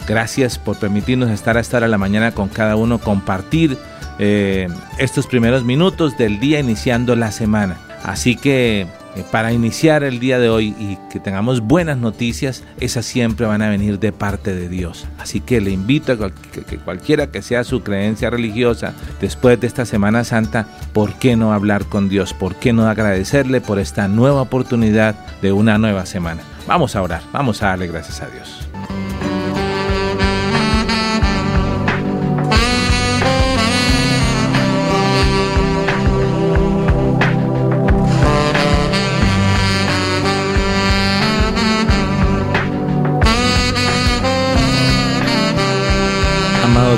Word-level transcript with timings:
Gracias 0.06 0.58
por 0.58 0.78
permitirnos 0.78 1.30
estar 1.30 1.56
a 1.56 1.60
estar 1.60 1.82
a 1.84 1.88
la 1.88 1.96
mañana 1.98 2.32
con 2.32 2.48
cada 2.48 2.76
uno, 2.76 2.98
compartir 2.98 3.78
eh, 4.18 4.68
estos 4.98 5.26
primeros 5.26 5.64
minutos 5.64 6.18
del 6.18 6.38
día 6.40 6.60
iniciando 6.60 7.16
la 7.16 7.32
semana. 7.32 7.78
Así 8.02 8.36
que 8.36 8.86
eh, 9.16 9.24
para 9.30 9.52
iniciar 9.52 10.04
el 10.04 10.20
día 10.20 10.38
de 10.38 10.48
hoy 10.48 10.74
y 10.78 10.96
que 11.10 11.18
tengamos 11.18 11.60
buenas 11.60 11.98
noticias, 11.98 12.62
esas 12.78 13.04
siempre 13.04 13.46
van 13.46 13.60
a 13.62 13.68
venir 13.68 13.98
de 13.98 14.12
parte 14.12 14.54
de 14.54 14.68
Dios. 14.68 15.06
Así 15.18 15.40
que 15.40 15.60
le 15.60 15.70
invito 15.70 16.12
a 16.12 16.30
que 16.64 16.78
cualquiera 16.78 17.26
que 17.28 17.42
sea 17.42 17.64
su 17.64 17.82
creencia 17.82 18.30
religiosa, 18.30 18.94
después 19.20 19.60
de 19.60 19.66
esta 19.66 19.84
Semana 19.84 20.22
Santa, 20.24 20.66
¿por 20.92 21.14
qué 21.14 21.36
no 21.36 21.52
hablar 21.52 21.86
con 21.86 22.08
Dios? 22.08 22.34
¿Por 22.34 22.54
qué 22.54 22.72
no 22.72 22.88
agradecerle 22.88 23.60
por 23.60 23.78
esta 23.80 24.06
nueva 24.06 24.42
oportunidad 24.42 25.16
de 25.42 25.52
una 25.52 25.76
nueva 25.78 26.06
semana? 26.06 26.42
Vamos 26.66 26.94
a 26.94 27.02
orar, 27.02 27.22
vamos 27.32 27.62
a 27.62 27.68
darle 27.68 27.88
gracias 27.88 28.22
a 28.22 28.28
Dios. 28.28 28.69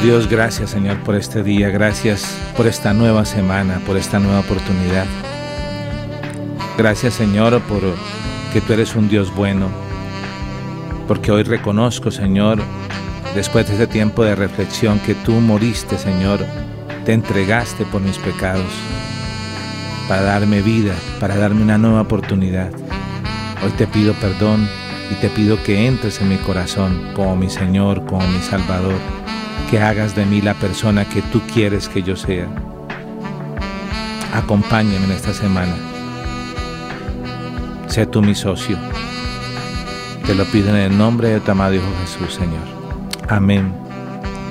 Dios, 0.03 0.29
gracias 0.29 0.71
Señor 0.71 0.97
por 1.05 1.15
este 1.15 1.45
día, 1.45 1.71
gracias 1.71 2.37
por 2.57 2.67
esta 2.67 2.93
nueva 2.93 3.25
semana, 3.25 3.81
por 3.87 3.97
esta 3.97 4.19
nueva 4.19 4.41
oportunidad. 4.41 5.07
Gracias 6.77 7.15
Señor 7.15 7.61
por 7.63 7.83
que 8.53 8.61
tú 8.61 8.73
eres 8.73 8.97
un 8.97 9.09
Dios 9.09 9.33
bueno, 9.33 9.69
porque 11.07 11.31
hoy 11.31 11.45
reconozco 11.45 12.11
Señor, 12.11 12.59
después 13.37 13.69
de 13.69 13.75
este 13.75 13.87
tiempo 13.87 14.25
de 14.25 14.35
reflexión, 14.35 14.99
que 14.99 15.15
tú 15.15 15.35
moriste 15.35 15.97
Señor, 15.97 16.45
te 17.05 17.13
entregaste 17.13 17.85
por 17.85 18.01
mis 18.01 18.19
pecados, 18.19 18.73
para 20.09 20.23
darme 20.23 20.63
vida, 20.63 20.95
para 21.21 21.37
darme 21.37 21.63
una 21.63 21.79
nueva 21.79 22.01
oportunidad. 22.01 22.73
Hoy 23.65 23.71
te 23.79 23.87
pido 23.87 24.15
perdón 24.15 24.69
y 25.13 25.15
te 25.21 25.29
pido 25.29 25.63
que 25.63 25.87
entres 25.87 26.21
en 26.21 26.29
mi 26.29 26.39
corazón 26.39 27.13
como 27.15 27.37
mi 27.37 27.49
Señor, 27.49 28.05
como 28.05 28.27
mi 28.27 28.41
Salvador 28.41 29.22
que 29.73 29.81
hagas 29.81 30.15
de 30.15 30.27
mí 30.27 30.43
la 30.43 30.53
persona 30.53 31.09
que 31.09 31.23
tú 31.23 31.41
quieres 31.51 31.89
que 31.89 32.03
yo 32.03 32.15
sea. 32.15 32.47
Acompáñame 34.35 35.07
en 35.07 35.13
esta 35.13 35.33
semana. 35.33 35.75
Sé 37.87 38.05
tú 38.05 38.21
mi 38.21 38.35
socio. 38.35 38.77
Te 40.27 40.35
lo 40.35 40.45
pido 40.45 40.69
en 40.69 40.77
el 40.77 40.99
nombre 40.99 41.29
de 41.29 41.41
tu 41.41 41.53
amado 41.53 41.73
Hijo 41.73 41.87
Jesús, 42.03 42.35
Señor. 42.35 42.67
Amén 43.31 43.75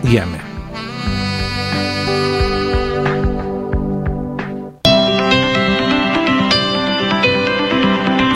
y 0.04 0.18
amén. 0.18 0.42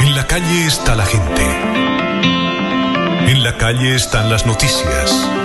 En 0.03 0.15
la 0.15 0.27
calle 0.27 0.67
está 0.67 0.93
la 0.93 1.05
gente. 1.07 1.47
En 3.31 3.43
la 3.43 3.57
calle 3.57 3.95
están 3.95 4.29
las 4.29 4.45
noticias. 4.45 5.44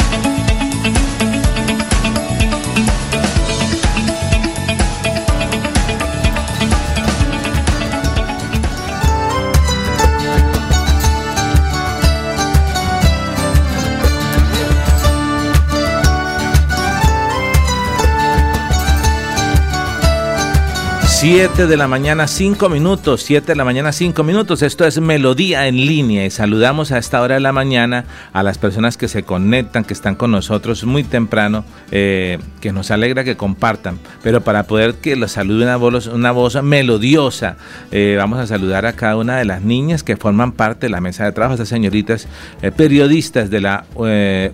7 21.33 21.65
de 21.67 21.77
la 21.77 21.87
mañana, 21.87 22.27
5 22.27 22.67
minutos. 22.67 23.23
7 23.23 23.53
de 23.53 23.55
la 23.55 23.63
mañana, 23.63 23.93
5 23.93 24.21
minutos. 24.21 24.61
Esto 24.63 24.85
es 24.85 24.99
Melodía 24.99 25.65
en 25.69 25.77
línea. 25.77 26.25
Y 26.25 26.29
saludamos 26.29 26.91
a 26.91 26.97
esta 26.97 27.21
hora 27.21 27.35
de 27.35 27.39
la 27.39 27.53
mañana 27.53 28.03
a 28.33 28.43
las 28.43 28.57
personas 28.57 28.97
que 28.97 29.07
se 29.07 29.23
conectan, 29.23 29.85
que 29.85 29.93
están 29.93 30.15
con 30.15 30.31
nosotros 30.31 30.83
muy 30.83 31.05
temprano, 31.05 31.63
eh, 31.89 32.37
que 32.59 32.73
nos 32.73 32.91
alegra 32.91 33.23
que 33.23 33.37
compartan. 33.37 33.97
Pero 34.21 34.41
para 34.41 34.63
poder 34.63 34.95
que 34.95 35.15
los 35.15 35.31
salude 35.31 35.63
una 35.63 36.31
voz, 36.33 36.61
melodiosa, 36.63 37.55
eh, 37.91 38.15
vamos 38.17 38.37
a 38.37 38.45
saludar 38.45 38.85
a 38.85 38.91
cada 38.91 39.15
una 39.15 39.37
de 39.37 39.45
las 39.45 39.61
niñas 39.61 40.03
que 40.03 40.17
forman 40.17 40.51
parte 40.51 40.87
de 40.87 40.89
la 40.89 40.99
mesa 40.99 41.23
de 41.23 41.31
trabajo, 41.31 41.53
estas 41.53 41.69
señoritas 41.69 42.27
eh, 42.61 42.71
periodistas 42.71 43.49
de 43.49 43.61
la 43.61 43.85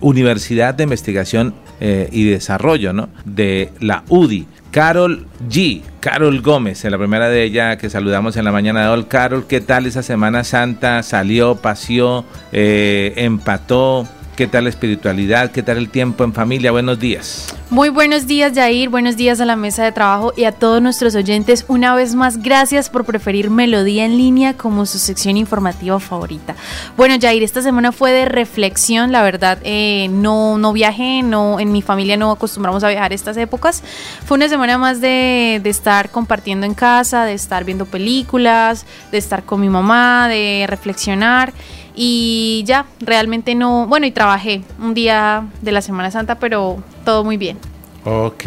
Universidad 0.00 0.74
de 0.74 0.84
Investigación 0.84 1.54
y 1.80 2.24
Desarrollo, 2.24 2.92
¿no? 2.92 3.08
De 3.24 3.72
la 3.80 4.04
UDI. 4.08 4.46
Carol 4.70 5.26
G. 5.48 5.82
Carol 6.00 6.40
Gómez, 6.40 6.84
en 6.84 6.92
la 6.92 6.98
primera 6.98 7.28
de 7.28 7.42
ella 7.42 7.78
que 7.78 7.90
saludamos 7.90 8.36
en 8.36 8.44
la 8.44 8.52
mañana 8.52 8.82
de 8.82 8.88
hoy. 8.88 9.04
Carol, 9.04 9.46
¿qué 9.46 9.60
tal 9.60 9.86
esa 9.86 10.02
Semana 10.02 10.44
Santa? 10.44 11.02
¿Salió, 11.02 11.56
paseó, 11.56 12.24
eh, 12.52 13.14
empató? 13.16 14.06
¿Qué 14.38 14.46
tal 14.46 14.62
la 14.62 14.70
espiritualidad? 14.70 15.50
¿Qué 15.50 15.64
tal 15.64 15.78
el 15.78 15.88
tiempo 15.88 16.22
en 16.22 16.32
familia? 16.32 16.70
Buenos 16.70 17.00
días. 17.00 17.52
Muy 17.70 17.88
buenos 17.88 18.28
días, 18.28 18.52
Jair. 18.54 18.88
Buenos 18.88 19.16
días 19.16 19.40
a 19.40 19.44
la 19.44 19.56
mesa 19.56 19.82
de 19.82 19.90
trabajo 19.90 20.32
y 20.36 20.44
a 20.44 20.52
todos 20.52 20.80
nuestros 20.80 21.16
oyentes. 21.16 21.64
Una 21.66 21.92
vez 21.96 22.14
más, 22.14 22.40
gracias 22.40 22.88
por 22.88 23.04
preferir 23.04 23.50
Melodía 23.50 24.04
en 24.04 24.16
línea 24.16 24.54
como 24.54 24.86
su 24.86 25.00
sección 25.00 25.36
informativa 25.36 25.98
favorita. 25.98 26.54
Bueno, 26.96 27.16
Jair, 27.20 27.42
esta 27.42 27.62
semana 27.62 27.90
fue 27.90 28.12
de 28.12 28.26
reflexión. 28.26 29.10
La 29.10 29.24
verdad, 29.24 29.58
eh, 29.64 30.06
no, 30.08 30.56
no 30.56 30.72
viajé, 30.72 31.24
no, 31.24 31.58
en 31.58 31.72
mi 31.72 31.82
familia 31.82 32.16
no 32.16 32.30
acostumbramos 32.30 32.84
a 32.84 32.90
viajar 32.90 33.12
estas 33.12 33.36
épocas. 33.36 33.82
Fue 34.24 34.36
una 34.36 34.48
semana 34.48 34.78
más 34.78 35.00
de, 35.00 35.60
de 35.60 35.68
estar 35.68 36.10
compartiendo 36.10 36.64
en 36.64 36.74
casa, 36.74 37.24
de 37.24 37.34
estar 37.34 37.64
viendo 37.64 37.86
películas, 37.86 38.86
de 39.10 39.18
estar 39.18 39.42
con 39.42 39.60
mi 39.60 39.68
mamá, 39.68 40.28
de 40.28 40.64
reflexionar 40.68 41.52
y 42.00 42.62
ya, 42.64 42.86
realmente 43.00 43.56
no, 43.56 43.88
bueno, 43.88 44.06
y 44.06 44.12
trabajé 44.12 44.62
un 44.80 44.94
día 44.94 45.48
de 45.62 45.72
la 45.72 45.82
Semana 45.82 46.12
Santa, 46.12 46.36
pero 46.36 46.80
todo 47.04 47.24
muy 47.24 47.36
bien. 47.36 47.58
Ok, 48.04 48.44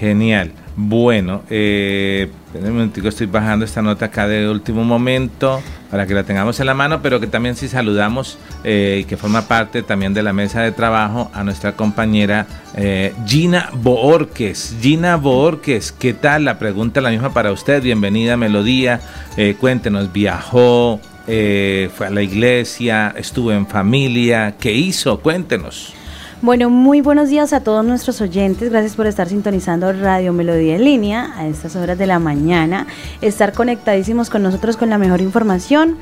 genial. 0.00 0.52
Bueno, 0.74 1.42
eh, 1.50 2.30
un 2.54 2.72
momentico, 2.72 3.08
estoy 3.08 3.26
bajando 3.26 3.66
esta 3.66 3.82
nota 3.82 4.06
acá 4.06 4.26
de 4.26 4.48
último 4.48 4.84
momento 4.84 5.60
para 5.90 6.06
que 6.06 6.14
la 6.14 6.24
tengamos 6.24 6.58
en 6.60 6.66
la 6.66 6.72
mano, 6.72 7.02
pero 7.02 7.20
que 7.20 7.26
también 7.26 7.56
sí 7.56 7.68
saludamos 7.68 8.38
eh, 8.64 9.00
y 9.02 9.04
que 9.04 9.18
forma 9.18 9.42
parte 9.42 9.82
también 9.82 10.14
de 10.14 10.22
la 10.22 10.32
mesa 10.32 10.62
de 10.62 10.72
trabajo 10.72 11.30
a 11.34 11.44
nuestra 11.44 11.76
compañera 11.76 12.46
eh, 12.74 13.12
Gina 13.26 13.68
Boorques. 13.74 14.76
Gina 14.80 15.16
Boorques, 15.16 15.92
¿qué 15.92 16.14
tal? 16.14 16.46
La 16.46 16.58
pregunta 16.58 17.02
la 17.02 17.10
misma 17.10 17.34
para 17.34 17.52
usted. 17.52 17.82
Bienvenida 17.82 18.38
Melodía. 18.38 19.02
Eh, 19.36 19.56
cuéntenos, 19.60 20.10
¿viajó? 20.10 21.00
Eh, 21.26 21.90
fue 21.94 22.06
a 22.06 22.10
la 22.10 22.22
iglesia, 22.22 23.14
estuvo 23.16 23.52
en 23.52 23.66
familia, 23.66 24.54
¿qué 24.58 24.72
hizo? 24.72 25.20
Cuéntenos. 25.20 25.94
Bueno, 26.44 26.68
muy 26.68 27.00
buenos 27.00 27.30
días 27.30 27.54
a 27.54 27.60
todos 27.60 27.82
nuestros 27.86 28.20
oyentes. 28.20 28.68
Gracias 28.68 28.96
por 28.96 29.06
estar 29.06 29.30
sintonizando 29.30 29.90
Radio 29.94 30.34
Melodía 30.34 30.76
en 30.76 30.84
línea 30.84 31.32
a 31.38 31.46
estas 31.46 31.74
horas 31.74 31.96
de 31.96 32.06
la 32.06 32.18
mañana. 32.18 32.86
Estar 33.22 33.54
conectadísimos 33.54 34.28
con 34.28 34.42
nosotros 34.42 34.76
con 34.76 34.90
la 34.90 34.98
mejor 34.98 35.22
información. 35.22 35.96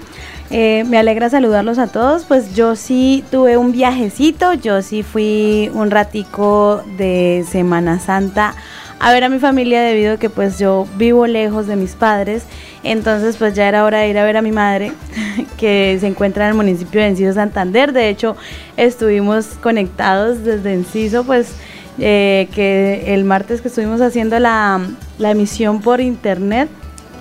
Eh, 0.51 0.83
me 0.89 0.99
alegra 0.99 1.31
saludarlos 1.31 1.79
a 1.79 1.87
todos. 1.87 2.25
Pues 2.25 2.57
yo 2.57 2.75
sí 2.75 3.23
tuve 3.31 3.57
un 3.57 3.71
viajecito. 3.71 4.53
Yo 4.55 4.83
sí 4.83 5.05
fui 5.05 5.71
un 5.75 5.93
ratico 5.93 6.83
de 6.99 7.45
Semana 7.49 8.01
Santa 8.01 8.57
a 9.03 9.13
ver 9.13 9.25
a 9.25 9.29
mi 9.29 9.39
familia 9.39 9.83
debido 9.83 10.15
a 10.15 10.17
que 10.17 10.31
pues 10.31 10.59
yo 10.59 10.87
vivo 10.97 11.27
lejos 11.27 11.67
de 11.67 11.77
mis 11.77 11.95
padres 11.95 12.45
entonces 12.85 13.37
pues 13.37 13.55
ya 13.55 13.69
era 13.69 13.85
hora 13.85 13.99
de 13.99 14.09
ir 14.09 14.19
a 14.19 14.25
ver 14.25 14.37
a 14.37 14.43
mi 14.43 14.53
madre 14.53 14.93
que 15.57 15.97
se 16.01 16.07
encuentra 16.07 16.45
en 16.45 16.51
el 16.51 16.57
municipio 16.57 17.01
de 17.01 17.09
Enciso 17.09 17.33
Santander. 17.35 17.93
De 17.93 18.09
hecho 18.09 18.37
estuvimos 18.77 19.47
conectados 19.63 20.45
desde 20.45 20.73
Enciso 20.75 21.25
pues 21.25 21.55
eh, 21.99 22.49
que 22.55 23.15
el 23.15 23.25
martes 23.25 23.61
que 23.61 23.69
estuvimos 23.69 24.01
haciendo 24.01 24.39
la, 24.39 24.81
emisión 25.21 25.81
por 25.81 26.01
internet 26.01 26.69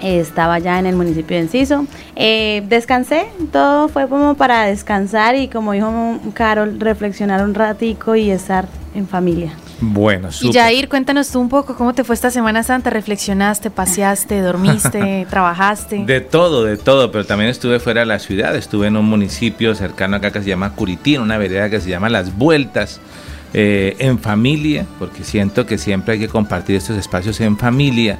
estaba 0.02 0.58
ya 0.58 0.80
en 0.80 0.88
el 0.88 0.96
municipio 0.96 1.38
de 1.38 1.44
Enciso. 1.44 1.86
Eh, 2.16 2.64
descansé, 2.68 3.28
todo 3.52 3.88
fue 3.88 4.08
como 4.08 4.34
para 4.34 4.66
descansar 4.66 5.36
y 5.36 5.48
como 5.48 5.74
dijo 5.74 6.20
Carol, 6.34 6.80
reflexionar 6.80 7.44
un 7.44 7.54
ratico 7.54 8.16
y 8.16 8.32
estar 8.32 8.68
en 8.96 9.08
familia. 9.08 9.52
Bueno, 9.82 10.32
super. 10.32 10.56
Y 10.56 10.60
Jair, 10.60 10.90
cuéntanos 10.90 11.32
tú 11.32 11.40
un 11.40 11.50
poco 11.50 11.76
cómo 11.76 11.94
te 11.94 12.04
fue 12.04 12.14
esta 12.14 12.30
Semana 12.30 12.62
Santa. 12.62 12.92
¿Reflexionaste, 12.92 13.72
paseaste, 13.72 14.40
dormiste, 14.42 15.26
trabajaste? 15.30 16.06
De 16.06 16.22
todo, 16.22 16.64
de 16.64 16.78
todo, 16.78 17.12
pero 17.12 17.26
también 17.26 17.50
estuve 17.50 17.80
fuera 17.80 18.02
de 18.02 18.06
la 18.06 18.20
ciudad. 18.20 18.56
Estuve 18.56 18.88
en 18.88 18.96
un 18.96 19.06
municipio 19.06 19.74
cercano 19.74 20.18
acá 20.18 20.32
que 20.32 20.42
se 20.42 20.50
llama 20.50 20.76
Curitín, 20.76 21.22
una 21.22 21.40
vereda 21.40 21.70
que 21.70 21.82
se 21.82 21.90
llama 21.90 22.10
Las 22.10 22.38
Vueltas. 22.38 23.02
Eh, 23.54 23.98
en 24.00 24.18
familia, 24.18 24.86
porque 24.98 25.26
siento 25.26 25.66
que 25.66 25.78
siempre 25.78 26.14
hay 26.14 26.20
que 26.22 26.30
compartir 26.30 26.78
estos 26.78 26.98
espacios 26.98 27.42
en 27.42 27.58
familia, 27.58 28.18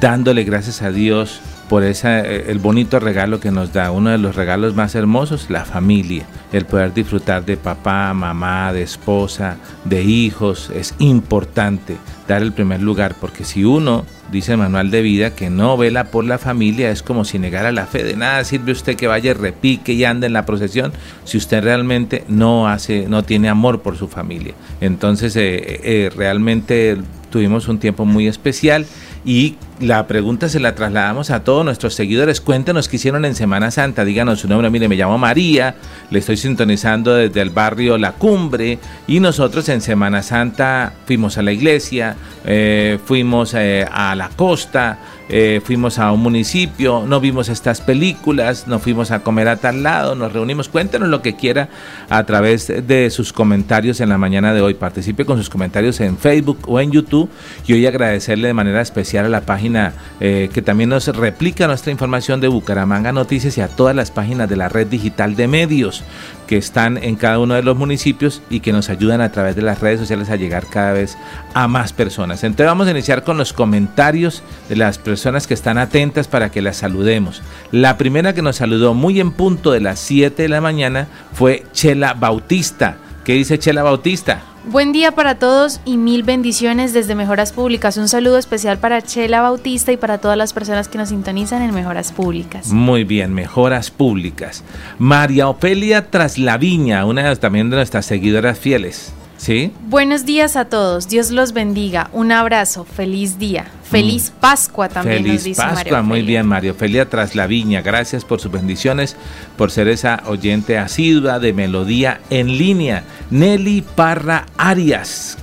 dándole 0.00 0.42
gracias 0.42 0.82
a 0.82 0.90
Dios 0.90 1.40
por 1.72 1.84
esa, 1.84 2.20
eh, 2.20 2.50
el 2.50 2.58
bonito 2.58 3.00
regalo 3.00 3.40
que 3.40 3.50
nos 3.50 3.72
da, 3.72 3.92
uno 3.92 4.10
de 4.10 4.18
los 4.18 4.36
regalos 4.36 4.74
más 4.74 4.94
hermosos, 4.94 5.48
la 5.48 5.64
familia, 5.64 6.26
el 6.52 6.66
poder 6.66 6.92
disfrutar 6.92 7.46
de 7.46 7.56
papá, 7.56 8.12
mamá, 8.12 8.74
de 8.74 8.82
esposa, 8.82 9.56
de 9.86 10.02
hijos, 10.02 10.70
es 10.74 10.94
importante 10.98 11.96
dar 12.28 12.42
el 12.42 12.52
primer 12.52 12.82
lugar, 12.82 13.14
porque 13.18 13.46
si 13.46 13.64
uno, 13.64 14.04
dice 14.30 14.52
el 14.52 14.58
manual 14.58 14.90
de 14.90 15.00
vida, 15.00 15.34
que 15.34 15.48
no 15.48 15.78
vela 15.78 16.10
por 16.10 16.26
la 16.26 16.36
familia, 16.36 16.90
es 16.90 17.02
como 17.02 17.24
si 17.24 17.38
negara 17.38 17.72
la 17.72 17.86
fe, 17.86 18.04
de 18.04 18.16
nada 18.16 18.44
sirve 18.44 18.72
usted 18.72 18.94
que 18.94 19.06
vaya, 19.06 19.32
repique 19.32 19.94
y 19.94 20.04
ande 20.04 20.26
en 20.26 20.34
la 20.34 20.44
procesión, 20.44 20.92
si 21.24 21.38
usted 21.38 21.64
realmente 21.64 22.22
no 22.28 22.68
hace, 22.68 23.06
no 23.08 23.22
tiene 23.22 23.48
amor 23.48 23.80
por 23.80 23.96
su 23.96 24.08
familia. 24.08 24.52
Entonces, 24.82 25.34
eh, 25.36 25.80
eh, 25.82 26.10
realmente 26.14 26.98
tuvimos 27.30 27.66
un 27.66 27.78
tiempo 27.78 28.04
muy 28.04 28.28
especial 28.28 28.84
y 29.24 29.56
la 29.80 30.06
pregunta 30.06 30.48
se 30.48 30.60
la 30.60 30.74
trasladamos 30.74 31.30
a 31.30 31.44
todos 31.44 31.64
nuestros 31.64 31.94
seguidores. 31.94 32.40
Cuéntenos 32.40 32.88
qué 32.88 32.96
hicieron 32.96 33.24
en 33.24 33.34
Semana 33.34 33.70
Santa. 33.70 34.04
Díganos 34.04 34.40
su 34.40 34.48
nombre. 34.48 34.70
Mire, 34.70 34.88
me 34.88 34.96
llamo 34.96 35.18
María. 35.18 35.74
Le 36.10 36.18
estoy 36.18 36.36
sintonizando 36.36 37.14
desde 37.14 37.40
el 37.40 37.50
barrio 37.50 37.98
La 37.98 38.12
Cumbre. 38.12 38.78
Y 39.06 39.20
nosotros 39.20 39.68
en 39.68 39.80
Semana 39.80 40.22
Santa 40.22 40.92
fuimos 41.06 41.38
a 41.38 41.42
la 41.42 41.52
iglesia, 41.52 42.16
eh, 42.44 42.98
fuimos 43.04 43.54
eh, 43.54 43.86
a 43.90 44.14
la 44.14 44.28
costa, 44.28 44.98
eh, 45.28 45.60
fuimos 45.64 45.98
a 45.98 46.12
un 46.12 46.20
municipio, 46.20 47.04
no 47.06 47.18
vimos 47.18 47.48
estas 47.48 47.80
películas, 47.80 48.68
nos 48.68 48.82
fuimos 48.82 49.10
a 49.10 49.20
comer 49.20 49.48
a 49.48 49.56
tal 49.56 49.82
lado, 49.82 50.14
nos 50.14 50.32
reunimos. 50.32 50.68
Cuéntenos 50.68 51.08
lo 51.08 51.22
que 51.22 51.34
quiera 51.34 51.68
a 52.08 52.24
través 52.24 52.72
de 52.86 53.10
sus 53.10 53.32
comentarios 53.32 54.00
en 54.00 54.10
la 54.10 54.18
mañana 54.18 54.54
de 54.54 54.60
hoy. 54.60 54.74
Participe 54.74 55.24
con 55.24 55.38
sus 55.38 55.50
comentarios 55.50 56.00
en 56.00 56.18
Facebook 56.18 56.58
o 56.66 56.78
en 56.80 56.92
YouTube. 56.92 57.28
Y 57.66 57.72
hoy 57.72 57.86
agradecerle 57.86 58.48
de 58.48 58.54
manera 58.54 58.80
especial 58.80 59.24
a 59.24 59.28
la 59.28 59.40
página 59.40 59.71
que 60.20 60.62
también 60.64 60.90
nos 60.90 61.06
replica 61.08 61.66
nuestra 61.66 61.92
información 61.92 62.40
de 62.40 62.48
Bucaramanga 62.48 63.12
Noticias 63.12 63.58
y 63.58 63.60
a 63.60 63.68
todas 63.68 63.94
las 63.96 64.10
páginas 64.10 64.48
de 64.48 64.56
la 64.56 64.68
red 64.68 64.86
digital 64.86 65.36
de 65.36 65.48
medios 65.48 66.04
que 66.46 66.56
están 66.56 66.98
en 66.98 67.16
cada 67.16 67.38
uno 67.38 67.54
de 67.54 67.62
los 67.62 67.76
municipios 67.76 68.42
y 68.50 68.60
que 68.60 68.72
nos 68.72 68.90
ayudan 68.90 69.20
a 69.20 69.32
través 69.32 69.56
de 69.56 69.62
las 69.62 69.80
redes 69.80 70.00
sociales 70.00 70.28
a 70.30 70.36
llegar 70.36 70.66
cada 70.66 70.92
vez 70.92 71.16
a 71.54 71.66
más 71.68 71.92
personas. 71.92 72.44
Entonces 72.44 72.66
vamos 72.66 72.88
a 72.88 72.90
iniciar 72.90 73.24
con 73.24 73.38
los 73.38 73.52
comentarios 73.52 74.42
de 74.68 74.76
las 74.76 74.98
personas 74.98 75.46
que 75.46 75.54
están 75.54 75.78
atentas 75.78 76.28
para 76.28 76.50
que 76.50 76.62
las 76.62 76.76
saludemos. 76.76 77.42
La 77.70 77.96
primera 77.96 78.34
que 78.34 78.42
nos 78.42 78.56
saludó 78.56 78.94
muy 78.94 79.20
en 79.20 79.32
punto 79.32 79.72
de 79.72 79.80
las 79.80 79.98
7 80.00 80.42
de 80.42 80.48
la 80.48 80.60
mañana 80.60 81.08
fue 81.32 81.64
Chela 81.72 82.14
Bautista. 82.14 82.96
¿Qué 83.24 83.34
dice 83.34 83.56
Chela 83.56 83.84
Bautista? 83.84 84.42
Buen 84.64 84.90
día 84.90 85.12
para 85.12 85.36
todos 85.36 85.80
y 85.84 85.96
mil 85.96 86.24
bendiciones 86.24 86.92
desde 86.92 87.14
Mejoras 87.14 87.52
Públicas. 87.52 87.96
Un 87.96 88.08
saludo 88.08 88.36
especial 88.36 88.78
para 88.78 89.00
Chela 89.00 89.40
Bautista 89.40 89.92
y 89.92 89.96
para 89.96 90.18
todas 90.18 90.36
las 90.36 90.52
personas 90.52 90.88
que 90.88 90.98
nos 90.98 91.10
sintonizan 91.10 91.62
en 91.62 91.72
Mejoras 91.72 92.10
Públicas. 92.10 92.72
Muy 92.72 93.04
bien, 93.04 93.32
Mejoras 93.32 93.92
Públicas. 93.92 94.64
María 94.98 95.48
Ofelia 95.48 96.10
Traslaviña, 96.10 97.04
una 97.04 97.36
también 97.36 97.70
de 97.70 97.76
nuestras 97.76 98.06
seguidoras 98.06 98.58
fieles. 98.58 99.12
¿Sí? 99.42 99.72
Buenos 99.88 100.24
días 100.24 100.54
a 100.54 100.66
todos, 100.66 101.08
Dios 101.08 101.32
los 101.32 101.52
bendiga, 101.52 102.08
un 102.12 102.30
abrazo, 102.30 102.84
feliz 102.84 103.40
día, 103.40 103.66
feliz 103.82 104.30
mm. 104.30 104.40
Pascua 104.40 104.88
también 104.88 105.24
feliz 105.24 105.32
nos 105.32 105.42
dice 105.42 105.60
Pascua, 105.60 106.00
muy 106.00 106.22
bien 106.22 106.46
Mario, 106.46 106.74
Felia 106.74 107.08
Traslaviña, 107.08 107.82
gracias 107.82 108.24
por 108.24 108.40
sus 108.40 108.52
bendiciones, 108.52 109.16
por 109.56 109.72
ser 109.72 109.88
esa 109.88 110.22
oyente 110.26 110.78
asidua 110.78 111.40
de 111.40 111.52
Melodía 111.52 112.20
en 112.30 112.56
línea. 112.56 113.02
Nelly 113.32 113.82
Parra 113.82 114.46
Arias, 114.56 115.36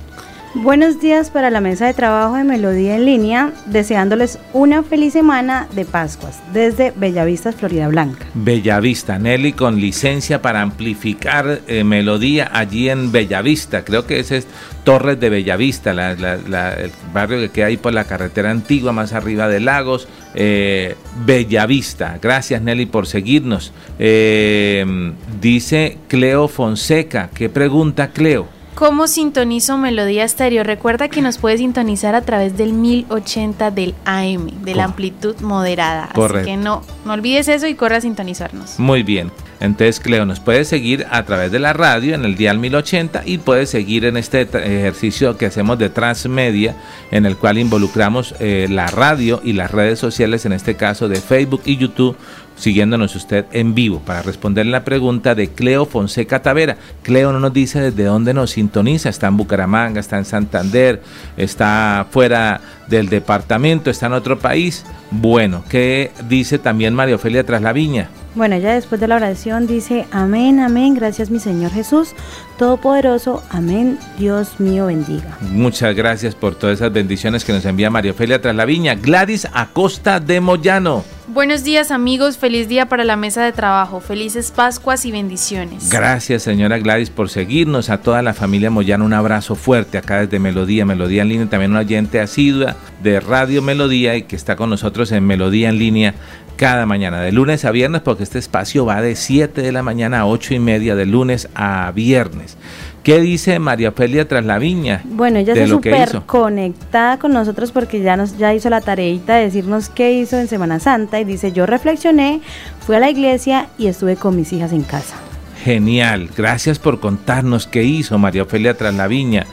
Buenos 0.52 1.00
días 1.00 1.30
para 1.30 1.48
la 1.48 1.60
mesa 1.60 1.86
de 1.86 1.94
trabajo 1.94 2.34
de 2.34 2.42
Melodía 2.42 2.96
en 2.96 3.04
línea, 3.04 3.52
deseándoles 3.66 4.40
una 4.52 4.82
feliz 4.82 5.12
semana 5.12 5.68
de 5.76 5.84
Pascuas 5.84 6.42
desde 6.52 6.90
Bellavista, 6.90 7.52
Florida 7.52 7.86
Blanca. 7.86 8.26
Bellavista, 8.34 9.16
Nelly 9.16 9.52
con 9.52 9.80
licencia 9.80 10.42
para 10.42 10.60
amplificar 10.60 11.60
eh, 11.68 11.84
melodía 11.84 12.50
allí 12.52 12.90
en 12.90 13.12
Bellavista, 13.12 13.84
creo 13.84 14.08
que 14.08 14.18
ese 14.18 14.38
es 14.38 14.48
Torres 14.82 15.20
de 15.20 15.30
Bellavista, 15.30 15.92
el 15.92 16.90
barrio 17.14 17.38
que 17.38 17.50
queda 17.50 17.66
ahí 17.66 17.76
por 17.76 17.94
la 17.94 18.02
carretera 18.02 18.50
antigua, 18.50 18.90
más 18.90 19.12
arriba 19.12 19.46
de 19.46 19.60
Lagos, 19.60 20.08
eh, 20.34 20.96
Bellavista. 21.24 22.18
Gracias 22.20 22.60
Nelly 22.60 22.86
por 22.86 23.06
seguirnos. 23.06 23.72
Eh, 24.00 25.12
dice 25.40 25.98
Cleo 26.08 26.48
Fonseca, 26.48 27.30
¿qué 27.32 27.48
pregunta 27.48 28.08
Cleo? 28.08 28.59
¿Cómo 28.74 29.06
sintonizo 29.08 29.76
Melodía 29.76 30.24
Estéreo? 30.24 30.64
Recuerda 30.64 31.08
que 31.08 31.22
nos 31.22 31.38
puede 31.38 31.58
sintonizar 31.58 32.14
a 32.14 32.22
través 32.22 32.56
del 32.56 32.72
1080 32.72 33.70
del 33.70 33.94
AM, 34.04 34.62
de 34.62 34.74
la 34.74 34.84
amplitud 34.84 35.36
moderada. 35.40 36.10
Así 36.14 36.44
que 36.44 36.56
no, 36.56 36.82
no 37.04 37.12
olvides 37.12 37.48
eso 37.48 37.66
y 37.66 37.74
corre 37.74 37.96
a 37.96 38.00
sintonizarnos. 38.00 38.78
Muy 38.78 39.02
bien. 39.02 39.30
Entonces, 39.60 40.00
Cleo, 40.00 40.24
nos 40.24 40.40
puede 40.40 40.64
seguir 40.64 41.06
a 41.10 41.22
través 41.24 41.52
de 41.52 41.58
la 41.58 41.74
radio 41.74 42.14
en 42.14 42.24
el 42.24 42.34
dial 42.34 42.58
1080 42.58 43.22
y 43.26 43.36
puede 43.36 43.66
seguir 43.66 44.06
en 44.06 44.16
este 44.16 44.40
ejercicio 44.42 45.36
que 45.36 45.44
hacemos 45.44 45.78
de 45.78 45.90
transmedia, 45.90 46.76
en 47.10 47.26
el 47.26 47.36
cual 47.36 47.58
involucramos 47.58 48.34
eh, 48.40 48.66
la 48.70 48.86
radio 48.86 49.42
y 49.44 49.52
las 49.52 49.70
redes 49.70 49.98
sociales, 49.98 50.46
en 50.46 50.54
este 50.54 50.76
caso 50.76 51.08
de 51.08 51.16
Facebook 51.16 51.60
y 51.66 51.76
YouTube, 51.76 52.16
siguiéndonos 52.60 53.16
usted 53.16 53.46
en 53.52 53.74
vivo 53.74 54.00
para 54.04 54.22
responder 54.22 54.66
la 54.66 54.84
pregunta 54.84 55.34
de 55.34 55.48
Cleo 55.48 55.86
Fonseca 55.86 56.42
Tavera. 56.42 56.76
Cleo 57.02 57.32
no 57.32 57.40
nos 57.40 57.52
dice 57.52 57.80
desde 57.80 58.04
dónde 58.04 58.34
nos 58.34 58.50
sintoniza, 58.50 59.08
está 59.08 59.26
en 59.26 59.36
Bucaramanga, 59.36 59.98
está 59.98 60.18
en 60.18 60.26
Santander, 60.26 61.02
está 61.36 62.06
fuera 62.10 62.60
del 62.86 63.08
departamento, 63.08 63.90
está 63.90 64.06
en 64.06 64.12
otro 64.12 64.38
país. 64.38 64.84
Bueno, 65.10 65.64
¿qué 65.68 66.12
dice 66.28 66.58
también 66.58 66.94
María 66.94 67.16
Ofelia 67.16 67.44
tras 67.44 67.62
la 67.62 67.72
viña? 67.72 68.10
Bueno, 68.34 68.56
ya 68.58 68.74
después 68.74 69.00
de 69.00 69.08
la 69.08 69.16
oración 69.16 69.66
dice, 69.66 70.06
amén, 70.12 70.60
amén, 70.60 70.94
gracias 70.94 71.30
mi 71.30 71.40
Señor 71.40 71.72
Jesús, 71.72 72.10
Todopoderoso, 72.58 73.42
amén, 73.50 73.98
Dios 74.18 74.60
mío 74.60 74.86
bendiga. 74.86 75.36
Muchas 75.40 75.96
gracias 75.96 76.36
por 76.36 76.54
todas 76.54 76.78
esas 76.78 76.92
bendiciones 76.92 77.44
que 77.44 77.52
nos 77.52 77.64
envía 77.64 77.90
María 77.90 78.12
Ofelia 78.12 78.40
tras 78.40 78.54
la 78.54 78.66
viña. 78.66 78.94
Gladys 78.94 79.48
Acosta 79.52 80.20
de 80.20 80.40
Moyano. 80.40 81.19
Buenos 81.32 81.62
días 81.62 81.92
amigos, 81.92 82.38
feliz 82.38 82.66
día 82.66 82.88
para 82.88 83.04
la 83.04 83.14
mesa 83.14 83.44
de 83.44 83.52
trabajo, 83.52 84.00
felices 84.00 84.50
Pascuas 84.50 85.06
y 85.06 85.12
bendiciones. 85.12 85.88
Gracias 85.88 86.42
señora 86.42 86.80
Gladys 86.80 87.10
por 87.10 87.30
seguirnos, 87.30 87.88
a 87.88 87.98
toda 87.98 88.20
la 88.20 88.34
familia 88.34 88.68
Moyano 88.68 89.04
un 89.04 89.12
abrazo 89.12 89.54
fuerte 89.54 89.96
acá 89.96 90.22
desde 90.22 90.40
Melodía, 90.40 90.84
Melodía 90.84 91.22
en 91.22 91.28
línea, 91.28 91.46
también 91.48 91.70
una 91.70 91.80
oyente 91.80 92.18
asidua 92.18 92.74
de 93.00 93.20
Radio 93.20 93.62
Melodía 93.62 94.16
y 94.16 94.22
que 94.22 94.34
está 94.34 94.56
con 94.56 94.70
nosotros 94.70 95.12
en 95.12 95.24
Melodía 95.24 95.68
en 95.68 95.78
línea 95.78 96.14
cada 96.56 96.84
mañana, 96.84 97.20
de 97.20 97.30
lunes 97.30 97.64
a 97.64 97.70
viernes, 97.70 98.02
porque 98.02 98.24
este 98.24 98.40
espacio 98.40 98.84
va 98.84 99.00
de 99.00 99.14
7 99.14 99.62
de 99.62 99.72
la 99.72 99.84
mañana 99.84 100.20
a 100.20 100.26
8 100.26 100.54
y 100.54 100.58
media, 100.58 100.96
de 100.96 101.06
lunes 101.06 101.48
a 101.54 101.92
viernes. 101.94 102.58
¿Qué 103.02 103.18
dice 103.20 103.58
María 103.58 103.88
Ofelia 103.88 104.28
tras 104.28 104.44
la 104.44 104.58
viña? 104.58 105.00
Bueno, 105.04 105.38
ella 105.38 105.54
está 105.54 105.66
súper 105.66 106.22
conectada 106.26 107.18
con 107.18 107.32
nosotros 107.32 107.72
porque 107.72 108.02
ya 108.02 108.16
nos 108.16 108.36
ya 108.36 108.52
hizo 108.52 108.68
la 108.68 108.82
tareita 108.82 109.36
de 109.36 109.44
decirnos 109.44 109.88
qué 109.88 110.12
hizo 110.12 110.38
en 110.38 110.48
Semana 110.48 110.80
Santa 110.80 111.18
y 111.18 111.24
dice, 111.24 111.52
yo 111.52 111.64
reflexioné, 111.64 112.42
fui 112.84 112.96
a 112.96 113.00
la 113.00 113.08
iglesia 113.08 113.68
y 113.78 113.86
estuve 113.86 114.16
con 114.16 114.36
mis 114.36 114.52
hijas 114.52 114.72
en 114.72 114.82
casa. 114.82 115.16
Genial, 115.64 116.30
gracias 116.36 116.78
por 116.78 117.00
contarnos 117.00 117.66
qué 117.66 117.84
hizo 117.84 118.18
María 118.18 118.42
Ofelia 118.42 118.76
tras 118.76 118.94
la 118.94 119.06
viña. 119.06 119.46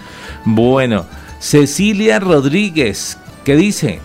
Bueno, 0.44 1.06
Cecilia 1.40 2.20
Rodríguez, 2.20 3.18
¿qué 3.46 3.56
dice? 3.56 4.00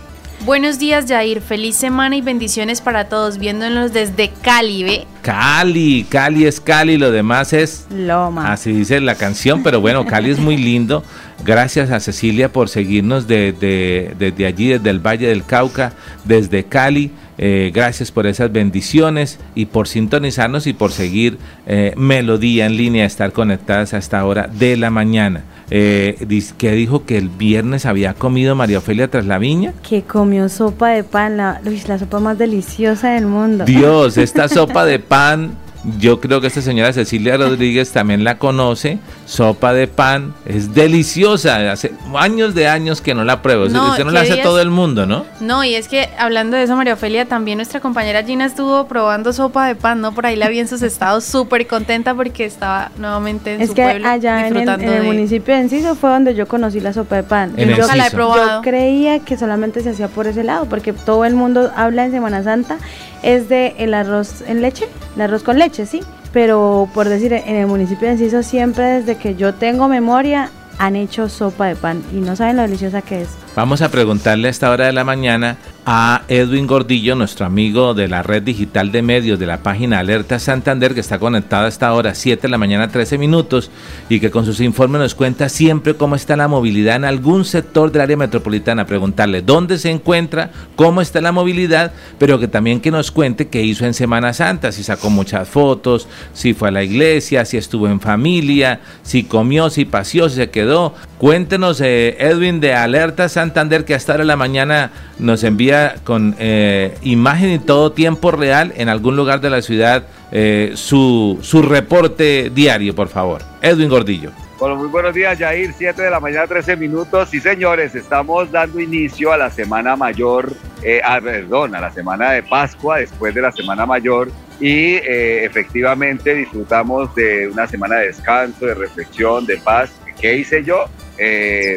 Buenos 0.44 0.80
días, 0.80 1.04
Jair. 1.06 1.40
Feliz 1.40 1.76
semana 1.76 2.16
y 2.16 2.20
bendiciones 2.20 2.80
para 2.80 3.08
todos, 3.08 3.38
viéndonos 3.38 3.92
desde 3.92 4.32
Cali, 4.42 4.82
¿ve? 4.82 5.06
Cali, 5.22 6.04
Cali 6.08 6.46
es 6.46 6.60
Cali, 6.60 6.98
lo 6.98 7.12
demás 7.12 7.52
es 7.52 7.86
Loma. 7.94 8.52
Así 8.52 8.72
dice 8.72 9.00
la 9.00 9.14
canción, 9.14 9.62
pero 9.62 9.80
bueno, 9.80 10.04
Cali 10.04 10.30
es 10.30 10.40
muy 10.40 10.56
lindo. 10.56 11.04
Gracias 11.44 11.92
a 11.92 12.00
Cecilia 12.00 12.50
por 12.50 12.68
seguirnos 12.68 13.28
desde, 13.28 14.16
desde 14.18 14.46
allí, 14.46 14.66
desde 14.70 14.90
el 14.90 14.98
Valle 14.98 15.28
del 15.28 15.44
Cauca, 15.44 15.92
desde 16.24 16.64
Cali. 16.64 17.12
Eh, 17.38 17.70
gracias 17.72 18.10
por 18.10 18.26
esas 18.26 18.50
bendiciones 18.50 19.38
y 19.54 19.66
por 19.66 19.86
sintonizarnos 19.86 20.66
y 20.66 20.72
por 20.72 20.90
seguir 20.90 21.38
eh, 21.68 21.94
Melodía 21.96 22.66
en 22.66 22.76
línea, 22.76 23.04
estar 23.04 23.30
conectadas 23.32 23.94
a 23.94 23.98
esta 23.98 24.24
hora 24.24 24.48
de 24.52 24.76
la 24.76 24.90
mañana 24.90 25.44
eh, 25.74 26.42
que 26.58 26.72
dijo 26.72 27.06
que 27.06 27.16
el 27.16 27.30
viernes 27.30 27.86
había 27.86 28.12
comido 28.12 28.54
María 28.54 28.76
Ofelia 28.76 29.08
tras 29.08 29.24
la 29.24 29.38
viña. 29.38 29.72
Que 29.88 30.02
comió 30.02 30.50
sopa 30.50 30.90
de 30.90 31.02
pan, 31.02 31.38
la, 31.38 31.62
la 31.88 31.98
sopa 31.98 32.20
más 32.20 32.36
deliciosa 32.36 33.12
del 33.12 33.26
mundo. 33.26 33.64
Dios, 33.64 34.18
esta 34.18 34.48
sopa 34.50 34.84
de 34.84 34.98
pan 34.98 35.56
yo 35.98 36.20
creo 36.20 36.40
que 36.40 36.46
esta 36.46 36.62
señora 36.62 36.92
Cecilia 36.92 37.36
Rodríguez 37.36 37.90
también 37.90 38.22
la 38.22 38.38
conoce. 38.38 38.98
Sopa 39.26 39.72
de 39.72 39.88
pan 39.88 40.34
es 40.46 40.74
deliciosa. 40.74 41.72
Hace 41.72 41.92
años 42.14 42.54
de 42.54 42.68
años 42.68 43.00
que 43.00 43.14
no 43.14 43.24
la 43.24 43.42
pruebo. 43.42 43.68
No, 43.68 43.90
Usted 43.90 44.04
no 44.04 44.10
la 44.10 44.20
hace 44.20 44.36
todo 44.38 44.60
el 44.60 44.70
mundo, 44.70 45.06
¿no? 45.06 45.24
No, 45.40 45.64
y 45.64 45.74
es 45.74 45.88
que 45.88 46.08
hablando 46.18 46.56
de 46.56 46.64
eso, 46.64 46.76
María 46.76 46.94
Ofelia, 46.94 47.26
también 47.26 47.58
nuestra 47.58 47.80
compañera 47.80 48.22
Gina 48.22 48.44
estuvo 48.44 48.86
probando 48.86 49.32
sopa 49.32 49.66
de 49.66 49.74
pan, 49.74 50.00
¿no? 50.00 50.12
Por 50.12 50.26
ahí 50.26 50.36
la 50.36 50.48
vi 50.48 50.60
en 50.60 50.68
sus 50.68 50.82
estados 50.82 51.24
súper 51.24 51.66
contenta 51.66 52.14
porque 52.14 52.44
estaba 52.44 52.90
nuevamente 52.98 53.54
en 53.54 53.62
es 53.62 53.70
que 53.72 53.82
allá 53.82 54.46
en 54.46 54.56
el, 54.56 55.02
municipio 55.02 55.54
de 55.54 55.62
Enciso 55.62 55.94
fue 55.94 56.10
donde 56.10 56.34
yo 56.34 56.46
conocí 56.46 56.80
la 56.80 56.92
sopa 56.92 57.16
de 57.16 57.22
pan. 57.24 57.54
En 57.56 57.74
yo, 57.74 57.86
la 57.94 58.06
he 58.06 58.10
probado. 58.10 58.58
yo 58.58 58.62
creía 58.62 59.18
que 59.20 59.36
solamente 59.36 59.80
se 59.82 59.90
hacía 59.90 60.08
por 60.08 60.26
ese 60.26 60.44
lado, 60.44 60.66
porque 60.66 60.92
todo 60.92 61.24
el 61.24 61.34
mundo 61.34 61.72
habla 61.74 62.04
en 62.04 62.12
Semana 62.12 62.42
Santa 62.42 62.78
es 63.22 63.48
de 63.48 63.74
el 63.78 63.94
arroz 63.94 64.42
en 64.46 64.62
leche, 64.62 64.86
el 65.16 65.22
arroz 65.22 65.42
con 65.42 65.58
leche, 65.58 65.86
sí. 65.86 66.00
Pero 66.32 66.88
por 66.94 67.08
decir, 67.08 67.32
en 67.32 67.56
el 67.56 67.66
municipio 67.66 68.08
de 68.08 68.14
Enciso 68.14 68.42
siempre 68.42 68.84
desde 68.84 69.16
que 69.16 69.34
yo 69.34 69.54
tengo 69.54 69.88
memoria 69.88 70.50
han 70.78 70.96
hecho 70.96 71.28
sopa 71.28 71.66
de 71.66 71.76
pan 71.76 72.02
y 72.12 72.16
no 72.16 72.36
saben 72.36 72.56
lo 72.56 72.62
deliciosa 72.62 73.02
que 73.02 73.22
es. 73.22 73.28
Vamos 73.54 73.82
a 73.82 73.90
preguntarle 73.90 74.48
a 74.48 74.50
esta 74.50 74.70
hora 74.70 74.86
de 74.86 74.94
la 74.94 75.04
mañana 75.04 75.58
a 75.84 76.22
Edwin 76.28 76.66
Gordillo, 76.66 77.16
nuestro 77.16 77.44
amigo 77.44 77.92
de 77.92 78.06
la 78.06 78.22
red 78.22 78.42
digital 78.42 78.92
de 78.92 79.02
medios 79.02 79.38
de 79.38 79.46
la 79.46 79.64
página 79.64 79.98
Alerta 79.98 80.38
Santander, 80.38 80.94
que 80.94 81.00
está 81.00 81.18
conectado 81.18 81.64
a 81.66 81.68
esta 81.68 81.92
hora, 81.92 82.14
7 82.14 82.42
de 82.42 82.48
la 82.48 82.58
mañana, 82.58 82.88
13 82.88 83.18
minutos, 83.18 83.70
y 84.08 84.20
que 84.20 84.30
con 84.30 84.46
sus 84.46 84.60
informes 84.60 85.00
nos 85.00 85.14
cuenta 85.14 85.48
siempre 85.48 85.94
cómo 85.94 86.14
está 86.14 86.36
la 86.36 86.46
movilidad 86.46 86.96
en 86.96 87.04
algún 87.04 87.44
sector 87.44 87.90
del 87.90 88.02
área 88.02 88.16
metropolitana. 88.16 88.86
Preguntarle 88.86 89.42
dónde 89.42 89.76
se 89.78 89.90
encuentra, 89.90 90.50
cómo 90.76 91.00
está 91.00 91.20
la 91.20 91.32
movilidad, 91.32 91.92
pero 92.18 92.38
que 92.38 92.48
también 92.48 92.80
que 92.80 92.92
nos 92.92 93.10
cuente 93.10 93.48
qué 93.48 93.62
hizo 93.62 93.84
en 93.84 93.94
Semana 93.94 94.32
Santa, 94.32 94.70
si 94.70 94.84
sacó 94.84 95.10
muchas 95.10 95.48
fotos, 95.48 96.06
si 96.32 96.54
fue 96.54 96.68
a 96.68 96.72
la 96.72 96.84
iglesia, 96.84 97.44
si 97.44 97.56
estuvo 97.56 97.88
en 97.88 98.00
familia, 98.00 98.80
si 99.02 99.24
comió, 99.24 99.68
si 99.68 99.84
paseó, 99.84 100.28
si 100.28 100.36
se 100.36 100.50
quedó. 100.50 100.94
Cuéntenos, 101.18 101.80
eh, 101.80 102.16
Edwin, 102.18 102.60
de 102.60 102.74
Alerta 102.74 103.28
Santander, 103.28 103.41
que 103.84 103.94
hasta 103.94 104.12
ahora 104.12 104.22
de 104.22 104.28
la 104.28 104.36
mañana 104.36 104.90
nos 105.18 105.42
envía 105.44 105.96
con 106.04 106.36
eh, 106.38 106.96
imagen 107.02 107.50
y 107.50 107.58
todo 107.58 107.92
tiempo 107.92 108.30
real 108.30 108.72
en 108.76 108.88
algún 108.88 109.16
lugar 109.16 109.40
de 109.40 109.50
la 109.50 109.62
ciudad 109.62 110.04
eh, 110.30 110.72
su, 110.74 111.38
su 111.42 111.62
reporte 111.62 112.50
diario, 112.54 112.94
por 112.94 113.08
favor. 113.08 113.42
Edwin 113.60 113.88
Gordillo. 113.88 114.30
Bueno, 114.58 114.76
muy 114.76 114.88
buenos 114.88 115.14
días, 115.14 115.38
Jair. 115.38 115.72
7 115.76 116.02
de 116.02 116.10
la 116.10 116.20
mañana, 116.20 116.46
13 116.46 116.76
minutos. 116.76 117.34
Y 117.34 117.40
señores, 117.40 117.94
estamos 117.94 118.50
dando 118.52 118.78
inicio 118.78 119.32
a 119.32 119.36
la 119.36 119.50
semana 119.50 119.96
mayor, 119.96 120.52
eh, 120.82 121.00
ah, 121.04 121.20
perdón, 121.20 121.74
a 121.74 121.80
la 121.80 121.90
semana 121.90 122.30
de 122.30 122.42
Pascua, 122.44 122.98
después 122.98 123.34
de 123.34 123.42
la 123.42 123.50
semana 123.50 123.86
mayor. 123.86 124.30
Y 124.60 124.94
efectivamente 124.94 126.34
disfrutamos 126.34 127.12
de 127.16 127.48
una 127.48 127.66
semana 127.66 127.96
de 127.96 128.06
descanso, 128.06 128.66
de 128.66 128.74
reflexión, 128.74 129.44
de 129.46 129.56
paz. 129.56 129.90
¿Qué 130.20 130.36
hice 130.36 130.62
yo? 130.62 130.84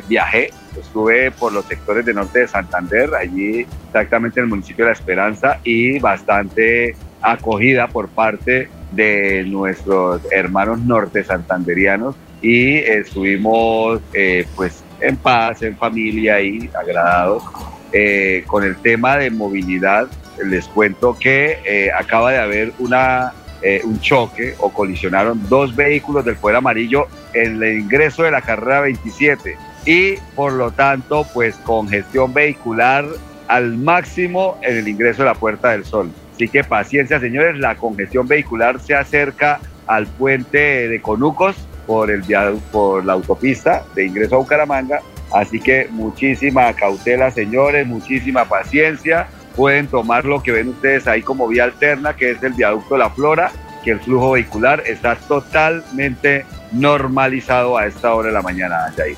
viajé 0.07 0.51
Estuve 0.77 1.31
por 1.31 1.53
los 1.53 1.65
sectores 1.65 2.05
del 2.05 2.15
norte 2.15 2.39
de 2.39 2.47
Santander, 2.47 3.13
allí 3.15 3.65
exactamente 3.87 4.39
en 4.39 4.45
el 4.45 4.49
municipio 4.49 4.85
de 4.85 4.91
La 4.91 4.97
Esperanza 4.97 5.59
y 5.63 5.99
bastante 5.99 6.95
acogida 7.21 7.87
por 7.87 8.09
parte 8.09 8.69
de 8.91 9.43
nuestros 9.45 10.21
hermanos 10.31 10.79
norte 10.79 11.23
santanderianos 11.23 12.15
y 12.41 12.77
estuvimos 12.77 14.01
eh, 14.13 14.45
pues 14.55 14.83
en 15.01 15.17
paz, 15.17 15.61
en 15.63 15.75
familia 15.77 16.41
y 16.41 16.69
agradados. 16.79 17.43
Eh, 17.91 18.43
con 18.47 18.63
el 18.63 18.75
tema 18.77 19.17
de 19.17 19.29
movilidad, 19.29 20.07
les 20.43 20.65
cuento 20.67 21.17
que 21.17 21.59
eh, 21.65 21.89
acaba 21.97 22.31
de 22.31 22.39
haber 22.39 22.73
una, 22.79 23.33
un 23.83 23.99
choque 23.99 24.53
o 24.59 24.71
colisionaron 24.71 25.47
dos 25.49 25.75
vehículos 25.75 26.23
del 26.23 26.35
Poder 26.35 26.57
Amarillo 26.57 27.07
en 27.33 27.63
el 27.63 27.79
ingreso 27.79 28.21
de 28.23 28.31
la 28.31 28.41
carrera 28.41 28.81
27 28.81 29.57
y 29.85 30.15
por 30.35 30.53
lo 30.53 30.71
tanto 30.71 31.25
pues 31.33 31.55
congestión 31.57 32.33
vehicular 32.33 33.05
al 33.47 33.77
máximo 33.77 34.57
en 34.63 34.77
el 34.77 34.87
ingreso 34.87 35.23
de 35.23 35.29
la 35.29 35.35
Puerta 35.35 35.71
del 35.71 35.85
Sol. 35.85 36.11
Así 36.33 36.49
que 36.49 36.63
paciencia 36.63 37.19
señores, 37.19 37.57
la 37.57 37.75
congestión 37.75 38.27
vehicular 38.27 38.79
se 38.79 38.95
acerca 38.95 39.59
al 39.87 40.07
puente 40.07 40.87
de 40.87 41.01
Conucos 41.01 41.55
por, 41.85 42.09
el, 42.11 42.23
por 42.71 43.05
la 43.05 43.13
autopista 43.13 43.83
de 43.93 44.05
ingreso 44.05 44.35
a 44.35 44.39
Bucaramanga. 44.39 44.99
Así 45.31 45.59
que 45.59 45.87
muchísima 45.91 46.73
cautela, 46.73 47.31
señores, 47.31 47.85
muchísima 47.85 48.45
paciencia. 48.45 49.27
Pueden 49.55 49.87
tomar 49.87 50.25
lo 50.25 50.41
que 50.41 50.51
ven 50.51 50.69
ustedes 50.69 51.07
ahí 51.07 51.21
como 51.21 51.47
vía 51.47 51.63
alterna, 51.65 52.15
que 52.15 52.31
es 52.31 52.43
el 52.43 52.53
viaducto 52.53 52.97
La 52.97 53.09
Flora, 53.09 53.51
que 53.83 53.91
el 53.91 53.99
flujo 53.99 54.31
vehicular 54.31 54.83
está 54.85 55.15
totalmente 55.15 56.45
normalizado 56.71 57.77
a 57.77 57.85
esta 57.85 58.13
hora 58.13 58.27
de 58.29 58.33
la 58.33 58.41
mañana, 58.41 58.91
Jair. 58.95 59.15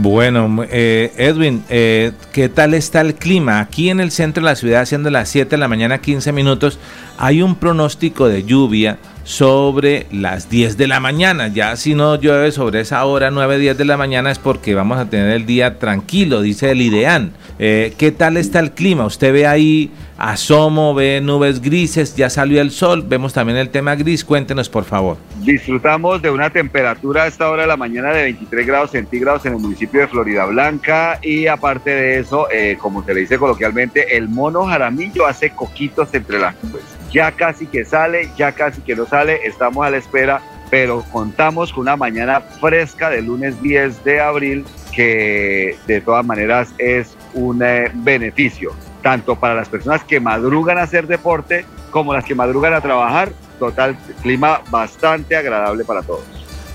Bueno, 0.00 0.64
eh, 0.70 1.12
Edwin, 1.16 1.64
eh, 1.68 2.12
¿qué 2.32 2.48
tal 2.48 2.74
está 2.74 3.00
el 3.00 3.16
clima? 3.16 3.58
Aquí 3.58 3.90
en 3.90 3.98
el 3.98 4.12
centro 4.12 4.44
de 4.44 4.50
la 4.50 4.54
ciudad, 4.54 4.84
siendo 4.84 5.10
las 5.10 5.28
7 5.28 5.50
de 5.50 5.56
la 5.56 5.66
mañana, 5.66 5.98
15 5.98 6.30
minutos, 6.30 6.78
hay 7.18 7.42
un 7.42 7.56
pronóstico 7.56 8.28
de 8.28 8.44
lluvia 8.44 8.98
sobre 9.28 10.06
las 10.10 10.48
10 10.48 10.78
de 10.78 10.86
la 10.86 11.00
mañana. 11.00 11.48
Ya 11.48 11.76
si 11.76 11.94
no 11.94 12.16
llueve 12.16 12.50
sobre 12.50 12.80
esa 12.80 13.04
hora, 13.04 13.30
9, 13.30 13.58
10 13.58 13.76
de 13.76 13.84
la 13.84 13.98
mañana, 13.98 14.30
es 14.30 14.38
porque 14.38 14.74
vamos 14.74 14.96
a 14.96 15.10
tener 15.10 15.32
el 15.32 15.44
día 15.44 15.78
tranquilo, 15.78 16.40
dice 16.40 16.70
el 16.70 16.80
IDEAN. 16.80 17.32
Eh, 17.58 17.92
¿Qué 17.98 18.10
tal 18.10 18.38
está 18.38 18.58
el 18.58 18.72
clima? 18.72 19.04
Usted 19.04 19.34
ve 19.34 19.46
ahí 19.46 19.92
asomo, 20.16 20.94
ve 20.94 21.20
nubes 21.20 21.60
grises, 21.60 22.16
ya 22.16 22.30
salió 22.30 22.62
el 22.62 22.70
sol, 22.70 23.04
vemos 23.06 23.34
también 23.34 23.58
el 23.58 23.68
tema 23.68 23.96
gris, 23.96 24.24
cuéntenos 24.24 24.70
por 24.70 24.84
favor. 24.84 25.18
Disfrutamos 25.40 26.22
de 26.22 26.30
una 26.30 26.48
temperatura 26.48 27.24
a 27.24 27.26
esta 27.26 27.50
hora 27.50 27.62
de 27.62 27.68
la 27.68 27.76
mañana 27.76 28.12
de 28.12 28.22
23 28.22 28.66
grados 28.66 28.92
centígrados 28.92 29.44
en 29.44 29.52
el 29.52 29.58
municipio 29.58 30.00
de 30.00 30.08
Florida 30.08 30.46
Blanca 30.46 31.18
y 31.22 31.48
aparte 31.48 31.90
de 31.90 32.20
eso, 32.20 32.48
eh, 32.50 32.78
como 32.80 33.04
se 33.04 33.12
le 33.12 33.20
dice 33.20 33.36
coloquialmente, 33.36 34.16
el 34.16 34.26
mono 34.30 34.64
jaramillo 34.64 35.26
hace 35.26 35.50
coquitos 35.50 36.14
entre 36.14 36.38
las 36.38 36.54
nubes. 36.64 36.97
Ya 37.10 37.32
casi 37.32 37.66
que 37.66 37.84
sale, 37.84 38.30
ya 38.36 38.52
casi 38.52 38.80
que 38.82 38.94
no 38.94 39.06
sale, 39.06 39.40
estamos 39.46 39.86
a 39.86 39.90
la 39.90 39.96
espera, 39.96 40.40
pero 40.70 41.02
contamos 41.10 41.72
con 41.72 41.82
una 41.82 41.96
mañana 41.96 42.40
fresca 42.40 43.10
del 43.10 43.26
lunes 43.26 43.60
10 43.62 44.04
de 44.04 44.20
abril 44.20 44.64
que 44.94 45.76
de 45.86 46.00
todas 46.00 46.24
maneras 46.24 46.74
es 46.78 47.16
un 47.34 47.62
eh, 47.62 47.90
beneficio 47.94 48.72
tanto 49.02 49.36
para 49.36 49.54
las 49.54 49.68
personas 49.68 50.02
que 50.04 50.20
madrugan 50.20 50.78
a 50.78 50.82
hacer 50.82 51.06
deporte 51.06 51.64
como 51.90 52.12
las 52.12 52.24
que 52.24 52.34
madrugan 52.34 52.74
a 52.74 52.80
trabajar. 52.80 53.30
Total, 53.58 53.96
clima 54.22 54.60
bastante 54.70 55.36
agradable 55.36 55.84
para 55.84 56.02
todos. 56.02 56.24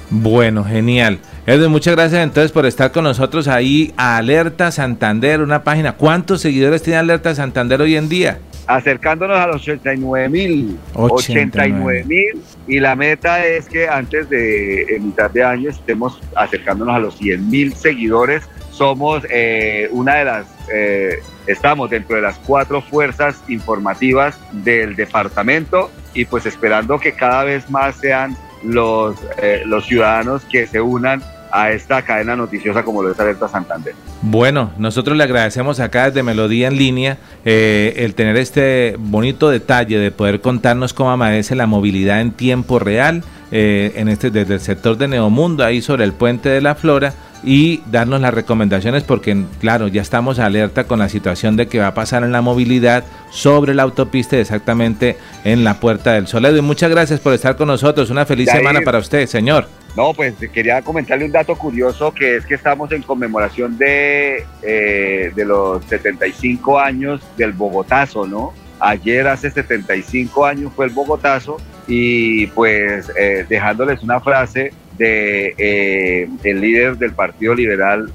Bueno, 0.10 0.64
genial. 0.64 1.20
Edwin, 1.46 1.72
muchas 1.72 1.96
gracias 1.96 2.24
entonces 2.24 2.52
por 2.52 2.66
estar 2.66 2.92
con 2.92 3.04
nosotros 3.04 3.48
ahí 3.48 3.94
a 3.98 4.18
Alerta 4.18 4.72
Santander, 4.72 5.42
una 5.42 5.64
página. 5.64 5.94
¿Cuántos 5.94 6.42
seguidores 6.42 6.84
tiene 6.84 7.00
Alerta 7.00 7.36
Santander 7.36 7.82
hoy 7.82 7.96
en 7.96 8.10
día? 8.10 8.40
Acercándonos 8.68 9.38
a 9.38 9.48
los 9.48 9.58
89 9.58 10.30
mil. 10.30 10.80
89 10.94 12.06
mil. 12.06 12.42
Y 12.68 12.80
la 12.80 12.96
meta 12.96 13.46
es 13.46 13.68
que 13.68 13.88
antes 13.88 14.30
de 14.30 14.98
mitad 15.02 15.30
de 15.30 15.44
año 15.44 15.70
estemos 15.70 16.22
acercándonos 16.36 16.96
a 16.96 17.00
los 17.00 17.18
100 17.18 17.50
mil 17.50 17.74
seguidores. 17.74 18.44
Somos 18.72 19.24
eh, 19.30 19.90
una 19.92 20.16
de 20.16 20.26
las 20.26 20.46
eh, 20.74 21.20
Estamos 21.48 21.90
dentro 21.90 22.16
de 22.16 22.22
las 22.22 22.38
cuatro 22.40 22.82
fuerzas 22.82 23.42
informativas 23.50 24.40
del 24.64 24.96
departamento 24.96 25.92
y 26.14 26.26
pues 26.26 26.46
esperando 26.46 27.00
que 27.00 27.14
cada 27.14 27.44
vez 27.44 27.70
más 27.70 27.96
sean 27.96 28.38
los, 28.64 29.18
eh, 29.42 29.64
los 29.66 29.86
ciudadanos 29.86 30.44
que 30.46 30.68
se 30.68 30.80
unan 30.80 31.22
a 31.54 31.72
esta 31.72 32.02
cadena 32.02 32.36
noticiosa 32.36 32.84
como 32.84 33.04
lo 33.04 33.12
es 33.12 33.20
Alerta 33.20 33.48
Santander. 33.48 33.94
Bueno, 34.24 34.72
nosotros 34.80 35.16
le 35.16 35.24
agradecemos 35.24 35.80
acá 35.80 36.06
desde 36.06 36.24
Melodía 36.24 36.68
en 36.68 36.78
línea 36.78 37.18
eh, 37.46 37.94
el 37.98 38.16
tener 38.16 38.38
este 38.38 38.96
bonito 38.98 39.52
detalle 39.52 40.00
de 40.00 40.10
poder 40.10 40.42
contarnos 40.42 40.94
cómo 40.94 41.12
amanece 41.12 41.54
la 41.56 41.68
movilidad 41.68 42.22
en 42.22 42.32
tiempo 42.32 42.80
real 42.80 43.24
eh, 43.52 43.94
en 43.98 44.08
este, 44.08 44.32
desde 44.32 44.56
el 44.56 44.62
sector 44.62 44.98
de 44.98 45.08
Neomundo, 45.08 45.64
ahí 45.64 45.84
sobre 45.84 46.06
el 46.06 46.14
puente 46.14 46.50
de 46.50 46.60
la 46.60 46.74
Flora 46.74 47.14
y 47.44 47.84
darnos 47.92 48.20
las 48.20 48.34
recomendaciones 48.34 49.04
porque 49.04 49.46
claro, 49.60 49.88
ya 49.88 50.02
estamos 50.02 50.40
alerta 50.40 50.86
con 50.86 50.98
la 50.98 51.10
situación 51.10 51.56
de 51.56 51.68
que 51.68 51.78
va 51.78 51.88
a 51.88 51.94
pasar 51.94 52.24
en 52.24 52.32
la 52.32 52.42
movilidad 52.42 53.04
sobre 53.30 53.76
la 53.76 53.84
autopista 53.84 54.40
exactamente 54.40 55.18
en 55.44 55.64
la 55.64 55.80
Puerta 55.80 56.14
del 56.14 56.26
Sol. 56.26 56.46
Edwin, 56.46 56.66
muchas 56.66 56.90
gracias 56.90 57.20
por 57.20 57.34
estar 57.34 57.56
con 57.56 57.68
nosotros. 57.68 58.10
Una 58.10 58.26
feliz 58.26 58.50
semana 58.50 58.82
para 58.82 58.98
usted, 58.98 59.28
señor. 59.28 59.68
No, 59.96 60.14
pues 60.14 60.34
quería 60.52 60.82
comentarle 60.82 61.26
un 61.26 61.32
dato 61.32 61.56
curioso 61.56 62.12
que 62.14 62.38
es 62.38 62.46
que 62.46 62.56
estamos 62.56 62.92
en 62.92 63.04
conmemoración 63.04 63.78
de, 63.78 64.44
eh, 64.64 65.32
de 65.36 65.46
los 65.46 65.86
75 65.86 66.80
años 66.80 67.22
del 67.38 67.52
Bogotazo, 67.52 68.26
¿no? 68.26 68.54
Ayer 68.80 69.28
hace 69.28 69.52
75 69.52 70.46
años 70.46 70.74
fue 70.76 70.88
el 70.88 70.92
Bogotazo 70.92 71.58
y 71.88 72.48
pues 72.48 73.12
eh, 73.16 73.46
dejándoles 73.48 74.02
una 74.02 74.20
frase 74.20 74.74
de 74.98 75.54
eh, 75.58 76.28
el 76.44 76.60
líder 76.60 76.98
del 76.98 77.14
Partido 77.14 77.54
Liberal 77.54 78.12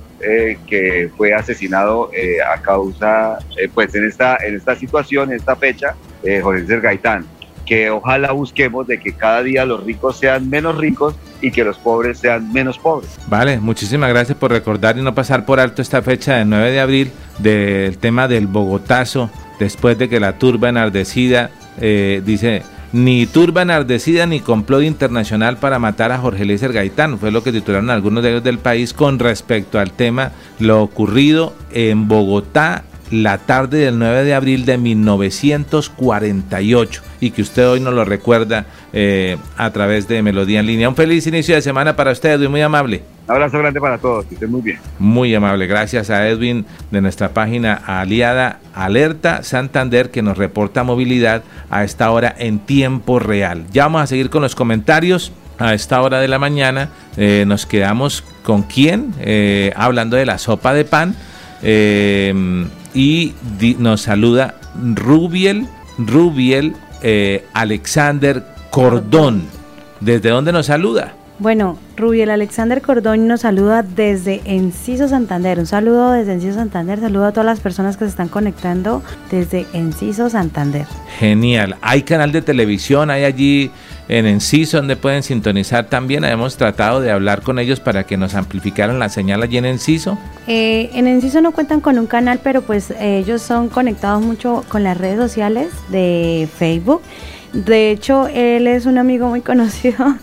que 0.66 1.08
fue 1.16 1.32
asesinado 1.32 2.10
a 2.52 2.60
causa, 2.60 3.38
pues 3.72 3.94
en 3.94 4.04
esta, 4.04 4.36
en 4.44 4.56
esta 4.56 4.74
situación, 4.74 5.30
en 5.30 5.36
esta 5.36 5.54
fecha, 5.54 5.94
Jorge 6.42 6.80
Gaitán, 6.80 7.24
que 7.68 7.90
ojalá 7.90 8.32
busquemos 8.32 8.86
de 8.86 8.98
que 8.98 9.12
cada 9.12 9.42
día 9.42 9.66
los 9.66 9.84
ricos 9.84 10.16
sean 10.16 10.48
menos 10.48 10.78
ricos 10.78 11.14
y 11.42 11.50
que 11.50 11.62
los 11.64 11.76
pobres 11.76 12.18
sean 12.18 12.50
menos 12.52 12.78
pobres. 12.78 13.10
Vale, 13.28 13.60
muchísimas 13.60 14.08
gracias 14.08 14.38
por 14.38 14.50
recordar 14.50 14.96
y 14.96 15.02
no 15.02 15.14
pasar 15.14 15.44
por 15.44 15.60
alto 15.60 15.82
esta 15.82 16.00
fecha 16.00 16.36
del 16.36 16.48
9 16.48 16.70
de 16.70 16.80
abril 16.80 17.10
del 17.38 17.98
tema 17.98 18.26
del 18.26 18.46
Bogotazo, 18.46 19.30
después 19.60 19.98
de 19.98 20.08
que 20.08 20.18
la 20.18 20.38
turba 20.38 20.70
enardecida 20.70 21.50
dice 21.78 22.62
ni 22.90 23.26
turba 23.26 23.62
enardecida 23.62 24.24
ni 24.24 24.40
complot 24.40 24.82
internacional 24.82 25.58
para 25.58 25.78
matar 25.78 26.10
a 26.10 26.18
Jorge 26.18 26.46
Lécer 26.46 26.72
Gaitán. 26.72 27.18
Fue 27.18 27.30
lo 27.30 27.42
que 27.42 27.52
titularon 27.52 27.90
algunos 27.90 28.22
de 28.22 28.30
ellos 28.30 28.42
del 28.42 28.58
país 28.58 28.94
con 28.94 29.18
respecto 29.18 29.78
al 29.78 29.92
tema, 29.92 30.32
lo 30.58 30.82
ocurrido 30.82 31.54
en 31.70 32.08
Bogotá 32.08 32.84
la 33.10 33.38
tarde 33.38 33.78
del 33.78 33.98
9 33.98 34.24
de 34.24 34.34
abril 34.34 34.64
de 34.64 34.78
1948 34.78 37.02
y 37.20 37.30
que 37.30 37.42
usted 37.42 37.68
hoy 37.68 37.80
nos 37.80 37.94
lo 37.94 38.04
recuerda 38.04 38.66
eh, 38.92 39.36
a 39.56 39.70
través 39.70 40.08
de 40.08 40.22
Melodía 40.22 40.60
en 40.60 40.66
línea. 40.66 40.88
Un 40.88 40.96
feliz 40.96 41.26
inicio 41.26 41.54
de 41.54 41.62
semana 41.62 41.96
para 41.96 42.12
usted, 42.12 42.40
y 42.40 42.48
muy 42.48 42.62
amable. 42.62 43.02
Un 43.26 43.34
abrazo 43.34 43.58
grande 43.58 43.80
para 43.80 43.98
todos, 43.98 44.24
que 44.26 44.34
estén 44.34 44.50
muy 44.50 44.62
bien. 44.62 44.78
Muy 44.98 45.34
amable, 45.34 45.66
gracias 45.66 46.10
a 46.10 46.28
Edwin 46.28 46.64
de 46.90 47.00
nuestra 47.00 47.30
página 47.30 47.74
aliada 47.74 48.60
Alerta 48.74 49.42
Santander 49.42 50.10
que 50.10 50.22
nos 50.22 50.38
reporta 50.38 50.84
movilidad 50.84 51.42
a 51.70 51.84
esta 51.84 52.10
hora 52.10 52.34
en 52.38 52.60
tiempo 52.60 53.18
real. 53.18 53.64
Ya 53.72 53.84
vamos 53.84 54.02
a 54.02 54.06
seguir 54.06 54.30
con 54.30 54.42
los 54.42 54.54
comentarios. 54.54 55.32
A 55.60 55.74
esta 55.74 56.00
hora 56.02 56.20
de 56.20 56.28
la 56.28 56.38
mañana 56.38 56.90
eh, 57.16 57.42
nos 57.44 57.66
quedamos 57.66 58.22
con 58.44 58.62
quién, 58.62 59.12
eh, 59.18 59.72
hablando 59.74 60.16
de 60.16 60.24
la 60.24 60.38
sopa 60.38 60.72
de 60.72 60.84
pan. 60.84 61.16
Eh, 61.64 62.32
y 62.94 63.34
nos 63.78 64.02
saluda 64.02 64.54
Rubiel, 64.94 65.66
Rubiel 65.98 66.74
Alexander 67.52 68.44
Cordón. 68.70 69.44
¿Desde 70.00 70.30
dónde 70.30 70.52
nos 70.52 70.66
saluda? 70.66 71.14
Bueno, 71.40 71.78
Rubiel 71.96 72.30
Alexander 72.30 72.82
Cordón 72.82 73.28
nos 73.28 73.42
saluda 73.42 73.84
desde 73.84 74.40
Enciso 74.44 75.06
Santander. 75.06 75.60
Un 75.60 75.66
saludo 75.66 76.10
desde 76.10 76.32
Enciso 76.32 76.54
Santander. 76.54 76.98
Saludo 76.98 77.26
a 77.26 77.32
todas 77.32 77.46
las 77.46 77.60
personas 77.60 77.96
que 77.96 78.06
se 78.06 78.10
están 78.10 78.26
conectando 78.26 79.04
desde 79.30 79.64
Enciso 79.72 80.28
Santander. 80.30 80.86
Genial. 81.20 81.76
Hay 81.80 82.02
canal 82.02 82.32
de 82.32 82.42
televisión, 82.42 83.10
hay 83.10 83.22
allí 83.22 83.70
en 84.08 84.26
Enciso 84.26 84.78
donde 84.78 84.96
pueden 84.96 85.22
sintonizar 85.22 85.86
también. 85.86 86.24
Hemos 86.24 86.56
tratado 86.56 87.00
de 87.00 87.12
hablar 87.12 87.42
con 87.42 87.60
ellos 87.60 87.78
para 87.78 88.02
que 88.04 88.16
nos 88.16 88.34
amplificaran 88.34 88.98
la 88.98 89.08
señal 89.08 89.40
allí 89.40 89.58
en 89.58 89.66
Enciso. 89.66 90.18
Eh, 90.48 90.90
en 90.94 91.06
Enciso 91.06 91.40
no 91.40 91.52
cuentan 91.52 91.80
con 91.80 92.00
un 92.00 92.08
canal, 92.08 92.40
pero 92.42 92.62
pues 92.62 92.92
ellos 92.98 93.42
son 93.42 93.68
conectados 93.68 94.22
mucho 94.22 94.64
con 94.68 94.82
las 94.82 94.98
redes 94.98 95.18
sociales 95.18 95.68
de 95.88 96.48
Facebook. 96.58 97.00
De 97.52 97.92
hecho, 97.92 98.26
él 98.26 98.66
es 98.66 98.86
un 98.86 98.98
amigo 98.98 99.28
muy 99.28 99.40
conocido 99.42 100.16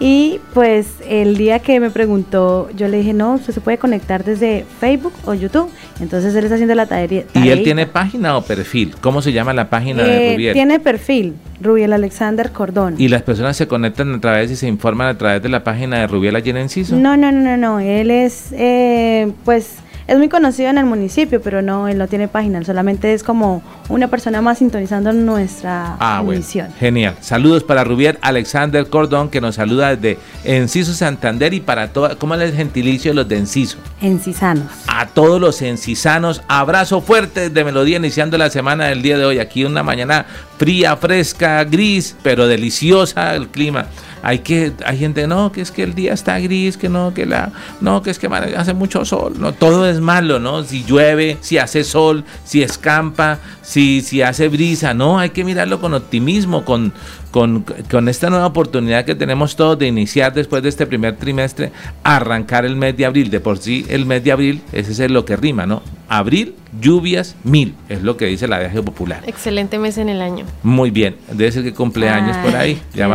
y 0.00 0.40
pues 0.54 0.86
el 1.08 1.36
día 1.36 1.58
que 1.58 1.80
me 1.80 1.90
preguntó, 1.90 2.68
yo 2.76 2.86
le 2.86 2.98
dije, 2.98 3.12
no, 3.12 3.34
usted 3.34 3.52
se 3.52 3.60
puede 3.60 3.78
conectar 3.78 4.24
desde 4.24 4.64
Facebook 4.80 5.12
o 5.24 5.34
YouTube. 5.34 5.70
Entonces 6.00 6.34
él 6.36 6.44
está 6.44 6.54
haciendo 6.54 6.76
la 6.76 6.86
tarea. 6.86 7.24
¿Y 7.34 7.48
él 7.48 7.64
tiene 7.64 7.86
página 7.86 8.36
o 8.36 8.42
perfil? 8.42 8.94
¿Cómo 9.00 9.22
se 9.22 9.32
llama 9.32 9.52
la 9.52 9.68
página 9.68 10.04
de 10.04 10.28
eh, 10.28 10.32
Rubiel? 10.34 10.52
Tiene 10.52 10.78
perfil, 10.78 11.34
Rubiel 11.60 11.92
Alexander 11.92 12.52
Cordón. 12.52 12.94
¿Y 12.98 13.08
las 13.08 13.22
personas 13.22 13.56
se 13.56 13.66
conectan 13.66 14.14
a 14.14 14.20
través 14.20 14.50
y 14.52 14.56
se 14.56 14.68
informan 14.68 15.08
a 15.08 15.18
través 15.18 15.42
de 15.42 15.48
la 15.48 15.64
página 15.64 15.98
de 15.98 16.06
Rubiel 16.06 16.36
en 16.36 16.56
Enciso? 16.56 16.94
No, 16.94 17.16
no, 17.16 17.32
no, 17.32 17.40
no, 17.40 17.56
no. 17.56 17.80
Él 17.80 18.12
es, 18.12 18.52
eh, 18.52 19.32
pues 19.44 19.78
es 20.08 20.16
muy 20.16 20.30
conocido 20.30 20.70
en 20.70 20.78
el 20.78 20.86
municipio, 20.86 21.42
pero 21.42 21.60
no, 21.60 21.86
él 21.86 21.98
no 21.98 22.08
tiene 22.08 22.28
página, 22.28 22.64
solamente 22.64 23.12
es 23.12 23.22
como 23.22 23.62
una 23.90 24.08
persona 24.08 24.40
más 24.40 24.58
sintonizando 24.58 25.12
nuestra 25.12 25.96
ah, 26.00 26.22
emisión. 26.24 26.68
genial. 26.80 27.14
Saludos 27.20 27.62
para 27.62 27.84
Rubier 27.84 28.18
Alexander 28.22 28.88
Cordón, 28.88 29.28
que 29.28 29.42
nos 29.42 29.56
saluda 29.56 29.94
desde 29.94 30.18
Enciso 30.44 30.94
Santander 30.94 31.52
y 31.52 31.60
para 31.60 31.88
todas, 31.88 32.16
¿cómo 32.16 32.34
es 32.34 32.40
el 32.40 32.56
gentilicio 32.56 33.10
de 33.10 33.16
los 33.16 33.28
de 33.28 33.36
Enciso? 33.36 33.76
Encisanos. 34.00 34.64
A 34.86 35.06
todos 35.08 35.38
los 35.38 35.60
encisanos, 35.60 36.40
abrazo 36.48 37.02
fuerte 37.02 37.50
desde 37.50 37.64
Melodía, 37.64 37.98
iniciando 37.98 38.38
la 38.38 38.48
semana 38.48 38.86
del 38.86 39.02
día 39.02 39.18
de 39.18 39.26
hoy. 39.26 39.38
Aquí 39.38 39.66
una 39.66 39.82
mañana 39.82 40.24
fría, 40.56 40.96
fresca, 40.96 41.62
gris, 41.64 42.16
pero 42.22 42.46
deliciosa 42.46 43.34
el 43.34 43.48
clima. 43.48 43.86
Hay 44.22 44.40
que, 44.40 44.72
hay 44.84 44.98
gente, 44.98 45.26
no, 45.26 45.52
que 45.52 45.60
es 45.60 45.70
que 45.70 45.82
el 45.82 45.94
día 45.94 46.12
está 46.12 46.38
gris, 46.38 46.76
que 46.76 46.88
no, 46.88 47.14
que 47.14 47.26
la, 47.26 47.52
no, 47.80 48.02
que 48.02 48.10
es 48.10 48.18
que 48.18 48.26
hace 48.26 48.74
mucho 48.74 49.04
sol, 49.04 49.34
no, 49.38 49.52
todo 49.52 49.88
es 49.88 50.00
malo, 50.00 50.38
¿no? 50.38 50.62
Si 50.64 50.84
llueve, 50.84 51.38
si 51.40 51.58
hace 51.58 51.84
sol, 51.84 52.24
si 52.44 52.62
escampa, 52.62 53.38
si, 53.62 54.00
si 54.00 54.22
hace 54.22 54.48
brisa, 54.48 54.94
no, 54.94 55.18
hay 55.18 55.30
que 55.30 55.44
mirarlo 55.44 55.80
con 55.80 55.94
optimismo, 55.94 56.64
con, 56.64 56.92
con, 57.30 57.64
con, 57.90 58.08
esta 58.08 58.30
nueva 58.30 58.46
oportunidad 58.46 59.04
que 59.04 59.14
tenemos 59.14 59.56
todos 59.56 59.78
de 59.78 59.86
iniciar 59.86 60.32
después 60.32 60.62
de 60.62 60.68
este 60.68 60.86
primer 60.86 61.16
trimestre, 61.16 61.72
arrancar 62.02 62.64
el 62.64 62.76
mes 62.76 62.96
de 62.96 63.06
abril. 63.06 63.30
De 63.30 63.40
por 63.40 63.58
sí, 63.58 63.84
el 63.88 64.06
mes 64.06 64.24
de 64.24 64.32
abril, 64.32 64.62
ese 64.72 65.04
es 65.04 65.10
lo 65.10 65.24
que 65.24 65.36
rima, 65.36 65.66
¿no? 65.66 65.82
Abril, 66.08 66.54
lluvias, 66.80 67.36
mil, 67.44 67.74
es 67.90 68.02
lo 68.02 68.16
que 68.16 68.24
dice 68.24 68.48
la 68.48 68.58
viaje 68.58 68.82
popular. 68.82 69.22
Excelente 69.26 69.78
mes 69.78 69.98
en 69.98 70.08
el 70.08 70.22
año. 70.22 70.46
Muy 70.62 70.90
bien, 70.90 71.16
debe 71.30 71.52
ser 71.52 71.62
que 71.62 71.74
cumpleaños 71.74 72.36
por 72.38 72.56
ahí. 72.56 72.80
Ya 72.94 73.08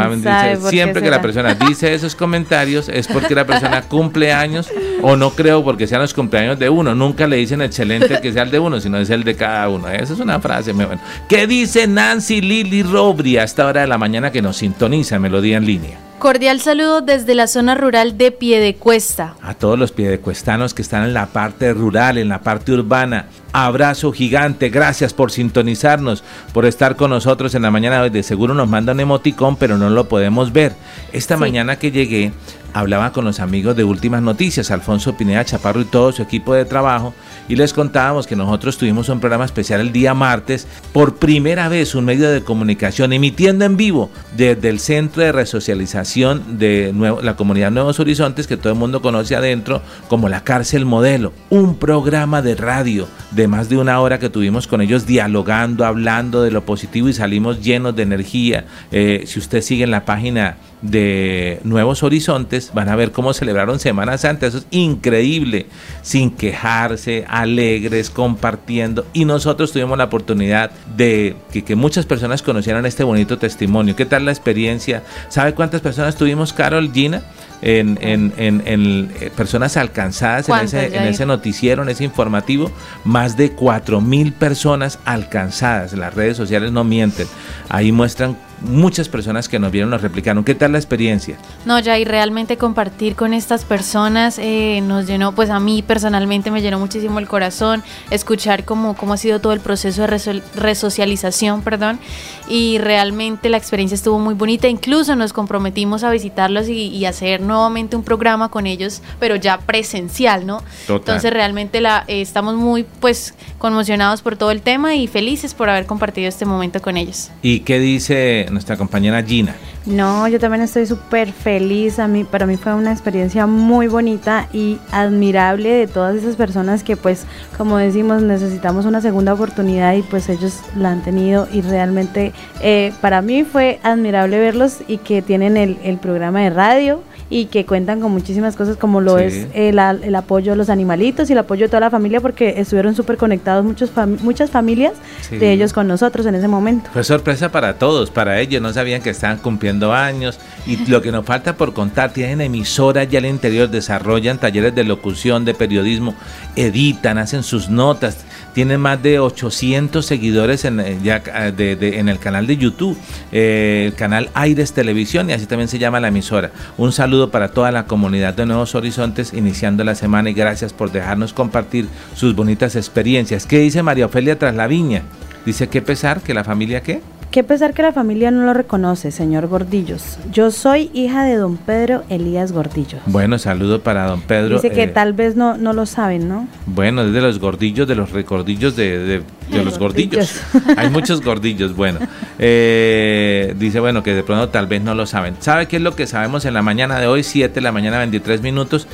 siempre 0.69 1.01
que 1.01 1.09
la 1.09 1.21
persona 1.21 1.55
dice 1.55 1.93
esos 1.93 2.15
comentarios 2.15 2.89
es 2.89 3.07
porque 3.07 3.33
la 3.33 3.45
persona 3.45 3.81
cumple 3.81 4.31
años 4.31 4.69
o 5.01 5.15
no 5.15 5.31
creo 5.31 5.63
porque 5.63 5.87
sean 5.87 6.01
los 6.01 6.13
cumpleaños 6.13 6.59
de 6.59 6.69
uno. 6.69 6.93
Nunca 6.93 7.25
le 7.25 7.37
dicen 7.37 7.61
excelente 7.61 8.21
que 8.21 8.31
sea 8.31 8.43
el 8.43 8.51
de 8.51 8.59
uno, 8.59 8.79
sino 8.79 8.99
es 8.99 9.09
el 9.09 9.23
de 9.23 9.35
cada 9.35 9.69
uno. 9.69 9.89
Esa 9.89 10.13
es 10.13 10.19
una 10.19 10.39
frase 10.39 10.71
muy 10.71 10.85
buena. 10.85 11.01
¿Qué 11.27 11.47
dice 11.47 11.87
Nancy 11.87 12.41
Lili 12.41 12.83
Robri 12.83 13.37
a 13.37 13.43
esta 13.43 13.65
hora 13.65 13.81
de 13.81 13.87
la 13.87 13.97
mañana 13.97 14.31
que 14.31 14.41
nos 14.41 14.57
sintoniza 14.57 15.17
Melodía 15.17 15.57
en 15.57 15.65
línea? 15.65 15.97
Cordial 16.19 16.61
saludo 16.61 17.01
desde 17.01 17.35
la 17.35 17.47
zona 17.47 17.75
rural 17.75 18.17
de 18.17 18.31
Piedecuesta. 18.31 19.35
A 19.41 19.55
todos 19.55 19.77
los 19.77 19.91
piedecuestanos 19.91 20.73
que 20.73 20.81
están 20.81 21.03
en 21.03 21.13
la 21.13 21.25
parte 21.25 21.73
rural, 21.73 22.17
en 22.17 22.29
la 22.29 22.41
parte 22.41 22.71
urbana. 22.71 23.25
Abrazo 23.51 24.13
gigante, 24.13 24.69
gracias 24.69 25.13
por 25.13 25.31
sintonizarnos, 25.31 26.23
por 26.53 26.65
estar 26.65 26.95
con 26.95 27.09
nosotros 27.09 27.53
en 27.55 27.63
la 27.63 27.71
mañana 27.71 27.97
de 27.97 28.01
hoy. 28.03 28.09
De 28.09 28.23
seguro 28.23 28.53
nos 28.53 28.69
mandan 28.69 29.01
emoticón, 29.01 29.57
pero 29.57 29.77
no 29.77 29.89
lo 29.89 30.07
podemos 30.07 30.53
ver. 30.53 30.73
Esta 31.11 31.35
mañana 31.35 31.77
que 31.77 31.91
llegué, 31.91 32.31
hablaba 32.73 33.11
con 33.11 33.25
los 33.25 33.39
amigos 33.39 33.75
de 33.75 33.83
Últimas 33.83 34.21
Noticias, 34.21 34.71
Alfonso 34.71 35.15
Pineda 35.15 35.45
Chaparro 35.45 35.81
y 35.81 35.85
todo 35.85 36.11
su 36.11 36.21
equipo 36.21 36.53
de 36.53 36.65
trabajo, 36.65 37.13
y 37.47 37.55
les 37.55 37.73
contábamos 37.73 38.27
que 38.27 38.35
nosotros 38.35 38.77
tuvimos 38.77 39.09
un 39.09 39.19
programa 39.19 39.45
especial 39.45 39.81
el 39.81 39.91
día 39.91 40.13
martes, 40.13 40.67
por 40.91 41.15
primera 41.15 41.69
vez 41.69 41.95
un 41.95 42.05
medio 42.05 42.29
de 42.29 42.43
comunicación 42.43 43.13
emitiendo 43.13 43.65
en 43.65 43.77
vivo 43.77 44.09
desde 44.35 44.69
el 44.69 44.79
Centro 44.79 45.23
de 45.23 45.31
Resocialización 45.31 46.57
de 46.57 46.93
la 47.21 47.35
Comunidad 47.35 47.71
Nuevos 47.71 47.99
Horizontes, 47.99 48.47
que 48.47 48.57
todo 48.57 48.73
el 48.73 48.79
mundo 48.79 49.01
conoce 49.01 49.35
adentro 49.35 49.81
como 50.07 50.29
la 50.29 50.43
Cárcel 50.43 50.85
Modelo, 50.85 51.33
un 51.49 51.77
programa 51.77 52.41
de 52.41 52.55
radio 52.55 53.07
de 53.31 53.47
más 53.47 53.69
de 53.69 53.77
una 53.77 53.99
hora 53.99 54.19
que 54.19 54.29
tuvimos 54.29 54.67
con 54.67 54.81
ellos 54.81 55.05
dialogando, 55.05 55.85
hablando 55.85 56.41
de 56.41 56.51
lo 56.51 56.65
positivo 56.65 57.09
y 57.09 57.13
salimos 57.13 57.61
llenos 57.61 57.95
de 57.95 58.03
energía. 58.03 58.65
Eh, 58.91 59.23
si 59.25 59.39
usted 59.39 59.61
sigue 59.61 59.83
en 59.83 59.91
la 59.91 60.05
página 60.05 60.57
de 60.83 61.61
Nuevos 61.63 62.03
Horizontes, 62.03 62.71
van 62.73 62.89
a 62.89 62.95
ver 62.95 63.11
cómo 63.11 63.33
celebraron 63.33 63.79
Semana 63.79 64.17
Santa, 64.17 64.47
eso 64.47 64.57
es 64.59 64.67
increíble, 64.69 65.65
sin 66.01 66.29
quejarse, 66.29 67.25
alegres, 67.29 68.09
compartiendo, 68.09 69.05
y 69.13 69.23
nosotros 69.23 69.71
tuvimos 69.71 69.97
la 69.97 70.03
oportunidad 70.03 70.71
de 70.95 71.37
que, 71.51 71.75
muchas 71.75 72.05
personas 72.05 72.41
conocieran 72.41 72.85
este 72.85 73.03
bonito 73.03 73.37
testimonio. 73.37 73.95
¿Qué 73.95 74.05
tal 74.05 74.25
la 74.25 74.31
experiencia? 74.31 75.03
¿Sabe 75.29 75.53
cuántas 75.53 75.81
personas 75.81 76.15
tuvimos, 76.15 76.53
Carol, 76.53 76.91
Gina? 76.93 77.23
En, 77.65 77.97
en, 78.01 78.33
en, 78.35 79.09
eh, 79.21 79.31
personas 79.33 79.77
alcanzadas 79.77 80.49
en 80.49 80.55
ese, 80.57 80.97
en 80.97 81.03
ese 81.03 81.25
noticiero, 81.25 81.81
en 81.81 81.87
ese 81.87 82.03
informativo, 82.03 82.69
más 83.05 83.37
de 83.37 83.53
cuatro 83.53 84.01
mil 84.01 84.33
personas 84.33 84.99
alcanzadas. 85.05 85.93
Las 85.93 86.13
redes 86.13 86.35
sociales 86.35 86.73
no 86.73 86.83
mienten. 86.83 87.25
Ahí 87.69 87.93
muestran 87.93 88.35
muchas 88.63 89.09
personas 89.09 89.49
que 89.49 89.59
nos 89.59 89.71
vieron 89.71 89.89
nos 89.89 90.01
replicaron. 90.01 90.43
¿Qué 90.43 90.55
tal 90.55 90.71
la 90.71 90.77
experiencia? 90.77 91.37
No, 91.65 91.79
ya 91.79 91.97
y 91.99 92.05
realmente 92.05 92.57
compartir 92.57 93.15
con 93.15 93.33
estas 93.33 93.65
personas 93.65 94.39
eh, 94.39 94.81
nos 94.83 95.05
llenó, 95.07 95.33
pues 95.33 95.49
a 95.49 95.59
mí 95.59 95.81
personalmente 95.81 96.51
me 96.51 96.61
llenó 96.61 96.79
muchísimo 96.79 97.19
el 97.19 97.27
corazón, 97.27 97.83
escuchar 98.09 98.65
cómo, 98.65 98.95
cómo 98.95 99.13
ha 99.13 99.17
sido 99.17 99.39
todo 99.39 99.53
el 99.53 99.59
proceso 99.59 100.01
de 100.03 100.41
resocialización, 100.55 101.61
perdón, 101.61 101.99
y 102.47 102.77
realmente 102.77 103.49
la 103.49 103.57
experiencia 103.57 103.95
estuvo 103.95 104.19
muy 104.19 104.33
bonita, 104.33 104.67
incluso 104.67 105.15
nos 105.15 105.33
comprometimos 105.33 106.03
a 106.03 106.11
visitarlos 106.11 106.69
y, 106.69 107.03
hacer 107.03 107.41
nuevamente 107.41 107.97
un 107.97 108.03
programa 108.03 108.47
con 108.47 108.65
ellos, 108.65 109.01
pero 109.19 109.35
ya 109.35 109.57
presencial, 109.57 110.45
¿no? 110.45 110.63
Entonces 110.87 111.33
realmente 111.33 111.81
la, 111.81 112.05
eh, 112.07 112.21
estamos 112.21 112.55
muy 112.55 112.85
pues 113.01 113.33
conmocionados 113.63 114.21
por 114.21 114.35
todo 114.35 114.51
el 114.51 114.61
tema 114.61 114.93
y 114.95 115.07
felices 115.07 115.53
por 115.53 115.69
haber 115.69 115.85
compartido 115.85 116.27
este 116.27 116.43
momento 116.43 116.81
con 116.81 116.97
ellos. 116.97 117.31
¿Y 117.41 117.61
qué 117.61 117.79
dice 117.79 118.45
nuestra 118.51 118.75
compañera 118.75 119.23
Gina. 119.23 119.55
No, 119.85 120.27
yo 120.27 120.37
también 120.37 120.63
estoy 120.63 120.85
súper 120.85 121.31
feliz. 121.31 121.97
A 121.97 122.09
mí, 122.09 122.25
para 122.25 122.45
mí 122.45 122.57
fue 122.57 122.73
una 122.73 122.91
experiencia 122.91 123.47
muy 123.47 123.87
bonita 123.87 124.49
y 124.51 124.79
admirable 124.91 125.69
de 125.69 125.87
todas 125.87 126.17
esas 126.17 126.35
personas 126.35 126.83
que, 126.83 126.97
pues, 126.97 127.25
como 127.57 127.77
decimos, 127.77 128.21
necesitamos 128.21 128.85
una 128.85 128.99
segunda 128.99 129.33
oportunidad 129.33 129.93
y 129.93 130.01
pues 130.01 130.27
ellos 130.27 130.59
la 130.75 130.91
han 130.91 131.01
tenido 131.01 131.47
y 131.49 131.61
realmente 131.61 132.33
eh, 132.59 132.91
para 132.99 133.21
mí 133.21 133.45
fue 133.45 133.79
admirable 133.81 134.39
verlos 134.39 134.79
y 134.89 134.97
que 134.97 135.21
tienen 135.21 135.55
el, 135.55 135.77
el 135.85 135.99
programa 135.99 136.41
de 136.41 136.49
radio 136.49 137.01
y 137.33 137.45
que 137.45 137.65
cuentan 137.65 137.99
con 137.99 138.11
muchísimas 138.11 138.55
cosas 138.55 138.77
como 138.77 139.01
lo 139.01 139.17
es 139.17 139.47
el, 139.55 139.79
el, 139.79 140.15
apoyo 140.15 140.53
a 140.53 140.55
los 140.55 140.69
animalitos 140.69 141.27
y 141.31 141.33
el 141.33 141.39
apoyo 141.39 141.65
de 141.65 141.69
toda 141.69 141.79
la 141.79 141.89
familia 141.89 142.21
porque 142.21 142.53
estuvieron 142.57 142.93
súper 142.93 143.17
conectados 143.17 143.65
muchos 143.65 143.89
muchas 144.21 144.51
familias 144.51 144.93
de 145.31 145.51
ellos 145.51 145.73
con 145.73 145.87
nosotros 145.87 146.27
en 146.27 146.35
ese 146.35 146.47
momento. 146.47 146.91
Fue 146.93 147.03
sorpresa 147.03 147.51
para 147.51 147.79
todos, 147.79 148.11
para 148.11 148.39
ellos, 148.39 148.61
no 148.61 148.71
sabían 148.71 149.01
que 149.01 149.09
estaban 149.09 149.39
cumpliendo 149.39 149.93
años 149.93 150.37
y 150.67 150.77
lo 150.85 151.01
que 151.01 151.11
nos 151.11 151.25
falta 151.25 151.57
por 151.57 151.73
contar, 151.73 152.13
tienen 152.13 152.39
emisoras 152.39 153.09
ya 153.09 153.17
al 153.17 153.25
interior, 153.25 153.67
desarrollan 153.67 154.37
talleres 154.37 154.75
de 154.75 154.83
locución, 154.83 155.43
de 155.43 155.55
periodismo, 155.55 156.13
editan, 156.55 157.17
hacen 157.17 157.41
sus 157.41 157.67
notas, 157.67 158.25
tienen 158.53 158.79
más 158.79 159.01
de 159.01 159.19
800 159.19 160.05
seguidores 160.05 160.65
en, 160.65 160.79
eh, 160.79 160.97
ya, 161.03 161.23
eh, 161.27 161.77
en 161.95 162.09
el 162.09 162.19
canal 162.19 162.47
de 162.47 162.57
YouTube, 162.57 162.97
eh, 163.31 163.85
el 163.87 163.95
canal 163.95 164.29
Aires 164.33 164.73
Televisión 164.73 165.29
y 165.29 165.33
así 165.33 165.45
también 165.45 165.67
se 165.67 165.79
llama 165.79 165.99
la 165.99 166.09
emisora. 166.09 166.51
Un 166.77 166.91
saludo 166.91 167.31
para 167.31 167.49
toda 167.49 167.71
la 167.71 167.85
comunidad 167.85 168.33
de 168.33 168.45
Nuevos 168.45 168.75
Horizontes 168.75 169.33
iniciando 169.33 169.83
la 169.83 169.95
semana 169.95 170.29
y 170.29 170.33
gracias 170.33 170.73
por 170.73 170.91
dejarnos 170.91 171.33
compartir 171.33 171.87
sus 172.15 172.35
bonitas 172.35 172.75
experiencias. 172.75 173.45
¿Qué 173.45 173.59
dice 173.59 173.83
María 173.83 174.05
Ofelia 174.05 174.37
tras 174.37 174.55
la 174.55 174.67
viña? 174.67 175.03
Dice 175.45 175.67
que 175.67 175.81
pesar 175.81 176.21
que 176.21 176.33
la 176.33 176.43
familia 176.43 176.81
qué? 176.81 177.01
Qué 177.33 177.43
pesar 177.43 177.73
que 177.73 177.81
la 177.81 177.91
familia 177.91 178.29
no 178.29 178.45
lo 178.45 178.53
reconoce, 178.53 179.09
señor 179.09 179.47
Gordillos. 179.47 180.19
Yo 180.31 180.51
soy 180.51 180.91
hija 180.93 181.23
de 181.23 181.35
don 181.37 181.57
Pedro 181.57 182.03
Elías 182.07 182.51
Gordillos. 182.51 183.01
Bueno, 183.07 183.39
saludo 183.39 183.81
para 183.81 184.05
don 184.05 184.21
Pedro. 184.21 184.57
Dice 184.57 184.69
que 184.69 184.83
eh, 184.83 184.87
tal 184.87 185.13
vez 185.13 185.35
no, 185.35 185.57
no 185.57 185.73
lo 185.73 185.87
saben, 185.87 186.29
¿no? 186.29 186.47
Bueno, 186.67 187.01
es 187.01 187.11
de 187.11 187.21
los 187.21 187.39
gordillos, 187.39 187.87
de 187.87 187.95
los 187.95 188.11
recordillos 188.11 188.75
de, 188.75 189.23
los 189.51 189.79
gordillos. 189.79 190.41
Hay 190.77 190.91
muchos 190.91 191.23
gordillos, 191.23 191.75
bueno. 191.75 192.01
Eh, 192.37 193.55
dice, 193.57 193.79
bueno, 193.79 194.03
que 194.03 194.13
de 194.13 194.21
pronto 194.21 194.49
tal 194.49 194.67
vez 194.67 194.83
no 194.83 194.93
lo 194.93 195.07
saben. 195.07 195.35
¿Sabe 195.39 195.67
qué 195.67 195.77
es 195.77 195.81
lo 195.81 195.95
que 195.95 196.05
sabemos 196.05 196.45
en 196.45 196.53
la 196.53 196.61
mañana 196.61 196.99
de 196.99 197.07
hoy? 197.07 197.23
7 197.23 197.51
de 197.51 197.61
la 197.61 197.71
mañana, 197.71 197.97
23 197.97 198.43
minutos 198.43 198.87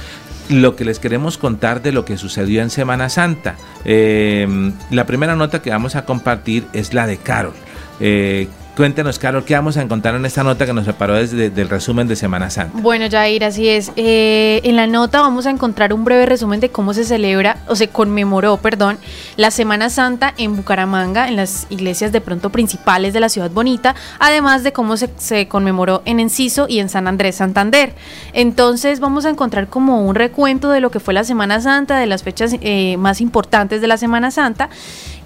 lo 0.47 0.75
que 0.75 0.83
les 0.85 0.97
queremos 0.97 1.37
contar 1.37 1.83
de 1.83 1.91
lo 1.91 2.05
que 2.05 2.17
sucedió 2.17 2.63
en 2.63 2.69
Semana 2.69 3.09
Santa. 3.09 3.55
Eh, 3.85 4.71
la 4.89 5.05
primera 5.05 5.35
nota 5.35 5.61
que 5.61 5.69
vamos 5.69 5.95
a 5.95 6.05
compartir 6.05 6.65
es 6.73 6.93
la 6.93 7.05
de 7.05 7.17
Carol. 7.17 7.53
Eh, 7.99 8.47
Cuéntenos, 8.79 9.19
Carol, 9.19 9.43
¿qué 9.43 9.55
vamos 9.55 9.75
a 9.75 9.81
encontrar 9.81 10.15
en 10.15 10.25
esta 10.25 10.41
nota 10.41 10.65
que 10.65 10.71
nos 10.71 10.85
preparó 10.85 11.15
desde 11.15 11.47
el 11.47 11.67
resumen 11.67 12.07
de 12.07 12.15
Semana 12.15 12.49
Santa? 12.49 12.79
Bueno, 12.81 13.07
Jair, 13.11 13.43
así 13.43 13.67
es. 13.67 13.91
Eh, 13.97 14.61
en 14.63 14.77
la 14.77 14.87
nota 14.87 15.19
vamos 15.19 15.45
a 15.47 15.49
encontrar 15.49 15.91
un 15.91 16.05
breve 16.05 16.25
resumen 16.25 16.61
de 16.61 16.69
cómo 16.69 16.93
se 16.93 17.03
celebra, 17.03 17.57
o 17.67 17.75
se 17.75 17.89
conmemoró, 17.89 18.55
perdón, 18.55 18.97
la 19.35 19.51
Semana 19.51 19.89
Santa 19.89 20.33
en 20.37 20.55
Bucaramanga, 20.55 21.27
en 21.27 21.35
las 21.35 21.67
iglesias 21.69 22.13
de 22.13 22.21
pronto 22.21 22.51
principales 22.51 23.11
de 23.11 23.19
la 23.19 23.27
ciudad 23.27 23.51
bonita, 23.51 23.95
además 24.17 24.63
de 24.63 24.71
cómo 24.71 24.95
se, 24.95 25.47
conmemoró 25.49 26.01
en 26.05 26.21
Enciso 26.21 26.65
y 26.69 26.79
en 26.79 26.87
San 26.87 27.09
Andrés 27.09 27.35
Santander. 27.35 27.95
Entonces 28.31 29.01
vamos 29.01 29.25
a 29.25 29.29
encontrar 29.29 29.67
como 29.67 30.05
un 30.05 30.15
recuento 30.15 30.69
de 30.69 30.79
lo 30.79 30.89
que 30.89 31.01
fue 31.01 31.13
la 31.13 31.25
Semana 31.25 31.59
Santa, 31.59 31.97
de 31.97 32.05
las 32.05 32.23
fechas 32.23 32.55
eh, 32.61 32.95
más 32.95 33.19
importantes 33.19 33.81
de 33.81 33.87
la 33.87 33.97
Semana 33.97 34.31
Santa 34.31 34.69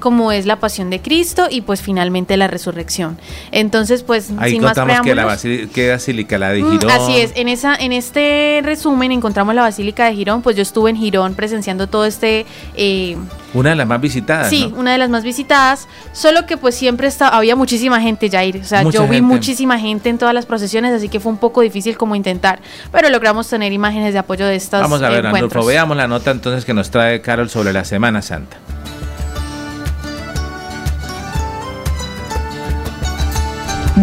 como 0.03 0.33
es 0.33 0.45
la 0.45 0.57
pasión 0.57 0.89
de 0.89 0.99
Cristo 0.99 1.47
y 1.49 1.61
pues 1.61 1.81
finalmente 1.81 2.35
la 2.35 2.49
resurrección. 2.49 3.17
Entonces, 3.53 4.03
pues 4.03 4.31
Ahí 4.37 4.51
sin 4.51 4.61
más 4.61 4.73
que 5.01 5.15
la 5.15 5.23
basílica, 5.23 6.37
la 6.37 6.49
de 6.49 6.61
mm, 6.61 6.71
Girón. 6.71 6.91
así 6.91 7.15
es, 7.19 7.31
en 7.35 7.47
esa 7.47 7.73
en 7.73 7.93
este 7.93 8.59
resumen 8.65 9.13
encontramos 9.13 9.55
la 9.55 9.61
basílica 9.61 10.03
de 10.03 10.13
Girón, 10.13 10.41
pues 10.41 10.57
yo 10.57 10.61
estuve 10.61 10.89
en 10.89 10.97
Girón 10.97 11.35
presenciando 11.35 11.87
todo 11.87 12.03
este 12.03 12.45
eh, 12.75 13.15
una 13.53 13.69
de 13.69 13.75
las 13.77 13.87
más 13.87 14.01
visitadas. 14.01 14.49
Sí, 14.49 14.73
una 14.75 14.91
de 14.91 14.97
las 14.97 15.09
más 15.09 15.23
visitadas, 15.23 15.87
solo 16.11 16.45
que 16.45 16.57
pues 16.57 16.75
siempre 16.75 17.07
está, 17.07 17.29
había 17.29 17.55
muchísima 17.55 18.01
gente, 18.01 18.29
Jair. 18.29 18.57
O 18.57 18.65
sea, 18.65 18.83
yo 18.83 19.07
vi 19.07 19.21
muchísima 19.21 19.79
gente 19.79 20.09
en 20.09 20.17
todas 20.17 20.33
las 20.33 20.45
procesiones, 20.45 20.91
así 20.91 21.07
que 21.07 21.21
fue 21.21 21.31
un 21.31 21.37
poco 21.37 21.61
difícil 21.61 21.95
como 21.95 22.13
intentar, 22.15 22.59
pero 22.91 23.09
logramos 23.09 23.47
tener 23.47 23.71
imágenes 23.71 24.11
de 24.11 24.19
apoyo 24.19 24.45
de 24.47 24.57
estas. 24.57 24.81
Vamos 24.81 25.01
a 25.01 25.07
ver, 25.07 25.27
Andolfo, 25.27 25.63
veamos 25.63 25.95
la 25.95 26.09
nota 26.09 26.31
entonces 26.31 26.65
que 26.65 26.73
nos 26.73 26.91
trae 26.91 27.21
Carol 27.21 27.49
sobre 27.49 27.71
la 27.71 27.85
Semana 27.85 28.21
Santa. 28.21 28.57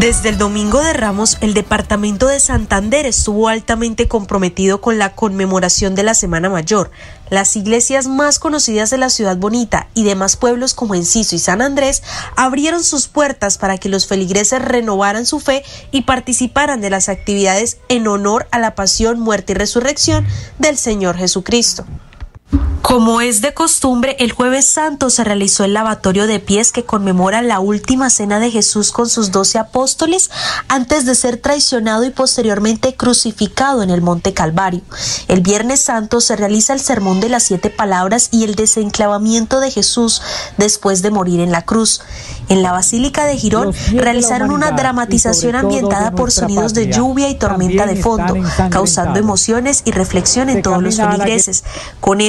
Desde 0.00 0.30
el 0.30 0.38
domingo 0.38 0.82
de 0.82 0.94
Ramos, 0.94 1.36
el 1.42 1.52
departamento 1.52 2.26
de 2.26 2.40
Santander 2.40 3.04
estuvo 3.04 3.48
altamente 3.48 4.08
comprometido 4.08 4.80
con 4.80 4.96
la 4.96 5.14
conmemoración 5.14 5.94
de 5.94 6.02
la 6.02 6.14
Semana 6.14 6.48
Mayor. 6.48 6.90
Las 7.28 7.54
iglesias 7.54 8.06
más 8.06 8.38
conocidas 8.38 8.88
de 8.88 8.96
la 8.96 9.10
ciudad 9.10 9.36
bonita 9.36 9.88
y 9.92 10.04
demás 10.04 10.38
pueblos 10.38 10.72
como 10.72 10.94
Enciso 10.94 11.36
y 11.36 11.38
San 11.38 11.60
Andrés 11.60 12.02
abrieron 12.34 12.82
sus 12.82 13.08
puertas 13.08 13.58
para 13.58 13.76
que 13.76 13.90
los 13.90 14.06
feligreses 14.06 14.62
renovaran 14.62 15.26
su 15.26 15.38
fe 15.38 15.64
y 15.90 16.00
participaran 16.00 16.80
de 16.80 16.88
las 16.88 17.10
actividades 17.10 17.76
en 17.90 18.08
honor 18.08 18.48
a 18.52 18.58
la 18.58 18.74
pasión, 18.74 19.20
muerte 19.20 19.52
y 19.52 19.56
resurrección 19.56 20.26
del 20.58 20.78
Señor 20.78 21.18
Jesucristo. 21.18 21.84
Como 22.90 23.20
es 23.20 23.40
de 23.40 23.54
costumbre, 23.54 24.16
el 24.18 24.32
jueves 24.32 24.66
santo 24.66 25.10
se 25.10 25.22
realizó 25.22 25.62
el 25.62 25.74
lavatorio 25.74 26.26
de 26.26 26.40
pies 26.40 26.72
que 26.72 26.84
conmemora 26.84 27.40
la 27.40 27.60
última 27.60 28.10
cena 28.10 28.40
de 28.40 28.50
Jesús 28.50 28.90
con 28.90 29.08
sus 29.08 29.30
doce 29.30 29.58
apóstoles 29.58 30.28
antes 30.66 31.06
de 31.06 31.14
ser 31.14 31.36
traicionado 31.36 32.02
y 32.02 32.10
posteriormente 32.10 32.96
crucificado 32.96 33.84
en 33.84 33.90
el 33.90 34.00
monte 34.00 34.34
Calvario. 34.34 34.80
El 35.28 35.40
viernes 35.40 35.80
santo 35.80 36.20
se 36.20 36.34
realiza 36.34 36.72
el 36.72 36.80
sermón 36.80 37.20
de 37.20 37.28
las 37.28 37.44
siete 37.44 37.70
palabras 37.70 38.28
y 38.32 38.42
el 38.42 38.56
desenclavamiento 38.56 39.60
de 39.60 39.70
Jesús 39.70 40.20
después 40.56 41.00
de 41.02 41.12
morir 41.12 41.38
en 41.38 41.52
la 41.52 41.62
cruz. 41.62 42.00
En 42.48 42.64
la 42.64 42.72
Basílica 42.72 43.24
de 43.24 43.36
Girón 43.36 43.72
realizaron 43.92 44.50
una 44.50 44.72
dramatización 44.72 45.54
ambientada 45.54 46.10
por 46.10 46.32
sonidos 46.32 46.74
de 46.74 46.90
lluvia 46.90 47.28
y 47.28 47.36
tormenta 47.36 47.86
de 47.86 48.02
fondo, 48.02 48.34
causando 48.70 49.20
emociones 49.20 49.82
y 49.84 49.92
reflexión 49.92 50.50
en 50.50 50.62
todos 50.62 50.82
los 50.82 50.96
feligreses. 50.96 51.62
Con 52.00 52.20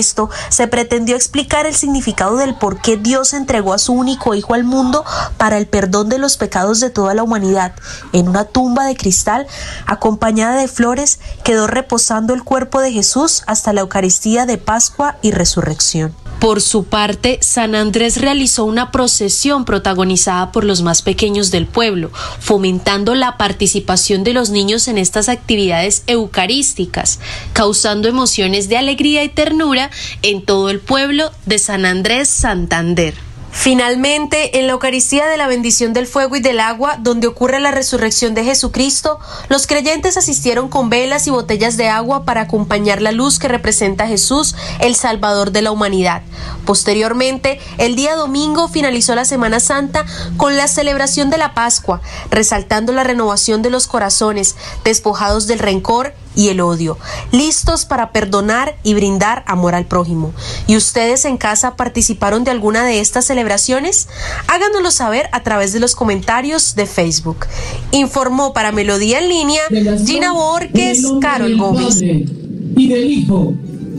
se 0.49 0.67
pretendió 0.67 1.15
explicar 1.15 1.65
el 1.65 1.75
significado 1.75 2.37
del 2.37 2.55
por 2.55 2.81
qué 2.81 2.97
Dios 2.97 3.33
entregó 3.33 3.73
a 3.73 3.79
su 3.79 3.93
único 3.93 4.35
Hijo 4.35 4.53
al 4.53 4.63
mundo 4.63 5.03
para 5.37 5.57
el 5.57 5.67
perdón 5.67 6.09
de 6.09 6.17
los 6.17 6.37
pecados 6.37 6.79
de 6.79 6.89
toda 6.89 7.13
la 7.13 7.23
humanidad. 7.23 7.73
En 8.13 8.27
una 8.27 8.45
tumba 8.45 8.85
de 8.85 8.95
cristal, 8.95 9.47
acompañada 9.85 10.59
de 10.59 10.67
flores, 10.67 11.19
quedó 11.43 11.67
reposando 11.67 12.33
el 12.33 12.43
cuerpo 12.43 12.81
de 12.81 12.91
Jesús 12.91 13.43
hasta 13.47 13.73
la 13.73 13.81
Eucaristía 13.81 14.45
de 14.45 14.57
Pascua 14.57 15.17
y 15.21 15.31
Resurrección. 15.31 16.13
Por 16.41 16.59
su 16.59 16.85
parte, 16.85 17.37
San 17.43 17.75
Andrés 17.75 18.19
realizó 18.19 18.65
una 18.65 18.89
procesión 18.91 19.63
protagonizada 19.63 20.51
por 20.51 20.63
los 20.63 20.81
más 20.81 21.03
pequeños 21.03 21.51
del 21.51 21.67
pueblo, 21.67 22.09
fomentando 22.39 23.13
la 23.13 23.37
participación 23.37 24.23
de 24.23 24.33
los 24.33 24.49
niños 24.49 24.87
en 24.87 24.97
estas 24.97 25.29
actividades 25.29 26.01
eucarísticas, 26.07 27.19
causando 27.53 28.07
emociones 28.07 28.69
de 28.69 28.77
alegría 28.77 29.23
y 29.23 29.29
ternura 29.29 29.91
en 30.21 30.45
todo 30.45 30.69
el 30.69 30.79
pueblo 30.79 31.31
de 31.45 31.59
San 31.59 31.85
Andrés 31.85 32.29
Santander. 32.29 33.13
Finalmente, 33.51 34.59
en 34.59 34.65
la 34.65 34.73
Eucaristía 34.73 35.27
de 35.27 35.35
la 35.35 35.45
bendición 35.45 35.91
del 35.91 36.07
fuego 36.07 36.37
y 36.37 36.39
del 36.39 36.61
agua, 36.61 36.95
donde 36.99 37.27
ocurre 37.27 37.59
la 37.59 37.71
resurrección 37.71 38.33
de 38.33 38.45
Jesucristo, 38.45 39.19
los 39.49 39.67
creyentes 39.67 40.15
asistieron 40.15 40.69
con 40.69 40.89
velas 40.89 41.27
y 41.27 41.31
botellas 41.31 41.75
de 41.75 41.89
agua 41.89 42.23
para 42.23 42.41
acompañar 42.41 43.01
la 43.01 43.11
luz 43.11 43.39
que 43.39 43.49
representa 43.49 44.05
a 44.05 44.07
Jesús, 44.07 44.55
el 44.79 44.95
Salvador 44.95 45.51
de 45.51 45.61
la 45.61 45.71
humanidad. 45.71 46.23
Posteriormente, 46.65 47.59
el 47.77 47.95
día 47.95 48.15
domingo 48.15 48.69
finalizó 48.69 49.15
la 49.15 49.25
Semana 49.25 49.59
Santa 49.59 50.05
con 50.37 50.55
la 50.55 50.69
celebración 50.69 51.29
de 51.29 51.37
la 51.37 51.53
Pascua, 51.53 52.01
resaltando 52.31 52.93
la 52.93 53.03
renovación 53.03 53.61
de 53.61 53.69
los 53.69 53.85
corazones, 53.85 54.55
despojados 54.85 55.45
del 55.47 55.59
rencor 55.59 56.13
y 56.35 56.49
el 56.49 56.61
odio, 56.61 56.97
listos 57.31 57.85
para 57.85 58.11
perdonar 58.11 58.75
y 58.83 58.93
brindar 58.93 59.43
amor 59.47 59.75
al 59.75 59.85
prójimo. 59.85 60.33
¿Y 60.67 60.77
ustedes 60.77 61.25
en 61.25 61.37
casa 61.37 61.75
participaron 61.75 62.43
de 62.43 62.51
alguna 62.51 62.85
de 62.85 62.99
estas 62.99 63.25
celebraciones? 63.25 64.07
Háganoslo 64.47 64.91
saber 64.91 65.29
a 65.31 65.43
través 65.43 65.73
de 65.73 65.79
los 65.79 65.95
comentarios 65.95 66.75
de 66.75 66.85
Facebook. 66.85 67.45
Informó 67.91 68.53
para 68.53 68.71
Melodía 68.71 69.19
en 69.19 69.29
línea 69.29 69.61
Gina 70.05 70.33
Borges, 70.33 71.05
Carol 71.21 71.57
Gómez. 71.57 72.01
Y 72.01 72.87
del 72.87 73.11
Hijo 73.11 73.53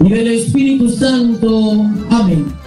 y 0.05 0.09
del 0.09 0.33
Espíritu 0.33 0.89
Santo. 0.89 1.87
Amén. 2.11 2.62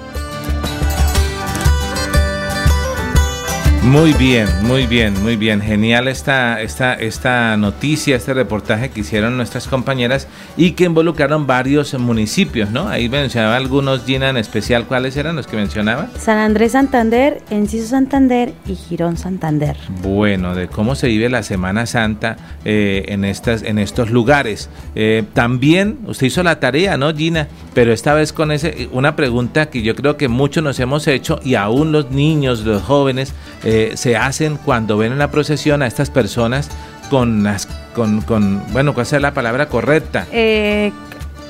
Muy 3.85 4.13
bien, 4.13 4.47
muy 4.63 4.87
bien, 4.87 5.13
muy 5.21 5.35
bien. 5.35 5.61
Genial 5.61 6.07
esta, 6.07 6.59
esta, 6.59 6.95
esta 6.95 7.55
noticia, 7.55 8.15
este 8.15 8.33
reportaje 8.33 8.89
que 8.89 9.01
hicieron 9.01 9.37
nuestras 9.37 9.67
compañeras 9.67 10.27
y 10.57 10.71
que 10.71 10.85
involucraron 10.85 11.45
varios 11.45 11.93
municipios, 11.93 12.71
¿no? 12.71 12.89
Ahí 12.89 13.09
mencionaba 13.09 13.55
algunos, 13.55 14.03
Gina, 14.03 14.29
en 14.29 14.37
especial, 14.37 14.85
¿cuáles 14.85 15.15
eran 15.17 15.35
los 15.35 15.45
que 15.45 15.55
mencionaba? 15.55 16.09
San 16.17 16.39
Andrés 16.39 16.71
Santander, 16.71 17.43
Enciso 17.51 17.89
Santander 17.89 18.53
y 18.65 18.73
Girón 18.73 19.17
Santander. 19.17 19.77
Bueno, 20.01 20.55
de 20.55 20.67
cómo 20.67 20.95
se 20.95 21.07
vive 21.07 21.29
la 21.29 21.43
Semana 21.43 21.85
Santa 21.85 22.37
eh, 22.65 23.05
en, 23.09 23.23
estas, 23.23 23.61
en 23.61 23.77
estos 23.77 24.09
lugares. 24.09 24.67
Eh, 24.95 25.23
también 25.33 25.99
usted 26.07 26.25
hizo 26.25 26.41
la 26.41 26.59
tarea, 26.59 26.97
¿no, 26.97 27.15
Gina? 27.15 27.47
Pero 27.75 27.93
esta 27.93 28.15
vez 28.15 28.33
con 28.33 28.51
ese, 28.51 28.89
una 28.93 29.15
pregunta 29.15 29.67
que 29.67 29.83
yo 29.83 29.95
creo 29.95 30.17
que 30.17 30.27
muchos 30.27 30.63
nos 30.63 30.79
hemos 30.79 31.07
hecho 31.07 31.39
y 31.43 31.53
aún 31.53 31.91
los 31.91 32.09
niños, 32.09 32.61
los 32.65 32.81
jóvenes, 32.81 33.33
eh, 33.63 33.74
se 33.95 34.17
hacen 34.17 34.57
cuando 34.57 34.97
ven 34.97 35.11
en 35.11 35.19
la 35.19 35.31
procesión 35.31 35.81
a 35.81 35.87
estas 35.87 36.09
personas 36.09 36.69
con 37.09 37.43
las, 37.43 37.67
con, 37.93 38.21
con 38.21 38.61
bueno, 38.71 38.93
¿cuál 38.93 39.05
es 39.05 39.21
la 39.21 39.33
palabra 39.33 39.67
correcta? 39.67 40.27
Eh, 40.31 40.91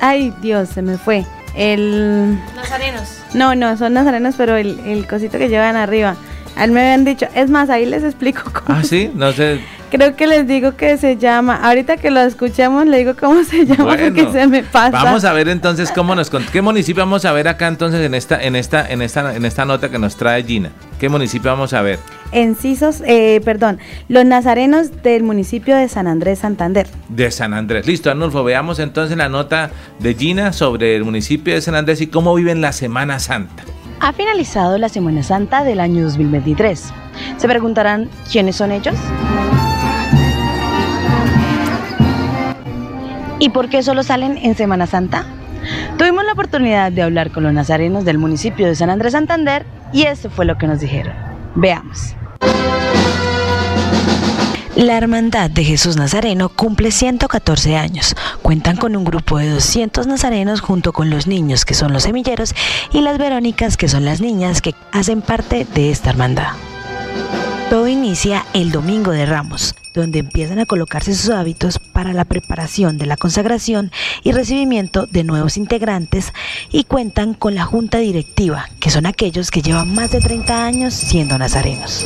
ay, 0.01 0.33
Dios, 0.41 0.69
se 0.69 0.81
me 0.81 0.97
fue. 0.97 1.25
El... 1.55 2.37
Nazarenos. 2.55 3.19
No, 3.33 3.55
no, 3.55 3.77
son 3.77 3.93
nazarenos, 3.93 4.35
pero 4.37 4.55
el, 4.57 4.79
el 4.85 5.07
cosito 5.07 5.37
que 5.37 5.49
llevan 5.49 5.75
arriba. 5.75 6.15
A 6.55 6.63
él 6.63 6.71
me 6.71 6.81
habían 6.81 7.03
dicho, 7.03 7.27
es 7.35 7.49
más, 7.49 7.69
ahí 7.69 7.85
les 7.85 8.03
explico 8.03 8.43
cómo. 8.53 8.79
Ah, 8.79 8.83
sí, 8.83 9.11
no 9.13 9.31
sé. 9.31 9.59
Creo 9.91 10.15
que 10.15 10.27
les 10.27 10.47
digo 10.47 10.75
que 10.75 10.97
se 10.97 11.17
llama. 11.17 11.59
Ahorita 11.63 11.97
que 11.97 12.11
lo 12.11 12.19
escuchemos, 12.21 12.85
le 12.85 12.97
digo 12.97 13.13
cómo 13.19 13.43
se 13.43 13.65
llama 13.65 13.83
Bueno, 13.83 14.03
porque 14.05 14.31
se 14.31 14.47
me 14.47 14.63
pasa. 14.63 14.91
Vamos 14.91 15.23
a 15.25 15.31
ver 15.31 15.47
entonces 15.47 15.91
cómo 15.91 16.15
nos 16.15 16.29
qué 16.29 16.61
municipio 16.61 17.03
vamos 17.03 17.23
a 17.23 17.31
ver 17.31 17.47
acá 17.47 17.67
entonces 17.67 18.01
en 18.01 18.13
esta 18.13 18.41
en 18.41 18.55
esta 18.55 18.89
en 18.89 19.01
esta 19.01 19.35
en 19.35 19.45
esta 19.45 19.63
nota 19.63 19.89
que 19.89 19.99
nos 19.99 20.17
trae 20.17 20.43
Gina. 20.43 20.71
¿Qué 20.99 21.07
municipio 21.07 21.51
vamos 21.51 21.73
a 21.73 21.81
ver? 21.81 21.99
Encisos, 22.31 23.01
eh, 23.05 23.41
perdón, 23.45 23.79
los 24.09 24.25
nazarenos 24.25 25.03
del 25.03 25.23
municipio 25.23 25.75
de 25.75 25.87
San 25.87 26.07
Andrés 26.07 26.39
Santander. 26.39 26.87
De 27.09 27.31
San 27.31 27.53
Andrés. 27.53 27.87
Listo, 27.87 28.09
Arnulfo, 28.09 28.43
veamos 28.43 28.79
entonces 28.79 29.17
la 29.17 29.29
nota 29.29 29.71
de 29.99 30.13
Gina 30.15 30.51
sobre 30.51 30.95
el 30.95 31.03
municipio 31.03 31.53
de 31.53 31.61
San 31.61 31.75
Andrés 31.75 32.01
y 32.01 32.07
cómo 32.07 32.33
viven 32.35 32.61
la 32.61 32.71
Semana 32.71 33.19
Santa. 33.19 33.63
Ha 34.01 34.11
finalizado 34.13 34.77
la 34.77 34.89
Semana 34.89 35.23
Santa 35.23 35.63
del 35.63 35.79
año 35.79 36.03
2023. 36.03 36.93
Se 37.37 37.47
preguntarán 37.47 38.09
quiénes 38.31 38.55
son 38.57 38.71
ellos. 38.71 38.95
¿Y 43.39 43.49
por 43.49 43.69
qué 43.69 43.83
solo 43.83 44.03
salen 44.03 44.37
en 44.37 44.55
Semana 44.55 44.87
Santa? 44.87 45.25
Tuvimos 45.97 46.25
la 46.25 46.33
oportunidad 46.33 46.91
de 46.91 47.01
hablar 47.01 47.31
con 47.31 47.43
los 47.43 47.53
nazarenos 47.53 48.05
del 48.05 48.17
municipio 48.17 48.67
de 48.67 48.75
San 48.75 48.89
Andrés 48.89 49.13
Santander 49.13 49.65
y 49.93 50.03
eso 50.03 50.29
fue 50.29 50.45
lo 50.45 50.57
que 50.57 50.67
nos 50.67 50.79
dijeron. 50.79 51.34
Veamos. 51.55 52.15
La 54.75 54.97
Hermandad 54.97 55.49
de 55.49 55.63
Jesús 55.63 55.95
Nazareno 55.95 56.49
cumple 56.49 56.91
114 56.91 57.77
años. 57.77 58.13
Cuentan 58.41 58.75
con 58.75 58.97
un 58.97 59.05
grupo 59.05 59.37
de 59.37 59.49
200 59.49 60.05
nazarenos 60.05 60.59
junto 60.59 60.91
con 60.91 61.09
los 61.09 61.27
niños, 61.27 61.63
que 61.63 61.73
son 61.73 61.93
los 61.93 62.03
semilleros, 62.03 62.53
y 62.91 62.99
las 62.99 63.17
Verónicas, 63.17 63.77
que 63.77 63.87
son 63.87 64.03
las 64.03 64.19
niñas 64.19 64.61
que 64.61 64.75
hacen 64.91 65.21
parte 65.21 65.65
de 65.73 65.91
esta 65.91 66.09
hermandad. 66.09 66.49
Todo 67.69 67.87
inicia 67.87 68.45
el 68.53 68.71
Domingo 68.71 69.09
de 69.11 69.25
Ramos, 69.25 69.73
donde 69.95 70.19
empiezan 70.19 70.59
a 70.59 70.67
colocarse 70.67 71.15
sus 71.15 71.31
hábitos 71.31 71.79
para 71.79 72.13
la 72.13 72.23
preparación 72.23 72.99
de 72.99 73.07
la 73.07 73.17
consagración 73.17 73.91
y 74.23 74.33
recibimiento 74.33 75.07
de 75.07 75.23
nuevos 75.23 75.57
integrantes 75.57 76.31
y 76.71 76.83
cuentan 76.83 77.33
con 77.33 77.55
la 77.55 77.65
junta 77.65 77.97
directiva, 77.97 78.69
que 78.79 78.91
son 78.91 79.07
aquellos 79.07 79.49
que 79.49 79.63
llevan 79.63 79.95
más 79.95 80.11
de 80.11 80.21
30 80.21 80.63
años 80.63 80.93
siendo 80.93 81.39
nazarenos. 81.39 82.05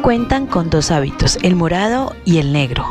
Cuentan 0.00 0.46
con 0.46 0.70
dos 0.70 0.90
hábitos, 0.90 1.38
el 1.42 1.54
morado 1.54 2.16
y 2.24 2.38
el 2.38 2.54
negro. 2.54 2.86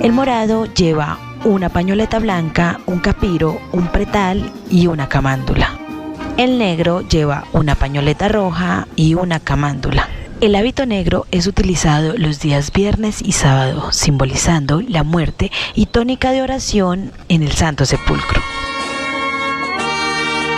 El 0.00 0.12
morado 0.12 0.66
lleva 0.66 1.18
una 1.44 1.70
pañoleta 1.70 2.18
blanca, 2.18 2.80
un 2.84 2.98
capiro, 2.98 3.58
un 3.72 3.88
pretal 3.88 4.52
y 4.70 4.86
una 4.86 5.08
camándula. 5.08 5.78
El 6.36 6.58
negro 6.58 7.00
lleva 7.08 7.44
una 7.54 7.74
pañoleta 7.74 8.28
roja 8.28 8.86
y 8.96 9.14
una 9.14 9.40
camándula. 9.40 10.10
El 10.38 10.54
hábito 10.54 10.84
negro 10.84 11.26
es 11.30 11.46
utilizado 11.46 12.12
los 12.18 12.40
días 12.40 12.70
viernes 12.70 13.22
y 13.22 13.32
sábado, 13.32 13.90
simbolizando 13.90 14.82
la 14.82 15.02
muerte 15.02 15.50
y 15.74 15.86
tónica 15.86 16.30
de 16.30 16.42
oración 16.42 17.10
en 17.30 17.42
el 17.42 17.52
Santo 17.52 17.86
Sepulcro. 17.86 18.42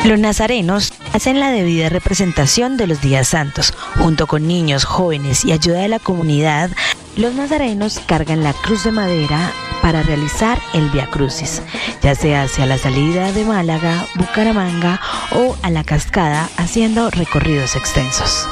Los 0.04 0.18
nazarenos 0.18 0.92
hacen 1.12 1.38
la 1.38 1.52
debida 1.52 1.90
representación 1.90 2.76
de 2.76 2.88
los 2.88 3.00
días 3.00 3.28
santos. 3.28 3.72
Junto 3.98 4.26
con 4.26 4.48
niños, 4.48 4.84
jóvenes 4.84 5.44
y 5.44 5.52
ayuda 5.52 5.78
de 5.78 5.88
la 5.88 6.00
comunidad, 6.00 6.70
los 7.16 7.34
nazarenos 7.34 8.00
cargan 8.04 8.42
la 8.42 8.54
cruz 8.54 8.82
de 8.82 8.90
madera 8.90 9.52
para 9.80 10.02
realizar 10.02 10.60
el 10.74 10.90
Via 10.90 11.08
Crucis, 11.08 11.62
ya 12.02 12.16
sea 12.16 12.42
hacia 12.42 12.66
la 12.66 12.78
salida 12.78 13.30
de 13.30 13.44
Málaga, 13.44 14.06
Bucaramanga 14.16 15.00
o 15.32 15.56
a 15.62 15.70
la 15.70 15.84
cascada 15.84 16.48
haciendo 16.56 17.10
recorridos 17.10 17.76
extensos. 17.76 18.48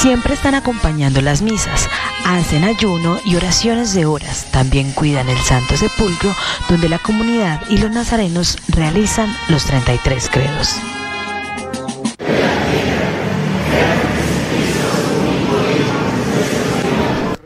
Siempre 0.00 0.34
están 0.34 0.54
acompañando 0.54 1.20
las 1.20 1.42
misas, 1.42 1.88
hacen 2.24 2.62
ayuno 2.62 3.18
y 3.24 3.34
oraciones 3.34 3.94
de 3.94 4.06
horas. 4.06 4.46
También 4.52 4.92
cuidan 4.92 5.28
el 5.28 5.38
Santo 5.38 5.76
Sepulcro, 5.76 6.34
donde 6.68 6.88
la 6.88 7.00
comunidad 7.00 7.60
y 7.68 7.78
los 7.78 7.90
nazarenos 7.90 8.58
realizan 8.68 9.34
los 9.48 9.64
33 9.64 10.30
credos. 10.30 10.76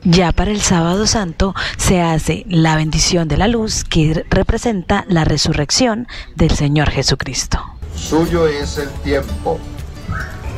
Ya 0.05 0.33
para 0.33 0.51
el 0.51 0.61
sábado 0.61 1.07
santo 1.07 1.55
se 1.79 2.03
hace 2.03 2.45
la 2.49 2.77
bendición 2.77 3.29
de 3.29 3.39
la 3.39 3.49
luz 3.49 3.83
que 3.83 4.27
representa 4.29 5.07
la 5.09 5.25
resurrección 5.25 6.07
del 6.35 6.51
Señor 6.51 6.91
Jesucristo. 6.91 7.65
Suyo 7.97 8.47
es 8.47 8.77
el 8.77 8.91
tiempo 9.03 9.59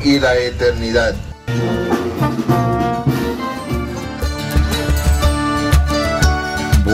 y 0.02 0.18
la 0.18 0.37
eternidad. 0.37 1.14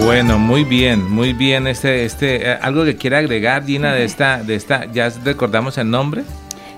Bueno, 0.05 0.39
muy 0.39 0.65
bien, 0.65 1.09
muy 1.09 1.33
bien. 1.33 1.67
Este, 1.67 2.05
este, 2.05 2.51
eh, 2.51 2.59
algo 2.61 2.85
que 2.85 2.97
quiera 2.97 3.19
agregar, 3.19 3.65
Gina, 3.65 3.93
de 3.93 4.05
esta, 4.05 4.43
de 4.43 4.57
esta, 4.57 4.91
ya 4.93 5.09
recordamos 5.25 5.79
el 5.79 5.89
nombre. 5.91 6.25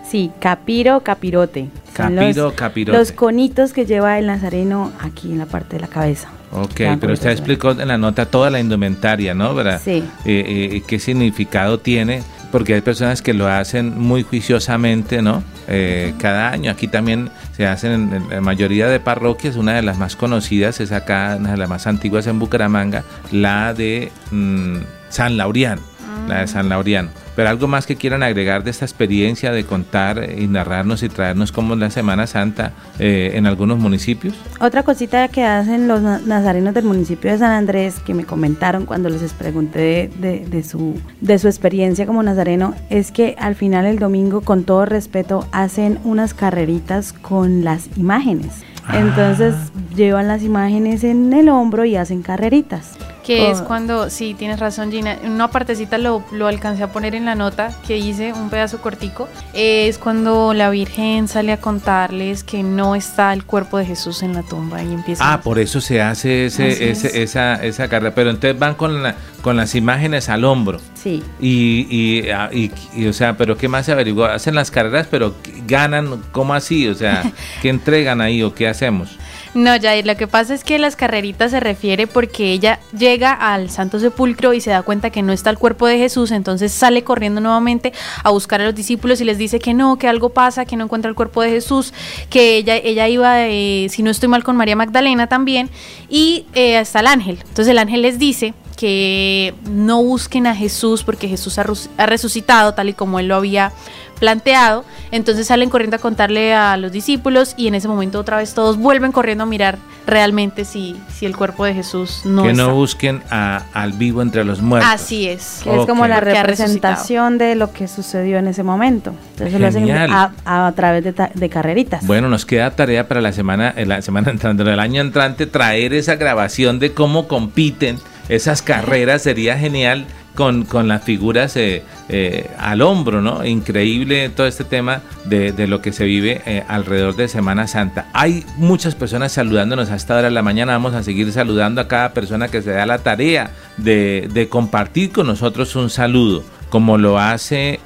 Sí, 0.06 0.30
capiro, 0.38 1.00
capirote. 1.00 1.68
Capiro, 1.94 2.44
los, 2.44 2.52
capirote. 2.52 2.98
Los 2.98 3.12
conitos 3.12 3.72
que 3.72 3.86
lleva 3.86 4.18
el 4.18 4.26
nazareno 4.26 4.92
aquí 5.00 5.32
en 5.32 5.38
la 5.38 5.46
parte 5.46 5.76
de 5.76 5.80
la 5.80 5.88
cabeza. 5.88 6.28
Ok, 6.52 6.82
pero 7.00 7.14
usted 7.14 7.30
explicó 7.30 7.70
en 7.70 7.88
la 7.88 7.96
nota 7.96 8.26
toda 8.26 8.50
la 8.50 8.60
indumentaria, 8.60 9.32
¿no? 9.32 9.54
¿Verdad? 9.54 9.80
Sí. 9.82 10.04
Eh, 10.26 10.70
eh, 10.76 10.82
¿Qué 10.86 10.98
significado 10.98 11.80
tiene? 11.80 12.22
Porque 12.52 12.74
hay 12.74 12.82
personas 12.82 13.22
que 13.22 13.34
lo 13.34 13.48
hacen 13.48 13.98
muy 13.98 14.22
juiciosamente, 14.22 15.22
¿no? 15.22 15.42
Eh, 15.66 16.14
cada 16.18 16.50
año. 16.50 16.70
Aquí 16.70 16.86
también 16.86 17.30
se 17.56 17.66
hacen 17.66 18.12
en, 18.12 18.30
la 18.30 18.40
mayoría 18.40 18.86
de 18.86 19.00
parroquias, 19.00 19.56
una 19.56 19.74
de 19.74 19.82
las 19.82 19.98
más 19.98 20.14
conocidas 20.14 20.78
es 20.80 20.92
acá, 20.92 21.36
una 21.40 21.52
de 21.52 21.56
las 21.56 21.68
más 21.68 21.86
antiguas 21.86 22.26
en 22.28 22.38
Bucaramanga, 22.38 23.02
la 23.32 23.74
de 23.74 24.12
mm, 24.30 24.76
San 25.08 25.36
Lauriano, 25.36 25.82
la 26.28 26.42
de 26.42 26.46
San 26.46 26.68
Lauriano. 26.68 27.08
Pero 27.34 27.48
algo 27.48 27.66
más 27.66 27.86
que 27.86 27.96
quieran 27.96 28.22
agregar 28.22 28.62
de 28.64 28.70
esta 28.70 28.84
experiencia 28.84 29.52
de 29.52 29.64
contar 29.64 30.30
y 30.38 30.46
narrarnos 30.46 31.02
y 31.02 31.08
traernos 31.08 31.52
como 31.52 31.74
la 31.76 31.90
Semana 31.90 32.26
Santa 32.26 32.72
eh, 32.98 33.32
en 33.34 33.46
algunos 33.46 33.78
municipios. 33.78 34.34
Otra 34.60 34.82
cosita 34.82 35.28
que 35.28 35.44
hacen 35.44 35.88
los 35.88 36.02
nazarenos 36.02 36.74
del 36.74 36.84
municipio 36.84 37.30
de 37.30 37.38
San 37.38 37.52
Andrés, 37.52 38.00
que 38.00 38.14
me 38.14 38.24
comentaron 38.24 38.84
cuando 38.86 39.08
les 39.08 39.32
pregunté 39.32 40.10
de, 40.18 40.44
de, 40.46 40.62
su, 40.62 41.00
de 41.20 41.38
su 41.38 41.48
experiencia 41.48 42.06
como 42.06 42.22
nazareno, 42.22 42.74
es 42.90 43.12
que 43.12 43.34
al 43.38 43.54
final 43.54 43.86
el 43.86 43.98
domingo, 43.98 44.42
con 44.42 44.64
todo 44.64 44.84
respeto, 44.84 45.46
hacen 45.52 45.98
unas 46.04 46.34
carreritas 46.34 47.12
con 47.12 47.64
las 47.64 47.88
imágenes. 47.96 48.64
Entonces 48.92 49.54
llevan 49.94 50.28
las 50.28 50.42
imágenes 50.42 51.04
en 51.04 51.32
el 51.32 51.48
hombro 51.48 51.84
y 51.84 51.96
hacen 51.96 52.22
carreritas. 52.22 52.98
Que 53.22 53.50
es 53.50 53.60
cuando, 53.62 54.10
sí, 54.10 54.34
tienes 54.34 54.58
razón 54.58 54.90
Gina, 54.90 55.16
una 55.24 55.48
partecita 55.48 55.96
lo, 55.98 56.24
lo 56.32 56.48
alcancé 56.48 56.82
a 56.82 56.88
poner 56.92 57.14
en 57.14 57.24
la 57.24 57.34
nota 57.34 57.72
que 57.86 57.96
hice, 57.96 58.32
un 58.32 58.50
pedazo 58.50 58.80
cortico, 58.80 59.28
es 59.52 59.98
cuando 59.98 60.54
la 60.54 60.70
Virgen 60.70 61.28
sale 61.28 61.52
a 61.52 61.58
contarles 61.58 62.42
que 62.42 62.62
no 62.62 62.94
está 62.94 63.32
el 63.32 63.44
cuerpo 63.44 63.78
de 63.78 63.86
Jesús 63.86 64.22
en 64.22 64.34
la 64.34 64.42
tumba 64.42 64.82
y 64.82 64.92
empieza 64.92 65.32
Ah, 65.32 65.40
por 65.40 65.58
eso 65.58 65.80
se 65.80 66.02
hace 66.02 66.46
ese, 66.46 66.90
ese, 66.90 67.22
esa, 67.22 67.54
esa 67.64 67.88
carrera, 67.88 68.14
pero 68.14 68.30
entonces 68.30 68.58
van 68.58 68.74
con, 68.74 69.02
la, 69.02 69.14
con 69.40 69.56
las 69.56 69.74
imágenes 69.74 70.28
al 70.28 70.44
hombro. 70.44 70.80
Sí. 70.94 71.22
Y, 71.40 71.86
y, 71.90 72.28
y, 72.52 72.72
y, 72.94 73.06
o 73.06 73.12
sea, 73.12 73.36
pero 73.36 73.56
¿qué 73.56 73.68
más 73.68 73.86
se 73.86 73.92
averiguó? 73.92 74.24
Hacen 74.24 74.54
las 74.54 74.70
carreras, 74.70 75.06
pero 75.10 75.34
ganan, 75.66 76.22
¿cómo 76.32 76.54
así? 76.54 76.88
O 76.88 76.94
sea, 76.94 77.22
¿qué 77.62 77.68
entregan 77.68 78.20
ahí 78.20 78.42
o 78.42 78.54
qué 78.54 78.68
hacemos? 78.68 79.18
No, 79.54 79.72
Jair, 79.78 80.06
lo 80.06 80.16
que 80.16 80.26
pasa 80.26 80.54
es 80.54 80.64
que 80.64 80.78
las 80.78 80.96
carreritas 80.96 81.50
se 81.50 81.60
refiere 81.60 82.06
porque 82.06 82.52
ella 82.52 82.80
llega 82.96 83.32
al 83.32 83.68
Santo 83.68 83.98
Sepulcro 84.00 84.54
y 84.54 84.62
se 84.62 84.70
da 84.70 84.82
cuenta 84.82 85.10
que 85.10 85.20
no 85.20 85.30
está 85.30 85.50
el 85.50 85.58
cuerpo 85.58 85.86
de 85.86 85.98
Jesús, 85.98 86.30
entonces 86.30 86.72
sale 86.72 87.04
corriendo 87.04 87.42
nuevamente 87.42 87.92
a 88.24 88.30
buscar 88.30 88.62
a 88.62 88.64
los 88.64 88.74
discípulos 88.74 89.20
y 89.20 89.24
les 89.24 89.36
dice 89.36 89.58
que 89.58 89.74
no, 89.74 89.98
que 89.98 90.08
algo 90.08 90.30
pasa, 90.30 90.64
que 90.64 90.76
no 90.76 90.84
encuentra 90.84 91.10
el 91.10 91.14
cuerpo 91.14 91.42
de 91.42 91.50
Jesús, 91.50 91.92
que 92.30 92.56
ella, 92.56 92.76
ella 92.76 93.08
iba, 93.08 93.46
eh, 93.46 93.88
si 93.90 94.02
no 94.02 94.10
estoy 94.10 94.30
mal, 94.30 94.42
con 94.42 94.56
María 94.56 94.74
Magdalena 94.74 95.26
también, 95.26 95.68
y 96.08 96.46
eh, 96.54 96.78
hasta 96.78 97.00
el 97.00 97.06
ángel. 97.06 97.38
Entonces 97.40 97.68
el 97.68 97.78
ángel 97.78 98.00
les 98.00 98.18
dice 98.18 98.54
que 98.82 99.54
no 99.70 100.02
busquen 100.02 100.48
a 100.48 100.56
Jesús 100.56 101.04
porque 101.04 101.28
Jesús 101.28 101.56
ha 101.56 102.06
resucitado 102.06 102.74
tal 102.74 102.88
y 102.88 102.94
como 102.94 103.20
él 103.20 103.28
lo 103.28 103.36
había 103.36 103.70
planteado. 104.18 104.84
Entonces 105.12 105.46
salen 105.46 105.70
corriendo 105.70 105.96
a 105.96 106.00
contarle 106.00 106.52
a 106.52 106.76
los 106.76 106.90
discípulos 106.90 107.54
y 107.56 107.68
en 107.68 107.76
ese 107.76 107.86
momento 107.86 108.18
otra 108.18 108.38
vez 108.38 108.54
todos 108.54 108.76
vuelven 108.76 109.12
corriendo 109.12 109.44
a 109.44 109.46
mirar 109.46 109.78
realmente 110.04 110.64
si, 110.64 110.96
si 111.16 111.26
el 111.26 111.36
cuerpo 111.36 111.64
de 111.64 111.74
Jesús 111.74 112.22
no 112.24 112.42
Que 112.42 112.50
está. 112.50 112.62
no 112.64 112.74
busquen 112.74 113.22
a, 113.30 113.62
al 113.72 113.92
vivo 113.92 114.20
entre 114.20 114.42
los 114.44 114.60
muertos. 114.60 114.90
Así 114.92 115.28
es. 115.28 115.60
Que 115.62 115.80
es 115.80 115.86
como 115.86 116.08
la 116.08 116.18
representación 116.18 117.38
de 117.38 117.54
lo 117.54 117.72
que 117.72 117.86
sucedió 117.86 118.38
en 118.38 118.48
ese 118.48 118.64
momento. 118.64 119.14
Entonces 119.32 119.60
lo 119.60 119.66
hacen 119.68 119.86
Genial. 119.86 120.10
a, 120.44 120.66
a 120.66 120.72
través 120.72 121.04
de, 121.04 121.12
ta- 121.12 121.30
de 121.32 121.48
carreritas. 121.48 122.04
Bueno, 122.04 122.28
nos 122.28 122.44
queda 122.44 122.72
tarea 122.72 123.06
para 123.06 123.20
la 123.20 123.32
semana, 123.32 123.74
eh, 123.76 123.86
la 123.86 124.02
semana 124.02 124.30
entrante, 124.32 124.64
el 124.64 124.80
año 124.80 125.00
entrante, 125.00 125.46
traer 125.46 125.94
esa 125.94 126.16
grabación 126.16 126.80
de 126.80 126.92
cómo 126.92 127.28
compiten 127.28 127.98
esas 128.34 128.62
carreras. 128.62 129.22
Sería 129.22 129.58
genial 129.58 130.06
con, 130.34 130.64
con 130.64 130.88
las 130.88 131.04
figuras 131.04 131.56
eh, 131.56 131.82
eh, 132.08 132.50
al 132.58 132.80
hombro, 132.80 133.20
¿no? 133.20 133.44
Increíble 133.44 134.30
todo 134.30 134.46
este 134.46 134.64
tema 134.64 135.02
de, 135.24 135.52
de 135.52 135.66
lo 135.66 135.82
que 135.82 135.92
se 135.92 136.04
vive 136.04 136.40
eh, 136.46 136.64
alrededor 136.68 137.14
de 137.16 137.28
Semana 137.28 137.66
Santa. 137.66 138.08
Hay 138.12 138.44
muchas 138.56 138.94
personas 138.94 139.32
saludándonos 139.32 139.90
a 139.90 139.96
esta 139.96 140.14
hora 140.14 140.28
de 140.28 140.30
la 140.30 140.42
mañana. 140.42 140.72
Vamos 140.72 140.94
a 140.94 141.02
seguir 141.02 141.30
saludando 141.32 141.80
a 141.80 141.88
cada 141.88 142.12
persona 142.14 142.48
que 142.48 142.62
se 142.62 142.70
da 142.70 142.86
la 142.86 142.98
tarea 142.98 143.50
de, 143.76 144.28
de 144.32 144.48
compartir 144.48 145.12
con 145.12 145.26
nosotros 145.26 145.76
un 145.76 145.90
saludo 145.90 146.42
como 146.70 146.96
lo 146.96 147.18
hace 147.18 147.80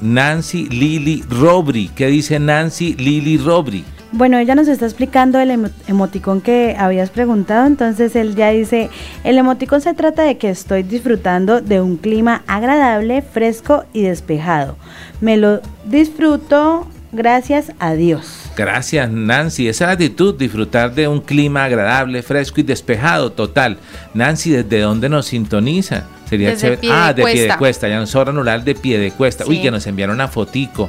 Nancy 0.00 0.68
Lily 0.68 1.24
Robri. 1.28 1.88
¿Qué 1.88 2.06
dice 2.06 2.38
Nancy 2.38 2.94
Lily 2.94 3.38
Robri? 3.38 3.84
Bueno, 4.10 4.38
ella 4.38 4.54
nos 4.54 4.68
está 4.68 4.86
explicando 4.86 5.38
el 5.38 5.50
emo- 5.50 5.70
emoticón 5.86 6.40
que 6.40 6.74
habías 6.78 7.10
preguntado, 7.10 7.66
entonces 7.66 8.16
él 8.16 8.34
ya 8.34 8.48
dice, 8.50 8.88
el 9.22 9.36
emoticón 9.36 9.82
se 9.82 9.92
trata 9.92 10.22
de 10.22 10.38
que 10.38 10.48
estoy 10.48 10.82
disfrutando 10.82 11.60
de 11.60 11.82
un 11.82 11.96
clima 11.98 12.42
agradable, 12.46 13.20
fresco 13.20 13.84
y 13.92 14.02
despejado. 14.02 14.76
Me 15.20 15.36
lo 15.36 15.60
disfruto 15.84 16.86
gracias 17.12 17.72
a 17.80 17.92
Dios. 17.92 18.50
Gracias 18.56 19.10
Nancy, 19.10 19.68
esa 19.68 19.84
es 19.84 19.88
la 19.88 19.92
actitud, 19.92 20.34
disfrutar 20.36 20.94
de 20.94 21.06
un 21.06 21.20
clima 21.20 21.64
agradable, 21.64 22.22
fresco 22.22 22.60
y 22.60 22.64
despejado, 22.64 23.32
total. 23.32 23.76
Nancy, 24.14 24.50
¿desde 24.50 24.80
dónde 24.80 25.10
nos 25.10 25.26
sintoniza? 25.26 26.04
Sería 26.28 26.50
Desde 26.50 26.68
chévere- 26.76 26.80
Piedecuesta. 26.80 27.06
Ah, 27.08 27.12
de 27.12 27.22
pie 27.24 27.42
de 27.42 27.56
cuesta, 27.56 27.88
ya 27.88 27.98
nos 27.98 28.10
sobra 28.10 28.30
anular 28.30 28.64
de 28.64 28.74
pie 28.74 28.98
de 28.98 29.10
cuesta. 29.12 29.44
Uy, 29.46 29.56
Sí. 29.56 29.62
que 29.62 29.70
nos 29.70 29.86
enviaron 29.86 30.14
una 30.14 30.28
fotico. 30.28 30.88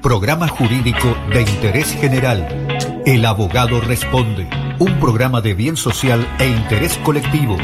Programa 0.04 0.48
jurídico 0.48 1.18
de 1.34 1.42
interés 1.42 1.94
general. 1.94 2.48
El 3.08 3.26
abogado 3.26 3.82
responde. 3.82 4.48
Un 4.78 5.00
programa 5.00 5.42
de 5.42 5.56
bien 5.56 5.78
social 5.78 6.28
e 6.38 6.48
interés 6.48 6.96
colectivo. 6.98 7.58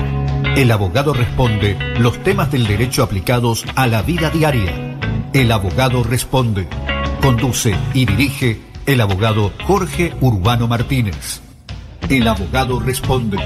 El 0.55 0.71
abogado 0.71 1.13
responde 1.13 1.77
los 1.99 2.17
temas 2.23 2.51
del 2.51 2.65
derecho 2.65 3.03
aplicados 3.03 3.63
a 3.75 3.85
la 3.85 4.01
vida 4.01 4.31
diaria. 4.31 4.97
El 5.33 5.51
abogado 5.51 6.01
responde. 6.03 6.67
Conduce 7.21 7.75
y 7.93 8.05
dirige 8.05 8.66
el 8.87 9.01
abogado 9.01 9.51
Jorge 9.65 10.15
Urbano 10.21 10.67
Martínez. 10.67 11.41
El 12.09 12.25
abogado 12.25 12.79
responde. 12.79 13.37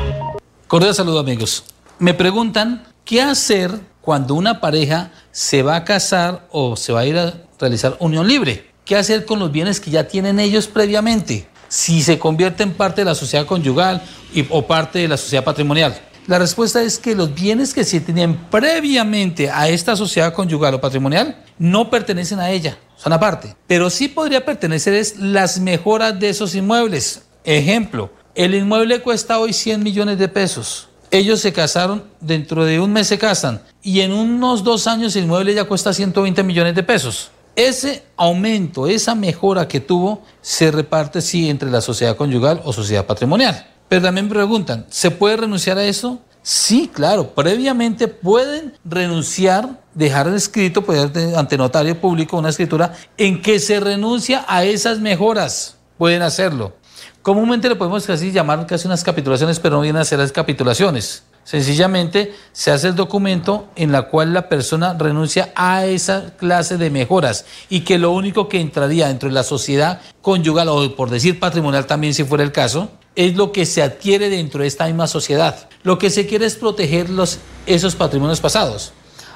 Cordial 0.67 0.93
saludo 0.93 1.19
amigos. 1.19 1.63
Me 1.97 2.13
preguntan 2.13 2.83
qué 3.03 3.23
hacer 3.23 3.71
cuando 4.01 4.35
una 4.35 4.61
pareja 4.61 5.11
se 5.31 5.63
va 5.63 5.77
a 5.77 5.83
casar 5.83 6.47
o 6.51 6.75
se 6.75 6.93
va 6.93 7.01
a 7.01 7.05
ir 7.07 7.17
a 7.17 7.33
realizar 7.59 7.97
unión 7.99 8.27
libre. 8.27 8.69
¿Qué 8.85 8.95
hacer 8.95 9.25
con 9.25 9.39
los 9.39 9.51
bienes 9.51 9.79
que 9.79 9.89
ya 9.89 10.07
tienen 10.07 10.39
ellos 10.39 10.67
previamente? 10.67 11.47
Si 11.69 12.03
se 12.03 12.19
convierte 12.19 12.61
en 12.61 12.73
parte 12.73 13.01
de 13.01 13.05
la 13.05 13.15
sociedad 13.15 13.47
conyugal 13.47 14.03
o 14.51 14.67
parte 14.67 14.99
de 14.99 15.07
la 15.07 15.17
sociedad 15.17 15.43
patrimonial. 15.43 15.99
La 16.27 16.37
respuesta 16.37 16.83
es 16.83 16.99
que 16.99 17.15
los 17.15 17.33
bienes 17.33 17.73
que 17.73 17.83
se 17.83 17.99
tenían 17.99 18.47
previamente 18.49 19.49
a 19.49 19.67
esta 19.69 19.95
sociedad 19.95 20.33
conyugal 20.33 20.75
o 20.75 20.81
patrimonial 20.81 21.43
no 21.57 21.89
pertenecen 21.89 22.39
a 22.39 22.51
ella, 22.51 22.77
son 22.95 23.13
aparte. 23.13 23.55
Pero 23.65 23.89
sí 23.89 24.07
podría 24.07 24.45
pertenecer 24.45 25.03
las 25.17 25.59
mejoras 25.59 26.19
de 26.19 26.29
esos 26.29 26.53
inmuebles. 26.53 27.23
Ejemplo, 27.43 28.11
el 28.35 28.53
inmueble 28.53 29.01
cuesta 29.01 29.39
hoy 29.39 29.51
100 29.51 29.81
millones 29.81 30.19
de 30.19 30.27
pesos. 30.27 30.89
Ellos 31.09 31.39
se 31.41 31.51
casaron, 31.51 32.03
dentro 32.21 32.63
de 32.65 32.79
un 32.79 32.93
mes 32.93 33.07
se 33.07 33.17
casan 33.17 33.61
y 33.81 34.01
en 34.01 34.13
unos 34.13 34.63
dos 34.63 34.87
años 34.87 35.15
el 35.15 35.23
inmueble 35.23 35.53
ya 35.53 35.65
cuesta 35.65 35.91
120 35.91 36.43
millones 36.43 36.75
de 36.75 36.83
pesos. 36.83 37.31
Ese 37.55 38.03
aumento, 38.15 38.87
esa 38.87 39.15
mejora 39.15 39.67
que 39.67 39.81
tuvo, 39.81 40.23
se 40.41 40.71
reparte 40.71 41.21
sí 41.21 41.49
entre 41.49 41.69
la 41.69 41.81
sociedad 41.81 42.15
conyugal 42.15 42.61
o 42.63 42.71
sociedad 42.71 43.05
patrimonial. 43.05 43.67
Pero 43.91 44.03
también 44.03 44.27
me 44.27 44.35
preguntan, 44.35 44.85
¿se 44.89 45.11
puede 45.11 45.35
renunciar 45.35 45.77
a 45.77 45.83
eso? 45.83 46.21
Sí, 46.41 46.89
claro, 46.93 47.35
previamente 47.35 48.07
pueden 48.07 48.71
renunciar, 48.85 49.81
dejar 49.93 50.29
escrito, 50.29 50.81
poder 50.81 51.11
ante 51.35 51.57
notario 51.57 51.99
público 51.99 52.37
una 52.37 52.47
escritura 52.47 52.93
en 53.17 53.41
que 53.41 53.59
se 53.59 53.81
renuncia 53.81 54.45
a 54.47 54.63
esas 54.63 54.99
mejoras. 54.99 55.75
Pueden 55.97 56.21
hacerlo. 56.21 56.73
Comúnmente 57.21 57.67
le 57.67 57.75
podemos 57.75 58.05
casi 58.05 58.31
llamar 58.31 58.65
casi 58.65 58.87
unas 58.87 59.03
capitulaciones, 59.03 59.59
pero 59.59 59.75
no 59.75 59.81
vienen 59.81 60.01
a 60.01 60.05
ser 60.05 60.19
las 60.19 60.31
capitulaciones. 60.31 61.23
Sencillamente 61.43 62.33
se 62.53 62.71
hace 62.71 62.87
el 62.87 62.95
documento 62.95 63.67
en 63.75 63.91
la 63.91 64.03
cual 64.03 64.33
la 64.33 64.47
persona 64.47 64.93
renuncia 64.97 65.51
a 65.53 65.85
esa 65.85 66.37
clase 66.37 66.77
de 66.77 66.91
mejoras 66.91 67.43
y 67.67 67.81
que 67.81 67.99
lo 67.99 68.11
único 68.11 68.47
que 68.47 68.61
entraría 68.61 69.09
dentro 69.09 69.27
de 69.27 69.35
la 69.35 69.43
sociedad 69.43 69.99
conyugal 70.21 70.69
o 70.69 70.95
por 70.95 71.09
decir 71.09 71.41
patrimonial 71.41 71.87
también 71.87 72.13
si 72.13 72.23
fuera 72.23 72.45
el 72.45 72.53
caso, 72.53 72.89
es 73.15 73.35
lo 73.35 73.51
que 73.51 73.65
se 73.65 73.81
adquiere 73.81 74.29
dentro 74.29 74.61
de 74.61 74.67
esta 74.67 74.85
misma 74.85 75.07
sociedad. 75.07 75.69
Lo 75.83 75.97
que 75.97 76.09
se 76.09 76.27
quiere 76.27 76.45
es 76.45 76.55
proteger 76.55 77.09
los, 77.09 77.39
esos 77.65 77.95
patrimonios 77.95 78.39
pasados. 78.39 78.93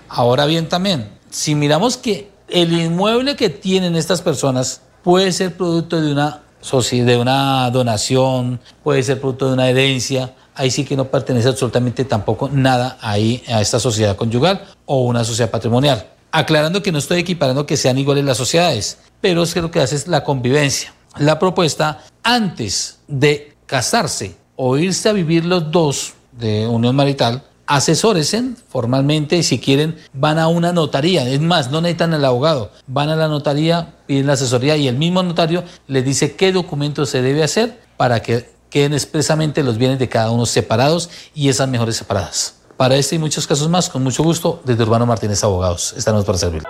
Ahora 0.07 0.45
bien 0.45 0.69
también, 0.69 1.09
si 1.29 1.55
miramos 1.55 1.97
que 1.97 2.29
el 2.47 2.73
inmueble 2.73 3.35
que 3.35 3.49
tienen 3.49 3.95
estas 3.95 4.21
personas 4.21 4.81
puede 5.03 5.31
ser 5.31 5.57
producto 5.57 5.99
de 5.99 6.11
una, 6.11 6.43
de 6.91 7.17
una 7.17 7.69
donación, 7.71 8.59
puede 8.83 9.03
ser 9.03 9.19
producto 9.19 9.47
de 9.47 9.53
una 9.53 9.69
herencia, 9.69 10.33
ahí 10.55 10.71
sí 10.71 10.85
que 10.85 10.95
no 10.95 11.05
pertenece 11.05 11.49
absolutamente 11.49 12.05
tampoco 12.05 12.49
nada 12.51 12.97
ahí 13.01 13.43
a 13.47 13.61
esta 13.61 13.79
sociedad 13.79 14.15
conyugal 14.15 14.65
o 14.85 15.01
una 15.01 15.23
sociedad 15.23 15.51
patrimonial. 15.51 16.07
Aclarando 16.31 16.83
que 16.83 16.91
no 16.91 16.97
estoy 16.97 17.19
equiparando 17.19 17.65
que 17.65 17.77
sean 17.77 17.97
iguales 17.97 18.25
las 18.25 18.37
sociedades, 18.37 18.99
pero 19.21 19.43
es 19.43 19.53
que 19.53 19.61
lo 19.61 19.71
que 19.71 19.79
hace 19.79 19.95
es 19.95 20.07
la 20.07 20.23
convivencia. 20.23 20.93
La 21.17 21.39
propuesta, 21.39 22.03
antes 22.23 22.99
de 23.07 23.54
casarse 23.65 24.35
o 24.55 24.77
irse 24.77 25.09
a 25.09 25.13
vivir 25.13 25.45
los 25.45 25.71
dos 25.71 26.13
de 26.31 26.67
unión 26.67 26.95
marital, 26.95 27.43
asesóresen 27.67 28.57
formalmente 28.69 29.37
y 29.37 29.43
si 29.43 29.59
quieren 29.59 29.97
van 30.13 30.39
a 30.39 30.47
una 30.47 30.71
notaría. 30.71 31.27
Es 31.27 31.41
más, 31.41 31.71
no 31.71 31.81
necesitan 31.81 32.13
al 32.13 32.25
abogado, 32.25 32.71
van 32.87 33.09
a 33.09 33.15
la 33.15 33.27
notaría, 33.27 33.95
piden 34.05 34.27
la 34.27 34.33
asesoría 34.33 34.77
y 34.77 34.87
el 34.87 34.97
mismo 34.97 35.23
notario 35.23 35.63
les 35.87 36.05
dice 36.05 36.35
qué 36.35 36.51
documento 36.51 37.05
se 37.05 37.21
debe 37.21 37.43
hacer 37.43 37.79
para 37.97 38.21
que 38.21 38.53
queden 38.69 38.93
expresamente 38.93 39.63
los 39.63 39.77
bienes 39.77 39.99
de 39.99 40.09
cada 40.09 40.31
uno 40.31 40.45
separados 40.45 41.09
y 41.33 41.49
esas 41.49 41.69
mejores 41.69 41.95
separadas. 41.95 42.55
Para 42.77 42.97
este 42.97 43.15
y 43.15 43.19
muchos 43.19 43.47
casos 43.47 43.69
más, 43.69 43.89
con 43.89 44.03
mucho 44.03 44.21
gusto, 44.21 44.61
desde 44.65 44.83
Urbano 44.83 45.05
Martínez 45.05 45.41
Abogados. 45.45 45.93
Estamos 45.97 46.25
para 46.25 46.37
servir. 46.37 46.63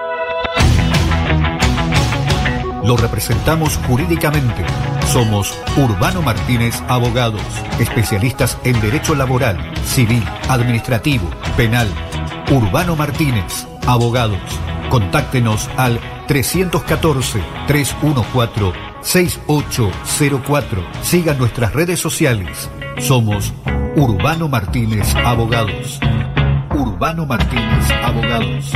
Lo 2.83 2.95
representamos 2.95 3.79
jurídicamente. 3.87 4.63
Somos 5.05 5.57
Urbano 5.77 6.21
Martínez 6.21 6.81
Abogados, 6.87 7.41
especialistas 7.79 8.57
en 8.63 8.79
derecho 8.81 9.15
laboral, 9.15 9.57
civil, 9.85 10.23
administrativo, 10.49 11.29
penal. 11.55 11.87
Urbano 12.51 12.95
Martínez 12.95 13.67
Abogados. 13.87 14.39
Contáctenos 14.89 15.69
al 15.77 15.99
314 16.27 17.41
314 17.67 18.79
6804. 19.01 20.83
Sigan 21.01 21.37
nuestras 21.37 21.73
redes 21.73 21.99
sociales. 21.99 22.69
Somos 22.99 23.53
Urbano 23.95 24.49
Martínez 24.49 25.15
Abogados. 25.15 25.99
Urbano 26.71 27.25
Martínez 27.25 27.91
Abogados. 28.03 28.73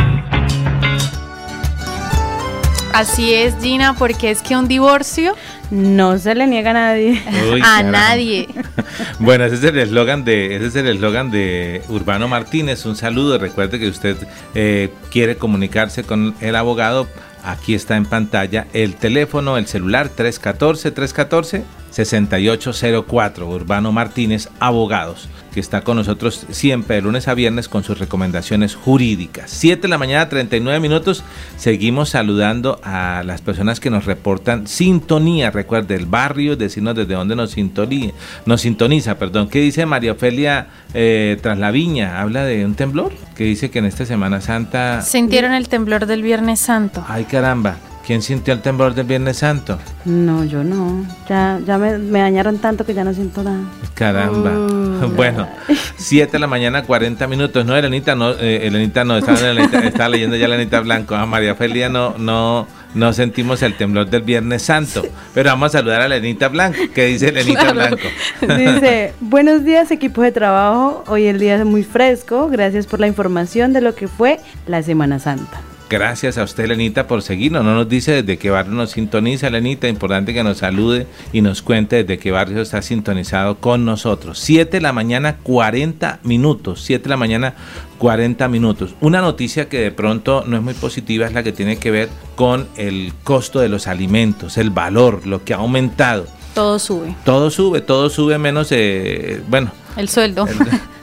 Así 2.94 3.34
es, 3.34 3.56
Gina, 3.62 3.96
porque 3.96 4.32
es 4.32 4.42
que 4.42 4.56
un 4.56 4.68
divorcio 4.68 5.36
no 5.72 6.18
se 6.18 6.36
le 6.36 6.48
niega 6.48 6.72
a 6.72 6.74
nadie. 6.74 7.22
a 7.64 7.84
nadie. 7.84 8.48
bueno, 9.20 9.46
ese 9.46 9.56
es 9.56 9.64
el 9.64 9.78
eslogan 9.80 10.26
de, 10.26 10.56
ese 10.56 10.68
es 10.68 10.76
el 10.76 10.88
eslogan 10.88 11.32
de 11.32 11.82
Urbano 11.90 12.28
Martínez. 12.28 12.86
Un 12.86 12.96
saludo. 12.96 13.38
Recuerde 13.38 13.80
que 13.80 13.88
usted 13.88 14.18
eh, 14.56 14.92
quiere 15.12 15.38
comunicarse 15.38 16.04
con 16.04 16.36
el 16.42 16.56
abogado 16.56 17.08
Aquí 17.44 17.74
está 17.74 17.96
en 17.96 18.06
pantalla 18.06 18.68
el 18.74 18.96
teléfono, 18.96 19.58
el 19.58 19.68
celular 19.68 20.10
314-314. 20.16 21.64
6804, 21.92 23.50
Urbano 23.50 23.92
Martínez, 23.92 24.50
Abogados, 24.60 25.28
que 25.54 25.60
está 25.60 25.82
con 25.82 25.98
nosotros 25.98 26.46
siempre 26.50 26.96
de 26.96 27.02
lunes 27.02 27.28
a 27.28 27.34
viernes 27.34 27.68
con 27.68 27.84
sus 27.84 28.00
recomendaciones 28.00 28.76
jurídicas. 28.76 29.50
7 29.52 29.84
de 29.84 29.88
la 29.88 29.98
mañana, 29.98 30.30
39 30.30 30.80
minutos. 30.80 31.24
Seguimos 31.58 32.10
saludando 32.10 32.80
a 32.84 33.24
las 33.26 33.42
personas 33.42 33.80
que 33.80 33.90
nos 33.90 34.06
reportan 34.06 34.68
sintonía. 34.68 35.52
Recuerde 35.52 35.96
el 35.96 36.06
barrio, 36.06 36.56
decirnos 36.56 36.96
desde 36.96 37.14
dónde 37.14 37.36
nos 37.36 37.52
sintoniza. 37.52 38.14
Nos 38.46 38.62
sintoniza 38.62 39.18
perdón. 39.18 39.50
¿Qué 39.50 39.60
dice 39.60 39.86
María 39.86 40.14
Ofelia 40.14 40.68
eh, 40.94 41.38
tras 41.42 41.58
la 41.58 41.72
viña? 41.72 42.22
Habla 42.22 42.46
de 42.46 42.66
un 42.66 42.76
temblor 42.76 43.12
que 43.36 43.46
dice 43.46 43.72
que 43.72 43.80
en 43.80 43.86
esta 43.86 44.06
Semana 44.06 44.42
Santa. 44.42 45.02
Sintieron 45.02 45.54
el 45.54 45.70
temblor 45.70 46.06
del 46.06 46.24
Viernes 46.24 46.60
Santo. 46.60 47.04
Ay, 47.08 47.26
caramba. 47.26 47.78
¿Quién 48.10 48.24
sintió 48.24 48.56
el 48.56 48.62
temblor 48.62 48.96
del 48.96 49.06
Viernes 49.06 49.38
Santo? 49.38 49.78
No, 50.04 50.44
yo 50.44 50.64
no. 50.64 51.06
Ya, 51.30 51.60
ya 51.64 51.78
me, 51.78 52.18
dañaron 52.18 52.58
tanto 52.58 52.84
que 52.84 52.96
ya 52.96 53.04
no 53.04 53.14
siento 53.14 53.44
nada. 53.44 53.60
Caramba. 53.94 54.50
bueno, 55.16 55.48
7 55.98 56.32
de 56.32 56.40
la 56.40 56.48
mañana, 56.48 56.82
40 56.82 57.28
minutos. 57.28 57.64
No, 57.68 57.78
Elenita, 57.78 58.16
no, 58.16 58.32
eh, 58.32 58.66
Elenita 58.66 59.04
no, 59.04 59.16
estaba, 59.16 60.10
leyendo 60.10 60.36
ya 60.38 60.48
Elenita 60.48 60.80
Blanco. 60.80 61.14
A 61.14 61.28
María 61.28 61.54
Felia 61.54 61.88
no, 61.88 62.18
no, 62.18 62.66
no 62.96 63.14
sentimos 63.14 63.62
el 63.62 63.78
temblor 63.78 64.10
del 64.10 64.24
Viernes 64.24 64.64
Santo. 64.64 65.04
Pero 65.36 65.52
vamos 65.52 65.68
a 65.76 65.78
saludar 65.78 66.02
a 66.02 66.06
Elenita 66.08 66.48
Blanco. 66.48 66.80
¿Qué 66.96 67.06
dice 67.06 67.28
Elenita 67.28 67.74
Blanco? 67.74 68.08
Dice, 68.42 69.14
buenos 69.20 69.64
días 69.64 69.92
equipo 69.92 70.24
de 70.24 70.32
trabajo. 70.32 71.04
Hoy 71.06 71.28
el 71.28 71.38
día 71.38 71.58
es 71.58 71.64
muy 71.64 71.84
fresco. 71.84 72.50
Gracias 72.50 72.88
por 72.88 73.00
la 73.02 73.06
información 73.06 73.72
de 73.72 73.82
lo 73.82 73.94
que 73.94 74.08
fue 74.08 74.40
la 74.66 74.82
Semana 74.82 75.20
Santa. 75.20 75.62
Gracias 75.90 76.38
a 76.38 76.44
usted, 76.44 76.68
Lenita, 76.68 77.08
por 77.08 77.24
seguirnos. 77.24 77.64
No 77.64 77.74
nos 77.74 77.90
dice 77.90 78.22
desde 78.22 78.38
qué 78.38 78.52
barrio 78.52 78.74
nos 78.74 78.92
sintoniza, 78.92 79.50
Lenita. 79.50 79.88
Importante 79.88 80.36
que 80.36 80.44
nos 80.44 80.60
salude 80.60 81.08
y 81.34 81.42
nos 81.42 81.64
cuente 81.64 82.04
desde 82.04 82.20
qué 82.20 82.30
barrio 82.30 82.62
está 82.62 82.84
sintonizado 82.84 83.56
con 83.60 83.86
nosotros. 83.86 84.38
7 84.38 84.78
de 84.78 84.82
la 84.82 84.94
mañana, 84.94 85.38
40 85.42 86.20
minutos. 86.22 86.84
7 86.84 87.06
de 87.06 87.10
la 87.10 87.18
mañana, 87.18 87.56
40 87.98 88.48
minutos. 88.50 88.94
Una 89.02 89.22
noticia 89.22 89.68
que 89.68 89.80
de 89.80 89.90
pronto 89.90 90.44
no 90.46 90.58
es 90.58 90.64
muy 90.64 90.76
positiva 90.76 91.26
es 91.26 91.34
la 91.34 91.42
que 91.42 91.54
tiene 91.54 91.78
que 91.78 91.90
ver 91.90 92.10
con 92.36 92.68
el 92.78 93.12
costo 93.24 93.60
de 93.60 93.70
los 93.70 93.88
alimentos, 93.88 94.60
el 94.60 94.70
valor, 94.70 95.26
lo 95.26 95.44
que 95.44 95.56
ha 95.56 95.58
aumentado. 95.58 96.28
Todo 96.54 96.80
sube. 96.80 97.16
Todo 97.24 97.50
sube, 97.50 97.82
todo 97.82 98.10
sube 98.10 98.38
menos, 98.38 98.68
eh, 98.72 99.42
bueno. 99.48 99.72
El 100.00 100.08
sueldo. 100.08 100.48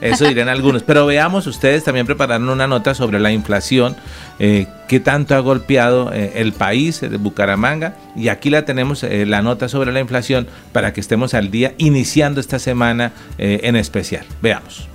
eso 0.01 0.25
dirán 0.25 0.49
algunos. 0.49 0.83
Pero 0.83 1.05
veamos, 1.05 1.47
ustedes 1.47 1.83
también 1.83 2.05
prepararon 2.05 2.49
una 2.49 2.67
nota 2.67 2.95
sobre 2.95 3.19
la 3.19 3.31
inflación, 3.31 3.95
eh, 4.39 4.67
qué 4.87 4.99
tanto 4.99 5.35
ha 5.35 5.39
golpeado 5.39 6.11
eh, 6.13 6.33
el 6.35 6.53
país 6.53 7.01
de 7.01 7.17
Bucaramanga. 7.17 7.95
Y 8.15 8.29
aquí 8.29 8.49
la 8.49 8.65
tenemos, 8.65 9.03
eh, 9.03 9.25
la 9.25 9.41
nota 9.41 9.69
sobre 9.69 9.91
la 9.91 9.99
inflación, 9.99 10.47
para 10.71 10.93
que 10.93 11.01
estemos 11.01 11.33
al 11.33 11.51
día, 11.51 11.73
iniciando 11.77 12.41
esta 12.41 12.59
semana 12.59 13.13
en 13.37 13.75
especial. 13.75 14.25
Veamos. 14.41 14.87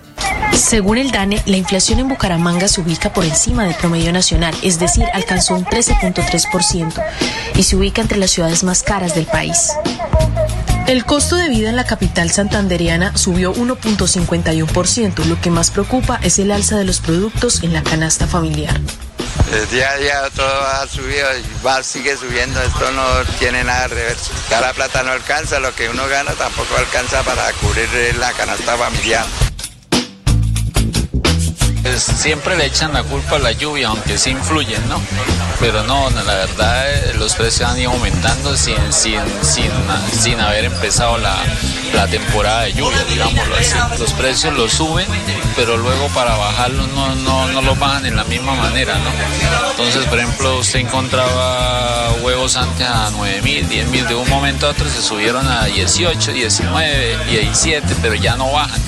Según 0.52 0.98
el 0.98 1.10
DANE, 1.10 1.42
la 1.46 1.56
inflación 1.56 1.98
en 1.98 2.08
Bucaramanga 2.08 2.68
se 2.68 2.80
ubica 2.80 3.12
por 3.12 3.24
encima 3.24 3.64
del 3.64 3.74
promedio 3.74 4.12
nacional, 4.12 4.54
es 4.62 4.78
decir, 4.78 5.04
alcanzó 5.12 5.54
un 5.54 5.64
13.3% 5.64 7.02
y 7.56 7.62
se 7.62 7.76
ubica 7.76 8.02
entre 8.02 8.18
las 8.18 8.30
ciudades 8.30 8.62
más 8.62 8.82
caras 8.82 9.14
del 9.14 9.26
país. 9.26 9.72
El 10.86 11.04
costo 11.06 11.36
de 11.36 11.48
vida 11.48 11.70
en 11.70 11.76
la 11.76 11.84
capital 11.84 12.30
santanderiana 12.30 13.16
subió 13.16 13.54
1.51%. 13.54 15.24
Lo 15.24 15.40
que 15.40 15.50
más 15.50 15.70
preocupa 15.70 16.18
es 16.22 16.38
el 16.38 16.50
alza 16.50 16.76
de 16.76 16.84
los 16.84 17.00
productos 17.00 17.62
en 17.62 17.72
la 17.72 17.82
canasta 17.82 18.26
familiar. 18.26 18.78
El 19.52 19.68
día 19.70 19.90
a 19.90 19.96
día 19.96 20.22
todo 20.34 20.62
ha 20.66 20.86
subido 20.88 21.26
y 21.38 21.64
va, 21.64 21.82
sigue 21.82 22.16
subiendo, 22.16 22.60
esto 22.62 22.90
no 22.92 23.04
tiene 23.38 23.62
nada 23.64 23.82
de 23.82 23.88
reverso. 23.88 24.32
Ya 24.50 24.60
la 24.60 24.72
plata 24.72 25.02
no 25.02 25.12
alcanza, 25.12 25.60
lo 25.60 25.74
que 25.74 25.88
uno 25.88 26.06
gana 26.08 26.32
tampoco 26.32 26.76
alcanza 26.76 27.22
para 27.22 27.52
cubrir 27.54 27.88
la 28.18 28.32
canasta 28.32 28.76
familiar. 28.76 29.26
Pues 31.82 32.02
siempre 32.02 32.56
le 32.56 32.66
echan 32.66 32.92
la 32.92 33.02
culpa 33.02 33.36
a 33.36 33.38
la 33.38 33.52
lluvia, 33.52 33.88
aunque 33.88 34.16
sí 34.16 34.30
influyen, 34.30 34.88
¿no? 34.88 35.00
Pero 35.62 35.84
no, 35.84 36.10
la 36.10 36.22
verdad 36.24 36.90
eh, 36.90 37.14
los 37.14 37.36
precios 37.36 37.70
han 37.70 37.78
ido 37.78 37.92
aumentando 37.92 38.56
sin, 38.56 38.92
sin, 38.92 39.20
sin, 39.42 39.70
sin 40.10 40.40
haber 40.40 40.64
empezado 40.64 41.18
la, 41.18 41.36
la 41.94 42.08
temporada 42.08 42.62
de 42.62 42.72
lluvia, 42.72 43.04
digámoslo 43.08 43.54
así. 43.54 43.76
Los 43.96 44.12
precios 44.12 44.52
los 44.54 44.72
suben, 44.72 45.06
pero 45.54 45.76
luego 45.76 46.08
para 46.08 46.34
bajarlos 46.36 46.88
no, 46.88 47.14
no, 47.14 47.46
no 47.46 47.62
los 47.62 47.78
bajan 47.78 48.06
en 48.06 48.16
la 48.16 48.24
misma 48.24 48.56
manera, 48.56 48.98
¿no? 48.98 49.70
Entonces, 49.70 50.04
por 50.06 50.18
ejemplo, 50.18 50.58
usted 50.58 50.80
encontraba 50.80 52.10
huevos 52.22 52.56
antes 52.56 52.84
a 52.84 53.10
9 53.12 53.42
mil, 53.42 53.68
10 53.68 53.86
mil, 53.86 54.06
de 54.08 54.16
un 54.16 54.28
momento 54.28 54.66
a 54.66 54.70
otro 54.70 54.90
se 54.90 55.00
subieron 55.00 55.46
a 55.46 55.66
18, 55.66 56.32
19, 56.32 57.24
17, 57.30 57.96
pero 58.02 58.16
ya 58.16 58.34
no 58.36 58.50
bajan. 58.50 58.82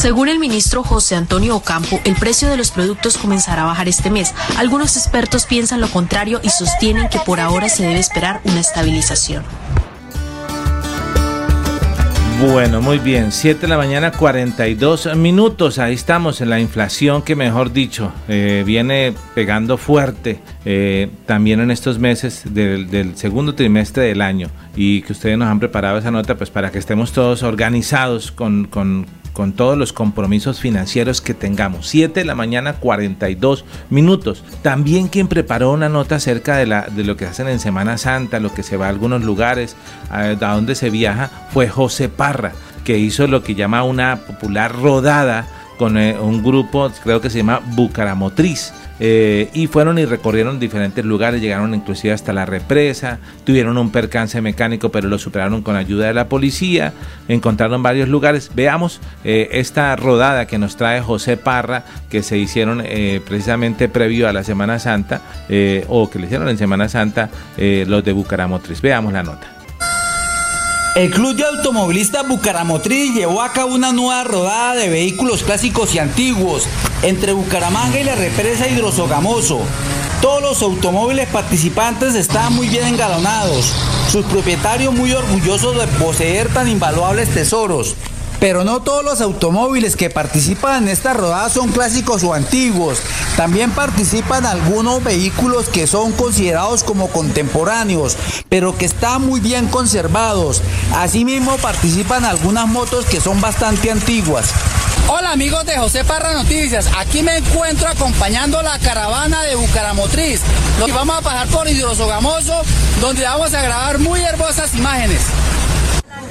Según 0.00 0.30
el 0.30 0.38
ministro 0.38 0.82
José 0.82 1.14
Antonio 1.14 1.54
Ocampo, 1.54 2.00
el 2.06 2.14
precio 2.14 2.48
de 2.48 2.56
los 2.56 2.70
productos 2.70 3.18
comenzará 3.18 3.64
a 3.64 3.66
bajar 3.66 3.86
este 3.86 4.08
mes. 4.08 4.34
Algunos 4.56 4.96
expertos 4.96 5.44
piensan 5.44 5.82
lo 5.82 5.90
contrario 5.90 6.40
y 6.42 6.48
sostienen 6.48 7.10
que 7.10 7.18
por 7.18 7.38
ahora 7.38 7.68
se 7.68 7.82
debe 7.82 7.98
esperar 7.98 8.40
una 8.44 8.60
estabilización. 8.60 9.44
Bueno, 12.40 12.80
muy 12.80 12.98
bien, 12.98 13.30
7 13.30 13.60
de 13.60 13.68
la 13.68 13.76
mañana 13.76 14.12
42 14.12 15.14
minutos, 15.16 15.78
ahí 15.78 15.92
estamos 15.92 16.40
en 16.40 16.48
la 16.48 16.58
inflación 16.58 17.20
que 17.20 17.36
mejor 17.36 17.70
dicho 17.70 18.10
eh, 18.28 18.62
viene 18.64 19.12
pegando 19.34 19.76
fuerte 19.76 20.40
eh, 20.64 21.10
también 21.26 21.60
en 21.60 21.70
estos 21.70 21.98
meses 21.98 22.44
del, 22.46 22.90
del, 22.90 23.18
segundo 23.18 23.54
trimestre 23.54 24.04
del 24.04 24.22
año 24.22 24.48
y 24.74 25.02
que 25.02 25.12
ustedes 25.12 25.36
nos 25.36 25.48
han 25.48 25.60
preparado 25.60 25.98
esa 25.98 26.10
nota 26.10 26.38
pues 26.38 26.48
para 26.48 26.70
que 26.70 26.78
estemos 26.78 27.12
todos 27.12 27.42
organizados 27.42 28.32
con, 28.32 28.64
con 28.64 29.06
con 29.40 29.54
todos 29.54 29.78
los 29.78 29.94
compromisos 29.94 30.60
financieros 30.60 31.22
que 31.22 31.32
tengamos. 31.32 31.88
7 31.88 32.20
de 32.20 32.26
la 32.26 32.34
mañana 32.34 32.74
42 32.74 33.64
minutos. 33.88 34.44
También 34.60 35.08
quien 35.08 35.28
preparó 35.28 35.72
una 35.72 35.88
nota 35.88 36.16
acerca 36.16 36.58
de, 36.58 36.66
la, 36.66 36.82
de 36.82 37.04
lo 37.04 37.16
que 37.16 37.24
hacen 37.24 37.48
en 37.48 37.58
Semana 37.58 37.96
Santa, 37.96 38.38
lo 38.38 38.52
que 38.52 38.62
se 38.62 38.76
va 38.76 38.84
a 38.84 38.88
algunos 38.90 39.24
lugares, 39.24 39.76
a, 40.10 40.24
a 40.24 40.34
donde 40.34 40.74
se 40.74 40.90
viaja, 40.90 41.30
fue 41.54 41.70
José 41.70 42.10
Parra, 42.10 42.52
que 42.84 42.98
hizo 42.98 43.26
lo 43.28 43.42
que 43.42 43.54
llama 43.54 43.82
una 43.82 44.16
popular 44.26 44.76
rodada 44.78 45.46
con 45.80 45.96
eh, 45.96 46.14
un 46.20 46.42
grupo, 46.42 46.92
creo 47.02 47.22
que 47.22 47.30
se 47.30 47.38
llama 47.38 47.62
Bucaramotriz. 47.74 48.74
Eh, 49.02 49.48
y 49.54 49.66
fueron 49.66 49.98
y 49.98 50.04
recorrieron 50.04 50.60
diferentes 50.60 51.02
lugares, 51.06 51.40
llegaron 51.40 51.74
inclusive 51.74 52.12
hasta 52.12 52.34
la 52.34 52.44
represa, 52.44 53.18
tuvieron 53.44 53.78
un 53.78 53.90
percance 53.90 54.42
mecánico 54.42 54.90
pero 54.90 55.08
lo 55.08 55.18
superaron 55.18 55.62
con 55.62 55.74
ayuda 55.74 56.06
de 56.06 56.12
la 56.12 56.28
policía, 56.28 56.92
encontraron 57.26 57.82
varios 57.82 58.10
lugares. 58.10 58.50
Veamos 58.54 59.00
eh, 59.24 59.48
esta 59.52 59.96
rodada 59.96 60.46
que 60.46 60.58
nos 60.58 60.76
trae 60.76 61.00
José 61.00 61.38
Parra, 61.38 61.84
que 62.10 62.22
se 62.22 62.36
hicieron 62.36 62.82
eh, 62.84 63.22
precisamente 63.26 63.88
previo 63.88 64.28
a 64.28 64.34
la 64.34 64.44
Semana 64.44 64.78
Santa, 64.78 65.22
o 65.88 66.10
que 66.10 66.18
le 66.18 66.26
hicieron 66.26 66.50
en 66.50 66.58
Semana 66.58 66.90
Santa 66.90 67.30
los 67.56 68.04
de 68.04 68.12
Bucaramotriz. 68.12 68.82
Veamos 68.82 69.14
la 69.14 69.22
nota. 69.22 69.59
El 71.00 71.10
Club 71.10 71.34
de 71.34 71.44
Automovilistas 71.44 72.28
Bucaramotriz 72.28 73.14
llevó 73.14 73.40
a 73.40 73.54
cabo 73.54 73.72
una 73.72 73.90
nueva 73.90 74.22
rodada 74.22 74.74
de 74.74 74.90
vehículos 74.90 75.42
clásicos 75.42 75.94
y 75.94 75.98
antiguos 75.98 76.68
entre 77.00 77.32
Bucaramanga 77.32 77.98
y 77.98 78.04
la 78.04 78.16
represa 78.16 78.68
Hidrosogamoso. 78.68 79.62
Todos 80.20 80.42
los 80.42 80.60
automóviles 80.60 81.26
participantes 81.28 82.14
estaban 82.14 82.52
muy 82.52 82.68
bien 82.68 82.86
engalonados, 82.86 83.72
sus 84.10 84.26
propietarios 84.26 84.92
muy 84.92 85.12
orgullosos 85.12 85.78
de 85.78 85.86
poseer 86.04 86.52
tan 86.52 86.68
invaluables 86.68 87.30
tesoros. 87.30 87.96
Pero 88.40 88.64
no 88.64 88.80
todos 88.80 89.04
los 89.04 89.20
automóviles 89.20 89.96
que 89.96 90.08
participan 90.08 90.84
en 90.84 90.88
esta 90.88 91.12
rodada 91.12 91.50
son 91.50 91.70
clásicos 91.70 92.24
o 92.24 92.32
antiguos. 92.32 92.98
También 93.36 93.70
participan 93.70 94.46
algunos 94.46 95.04
vehículos 95.04 95.68
que 95.68 95.86
son 95.86 96.12
considerados 96.12 96.82
como 96.82 97.08
contemporáneos, 97.08 98.16
pero 98.48 98.76
que 98.76 98.86
están 98.86 99.26
muy 99.26 99.40
bien 99.40 99.68
conservados. 99.68 100.62
Asimismo 100.94 101.58
participan 101.58 102.24
algunas 102.24 102.66
motos 102.66 103.04
que 103.04 103.20
son 103.20 103.42
bastante 103.42 103.90
antiguas. 103.90 104.54
Hola 105.08 105.32
amigos 105.32 105.66
de 105.66 105.76
José 105.76 106.04
Parra 106.04 106.32
Noticias, 106.34 106.88
aquí 106.96 107.22
me 107.22 107.38
encuentro 107.38 107.88
acompañando 107.88 108.62
la 108.62 108.78
caravana 108.78 109.42
de 109.42 109.56
Bucaramotriz. 109.56 110.40
Vamos 110.94 111.18
a 111.18 111.20
pasar 111.20 111.48
por 111.48 111.68
Hidrosogamoso, 111.68 112.62
donde 113.00 113.24
vamos 113.24 113.52
a 113.52 113.60
grabar 113.60 113.98
muy 113.98 114.20
hermosas 114.20 114.72
imágenes. 114.74 115.20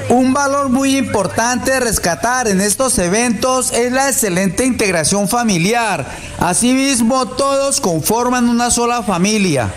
Un 0.10 0.34
valor 0.34 0.70
muy 0.70 0.98
importante 0.98 1.70
de 1.70 1.80
rescatar 1.82 2.48
en 2.48 2.62
estos 2.62 2.98
eventos 2.98 3.72
es 3.72 3.92
la 3.92 4.10
excelente 4.10 4.66
integración 4.66 5.30
familiar. 5.30 6.04
Asimismo, 6.40 7.28
todos 7.28 7.80
conforman 7.80 8.50
una 8.50 8.72
sola 8.72 9.04
familia. 9.04 9.72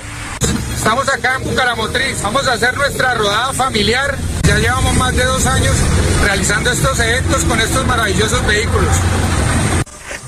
Estamos 0.74 1.06
acá 1.10 1.36
en 1.36 1.44
Bucaramotriz, 1.44 2.22
vamos 2.22 2.48
a 2.48 2.54
hacer 2.54 2.74
nuestra 2.78 3.12
rodada 3.12 3.52
familiar. 3.52 4.16
Ya 4.44 4.56
llevamos 4.56 4.96
más 4.96 5.14
de 5.14 5.22
dos 5.22 5.44
años 5.44 5.76
realizando 6.24 6.70
estos 6.70 6.98
eventos 6.98 7.44
con 7.44 7.60
estos 7.60 7.86
maravillosos 7.86 8.46
vehículos. 8.46 8.96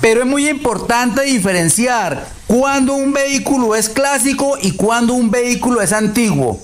Pero 0.01 0.21
es 0.21 0.27
muy 0.27 0.47
importante 0.47 1.23
diferenciar 1.23 2.27
cuando 2.45 2.93
un 2.93 3.11
vehículo 3.11 3.75
es 3.75 3.89
clásico 3.89 4.55
y 4.61 4.73
cuando 4.73 5.15
un 5.15 5.31
vehículo 5.31 5.81
es 5.81 5.91
antiguo. 5.91 6.61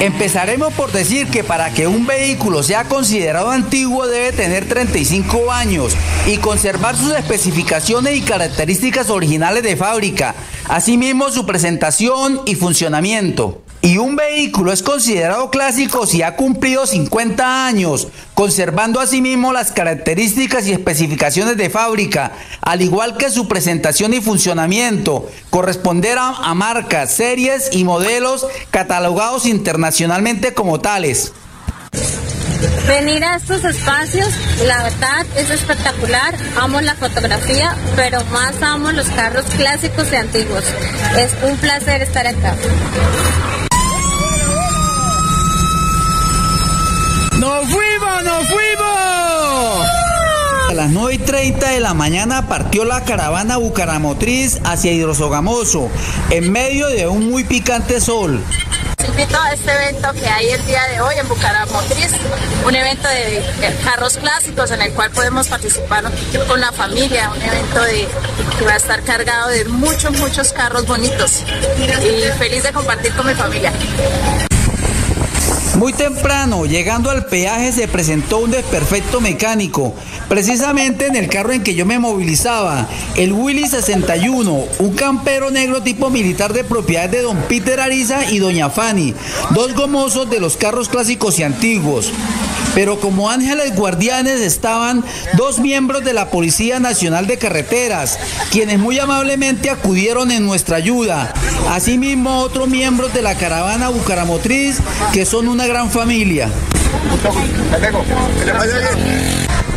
Empezaremos 0.00 0.72
por 0.74 0.92
decir 0.92 1.28
que 1.28 1.42
para 1.42 1.70
que 1.70 1.86
un 1.86 2.06
vehículo 2.06 2.62
sea 2.62 2.84
considerado 2.84 3.50
antiguo 3.50 4.06
debe 4.06 4.32
tener 4.32 4.68
35 4.68 5.50
años 5.50 5.96
y 6.26 6.36
conservar 6.38 6.96
sus 6.96 7.12
especificaciones 7.12 8.16
y 8.16 8.22
características 8.22 9.10
originales 9.10 9.62
de 9.62 9.76
fábrica, 9.76 10.34
asimismo 10.68 11.30
su 11.30 11.46
presentación 11.46 12.40
y 12.46 12.54
funcionamiento. 12.54 13.65
Y 13.82 13.98
un 13.98 14.16
vehículo 14.16 14.72
es 14.72 14.82
considerado 14.82 15.50
clásico 15.50 16.06
si 16.06 16.22
ha 16.22 16.34
cumplido 16.34 16.86
50 16.86 17.66
años, 17.66 18.08
conservando 18.34 19.00
asimismo 19.00 19.52
las 19.52 19.70
características 19.70 20.66
y 20.66 20.72
especificaciones 20.72 21.56
de 21.56 21.70
fábrica, 21.70 22.32
al 22.62 22.82
igual 22.82 23.16
que 23.16 23.30
su 23.30 23.46
presentación 23.46 24.12
y 24.14 24.20
funcionamiento, 24.20 25.28
corresponder 25.50 26.18
a, 26.18 26.30
a 26.30 26.54
marcas, 26.54 27.12
series 27.14 27.68
y 27.72 27.84
modelos 27.84 28.46
catalogados 28.70 29.46
internacionalmente 29.46 30.52
como 30.52 30.80
tales. 30.80 31.32
Venir 32.86 33.24
a 33.24 33.36
estos 33.36 33.64
espacios, 33.64 34.28
la 34.64 34.84
verdad 34.84 35.26
es 35.36 35.50
espectacular. 35.50 36.34
Amo 36.56 36.80
la 36.80 36.94
fotografía, 36.94 37.74
pero 37.96 38.24
más 38.26 38.62
amo 38.62 38.92
los 38.92 39.08
carros 39.08 39.44
clásicos 39.56 40.12
y 40.12 40.16
antiguos. 40.16 40.64
Es 41.18 41.34
un 41.42 41.56
placer 41.56 42.02
estar 42.02 42.26
acá. 42.26 42.54
¡Nos 47.56 47.70
fuimos, 47.70 48.22
nos 48.22 48.48
fuimos! 48.48 49.86
las 50.74 50.90
9 50.90 51.14
y 51.14 51.18
30 51.18 51.70
de 51.70 51.80
la 51.80 51.94
mañana 51.94 52.48
partió 52.48 52.84
la 52.84 53.02
caravana 53.02 53.56
Bucaramotriz 53.56 54.60
hacia 54.62 54.92
Hidrosogamoso, 54.92 55.88
en 56.28 56.52
medio 56.52 56.88
de 56.88 57.08
un 57.08 57.30
muy 57.30 57.44
picante 57.44 57.98
sol. 57.98 58.44
invito 59.08 59.38
a 59.40 59.54
este 59.54 59.72
evento 59.72 60.12
que 60.12 60.26
hay 60.28 60.50
el 60.50 60.66
día 60.66 60.82
de 60.88 61.00
hoy 61.00 61.14
en 61.18 61.26
Bucaramotriz, 61.28 62.10
un 62.66 62.74
evento 62.74 63.08
de 63.08 63.42
carros 63.82 64.18
clásicos 64.18 64.70
en 64.70 64.82
el 64.82 64.92
cual 64.92 65.10
podemos 65.12 65.48
participar 65.48 66.04
con 66.46 66.60
la 66.60 66.72
familia, 66.72 67.30
un 67.34 67.40
evento 67.40 67.82
de, 67.84 68.06
que 68.58 68.64
va 68.66 68.74
a 68.74 68.76
estar 68.76 69.02
cargado 69.02 69.48
de 69.48 69.64
muchos, 69.64 70.12
muchos 70.18 70.52
carros 70.52 70.86
bonitos 70.86 71.42
y 71.78 72.38
feliz 72.38 72.64
de 72.64 72.72
compartir 72.74 73.14
con 73.14 73.26
mi 73.26 73.32
familia. 73.32 73.72
Muy 75.76 75.92
temprano, 75.92 76.64
llegando 76.64 77.10
al 77.10 77.26
peaje, 77.26 77.70
se 77.70 77.86
presentó 77.86 78.38
un 78.38 78.50
desperfecto 78.50 79.20
mecánico, 79.20 79.94
precisamente 80.26 81.06
en 81.06 81.16
el 81.16 81.28
carro 81.28 81.52
en 81.52 81.62
que 81.62 81.74
yo 81.74 81.84
me 81.84 81.98
movilizaba, 81.98 82.88
el 83.14 83.34
Willy 83.34 83.68
61, 83.68 84.64
un 84.78 84.94
campero 84.94 85.50
negro 85.50 85.82
tipo 85.82 86.08
militar 86.08 86.54
de 86.54 86.64
propiedad 86.64 87.10
de 87.10 87.20
don 87.20 87.36
Peter 87.42 87.78
Ariza 87.78 88.24
y 88.30 88.38
doña 88.38 88.70
Fanny, 88.70 89.14
dos 89.50 89.74
gomosos 89.74 90.30
de 90.30 90.40
los 90.40 90.56
carros 90.56 90.88
clásicos 90.88 91.38
y 91.38 91.42
antiguos. 91.42 92.10
Pero 92.74 93.00
como 93.00 93.30
ángeles 93.30 93.74
guardianes 93.74 94.42
estaban 94.42 95.02
dos 95.32 95.60
miembros 95.60 96.04
de 96.04 96.12
la 96.12 96.28
Policía 96.28 96.78
Nacional 96.78 97.26
de 97.26 97.38
Carreteras, 97.38 98.18
quienes 98.50 98.78
muy 98.78 98.98
amablemente 98.98 99.70
acudieron 99.70 100.30
en 100.30 100.44
nuestra 100.44 100.76
ayuda. 100.76 101.32
Asimismo, 101.70 102.40
otros 102.40 102.68
miembros 102.68 103.14
de 103.14 103.22
la 103.22 103.34
caravana 103.34 103.88
Bucaramotriz, 103.88 104.76
que 105.14 105.24
son 105.24 105.48
una 105.48 105.65
gran 105.66 105.90
familia. 105.90 106.48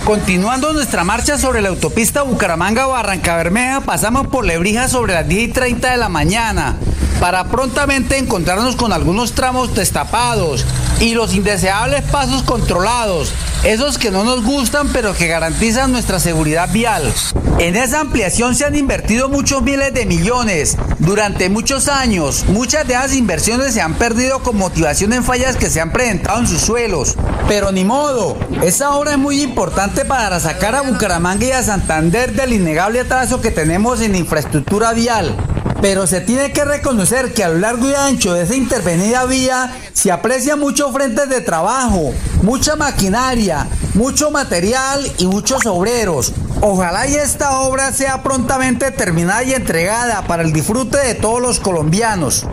Continuando 0.09 0.73
nuestra 0.73 1.03
marcha 1.03 1.37
sobre 1.37 1.61
la 1.61 1.69
autopista 1.69 2.23
Bucaramanga-Barranca 2.23 3.37
Bermeja, 3.37 3.81
pasamos 3.81 4.25
por 4.25 4.43
Lebrija 4.43 4.87
sobre 4.87 5.13
las 5.13 5.27
10 5.27 5.49
y 5.49 5.51
30 5.51 5.91
de 5.91 5.97
la 5.97 6.09
mañana 6.09 6.77
para 7.19 7.43
prontamente 7.43 8.17
encontrarnos 8.17 8.75
con 8.75 8.91
algunos 8.91 9.33
tramos 9.33 9.75
destapados 9.75 10.65
y 10.99 11.13
los 11.13 11.35
indeseables 11.35 12.01
pasos 12.05 12.41
controlados, 12.41 13.31
esos 13.63 13.99
que 13.99 14.09
no 14.09 14.23
nos 14.23 14.43
gustan 14.43 14.87
pero 14.91 15.13
que 15.13 15.27
garantizan 15.27 15.91
nuestra 15.91 16.19
seguridad 16.19 16.71
vial. 16.73 17.13
En 17.59 17.75
esa 17.75 17.99
ampliación 17.99 18.55
se 18.55 18.65
han 18.65 18.75
invertido 18.75 19.29
muchos 19.29 19.61
miles 19.61 19.93
de 19.93 20.07
millones 20.07 20.75
durante 20.97 21.49
muchos 21.49 21.87
años. 21.87 22.45
Muchas 22.47 22.87
de 22.87 22.95
esas 22.95 23.13
inversiones 23.13 23.75
se 23.75 23.81
han 23.81 23.93
perdido 23.93 24.39
con 24.39 24.57
motivación 24.57 25.13
en 25.13 25.23
fallas 25.23 25.55
que 25.55 25.69
se 25.69 25.81
han 25.81 25.91
presentado 25.91 26.39
en 26.39 26.47
sus 26.47 26.61
suelos. 26.61 27.15
Pero 27.49 27.71
ni 27.71 27.83
modo, 27.83 28.37
esa 28.61 28.91
obra 28.95 29.13
es 29.13 29.17
muy 29.17 29.41
importante 29.41 30.05
para 30.05 30.39
sacar 30.39 30.75
a 30.75 30.83
Bucaramanga 30.83 31.47
y 31.47 31.51
a 31.51 31.63
Santander 31.63 32.33
del 32.33 32.53
innegable 32.53 32.99
atraso 32.99 33.41
que 33.41 33.49
tenemos 33.49 34.01
en 34.01 34.13
infraestructura 34.15 34.93
vial. 34.93 35.35
Pero 35.81 36.05
se 36.05 36.21
tiene 36.21 36.51
que 36.51 36.63
reconocer 36.63 37.33
que 37.33 37.43
a 37.43 37.49
lo 37.49 37.57
largo 37.57 37.89
y 37.89 37.95
ancho 37.95 38.35
de 38.35 38.43
esa 38.43 38.53
intervenida 38.53 39.25
vía 39.25 39.75
se 39.93 40.11
aprecian 40.11 40.59
muchos 40.59 40.93
frentes 40.93 41.27
de 41.27 41.41
trabajo, 41.41 42.13
mucha 42.43 42.75
maquinaria, 42.75 43.65
mucho 43.95 44.29
material 44.29 45.11
y 45.17 45.25
muchos 45.25 45.65
obreros. 45.65 46.33
Ojalá 46.61 47.07
y 47.07 47.15
esta 47.15 47.61
obra 47.61 47.91
sea 47.93 48.21
prontamente 48.21 48.91
terminada 48.91 49.41
y 49.41 49.53
entregada 49.53 50.21
para 50.27 50.43
el 50.43 50.53
disfrute 50.53 50.99
de 50.99 51.15
todos 51.15 51.41
los 51.41 51.59
colombianos. 51.59 52.45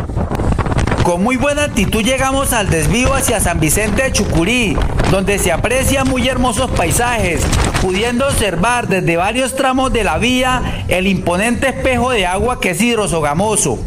Con 1.07 1.23
muy 1.23 1.37
buena 1.37 1.63
actitud 1.63 2.03
llegamos 2.03 2.53
al 2.53 2.69
desvío 2.69 3.15
hacia 3.15 3.39
San 3.39 3.61
Vicente 3.61 4.03
de 4.03 4.11
Chucurí, 4.11 4.77
donde 5.13 5.39
se 5.39 5.53
aprecian 5.53 6.09
muy 6.09 6.27
hermosos 6.27 6.69
paisajes, 6.73 7.43
pudiendo 7.81 8.27
observar 8.27 8.89
desde 8.89 9.17
varios 9.17 9.55
tramos 9.55 9.93
de 9.93 10.03
la 10.03 10.19
vía 10.19 10.85
el 10.89 11.07
imponente 11.07 11.69
espejo 11.69 12.11
de 12.11 12.27
agua 12.27 12.61
que 12.61 12.71
es 12.71 12.81
hidrosogamoso. 12.81 13.79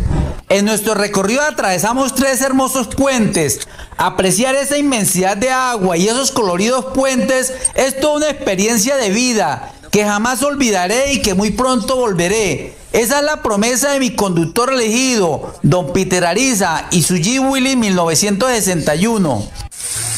En 0.47 0.63
nuestro 0.63 0.93
recorrido 0.93 1.41
atravesamos 1.41 2.15
tres 2.15 2.39
hermosos 2.39 2.87
puentes. 2.87 3.67
Apreciar 3.97 4.55
esa 4.55 4.77
inmensidad 4.77 5.35
de 5.35 5.51
agua 5.51 5.97
y 5.97 6.07
esos 6.07 6.31
coloridos 6.31 6.85
puentes 6.95 7.53
es 7.75 7.99
toda 7.99 8.15
una 8.15 8.29
experiencia 8.29 8.95
de 8.95 9.09
vida 9.09 9.73
que 9.91 10.03
jamás 10.03 10.43
olvidaré 10.43 11.13
y 11.13 11.21
que 11.21 11.33
muy 11.33 11.51
pronto 11.51 11.95
volveré. 11.95 12.75
Esa 12.91 13.19
es 13.19 13.25
la 13.25 13.43
promesa 13.43 13.91
de 13.91 13.99
mi 13.99 14.15
conductor 14.15 14.73
elegido, 14.73 15.53
don 15.61 15.93
Peter 15.93 16.25
Ariza 16.25 16.87
y 16.91 17.03
su 17.03 17.15
G. 17.15 17.39
Willy 17.39 17.75
1961. 17.75 19.47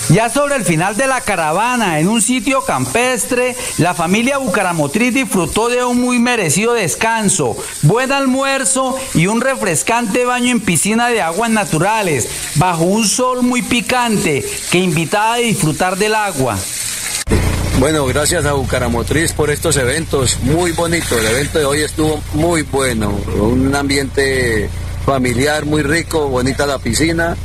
Ya 0.10 0.30
sobre 0.30 0.56
el 0.56 0.66
final 0.66 0.98
de 0.98 1.08
la 1.08 1.22
caravana, 1.22 2.00
en 2.00 2.10
un 2.10 2.22
sitio 2.22 2.66
campestre, 2.66 3.56
la 3.78 3.94
familia 3.94 4.40
Bucaramotriz 4.40 5.14
disfrutó 5.14 5.70
de 5.70 5.86
un 5.86 6.02
muy 6.02 6.20
merecido 6.20 6.74
descanso, 6.74 7.56
buen 7.84 8.12
almuerzo 8.12 8.98
y 9.14 9.28
un 9.28 9.40
refrescante 9.40 10.26
baño 10.26 10.52
en 10.52 10.60
piscina 10.60 11.08
de 11.08 11.22
aguas 11.22 11.50
naturales, 11.50 12.28
bajo 12.56 12.84
un 12.84 13.08
sol 13.08 13.42
muy 13.42 13.62
picante 13.62 14.46
que 14.70 14.80
invitaba 14.80 15.36
a 15.36 15.38
disfrutar 15.38 15.98
del 15.98 16.16
agua. 16.16 16.58
Bueno, 17.80 18.06
gracias 18.06 18.46
a 18.46 18.54
Bucaramotriz 18.54 19.34
por 19.34 19.50
estos 19.50 19.76
eventos, 19.78 20.38
muy 20.44 20.72
bonito. 20.72 21.18
El 21.18 21.26
evento 21.26 21.58
de 21.58 21.66
hoy 21.66 21.80
estuvo 21.82 22.22
muy 22.34 22.62
bueno, 22.62 23.10
un 23.40 23.74
ambiente 23.76 24.70
familiar 25.06 25.66
muy 25.66 25.82
rico, 25.82 26.28
bonita 26.30 26.68
la 26.68 26.78
piscina. 26.78 27.36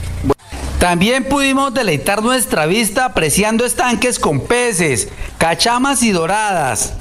También 0.79 1.25
pudimos 1.25 1.73
deleitar 1.73 2.23
nuestra 2.23 2.67
vista 2.67 3.07
apreciando 3.07 3.65
estanques 3.65 4.19
con 4.19 4.41
peces, 4.41 5.09
cachamas 5.39 6.03
y 6.03 6.13
doradas. 6.13 6.93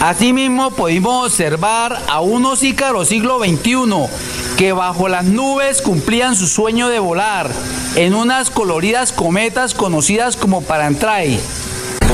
Asimismo 0.00 0.70
pudimos 0.70 1.26
observar 1.26 1.96
a 2.08 2.20
unos 2.20 2.62
ícaros 2.62 3.08
siglo 3.08 3.38
XXI 3.38 4.08
que 4.56 4.72
bajo 4.72 5.08
las 5.08 5.24
nubes 5.24 5.82
cumplían 5.82 6.36
su 6.36 6.46
sueño 6.46 6.88
de 6.88 6.98
volar 6.98 7.50
en 7.96 8.14
unas 8.14 8.48
coloridas 8.48 9.12
cometas 9.12 9.74
conocidas 9.74 10.36
como 10.36 10.62
Parantray 10.62 11.38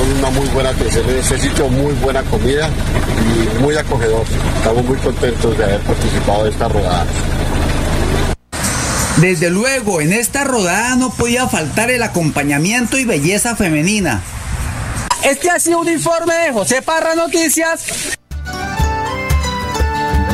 una 0.01 0.29
muy 0.29 0.47
buena 0.49 0.69
atención 0.69 1.09
en 1.09 1.17
este 1.17 1.37
sitio, 1.37 1.67
muy 1.67 1.93
buena 1.95 2.23
comida 2.23 2.69
y 2.69 3.61
muy 3.61 3.75
acogedor. 3.75 4.25
Estamos 4.57 4.85
muy 4.85 4.97
contentos 4.97 5.57
de 5.57 5.63
haber 5.63 5.81
participado 5.81 6.43
de 6.45 6.49
esta 6.51 6.67
rodada. 6.67 7.05
Desde 9.17 9.49
luego, 9.49 9.99
en 9.99 10.13
esta 10.13 10.45
rodada 10.45 10.95
no 10.95 11.09
podía 11.11 11.47
faltar 11.47 11.91
el 11.91 12.03
acompañamiento 12.03 12.97
y 12.97 13.03
belleza 13.03 13.55
femenina. 13.55 14.21
Este 15.23 15.49
ha 15.49 15.59
sido 15.59 15.79
un 15.79 15.89
informe 15.89 16.33
de 16.33 16.53
José 16.53 16.81
Parra 16.81 17.15
Noticias. 17.15 18.17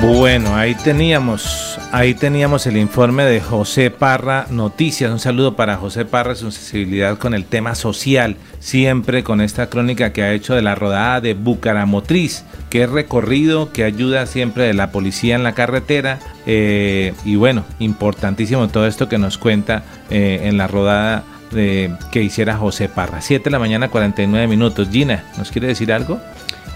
Bueno, 0.01 0.55
ahí 0.55 0.75
teníamos, 0.75 1.79
ahí 1.91 2.13
teníamos 2.13 2.67
el 2.67 2.77
informe 2.77 3.23
de 3.23 3.41
José 3.41 3.89
Parra 3.89 4.45
Noticias. 4.51 5.11
Un 5.11 5.19
saludo 5.19 5.55
para 5.55 5.77
José 5.77 6.05
Parra, 6.05 6.35
su 6.35 6.51
sensibilidad 6.51 7.17
con 7.17 7.33
el 7.33 7.45
tema 7.45 7.73
social, 7.73 8.37
siempre 8.65 9.23
con 9.23 9.41
esta 9.41 9.67
crónica 9.67 10.11
que 10.11 10.23
ha 10.23 10.33
hecho 10.33 10.55
de 10.55 10.63
la 10.63 10.73
rodada 10.73 11.21
de 11.21 11.35
Bucaramotriz, 11.35 12.43
que 12.71 12.81
es 12.81 12.89
recorrido, 12.89 13.71
que 13.71 13.83
ayuda 13.83 14.25
siempre 14.25 14.63
de 14.63 14.73
la 14.73 14.89
policía 14.89 15.35
en 15.35 15.43
la 15.43 15.53
carretera. 15.53 16.17
Eh, 16.47 17.13
y 17.23 17.35
bueno, 17.35 17.63
importantísimo 17.77 18.67
todo 18.69 18.87
esto 18.87 19.07
que 19.07 19.19
nos 19.19 19.37
cuenta 19.37 19.83
eh, 20.09 20.41
en 20.45 20.57
la 20.57 20.65
rodada 20.65 21.23
que 21.51 22.23
hiciera 22.23 22.57
José 22.57 22.89
Parra. 22.89 23.21
7 23.21 23.43
de 23.45 23.51
la 23.51 23.59
mañana, 23.59 23.89
49 23.89 24.47
minutos. 24.47 24.89
Gina, 24.89 25.23
¿nos 25.37 25.51
quiere 25.51 25.67
decir 25.67 25.93
algo? 25.93 26.19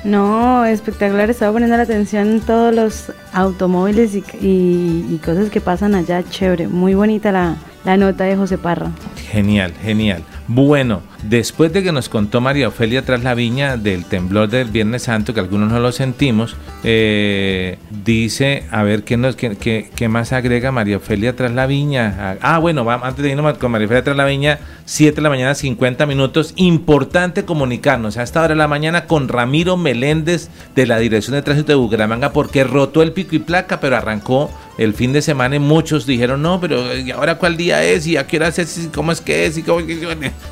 No, 0.04 0.64
espectacular. 0.66 1.30
Estaba 1.32 1.52
poniendo 1.52 1.76
la 1.76 1.84
atención 1.84 2.30
en 2.30 2.42
todos 2.42 2.74
los 2.74 3.12
automóviles 3.34 4.16
y, 4.16 5.20
cosas 5.26 5.50
que 5.50 5.60
pasan 5.60 5.96
allá. 5.96 6.24
Chévere. 6.30 6.68
Muy 6.68 6.94
bonita 6.94 7.32
la, 7.32 7.58
la 7.86 7.98
nota 7.98 8.26
de 8.26 8.36
José 8.36 8.58
Parra. 8.58 8.92
Genial, 9.32 9.74
genial. 9.82 10.24
Bueno, 10.48 11.02
después 11.24 11.72
de 11.72 11.84
que 11.84 11.92
nos 11.92 12.10
contó 12.10 12.42
María 12.42 12.68
Ofelia 12.68 13.06
tras 13.06 13.24
la 13.24 13.36
viña 13.36 13.78
del 13.78 14.06
temblor 14.06 14.50
del 14.50 14.70
Viernes 14.70 15.04
Santo, 15.04 15.34
que 15.34 15.40
algunos 15.40 15.72
no 15.72 15.80
lo 15.80 15.92
sentimos, 15.92 16.56
eh, 16.84 17.78
dice, 18.04 18.64
a 18.72 18.82
ver, 18.82 19.04
¿qué, 19.04 19.16
nos, 19.16 19.36
qué, 19.36 20.08
más 20.10 20.34
agrega 20.34 20.72
María 20.72 20.98
Ofelia 20.98 21.36
tras 21.36 21.52
la 21.52 21.68
viña? 21.68 22.38
Ah, 22.42 22.58
bueno, 22.58 22.90
antes 22.90 23.24
de 23.24 23.30
irnos 23.30 23.58
con 23.60 23.72
María 23.72 23.86
Ofelia 23.86 24.04
tras 24.04 24.18
la 24.18 24.26
viña, 24.26 24.60
7 24.86 25.18
de 25.18 25.22
la 25.22 25.30
mañana, 25.30 25.54
50 25.54 26.06
minutos. 26.08 26.54
Importante 26.56 27.46
comunicarnos 27.46 28.18
a 28.18 28.24
esta 28.24 28.40
hora 28.40 28.50
de 28.50 28.56
la 28.56 28.68
mañana 28.68 29.06
con 29.06 29.28
Ramiro 29.28 29.78
Meléndez 29.78 30.50
de 30.76 30.88
la 30.88 30.98
Dirección 30.98 31.36
de 31.36 31.44
Tránsito 31.44 31.72
de 31.72 31.76
Bucaramanga, 31.76 32.34
porque 32.34 32.64
rotó 32.64 33.04
el 33.04 33.12
pico 33.12 33.36
y 33.36 33.40
placa, 33.40 33.80
pero 33.80 33.98
arrancó 33.98 34.50
el 34.80 34.94
fin 34.94 35.12
de 35.12 35.22
semana 35.22 35.58
y 35.58 35.60
muchos 35.60 36.06
dijeron, 36.06 36.42
no, 36.42 36.62
pero 36.62 36.96
¿y 36.96 37.12
ahora 37.12 37.36
cuál 37.36 37.58
día 37.58 37.84
es? 37.84 38.08
¿Y 38.08 38.16
a 38.16 38.26
qué 38.26 38.38
hora 38.38 38.48
es? 38.48 38.90
¿Cómo 38.96 39.12
es 39.12 39.20
que 39.20 39.46
es? 39.46 39.58
¿Y 39.58 39.64
cómo 39.64 39.82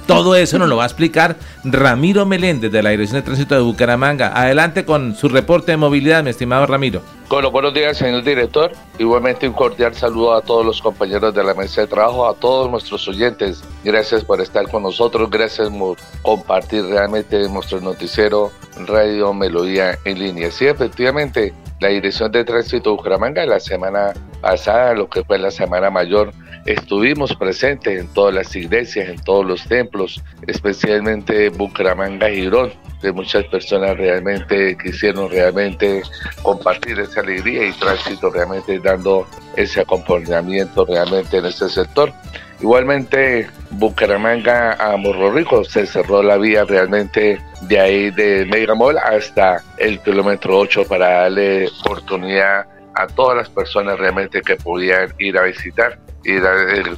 Todo 0.06 0.36
eso 0.36 0.60
nos 0.60 0.68
lo 0.68 0.76
va 0.76 0.84
a 0.84 0.88
explicar 0.88 1.38
Ramiro 1.64 2.26
Meléndez 2.26 2.70
de 2.70 2.84
la 2.84 2.90
Dirección 2.90 3.22
de 3.22 3.26
Tránsito 3.26 3.56
de 3.56 3.62
Bucaramanga. 3.62 4.34
Adelante 4.36 4.84
con 4.84 5.16
su 5.16 5.30
reporte 5.30 5.72
de 5.72 5.78
movilidad, 5.78 6.24
mi 6.26 6.32
estimado 6.32 6.66
Ramiro. 6.66 7.17
Con 7.28 7.44
buenos 7.52 7.74
días, 7.74 7.98
señor 7.98 8.24
director. 8.24 8.72
Igualmente 9.00 9.50
un 9.50 9.54
cordial 9.54 9.94
saludo 9.94 10.34
a 10.34 10.42
todos 10.42 10.66
los 10.66 10.82
compañeros 10.82 11.36
de 11.36 11.44
la 11.44 11.54
mesa 11.54 11.82
de 11.82 11.88
trabajo, 11.88 12.26
a 12.26 12.34
todos 12.34 12.72
nuestros 12.72 13.06
oyentes. 13.10 13.66
Gracias 13.84 14.24
por 14.24 14.40
estar 14.40 14.70
con 14.70 14.84
nosotros, 14.84 15.30
gracias 15.30 15.70
por 15.70 15.98
compartir 16.22 16.86
realmente 16.86 17.50
nuestro 17.50 17.82
noticiero 17.82 18.50
Radio 18.86 19.34
Melodía 19.34 20.00
en 20.06 20.20
línea. 20.20 20.50
Sí, 20.52 20.68
efectivamente, 20.68 21.54
la 21.82 21.90
Dirección 21.90 22.32
de 22.32 22.46
Tránsito 22.46 22.92
de 22.92 22.96
Bucaramanga 22.96 23.46
la 23.46 23.60
semana 23.60 24.14
pasada, 24.40 24.94
lo 24.94 25.10
que 25.10 25.26
fue 25.26 25.38
la 25.38 25.52
Semana 25.52 25.90
Mayor, 25.90 26.32
estuvimos 26.66 27.36
presentes 27.36 28.00
en 28.00 28.08
todas 28.14 28.34
las 28.34 28.56
iglesias, 28.56 29.10
en 29.10 29.22
todos 29.22 29.46
los 29.46 29.68
templos, 29.68 30.24
especialmente 30.48 31.50
Bucaramanga 31.50 32.30
y 32.30 32.44
Girón, 32.44 32.72
que 33.02 33.12
muchas 33.12 33.46
personas 33.46 33.96
realmente 33.98 34.78
quisieron 34.82 35.30
realmente 35.30 36.02
compartir 36.42 37.00
esa 37.00 37.22
alegría 37.22 37.68
y 37.68 37.74
tránsito 37.74 38.30
realmente 38.30 38.80
dando 38.80 39.28
ese 39.56 39.82
acompañamiento 39.82 40.86
realmente 40.86 41.38
en 41.38 41.46
este 41.46 41.70
sector. 41.70 42.12
Igualmente, 42.60 43.48
Bucaramanga 43.72 44.74
a 44.74 44.98
Morro 44.98 45.32
Rico 45.32 45.64
se 45.64 45.86
cerró 45.86 46.24
la 46.24 46.38
vía 46.38 46.64
realmente 46.64 47.40
de 47.62 47.80
ahí 47.80 48.10
de 48.12 48.46
Megamol 48.46 48.98
hasta 48.98 49.64
el 49.78 50.00
kilómetro 50.00 50.58
8 50.60 50.86
para 50.88 51.22
darle 51.22 51.70
oportunidad 51.84 52.66
a 52.96 53.06
todas 53.06 53.38
las 53.38 53.50
personas 53.50 54.00
realmente 54.00 54.42
que 54.42 54.56
podían 54.56 55.14
ir 55.20 55.38
a 55.38 55.44
visitar 55.44 56.00
y 56.24 56.40
dar 56.40 56.58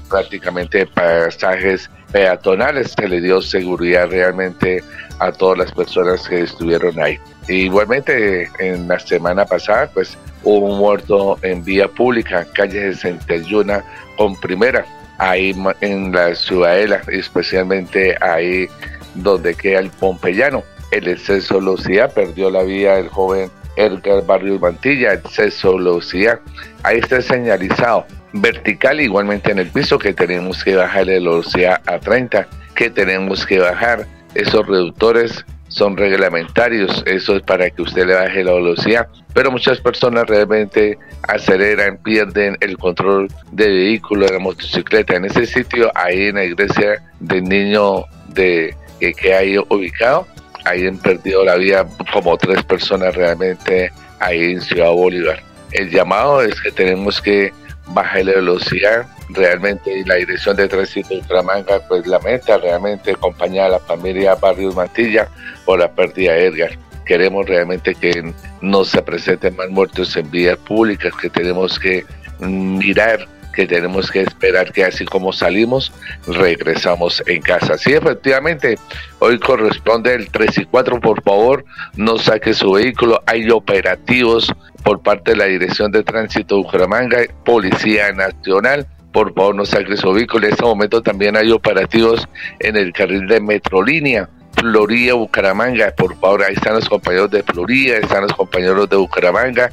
prácticamente 0.09 0.85
pasajes 0.85 1.89
peatonales. 2.11 2.93
Se 2.97 3.07
le 3.07 3.21
dio 3.21 3.41
seguridad 3.41 4.09
realmente 4.09 4.83
a 5.19 5.31
todas 5.31 5.57
las 5.57 5.71
personas 5.71 6.27
que 6.27 6.41
estuvieron 6.41 6.99
ahí. 6.99 7.19
igualmente, 7.47 8.49
en 8.59 8.87
la 8.87 8.99
semana 8.99 9.45
pasada, 9.45 9.89
pues 9.93 10.17
hubo 10.43 10.67
un 10.67 10.77
muerto 10.79 11.37
en 11.41 11.63
vía 11.63 11.87
pública, 11.87 12.45
calle 12.53 12.93
61 12.93 13.81
con 14.17 14.35
primera 14.39 14.85
ahí 15.19 15.53
en 15.81 16.11
la 16.11 16.33
ciudadela, 16.33 17.01
especialmente 17.11 18.15
ahí 18.21 18.67
donde 19.15 19.53
queda 19.53 19.79
el 19.79 19.89
Pompeyano. 19.91 20.63
El 20.91 21.07
exceso 21.07 21.55
de 21.55 21.59
velocidad 21.59 22.13
perdió 22.13 22.49
la 22.49 22.63
vida 22.63 22.95
del 22.95 23.09
joven 23.09 23.51
Edgar 23.75 24.25
Barrios 24.25 24.59
Mantilla, 24.59 25.13
exceso 25.13 25.71
de 25.71 25.77
velocidad. 25.77 26.39
Ahí 26.83 26.97
está 26.99 27.21
señalizado 27.21 28.05
vertical 28.33 29.01
igualmente 29.01 29.51
en 29.51 29.59
el 29.59 29.67
piso 29.67 29.97
que 29.97 30.13
tenemos 30.13 30.63
que 30.63 30.75
bajar 30.75 31.07
la 31.07 31.13
velocidad 31.13 31.81
a 31.85 31.99
30, 31.99 32.47
que 32.75 32.89
tenemos 32.89 33.45
que 33.45 33.59
bajar 33.59 34.05
esos 34.35 34.65
reductores 34.67 35.45
son 35.69 35.95
reglamentarios, 35.97 37.03
eso 37.05 37.35
es 37.35 37.43
para 37.43 37.69
que 37.69 37.83
usted 37.83 38.05
le 38.05 38.15
baje 38.15 38.43
la 38.43 38.53
velocidad, 38.53 39.07
pero 39.33 39.51
muchas 39.51 39.79
personas 39.79 40.25
realmente 40.27 40.97
aceleran, 41.27 41.97
pierden 41.97 42.57
el 42.59 42.77
control 42.77 43.27
de 43.51 43.67
vehículo, 43.67 44.25
de 44.25 44.33
la 44.33 44.39
motocicleta. 44.39 45.15
En 45.15 45.25
ese 45.25 45.45
sitio, 45.45 45.91
ahí 45.93 46.27
en 46.27 46.35
la 46.35 46.43
iglesia 46.43 47.03
del 47.19 47.43
niño 47.43 48.03
de, 48.29 48.75
que, 48.99 49.13
que 49.13 49.33
hay 49.33 49.57
ubicado, 49.57 50.27
ahí 50.65 50.87
han 50.87 50.97
perdido 50.97 51.45
la 51.45 51.55
vida 51.55 51.87
como 52.11 52.35
tres 52.37 52.63
personas 52.63 53.15
realmente 53.15 53.91
ahí 54.19 54.53
en 54.53 54.61
Ciudad 54.61 54.89
Bolívar. 54.91 55.41
El 55.71 55.91
llamado 55.91 56.41
es 56.41 56.59
que 56.59 56.71
tenemos 56.71 57.21
que 57.21 57.53
bajar 57.89 58.25
la 58.25 58.33
velocidad, 58.33 59.07
realmente 59.29 60.03
la 60.05 60.15
dirección 60.15 60.55
de 60.55 60.67
tránsito 60.67 61.09
de 61.09 61.17
Ultramanga 61.17 61.79
pues 61.87 62.05
lamenta 62.07 62.57
realmente 62.57 63.11
acompañar 63.11 63.67
a 63.67 63.69
la 63.69 63.79
familia 63.79 64.35
Barrios 64.35 64.75
Mantilla 64.75 65.27
por 65.65 65.79
la 65.79 65.91
pérdida 65.91 66.33
de 66.33 66.47
Edgar. 66.47 66.71
Queremos 67.05 67.47
realmente 67.47 67.95
que 67.95 68.33
no 68.61 68.85
se 68.85 69.01
presenten 69.01 69.55
más 69.55 69.69
muertos 69.69 70.15
en 70.15 70.29
vías 70.29 70.57
públicas, 70.57 71.13
que 71.19 71.29
tenemos 71.29 71.79
que 71.79 72.05
mirar 72.39 73.27
que 73.53 73.67
tenemos 73.67 74.09
que 74.09 74.21
esperar 74.21 74.71
que 74.71 74.85
así 74.85 75.03
como 75.03 75.33
salimos, 75.33 75.91
regresamos 76.27 77.21
en 77.27 77.41
casa. 77.41 77.77
Sí, 77.77 77.91
efectivamente, 77.91 78.77
hoy 79.19 79.37
corresponde 79.37 80.13
el 80.13 80.29
3 80.29 80.59
y 80.59 80.65
4, 80.65 81.01
por 81.01 81.21
favor, 81.23 81.65
no 81.97 82.17
saque 82.17 82.53
su 82.53 82.71
vehículo, 82.71 83.21
hay 83.25 83.49
operativos 83.49 84.53
por 84.83 85.01
parte 85.01 85.31
de 85.31 85.37
la 85.37 85.45
Dirección 85.45 85.91
de 85.91 86.03
Tránsito 86.03 86.55
de 86.55 86.63
Bucaramanga, 86.63 87.19
Policía 87.43 88.11
Nacional, 88.11 88.87
por 89.11 89.33
favor 89.33 89.55
no 89.55 89.65
saque 89.65 89.97
su 89.97 90.11
vehículo. 90.11 90.45
En 90.45 90.53
este 90.53 90.63
momento 90.63 91.01
también 91.01 91.35
hay 91.35 91.51
operativos 91.51 92.27
en 92.59 92.75
el 92.75 92.93
carril 92.93 93.27
de 93.27 93.41
Metrolínea. 93.41 94.29
Florida, 94.53 95.13
Bucaramanga, 95.13 95.93
por 95.95 96.19
favor, 96.19 96.43
ahí 96.43 96.53
están 96.53 96.73
los 96.73 96.89
compañeros 96.89 97.31
de 97.31 97.43
Florida, 97.43 97.97
están 97.97 98.23
los 98.23 98.33
compañeros 98.33 98.89
de 98.89 98.97
Bucaramanga. 98.97 99.69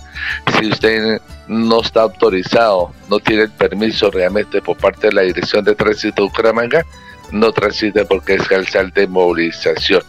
Si 0.59 0.69
usted 0.69 1.21
no 1.49 1.81
está 1.81 2.03
autorizado, 2.03 2.93
no 3.11 3.19
tiene 3.19 3.43
el 3.45 3.51
permiso 3.51 4.11
realmente 4.11 4.63
por 4.63 4.77
parte 4.77 5.09
de 5.09 5.15
la 5.15 5.23
Dirección 5.23 5.65
de 5.65 5.75
Tránsito 5.75 6.23
de 6.23 6.29
Bucaramanga, 6.29 6.85
no 7.33 7.51
transite 7.53 8.05
porque 8.05 8.35
es 8.35 8.47
calzal 8.47 8.91
de 8.93 9.09
movilización. 9.09 10.03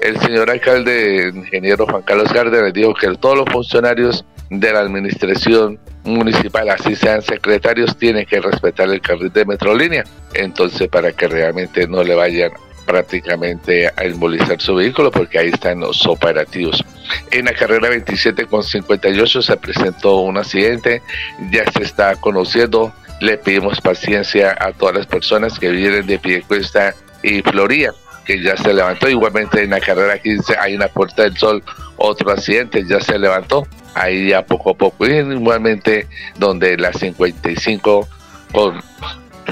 El 0.00 0.18
señor 0.20 0.50
alcalde, 0.50 1.30
ingeniero 1.34 1.86
Juan 1.86 2.02
Carlos 2.02 2.32
Cárdenas, 2.32 2.72
dijo 2.72 2.94
que 2.94 3.14
todos 3.16 3.36
los 3.36 3.46
funcionarios 3.52 4.24
de 4.60 4.72
la 4.72 4.80
administración 4.80 5.78
municipal, 6.04 6.68
así 6.70 6.96
sean 6.96 7.22
secretarios, 7.22 7.96
tienen 7.96 8.26
que 8.26 8.40
respetar 8.40 8.88
el 8.88 9.00
carril 9.00 9.32
de 9.32 9.44
Metrolínea. 9.44 10.04
Entonces, 10.34 10.88
para 10.88 11.12
que 11.12 11.28
realmente 11.28 11.86
no 11.86 12.02
le 12.02 12.14
vayan 12.14 12.50
prácticamente 12.84 13.86
a 13.88 14.04
embolizar 14.04 14.60
su 14.60 14.74
vehículo 14.74 15.10
porque 15.10 15.38
ahí 15.38 15.48
están 15.48 15.80
los 15.80 16.04
operativos. 16.06 16.84
En 17.30 17.44
la 17.44 17.54
carrera 17.54 17.88
27 17.88 18.46
con 18.46 18.62
58 18.64 19.42
se 19.42 19.56
presentó 19.56 20.16
un 20.16 20.36
accidente, 20.36 21.02
ya 21.50 21.64
se 21.70 21.84
está 21.84 22.16
conociendo, 22.16 22.92
le 23.20 23.38
pedimos 23.38 23.80
paciencia 23.80 24.56
a 24.58 24.72
todas 24.72 24.96
las 24.96 25.06
personas 25.06 25.58
que 25.58 25.70
vienen 25.70 26.06
de 26.06 26.18
Piedecuesta 26.18 26.94
y 27.22 27.40
Florida 27.42 27.94
que 28.24 28.42
ya 28.42 28.56
se 28.56 28.72
levantó. 28.72 29.08
Igualmente 29.08 29.62
en 29.62 29.70
la 29.70 29.80
carrera 29.80 30.18
15 30.18 30.56
hay 30.58 30.74
una 30.74 30.88
Puerta 30.88 31.22
del 31.22 31.36
Sol, 31.36 31.62
otro 32.02 32.30
accidente, 32.30 32.84
ya 32.86 33.00
se 33.00 33.18
levantó. 33.18 33.66
Ahí 33.94 34.28
ya 34.30 34.44
poco 34.44 34.70
a 34.70 34.74
poco. 34.74 35.06
igualmente 35.06 36.06
donde 36.38 36.76
la 36.76 36.92
55 36.92 38.08
con 38.52 38.80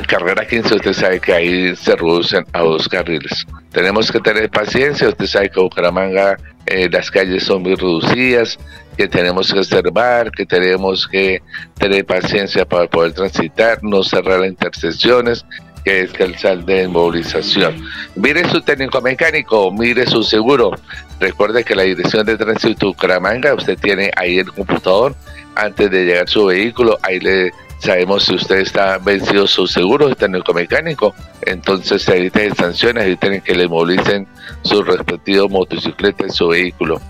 carrera 0.07 0.47
15 0.47 0.77
usted 0.77 0.93
sabe 0.93 1.21
que 1.21 1.33
ahí 1.33 1.77
se 1.77 1.97
reducen 1.97 2.45
a 2.53 2.61
dos 2.61 2.89
carriles. 2.89 3.47
Tenemos 3.73 4.11
que 4.11 4.21
tener 4.21 4.51
paciencia, 4.51 5.09
usted 5.09 5.27
sabe 5.27 5.51
que 5.51 5.61
Bucaramanga 5.61 6.37
eh, 6.67 6.89
las 6.91 7.11
calles 7.11 7.45
son 7.45 7.63
muy 7.63 7.75
reducidas, 7.75 8.59
que 8.97 9.09
tenemos 9.09 9.53
que 9.53 9.59
observar, 9.59 10.31
que 10.31 10.47
tenemos 10.47 11.07
que 11.09 11.43
tener 11.79 12.05
paciencia 12.05 12.65
para 12.65 12.87
poder 12.87 13.13
transitar, 13.13 13.83
no 13.83 14.03
cerrar 14.03 14.41
las 14.41 14.49
intersecciones, 14.49 15.45
que 15.85 16.03
es 16.03 16.15
el 16.19 16.37
sal 16.39 16.65
de 16.67 16.87
movilización. 16.89 17.83
Mire 18.15 18.49
su 18.49 18.61
técnico 18.61 19.01
mecánico, 19.01 19.73
mire 19.73 20.07
su 20.07 20.23
seguro. 20.23 20.73
Recuerde 21.21 21.65
que 21.65 21.75
la 21.75 21.83
dirección 21.83 22.27
de 22.27 22.37
tránsito 22.37 22.89
Bucaramanga, 22.89 23.55
usted 23.55 23.79
tiene 23.79 24.11
ahí 24.17 24.39
el 24.39 24.51
computador 24.53 25.15
antes 25.55 25.91
de 25.91 26.05
llegar 26.05 26.29
su 26.29 26.47
vehículo, 26.47 26.99
ahí 27.03 27.21
le 27.21 27.53
Sabemos 27.81 28.25
si 28.25 28.35
usted 28.35 28.59
está 28.59 28.99
vencido 28.99 29.47
su 29.47 29.67
seguro 29.67 30.15
técnico 30.15 30.53
mecánico, 30.53 31.15
entonces 31.41 32.03
se 32.03 32.19
eviten 32.19 32.55
sanciones, 32.55 33.07
eviten 33.07 33.41
que 33.41 33.55
le 33.55 33.69
movilicen 33.69 34.29
su 34.63 34.83
respectivo 34.83 35.49
motocicleta 35.49 36.25
en 36.25 36.31
su 36.31 36.49
vehículo. 36.49 37.01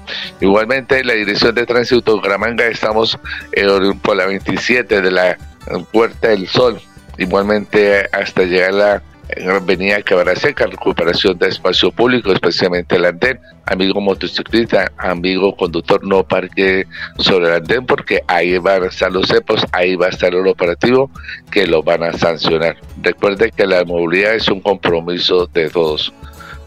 Igualmente, 0.40 1.00
en 1.00 1.08
la 1.08 1.14
Dirección 1.14 1.56
de 1.56 1.66
Tránsito 1.66 2.12
de 2.12 2.16
Bucaramanga 2.18 2.68
estamos 2.68 3.18
por 4.00 4.16
la 4.16 4.26
27 4.26 5.02
de 5.02 5.10
la 5.10 5.36
Puerta 5.90 6.28
del 6.28 6.46
Sol, 6.46 6.80
igualmente 7.18 8.08
hasta 8.12 8.44
llegar 8.44 8.70
a 8.70 8.72
la 8.72 9.02
en 9.36 9.50
Avenida 9.50 9.98
Seca, 10.36 10.66
recuperación 10.66 11.38
de 11.38 11.48
espacio 11.48 11.90
público, 11.90 12.32
especialmente 12.32 12.96
el 12.96 13.04
andén. 13.04 13.38
Amigo 13.66 14.00
motociclista, 14.00 14.90
amigo 14.98 15.56
conductor, 15.56 16.04
no 16.04 16.24
parque 16.24 16.86
sobre 17.18 17.48
el 17.48 17.54
andén 17.54 17.86
porque 17.86 18.22
ahí 18.26 18.58
van 18.58 18.84
a 18.84 18.86
estar 18.86 19.12
los 19.12 19.28
cepos, 19.28 19.64
ahí 19.72 19.96
va 19.96 20.06
a 20.06 20.10
estar 20.10 20.34
el 20.34 20.46
operativo 20.46 21.10
que 21.50 21.66
lo 21.66 21.82
van 21.82 22.02
a 22.02 22.12
sancionar. 22.12 22.76
Recuerde 23.02 23.50
que 23.50 23.66
la 23.66 23.84
movilidad 23.84 24.34
es 24.34 24.48
un 24.48 24.60
compromiso 24.60 25.46
de 25.46 25.70
todos. 25.70 26.12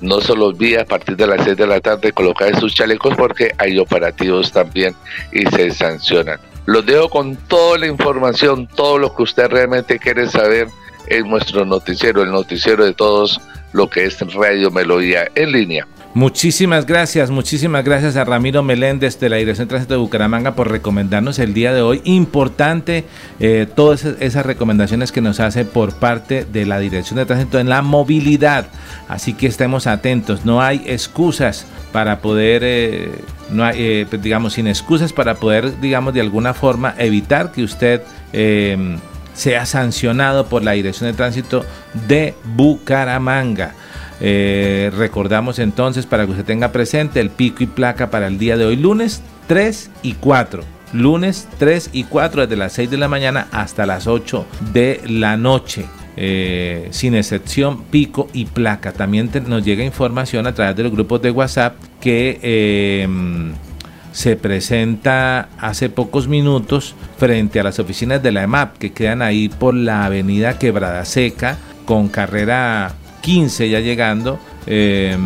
No 0.01 0.19
solo 0.21 0.47
olvide 0.47 0.81
a 0.81 0.85
partir 0.85 1.15
de 1.15 1.27
las 1.27 1.43
6 1.45 1.57
de 1.57 1.67
la 1.67 1.79
tarde 1.79 2.11
colocar 2.11 2.57
sus 2.59 2.75
chalecos 2.75 3.15
porque 3.15 3.51
hay 3.57 3.79
operativos 3.79 4.51
también 4.51 4.95
y 5.31 5.45
se 5.45 5.71
sancionan. 5.71 6.39
Los 6.65 6.85
dejo 6.85 7.09
con 7.09 7.35
toda 7.35 7.77
la 7.77 7.87
información, 7.87 8.67
todo 8.67 8.97
lo 8.97 9.13
que 9.15 9.23
usted 9.23 9.49
realmente 9.49 9.99
quiere 9.99 10.27
saber 10.27 10.67
es 11.07 11.25
nuestro 11.25 11.65
noticiero, 11.65 12.23
el 12.23 12.31
noticiero 12.31 12.85
de 12.85 12.93
todos, 12.93 13.41
lo 13.73 13.89
que 13.89 14.05
es 14.05 14.19
Radio 14.33 14.71
Melodía 14.71 15.27
en 15.35 15.51
línea. 15.51 15.87
Muchísimas 16.15 16.85
gracias, 16.85 17.31
muchísimas 17.31 17.83
gracias 17.83 18.15
a 18.17 18.23
Ramiro 18.23 18.61
Meléndez 18.61 19.19
de 19.19 19.29
la 19.29 19.37
Dirección 19.37 19.67
de 19.67 19.69
Tránsito 19.69 19.95
de 19.95 19.99
Bucaramanga 19.99 20.53
por 20.53 20.69
recomendarnos 20.69 21.39
el 21.39 21.55
día 21.55 21.73
de 21.73 21.81
hoy. 21.81 22.01
Importante 22.03 23.05
eh, 23.39 23.65
todas 23.75 24.05
esas 24.05 24.45
recomendaciones 24.45 25.11
que 25.11 25.21
nos 25.21 25.39
hace 25.39 25.65
por 25.65 25.95
parte 25.95 26.45
de 26.45 26.67
la 26.67 26.77
Dirección 26.77 27.17
de 27.17 27.25
Tránsito 27.25 27.59
en 27.59 27.67
la 27.67 27.81
movilidad. 27.81 28.67
Así 29.07 29.33
que 29.33 29.47
estemos 29.47 29.87
atentos, 29.87 30.45
no 30.45 30.61
hay 30.61 30.83
excusas 30.85 31.65
para 31.91 32.19
poder, 32.19 32.61
eh, 32.63 33.09
no 33.49 33.65
hay, 33.65 33.75
eh, 33.79 34.05
pues, 34.07 34.21
digamos, 34.21 34.53
sin 34.53 34.67
excusas 34.67 35.13
para 35.13 35.37
poder, 35.37 35.79
digamos, 35.81 36.13
de 36.13 36.21
alguna 36.21 36.53
forma 36.53 36.93
evitar 36.99 37.51
que 37.51 37.63
usted 37.63 38.03
sea 39.33 39.65
sancionado 39.65 40.47
por 40.47 40.63
la 40.63 40.71
Dirección 40.73 41.09
de 41.09 41.17
Tránsito 41.17 41.65
de 42.07 42.33
Bucaramanga. 42.55 43.73
Eh, 44.19 44.91
recordamos 44.95 45.59
entonces 45.59 46.05
para 46.05 46.25
que 46.25 46.31
usted 46.31 46.45
tenga 46.45 46.71
presente 46.71 47.19
el 47.19 47.29
pico 47.29 47.63
y 47.63 47.67
placa 47.67 48.09
para 48.09 48.27
el 48.27 48.37
día 48.37 48.57
de 48.57 48.65
hoy, 48.65 48.75
lunes 48.75 49.21
3 49.47 49.91
y 50.01 50.13
4. 50.13 50.63
Lunes 50.93 51.47
3 51.57 51.89
y 51.91 52.03
4 52.03 52.43
desde 52.43 52.55
las 52.55 52.73
6 52.73 52.91
de 52.91 52.97
la 52.97 53.07
mañana 53.07 53.47
hasta 53.51 53.85
las 53.85 54.07
8 54.07 54.45
de 54.71 55.01
la 55.07 55.37
noche. 55.37 55.85
Eh, 56.15 56.89
sin 56.91 57.15
excepción 57.15 57.85
pico 57.85 58.27
y 58.33 58.45
placa. 58.45 58.91
También 58.93 59.31
nos 59.47 59.65
llega 59.65 59.83
información 59.83 60.45
a 60.45 60.53
través 60.53 60.75
de 60.75 60.83
los 60.83 60.91
grupos 60.91 61.21
de 61.23 61.31
WhatsApp 61.31 61.75
que 61.99 62.39
em, 63.01 63.53
se 64.13 64.35
presenta 64.35 65.49
hace 65.59 65.89
pocos 65.89 66.27
minutos 66.27 66.95
frente 67.17 67.59
a 67.59 67.63
las 67.63 67.79
oficinas 67.79 68.21
de 68.23 68.31
la 68.31 68.43
EMAP 68.43 68.77
que 68.77 68.93
quedan 68.93 69.21
ahí 69.21 69.49
por 69.49 69.73
la 69.73 70.05
avenida 70.05 70.59
Quebrada 70.59 71.03
Seca 71.03 71.57
con 71.85 72.07
carrera 72.07 72.93
15 73.21 73.69
ya 73.69 73.79
llegando, 73.79 74.39
eh, 74.67 75.17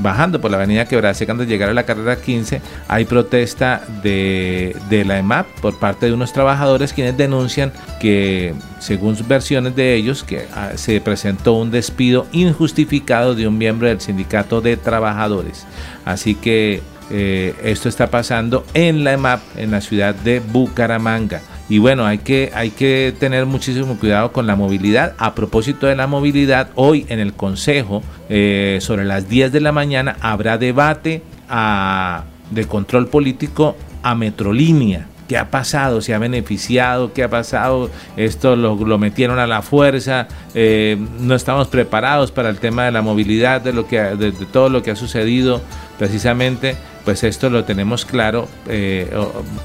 bajando 0.00 0.40
por 0.40 0.50
la 0.50 0.56
avenida 0.56 0.86
Quebrada 0.86 1.12
Seca 1.12 1.32
antes 1.32 1.46
de 1.46 1.52
llegar 1.52 1.68
a 1.68 1.74
la 1.74 1.84
carrera 1.84 2.16
15, 2.16 2.62
hay 2.88 3.04
protesta 3.04 3.82
de, 4.02 4.74
de, 4.88 5.04
la 5.04 5.18
EMAP 5.18 5.46
por 5.60 5.78
parte 5.78 6.06
de 6.06 6.14
unos 6.14 6.32
trabajadores 6.32 6.94
quienes 6.94 7.18
denuncian 7.18 7.70
que, 8.00 8.54
según 8.78 9.14
versiones 9.28 9.76
de 9.76 9.94
ellos, 9.94 10.24
que 10.24 10.46
ah, 10.54 10.70
se 10.76 11.02
presentó 11.02 11.52
un 11.52 11.70
despido 11.70 12.26
injustificado 12.32 13.34
de 13.34 13.46
un 13.46 13.58
miembro 13.58 13.88
del 13.88 14.00
sindicato 14.00 14.62
de 14.62 14.78
trabajadores. 14.78 15.66
Así 16.06 16.34
que 16.34 16.80
eh, 17.10 17.54
esto 17.62 17.88
está 17.88 18.08
pasando 18.08 18.64
en 18.74 19.04
la 19.04 19.12
EMAP, 19.12 19.40
en 19.56 19.70
la 19.70 19.80
ciudad 19.80 20.14
de 20.14 20.40
Bucaramanga. 20.40 21.42
Y 21.68 21.78
bueno, 21.78 22.04
hay 22.04 22.18
que, 22.18 22.50
hay 22.54 22.70
que 22.70 23.14
tener 23.18 23.46
muchísimo 23.46 23.96
cuidado 23.96 24.32
con 24.32 24.46
la 24.46 24.56
movilidad. 24.56 25.14
A 25.18 25.34
propósito 25.34 25.86
de 25.86 25.96
la 25.96 26.06
movilidad, 26.06 26.70
hoy 26.74 27.06
en 27.08 27.18
el 27.18 27.32
Consejo, 27.32 28.02
eh, 28.28 28.78
sobre 28.80 29.04
las 29.04 29.28
10 29.28 29.52
de 29.52 29.60
la 29.60 29.72
mañana, 29.72 30.16
habrá 30.20 30.58
debate 30.58 31.22
a, 31.48 32.24
de 32.50 32.66
control 32.66 33.08
político 33.08 33.76
a 34.02 34.14
Metrolínea. 34.14 35.06
¿Qué 35.28 35.38
ha 35.38 35.50
pasado? 35.50 36.02
¿Se 36.02 36.12
ha 36.12 36.18
beneficiado? 36.18 37.14
¿Qué 37.14 37.22
ha 37.22 37.30
pasado? 37.30 37.88
Esto 38.18 38.54
lo, 38.54 38.98
metieron 38.98 39.38
a 39.38 39.46
la 39.46 39.62
fuerza. 39.62 40.28
Eh, 40.54 40.98
no 41.20 41.34
estamos 41.34 41.68
preparados 41.68 42.32
para 42.32 42.50
el 42.50 42.58
tema 42.58 42.84
de 42.84 42.92
la 42.92 43.00
movilidad, 43.00 43.62
de, 43.62 43.72
lo 43.72 43.86
que, 43.86 43.98
de 43.98 44.32
todo 44.52 44.68
lo 44.68 44.82
que 44.82 44.90
ha 44.90 44.96
sucedido 44.96 45.62
precisamente 45.98 46.76
pues 47.04 47.24
esto 47.24 47.50
lo 47.50 47.64
tenemos 47.64 48.04
claro, 48.04 48.48
eh, 48.68 49.10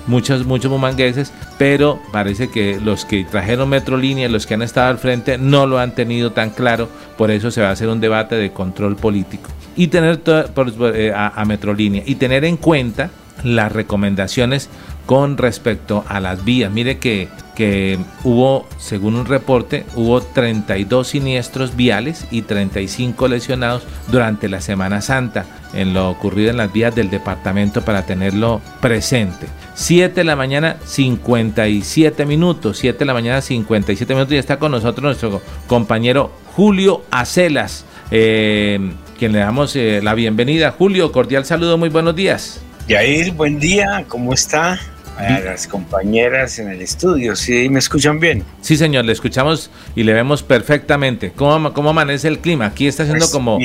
muchos, 0.08 0.46
muchos 0.46 0.72
bumangueses, 0.72 1.32
pero 1.58 2.00
parece 2.12 2.50
que 2.50 2.80
los 2.80 3.06
que 3.06 3.26
trajeron 3.26 3.70
Metrolínea, 3.70 4.30
los 4.30 4.46
que 4.46 4.56
han 4.56 4.62
estado 4.62 4.90
al 4.90 4.98
frente, 4.98 5.38
no 5.38 5.68
lo 5.68 5.80
han 5.80 5.94
tenido 5.94 6.32
tan 6.32 6.50
claro, 6.50 6.90
por 7.18 7.32
eso 7.32 7.52
se 7.52 7.62
va 7.62 7.70
a 7.70 7.72
hacer 7.72 7.90
un 7.90 8.00
debate 8.00 8.36
de 8.36 8.52
control 8.52 8.96
político. 8.96 9.50
Y 9.76 9.88
tener 9.88 10.22
eh, 10.26 11.12
a, 11.16 11.28
a 11.40 11.46
Metrolínea 11.46 12.04
y 12.06 12.16
tener 12.16 12.46
en 12.46 12.58
cuenta 12.58 13.12
las 13.44 13.72
recomendaciones 13.72 14.70
con 15.06 15.38
respecto 15.38 16.04
a 16.08 16.20
las 16.20 16.44
vías. 16.44 16.72
Mire 16.72 16.98
que, 16.98 17.30
que 17.56 17.98
hubo, 18.24 18.68
según 18.78 19.16
un 19.16 19.26
reporte, 19.26 19.86
hubo 19.96 20.22
32 20.22 21.08
siniestros 21.08 21.76
viales 21.76 22.28
y 22.30 22.42
35 22.42 23.28
lesionados 23.28 23.84
durante 24.12 24.50
la 24.50 24.60
Semana 24.62 25.02
Santa 25.02 25.46
en 25.74 25.94
lo 25.94 26.10
ocurrido 26.10 26.50
en 26.50 26.58
las 26.58 26.72
vías 26.72 26.96
del 26.96 27.10
departamento 27.10 27.82
para 27.82 28.06
tenerlo 28.06 28.62
presente. 28.82 29.48
7 29.76 30.14
de 30.14 30.24
la 30.24 30.36
mañana 30.36 30.78
57 30.86 32.26
minutos, 32.26 32.78
7 32.80 33.00
de 33.00 33.06
la 33.06 33.14
mañana 33.14 33.42
57 33.42 34.14
minutos 34.14 34.34
y 34.34 34.38
está 34.38 34.58
con 34.58 34.72
nosotros 34.72 35.04
nuestro 35.04 35.42
compañero 35.68 36.32
Julio 36.56 37.04
Acelas, 37.12 37.86
eh, 38.10 38.80
quien 39.20 39.32
le 39.32 39.40
damos 39.40 39.76
eh, 39.76 40.00
la 40.02 40.14
bienvenida. 40.14 40.72
Julio, 40.72 41.12
cordial 41.12 41.46
saludo, 41.46 41.78
muy 41.78 41.90
buenos 41.90 42.16
días. 42.16 42.62
Yair, 42.88 43.34
buen 43.34 43.60
día, 43.60 44.06
¿cómo 44.08 44.34
está? 44.34 44.80
A 45.18 45.40
las 45.40 45.68
compañeras 45.68 46.60
en 46.60 46.70
el 46.70 46.82
estudio. 46.82 47.36
¿Sí 47.36 47.70
me 47.70 47.80
escuchan 47.80 48.20
bien? 48.20 48.44
Sí, 48.62 48.78
señor, 48.78 49.06
le 49.06 49.14
escuchamos 49.14 49.72
y 49.96 50.04
le 50.04 50.14
vemos 50.14 50.44
perfectamente. 50.44 51.32
¿Cómo, 51.36 51.74
cómo 51.74 51.90
amanece 51.90 52.28
el 52.28 52.40
clima? 52.40 52.68
Aquí 52.68 52.88
está 52.88 53.04
haciendo 53.04 53.26
pues 53.26 53.32
como, 53.32 53.60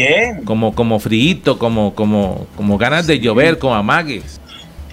como 0.45 0.75
como 0.75 0.99
frío, 0.99 1.59
como, 1.59 1.95
como, 1.95 2.47
como 2.57 2.79
ganas 2.79 3.07
de 3.07 3.21
llover, 3.21 3.59
como 3.59 3.75
amagues. 3.75 4.41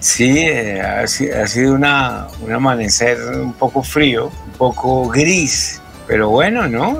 Sí, 0.00 0.38
eh, 0.38 0.80
ha, 0.80 1.06
sido 1.06 1.74
una, 1.74 2.26
un 2.40 2.52
amanecer 2.52 3.18
un 3.36 3.52
poco 3.52 3.82
frío, 3.82 4.30
un 4.46 4.52
poco 4.56 5.08
gris, 5.08 5.80
pero 6.06 6.30
bueno, 6.30 6.66
¿no? 6.66 6.98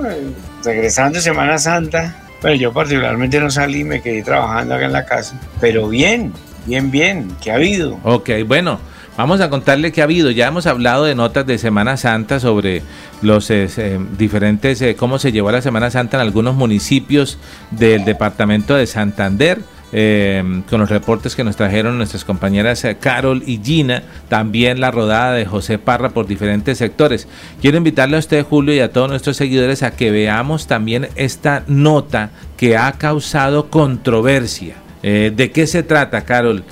Regresando 0.62 1.18
Semana 1.18 1.58
Santa, 1.58 2.14
bueno, 2.42 2.56
yo 2.56 2.72
particularmente 2.74 3.40
no 3.40 3.50
salí, 3.50 3.84
me 3.84 4.02
quedé 4.02 4.22
trabajando 4.22 4.74
acá 4.74 4.84
en 4.84 4.92
la 4.92 5.06
casa, 5.06 5.40
pero 5.60 5.88
bien, 5.88 6.34
bien, 6.66 6.90
bien, 6.90 7.34
¿qué 7.40 7.50
ha 7.50 7.54
habido? 7.54 7.98
Ok, 8.04 8.30
bueno, 8.46 8.78
Vamos 9.16 9.40
a 9.40 9.50
contarle 9.50 9.92
que 9.92 10.00
ha 10.00 10.04
habido, 10.04 10.30
ya 10.30 10.46
hemos 10.46 10.66
hablado 10.66 11.04
de 11.04 11.14
notas 11.14 11.44
de 11.44 11.58
Semana 11.58 11.96
Santa 11.96 12.40
sobre 12.40 12.82
los 13.22 13.50
eh, 13.50 13.98
diferentes, 14.16 14.80
eh, 14.80 14.94
cómo 14.96 15.18
se 15.18 15.32
llevó 15.32 15.50
la 15.50 15.60
Semana 15.60 15.90
Santa 15.90 16.16
en 16.16 16.22
algunos 16.22 16.54
municipios 16.54 17.36
del 17.70 18.04
departamento 18.04 18.74
de 18.74 18.86
Santander. 18.86 19.60
Eh, 19.92 20.62
con 20.70 20.78
los 20.78 20.88
reportes 20.88 21.34
que 21.34 21.42
nos 21.42 21.56
trajeron 21.56 21.98
nuestras 21.98 22.24
compañeras 22.24 22.86
Carol 23.00 23.42
y 23.44 23.58
Gina, 23.60 24.04
también 24.28 24.78
la 24.80 24.92
rodada 24.92 25.32
de 25.32 25.44
José 25.44 25.78
Parra 25.78 26.10
por 26.10 26.28
diferentes 26.28 26.78
sectores. 26.78 27.26
Quiero 27.60 27.76
invitarle 27.76 28.14
a 28.14 28.20
usted, 28.20 28.44
Julio, 28.44 28.72
y 28.72 28.78
a 28.78 28.92
todos 28.92 29.10
nuestros 29.10 29.36
seguidores 29.36 29.82
a 29.82 29.90
que 29.90 30.12
veamos 30.12 30.68
también 30.68 31.08
esta 31.16 31.64
nota 31.66 32.30
que 32.56 32.76
ha 32.76 32.92
causado 32.92 33.68
controversia. 33.68 34.76
¿De 35.02 35.50
qué 35.52 35.66
se 35.66 35.82
trata, 35.82 36.22
Carol? 36.22 36.64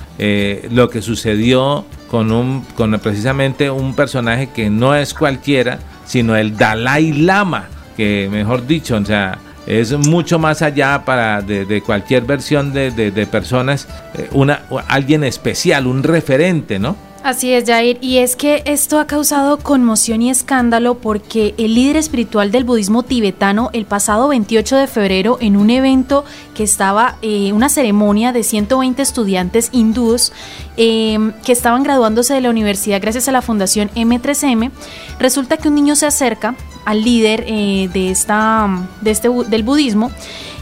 lo 0.70 0.90
que 0.90 1.00
sucedió 1.00 1.86
con, 2.10 2.32
un, 2.32 2.62
con 2.74 2.98
precisamente 3.00 3.70
un 3.70 3.94
personaje 3.94 4.48
que 4.54 4.70
no 4.70 4.94
es 4.94 5.14
cualquiera, 5.14 5.78
sino 6.04 6.36
el 6.36 6.56
Dalai 6.56 7.12
Lama, 7.12 7.68
que 7.96 8.28
mejor 8.30 8.66
dicho, 8.66 8.96
o 8.96 9.04
sea, 9.04 9.38
es 9.66 9.92
mucho 9.92 10.38
más 10.38 10.62
allá 10.62 11.04
para 11.04 11.42
de, 11.42 11.82
cualquier 11.82 12.24
versión 12.24 12.72
de, 12.72 12.90
de 12.90 13.26
personas, 13.26 13.86
eh, 14.14 14.28
una, 14.32 14.62
alguien 14.88 15.24
especial, 15.24 15.86
un 15.86 16.02
referente, 16.02 16.78
¿no? 16.78 17.07
Así 17.24 17.52
es, 17.52 17.64
Jair. 17.66 17.98
Y 18.00 18.18
es 18.18 18.36
que 18.36 18.62
esto 18.64 18.98
ha 19.00 19.06
causado 19.06 19.58
conmoción 19.58 20.22
y 20.22 20.30
escándalo 20.30 20.94
porque 20.94 21.52
el 21.58 21.74
líder 21.74 21.96
espiritual 21.96 22.52
del 22.52 22.62
budismo 22.64 23.02
tibetano 23.02 23.70
el 23.72 23.86
pasado 23.86 24.28
28 24.28 24.76
de 24.76 24.86
febrero 24.86 25.36
en 25.40 25.56
un 25.56 25.70
evento 25.70 26.24
que 26.54 26.62
estaba, 26.62 27.16
eh, 27.20 27.52
una 27.52 27.68
ceremonia 27.68 28.32
de 28.32 28.44
120 28.44 29.02
estudiantes 29.02 29.68
hindúes 29.72 30.32
em, 30.76 31.32
que 31.44 31.52
estaban 31.52 31.82
graduándose 31.82 32.34
de 32.34 32.40
la 32.40 32.50
universidad 32.50 33.02
gracias 33.02 33.28
a 33.28 33.32
la 33.32 33.42
fundación 33.42 33.90
M3M, 33.96 34.70
resulta 35.18 35.56
que 35.56 35.68
un 35.68 35.74
niño 35.74 35.96
se 35.96 36.06
acerca 36.06 36.54
al 36.84 37.02
líder 37.02 37.44
eh, 37.48 37.90
de, 37.92 38.10
esta, 38.10 38.88
de 39.00 39.10
este, 39.10 39.28
del 39.28 39.64
budismo 39.64 40.12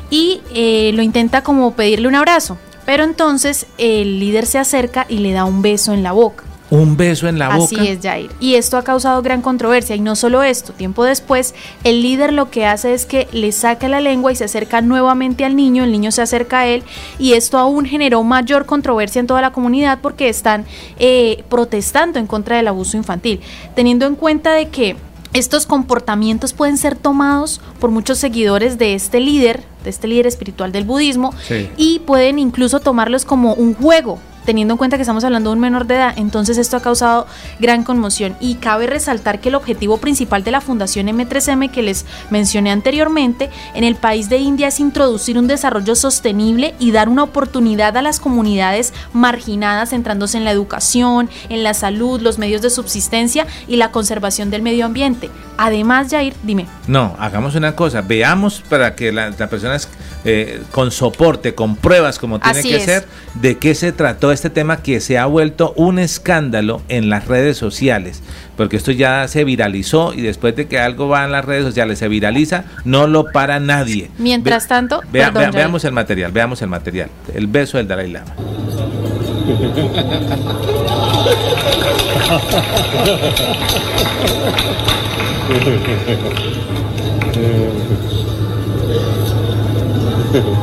y 0.08 0.40
eh, 0.54 0.90
lo 0.94 1.02
intenta 1.02 1.42
como 1.42 1.72
pedirle 1.72 2.08
un 2.08 2.14
abrazo. 2.14 2.56
Pero 2.86 3.04
entonces 3.04 3.66
el 3.78 4.20
líder 4.20 4.46
se 4.46 4.58
acerca 4.58 5.06
y 5.08 5.18
le 5.18 5.32
da 5.32 5.44
un 5.44 5.60
beso 5.60 5.92
en 5.92 6.02
la 6.02 6.12
boca. 6.12 6.45
Un 6.70 6.96
beso 6.96 7.28
en 7.28 7.38
la 7.38 7.56
boca. 7.56 7.76
Así 7.80 7.88
es, 7.88 8.00
Jair. 8.02 8.30
Y 8.40 8.54
esto 8.54 8.76
ha 8.76 8.82
causado 8.82 9.22
gran 9.22 9.40
controversia. 9.40 9.94
Y 9.94 10.00
no 10.00 10.16
solo 10.16 10.42
esto, 10.42 10.72
tiempo 10.72 11.04
después, 11.04 11.54
el 11.84 12.02
líder 12.02 12.32
lo 12.32 12.50
que 12.50 12.66
hace 12.66 12.92
es 12.92 13.06
que 13.06 13.28
le 13.32 13.52
saca 13.52 13.88
la 13.88 14.00
lengua 14.00 14.32
y 14.32 14.36
se 14.36 14.44
acerca 14.44 14.80
nuevamente 14.80 15.44
al 15.44 15.54
niño, 15.54 15.84
el 15.84 15.92
niño 15.92 16.10
se 16.10 16.22
acerca 16.22 16.60
a 16.60 16.66
él, 16.66 16.82
y 17.18 17.34
esto 17.34 17.58
aún 17.58 17.84
generó 17.86 18.22
mayor 18.24 18.66
controversia 18.66 19.20
en 19.20 19.26
toda 19.26 19.40
la 19.40 19.52
comunidad 19.52 20.00
porque 20.02 20.28
están 20.28 20.64
eh, 20.98 21.44
protestando 21.48 22.18
en 22.18 22.26
contra 22.26 22.56
del 22.56 22.68
abuso 22.68 22.96
infantil, 22.96 23.40
teniendo 23.74 24.06
en 24.06 24.16
cuenta 24.16 24.52
de 24.52 24.68
que 24.68 24.96
estos 25.32 25.66
comportamientos 25.66 26.52
pueden 26.52 26.78
ser 26.78 26.96
tomados 26.96 27.60
por 27.78 27.90
muchos 27.90 28.18
seguidores 28.18 28.78
de 28.78 28.94
este 28.94 29.20
líder, 29.20 29.62
de 29.84 29.90
este 29.90 30.08
líder 30.08 30.26
espiritual 30.26 30.72
del 30.72 30.84
budismo, 30.84 31.32
y 31.76 32.00
pueden 32.00 32.38
incluso 32.38 32.80
tomarlos 32.80 33.24
como 33.24 33.54
un 33.54 33.74
juego 33.74 34.18
teniendo 34.46 34.74
en 34.74 34.78
cuenta 34.78 34.96
que 34.96 35.02
estamos 35.02 35.24
hablando 35.24 35.50
de 35.50 35.54
un 35.54 35.60
menor 35.60 35.86
de 35.86 35.96
edad, 35.96 36.14
entonces 36.16 36.56
esto 36.56 36.76
ha 36.76 36.80
causado 36.80 37.26
gran 37.58 37.84
conmoción 37.84 38.36
y 38.40 38.54
cabe 38.54 38.86
resaltar 38.86 39.40
que 39.40 39.50
el 39.50 39.56
objetivo 39.56 39.98
principal 39.98 40.44
de 40.44 40.52
la 40.52 40.60
Fundación 40.60 41.08
M3M 41.08 41.70
que 41.70 41.82
les 41.82 42.06
mencioné 42.30 42.70
anteriormente 42.70 43.50
en 43.74 43.84
el 43.84 43.96
país 43.96 44.28
de 44.28 44.38
India 44.38 44.68
es 44.68 44.80
introducir 44.80 45.38
un 45.38 45.48
desarrollo 45.48 45.94
sostenible 45.94 46.74
y 46.78 46.92
dar 46.92 47.08
una 47.08 47.24
oportunidad 47.24 47.96
a 47.96 48.02
las 48.02 48.20
comunidades 48.20 48.94
marginadas 49.12 49.90
centrándose 49.90 50.38
en 50.38 50.44
la 50.44 50.52
educación, 50.52 51.28
en 51.48 51.62
la 51.62 51.74
salud, 51.74 52.20
los 52.20 52.38
medios 52.38 52.62
de 52.62 52.70
subsistencia 52.70 53.46
y 53.66 53.76
la 53.76 53.90
conservación 53.90 54.50
del 54.50 54.62
medio 54.62 54.86
ambiente. 54.86 55.30
Además, 55.58 56.08
Jair, 56.10 56.34
dime. 56.42 56.66
No, 56.86 57.16
hagamos 57.18 57.54
una 57.54 57.74
cosa, 57.74 58.02
veamos 58.02 58.62
para 58.68 58.94
que 58.94 59.10
la, 59.10 59.30
la 59.30 59.48
persona 59.48 59.78
eh, 60.24 60.62
con 60.70 60.90
soporte, 60.90 61.54
con 61.54 61.76
pruebas 61.76 62.18
como 62.18 62.38
tiene 62.38 62.62
que 62.62 62.80
ser, 62.80 63.06
de 63.34 63.58
qué 63.58 63.74
se 63.74 63.92
trató 63.92 64.32
este 64.36 64.50
tema 64.50 64.82
que 64.82 65.00
se 65.00 65.18
ha 65.18 65.26
vuelto 65.26 65.72
un 65.76 65.98
escándalo 65.98 66.82
en 66.88 67.08
las 67.10 67.26
redes 67.26 67.56
sociales, 67.56 68.22
porque 68.56 68.76
esto 68.76 68.92
ya 68.92 69.26
se 69.28 69.42
viralizó 69.44 70.14
y 70.14 70.20
después 70.20 70.54
de 70.54 70.66
que 70.68 70.78
algo 70.78 71.08
va 71.08 71.24
en 71.24 71.32
las 71.32 71.44
redes 71.44 71.64
sociales 71.64 71.98
se 71.98 72.06
viraliza, 72.08 72.64
no 72.84 73.06
lo 73.06 73.32
para 73.32 73.58
nadie. 73.58 74.10
Mientras 74.18 74.68
tanto, 74.68 75.00
veamos 75.10 75.84
el 75.84 75.92
material, 75.92 76.30
veamos 76.32 76.62
el 76.62 76.68
material, 76.68 77.08
el 77.34 77.46
beso 77.46 77.78
del 77.78 77.88
Dalai 77.88 78.10
Lama. 78.12 78.34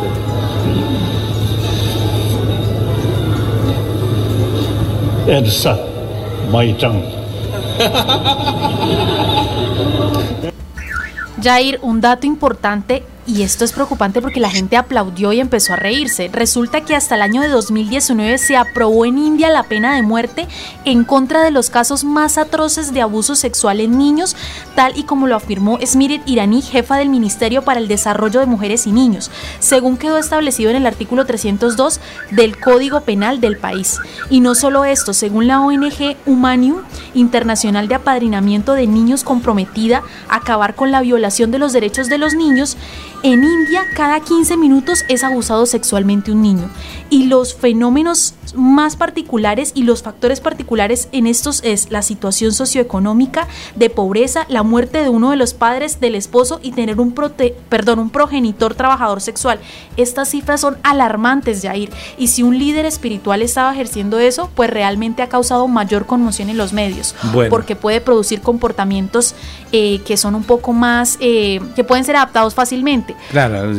Elsa, 5.28 5.80
Jair, 11.42 11.80
un 11.82 12.02
dato 12.02 12.28
importante 12.28 13.04
y 13.26 13.44
esto 13.44 13.64
es 13.64 13.72
preocupante 13.72 14.22
porque 14.22 14.40
la 14.40 14.50
gente 14.50 14.76
aplaudió 14.76 15.32
y 15.32 15.40
empezó 15.40 15.74
a 15.74 15.78
reírse. 15.78 16.30
Resulta 16.32 16.82
que 16.82 16.96
hasta 16.96 17.16
el 17.16 17.22
año 17.22 17.42
de 17.42 17.48
2019 17.48 18.38
se 18.38 18.58
aprobó 18.58 19.06
en 19.06 19.18
India 19.18 19.50
la 19.50 19.64
pena 19.64 19.96
de 19.96 20.02
muerte 20.02 20.48
en 20.84 21.04
contra 21.04 21.42
de 21.42 21.52
los 21.52 21.70
casos 21.70 22.04
más 22.04 22.38
atroces 22.38 22.94
de 22.94 23.02
abuso 23.02 23.36
sexual 23.36 23.80
en 23.80 23.98
niños, 23.98 24.36
tal 24.76 24.98
y 24.98 25.04
como 25.04 25.28
lo 25.28 25.36
afirmó 25.36 25.80
Smirit 25.86 26.28
Irani, 26.28 26.62
jefa 26.62 26.98
del 26.98 27.10
Ministerio 27.10 27.62
para 27.62 27.80
el 27.80 27.88
Desarrollo 27.88 28.40
de 28.40 28.46
Mujeres 28.46 28.88
y 28.88 28.92
Niños, 28.92 29.32
según 29.60 29.98
quedó 29.98 30.18
establecido 30.18 30.70
en 30.70 30.78
el 30.78 30.86
artículo 30.86 31.26
302 31.26 32.00
del 32.32 32.60
Código 32.60 33.02
Penal 33.02 33.40
del 33.40 33.58
país. 33.58 34.00
Y 34.30 34.42
no 34.42 34.54
solo 34.56 34.84
esto, 34.86 35.14
según 35.14 35.48
la 35.48 35.62
ONG 35.62 36.18
Humanium 36.26 36.82
Internacional 37.14 37.88
de 37.88 37.96
Apadrinamiento 37.96 38.74
de 38.74 38.88
Niños 38.88 39.24
comprometida 39.24 40.04
a 40.28 40.38
acabar 40.38 40.76
con 40.76 40.92
la 40.92 41.02
violación 41.02 41.52
de 41.52 41.60
los 41.60 41.74
derechos 41.74 42.10
de 42.10 42.18
los 42.18 42.34
niños, 42.34 42.78
en 43.24 43.42
India, 43.44 43.86
cada 43.96 44.20
15 44.20 44.58
minutos 44.58 45.06
es 45.08 45.24
abusado 45.24 45.66
sexualmente 45.66 46.32
un 46.32 46.42
niño. 46.42 46.70
Y 47.10 47.28
los 47.28 47.54
fenómenos 47.54 48.34
más 48.54 48.98
particulares 48.98 49.72
y 49.74 49.84
los 49.84 50.04
factores 50.04 50.42
particulares 50.42 51.08
en 51.14 51.26
estos 51.26 51.62
es 51.64 51.90
la 51.90 52.02
situación 52.02 52.52
socioeconómica 52.52 53.48
de 53.76 53.90
pobreza, 53.90 54.46
la 54.50 54.64
muerte 54.64 55.02
de 55.02 55.10
uno 55.10 55.32
de 55.32 55.38
los 55.38 55.54
padres 55.54 56.02
del 56.02 56.16
esposo 56.16 56.60
y 56.62 56.72
tener 56.72 57.00
un, 57.00 57.14
perdón, 57.14 58.00
un 58.00 58.10
progenitor 58.10 58.76
trabajador 58.76 59.22
sexual. 59.22 59.60
Estas 59.96 60.30
cifras 60.30 60.60
son 60.60 60.78
alarmantes, 60.84 61.62
Jair. 61.62 61.92
Y 62.18 62.28
si 62.28 62.44
un 62.44 62.58
líder 62.60 62.86
espiritual 62.86 63.42
estaba 63.42 63.74
ejerciendo 63.74 64.20
eso, 64.20 64.50
pues 64.54 64.70
realmente 64.70 65.22
ha 65.22 65.30
causado 65.30 65.68
mayor 65.70 66.06
conmoción 66.06 66.50
en 66.50 66.58
los 66.58 66.74
medios. 66.74 67.16
Porque 67.50 67.76
puede 67.76 68.02
producir 68.02 68.42
comportamientos 68.42 69.34
eh, 69.72 70.02
que 70.06 70.18
son 70.18 70.36
un 70.36 70.44
poco 70.44 70.74
más, 70.74 71.18
eh, 71.22 71.62
que 71.76 71.84
pueden 71.86 72.04
ser 72.04 72.18
adaptados 72.18 72.54
fácilmente. 72.54 73.13
Claro, 73.32 73.72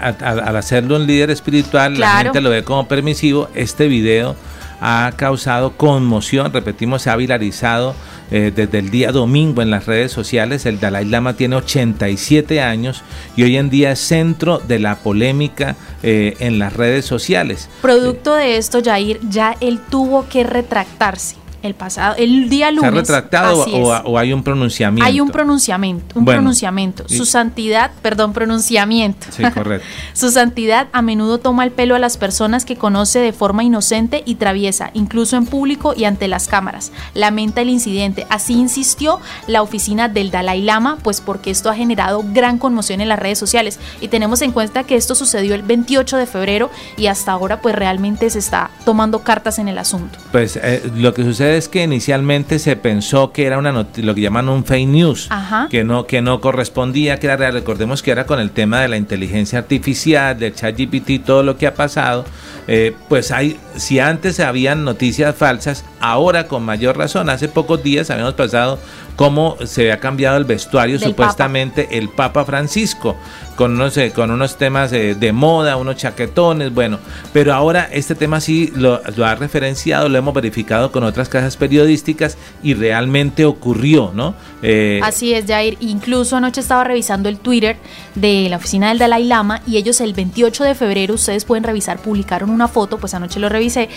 al, 0.00 0.56
hacerlo 0.56 0.96
un 0.96 1.06
líder 1.06 1.30
espiritual, 1.30 1.98
la 1.98 2.18
gente 2.18 2.40
lo 2.40 2.50
ve 2.50 2.64
como 2.64 2.86
permisivo. 2.88 3.48
Este 3.54 3.88
video 3.88 4.36
ha 4.80 5.12
causado 5.16 5.76
conmoción, 5.76 6.52
repetimos, 6.52 7.02
se 7.02 7.10
ha 7.10 7.16
viralizado 7.16 7.94
eh, 8.32 8.50
desde 8.54 8.78
el 8.78 8.90
día 8.90 9.12
domingo 9.12 9.62
en 9.62 9.70
las 9.70 9.86
redes 9.86 10.10
sociales. 10.10 10.66
El 10.66 10.80
Dalai 10.80 11.04
Lama 11.04 11.34
tiene 11.34 11.56
87 11.56 12.60
años 12.60 13.02
y 13.36 13.44
hoy 13.44 13.56
en 13.58 13.70
día 13.70 13.92
es 13.92 14.00
centro 14.00 14.58
de 14.58 14.78
la 14.78 14.96
polémica 14.96 15.76
eh, 16.02 16.36
en 16.40 16.58
las 16.58 16.72
redes 16.72 17.04
sociales. 17.04 17.68
Producto 17.80 18.34
de 18.34 18.56
esto, 18.56 18.80
Jair, 18.82 19.20
ya 19.28 19.54
él 19.60 19.80
tuvo 19.90 20.28
que 20.28 20.44
retractarse 20.44 21.41
el 21.62 21.74
pasado, 21.74 22.16
el 22.18 22.48
día 22.48 22.70
lunes. 22.70 22.82
¿Se 22.82 22.88
ha 22.88 23.00
retractado 23.00 23.64
o, 24.04 24.18
hay 24.18 24.32
un 24.32 24.42
pronunciamiento? 24.42 25.04
Hay 25.04 25.20
un 25.20 25.30
pronunciamiento, 25.30 26.18
un 26.18 26.24
pronunciamiento. 26.24 27.04
Su 27.08 27.24
santidad, 27.24 27.90
perdón, 28.02 28.32
pronunciamiento. 28.32 29.26
Sí, 29.30 29.42
correcto. 29.54 29.86
Su 30.12 30.30
santidad 30.30 30.88
a 30.92 31.02
menudo 31.02 31.38
toma 31.38 31.64
el 31.64 31.70
pelo 31.70 31.94
a 31.94 31.98
las 31.98 32.16
personas 32.16 32.64
que 32.64 32.76
conoce 32.76 33.18
de 33.18 33.32
forma 33.32 33.64
inocente 33.64 34.22
y 34.26 34.36
traviesa, 34.36 34.90
incluso 34.94 35.36
en 35.36 35.46
público 35.46 35.94
y 35.96 36.04
ante 36.04 36.28
las 36.28 36.48
cámaras. 36.48 36.92
Lamenta 37.14 37.60
el 37.60 37.68
incidente. 37.68 38.26
Así 38.28 38.54
insistió 38.54 39.20
la 39.46 39.62
oficina 39.62 40.08
del 40.08 40.30
Dalai 40.30 40.62
Lama, 40.62 40.98
pues 41.02 41.20
porque 41.20 41.50
esto 41.50 41.70
ha 41.70 41.74
generado 41.74 42.24
gran 42.32 42.58
conmoción 42.58 43.00
en 43.00 43.08
las 43.08 43.18
redes 43.18 43.38
sociales. 43.38 43.78
Y 44.00 44.08
tenemos 44.08 44.42
en 44.42 44.52
cuenta 44.52 44.84
que 44.84 44.96
esto 44.96 45.14
sucedió 45.14 45.54
el 45.54 45.62
28 45.62 46.16
de 46.16 46.26
febrero 46.26 46.70
y 46.96 47.06
hasta 47.06 47.32
ahora 47.32 47.60
pues 47.60 47.74
realmente 47.74 48.28
se 48.30 48.38
está 48.38 48.70
tomando 48.84 49.20
cartas 49.20 49.58
en 49.58 49.68
el 49.68 49.78
asunto. 49.78 50.18
Pues 50.30 50.56
eh, 50.56 50.82
lo 50.94 51.14
que 51.14 51.22
sucede 51.22 51.51
es 51.52 51.68
que 51.68 51.82
inicialmente 51.82 52.58
se 52.58 52.76
pensó 52.76 53.32
que 53.32 53.46
era 53.46 53.58
una 53.58 53.72
lo 53.72 54.14
que 54.14 54.20
llaman 54.20 54.48
un 54.48 54.64
fake 54.64 54.88
news, 54.88 55.28
que 55.70 55.84
no 55.84 56.06
que 56.06 56.22
no 56.22 56.40
correspondía, 56.40 57.18
que 57.18 57.26
era 57.26 57.36
real. 57.36 57.52
Recordemos 57.52 58.02
que 58.02 58.10
era 58.10 58.26
con 58.26 58.40
el 58.40 58.50
tema 58.50 58.80
de 58.80 58.88
la 58.88 58.96
inteligencia 58.96 59.60
artificial, 59.60 60.38
del 60.38 60.54
chat 60.54 60.76
GPT, 60.76 61.24
todo 61.24 61.42
lo 61.42 61.56
que 61.56 61.66
ha 61.66 61.74
pasado. 61.74 62.24
Eh, 62.68 62.94
pues 63.08 63.30
hay, 63.30 63.58
si 63.76 63.98
antes 63.98 64.40
habían 64.40 64.84
noticias 64.84 65.34
falsas, 65.34 65.84
ahora 66.00 66.48
con 66.48 66.62
mayor 66.62 66.96
razón. 66.96 67.28
Hace 67.30 67.48
pocos 67.48 67.82
días 67.82 68.10
habíamos 68.10 68.34
pasado 68.34 68.78
cómo 69.16 69.56
se 69.64 69.82
había 69.82 70.00
cambiado 70.00 70.36
el 70.36 70.44
vestuario 70.44 70.98
supuestamente 70.98 71.98
el 71.98 72.08
Papa 72.08 72.44
Francisco 72.44 73.16
con 73.56 73.72
unos, 73.72 73.96
eh, 73.96 74.12
con 74.14 74.30
unos 74.30 74.56
temas 74.56 74.90
de, 74.90 75.32
moda, 75.32 75.76
unos 75.76 75.96
chaquetones, 75.96 76.72
bueno, 76.72 76.98
pero 77.32 77.54
ahora 77.54 77.88
este 77.92 78.14
tema 78.14 78.40
sí 78.40 78.72
lo, 78.74 79.00
ha 79.24 79.34
referenciado, 79.34 80.08
lo 80.08 80.18
hemos 80.18 80.34
verificado 80.34 80.90
con 80.90 81.04
otras 81.04 81.28
casas 81.28 81.56
periodísticas 81.56 82.36
y 82.62 82.74
realmente 82.74 83.44
ocurrió, 83.44 84.10
¿no? 84.14 84.34
Eh, 84.62 85.00
Así 85.02 85.34
es, 85.34 85.46
Jair. 85.46 85.76
Incluso 85.80 86.36
anoche 86.36 86.60
estaba 86.60 86.84
revisando 86.84 87.28
el 87.28 87.38
Twitter 87.38 87.76
de 88.14 88.48
la 88.48 88.56
oficina 88.56 88.88
del 88.88 88.98
Dalai 88.98 89.24
Lama 89.24 89.62
y 89.66 89.76
ellos 89.76 90.00
el 90.00 90.14
28 90.14 90.64
de 90.64 90.74
febrero, 90.74 91.14
ustedes 91.14 91.44
pueden 91.44 91.64
revisar, 91.64 91.98
publicaron 91.98 92.50
una 92.50 92.68
foto, 92.68 92.98
pues 92.98 93.14
anoche 93.14 93.40
lo 93.40 93.48
revisé, 93.48 93.88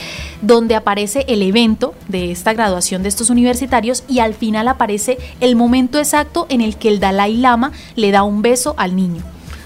donde 0.42 0.76
aparece 0.76 1.26
el 1.28 1.42
evento 1.42 1.94
de 2.08 2.32
esta 2.32 2.54
graduación 2.54 3.04
de 3.04 3.10
estos 3.10 3.30
universitarios 3.30 4.04
y 4.08 4.20
al 4.20 4.34
final 4.34 4.68
aparece 4.68 5.18
el 5.40 5.56
momento 5.56 6.00
exacto 6.00 6.48
en 6.50 6.62
el 6.62 6.78
que 6.78 6.90
el 6.90 7.00
Dalai 7.00 7.38
Lama 7.38 7.72
le 7.96 8.12
da 8.12 8.24
un 8.24 8.42
beso 8.42 8.76
al 8.78 8.96
niño 8.96 9.24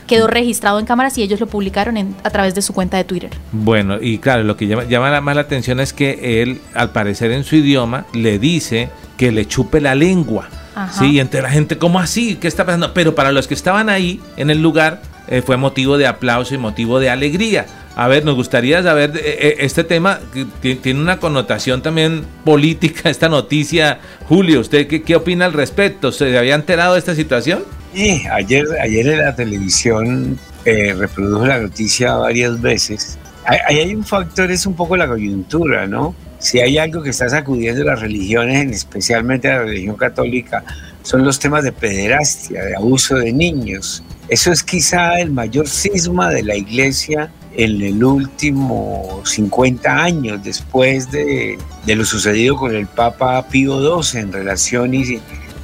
quedó 0.10 0.26
registrado 0.26 0.80
en 0.80 0.86
cámaras 0.86 1.18
y 1.20 1.22
ellos 1.22 1.40
lo 1.40 1.46
publicaron 1.46 2.16
a 2.24 2.30
través 2.32 2.56
de 2.56 2.64
su 2.64 2.74
cuenta 2.74 2.98
de 2.98 3.04
Twitter. 3.04 3.30
Bueno, 3.52 3.98
y 4.02 4.18
claro, 4.18 4.44
lo 4.44 4.58
que 4.58 4.66
llama, 4.66 5.22
más 5.22 5.36
la 5.36 5.42
atención 5.42 5.80
es 5.80 5.94
que 5.94 6.42
él, 6.42 6.62
al 6.74 6.92
parecer 6.92 7.32
en 7.32 7.44
su 7.44 7.58
idioma, 7.58 8.06
le 8.14 8.40
dice 8.40 8.90
que 9.18 9.32
le 9.32 9.46
chupe 9.46 9.80
la 9.80 9.94
lengua. 9.94 10.50
Sí, 10.98 11.12
y 11.14 11.20
entre 11.20 11.42
la 11.42 11.50
gente, 11.50 11.78
¿cómo 11.78 12.00
así? 12.00 12.36
¿Qué 12.36 12.48
está 12.48 12.66
pasando? 12.66 12.94
Pero 12.94 13.16
para 13.16 13.32
los 13.32 13.48
que 13.48 13.54
estaban 13.54 13.90
ahí 13.90 14.22
en 14.38 14.50
el 14.50 14.62
lugar, 14.62 15.02
eh, 15.28 15.42
fue 15.42 15.58
motivo 15.58 15.98
de 15.98 16.08
aplauso 16.08 16.56
y 16.56 16.58
motivo 16.58 17.00
de 17.00 17.10
alegría. 17.10 17.66
A 17.96 18.08
ver, 18.08 18.24
nos 18.24 18.36
gustaría 18.36 18.82
saber, 18.82 19.12
eh, 19.18 19.38
eh, 19.40 19.56
este 19.60 19.84
tema 19.84 20.20
que 20.62 20.76
tiene 20.76 21.02
una 21.02 21.18
connotación 21.18 21.82
también 21.82 22.24
política, 22.46 23.10
esta 23.10 23.30
noticia. 23.30 24.00
Julio, 24.28 24.62
¿usted 24.62 24.88
qué, 24.88 25.02
qué 25.02 25.16
opina 25.16 25.46
al 25.46 25.54
respecto? 25.54 26.12
¿Se 26.12 26.38
había 26.38 26.56
enterado 26.56 26.94
de 26.94 27.00
esta 27.00 27.16
situación? 27.16 27.64
Sí, 27.94 28.24
ayer, 28.32 28.66
ayer 28.82 29.08
en 29.08 29.20
la 29.20 29.36
televisión 29.36 30.38
eh, 30.66 30.94
reprodujo 30.94 31.46
la 31.46 31.60
noticia 31.60 32.16
varias 32.16 32.62
veces. 32.62 33.18
Ahí 33.46 33.80
hay 33.80 33.96
un 33.96 34.06
factor, 34.06 34.52
es 34.52 34.66
un 34.66 34.76
poco 34.76 34.96
la 34.96 35.08
coyuntura, 35.08 35.88
¿no? 35.88 36.14
Si 36.40 36.60
hay 36.60 36.78
algo 36.78 37.04
que 37.04 37.10
está 37.10 37.30
sacudiendo 37.30 37.84
las 37.84 38.00
religiones, 38.00 38.72
especialmente 38.72 39.50
la 39.50 39.60
religión 39.60 39.96
católica, 39.96 40.64
son 41.04 41.24
los 41.24 41.40
temas 41.40 41.64
de 41.64 41.72
pederastia, 41.72 42.64
de 42.64 42.76
abuso 42.76 43.16
de 43.16 43.32
niños. 43.32 44.04
Eso 44.30 44.52
es 44.52 44.64
quizá 44.64 45.20
el 45.20 45.32
mayor 45.32 45.68
cisma 45.68 46.30
de 46.30 46.44
la 46.44 46.56
iglesia 46.56 47.32
en 47.56 47.82
el 47.82 48.04
último 48.04 49.22
50 49.26 50.04
años, 50.04 50.44
después 50.44 51.12
de, 51.12 51.58
de 51.86 51.96
lo 51.96 52.06
sucedido 52.06 52.56
con 52.56 52.76
el 52.76 52.88
Papa 52.88 53.46
Pío 53.48 54.02
XII 54.02 54.22
en 54.22 54.32
relación 54.32 54.94
y, 54.94 55.20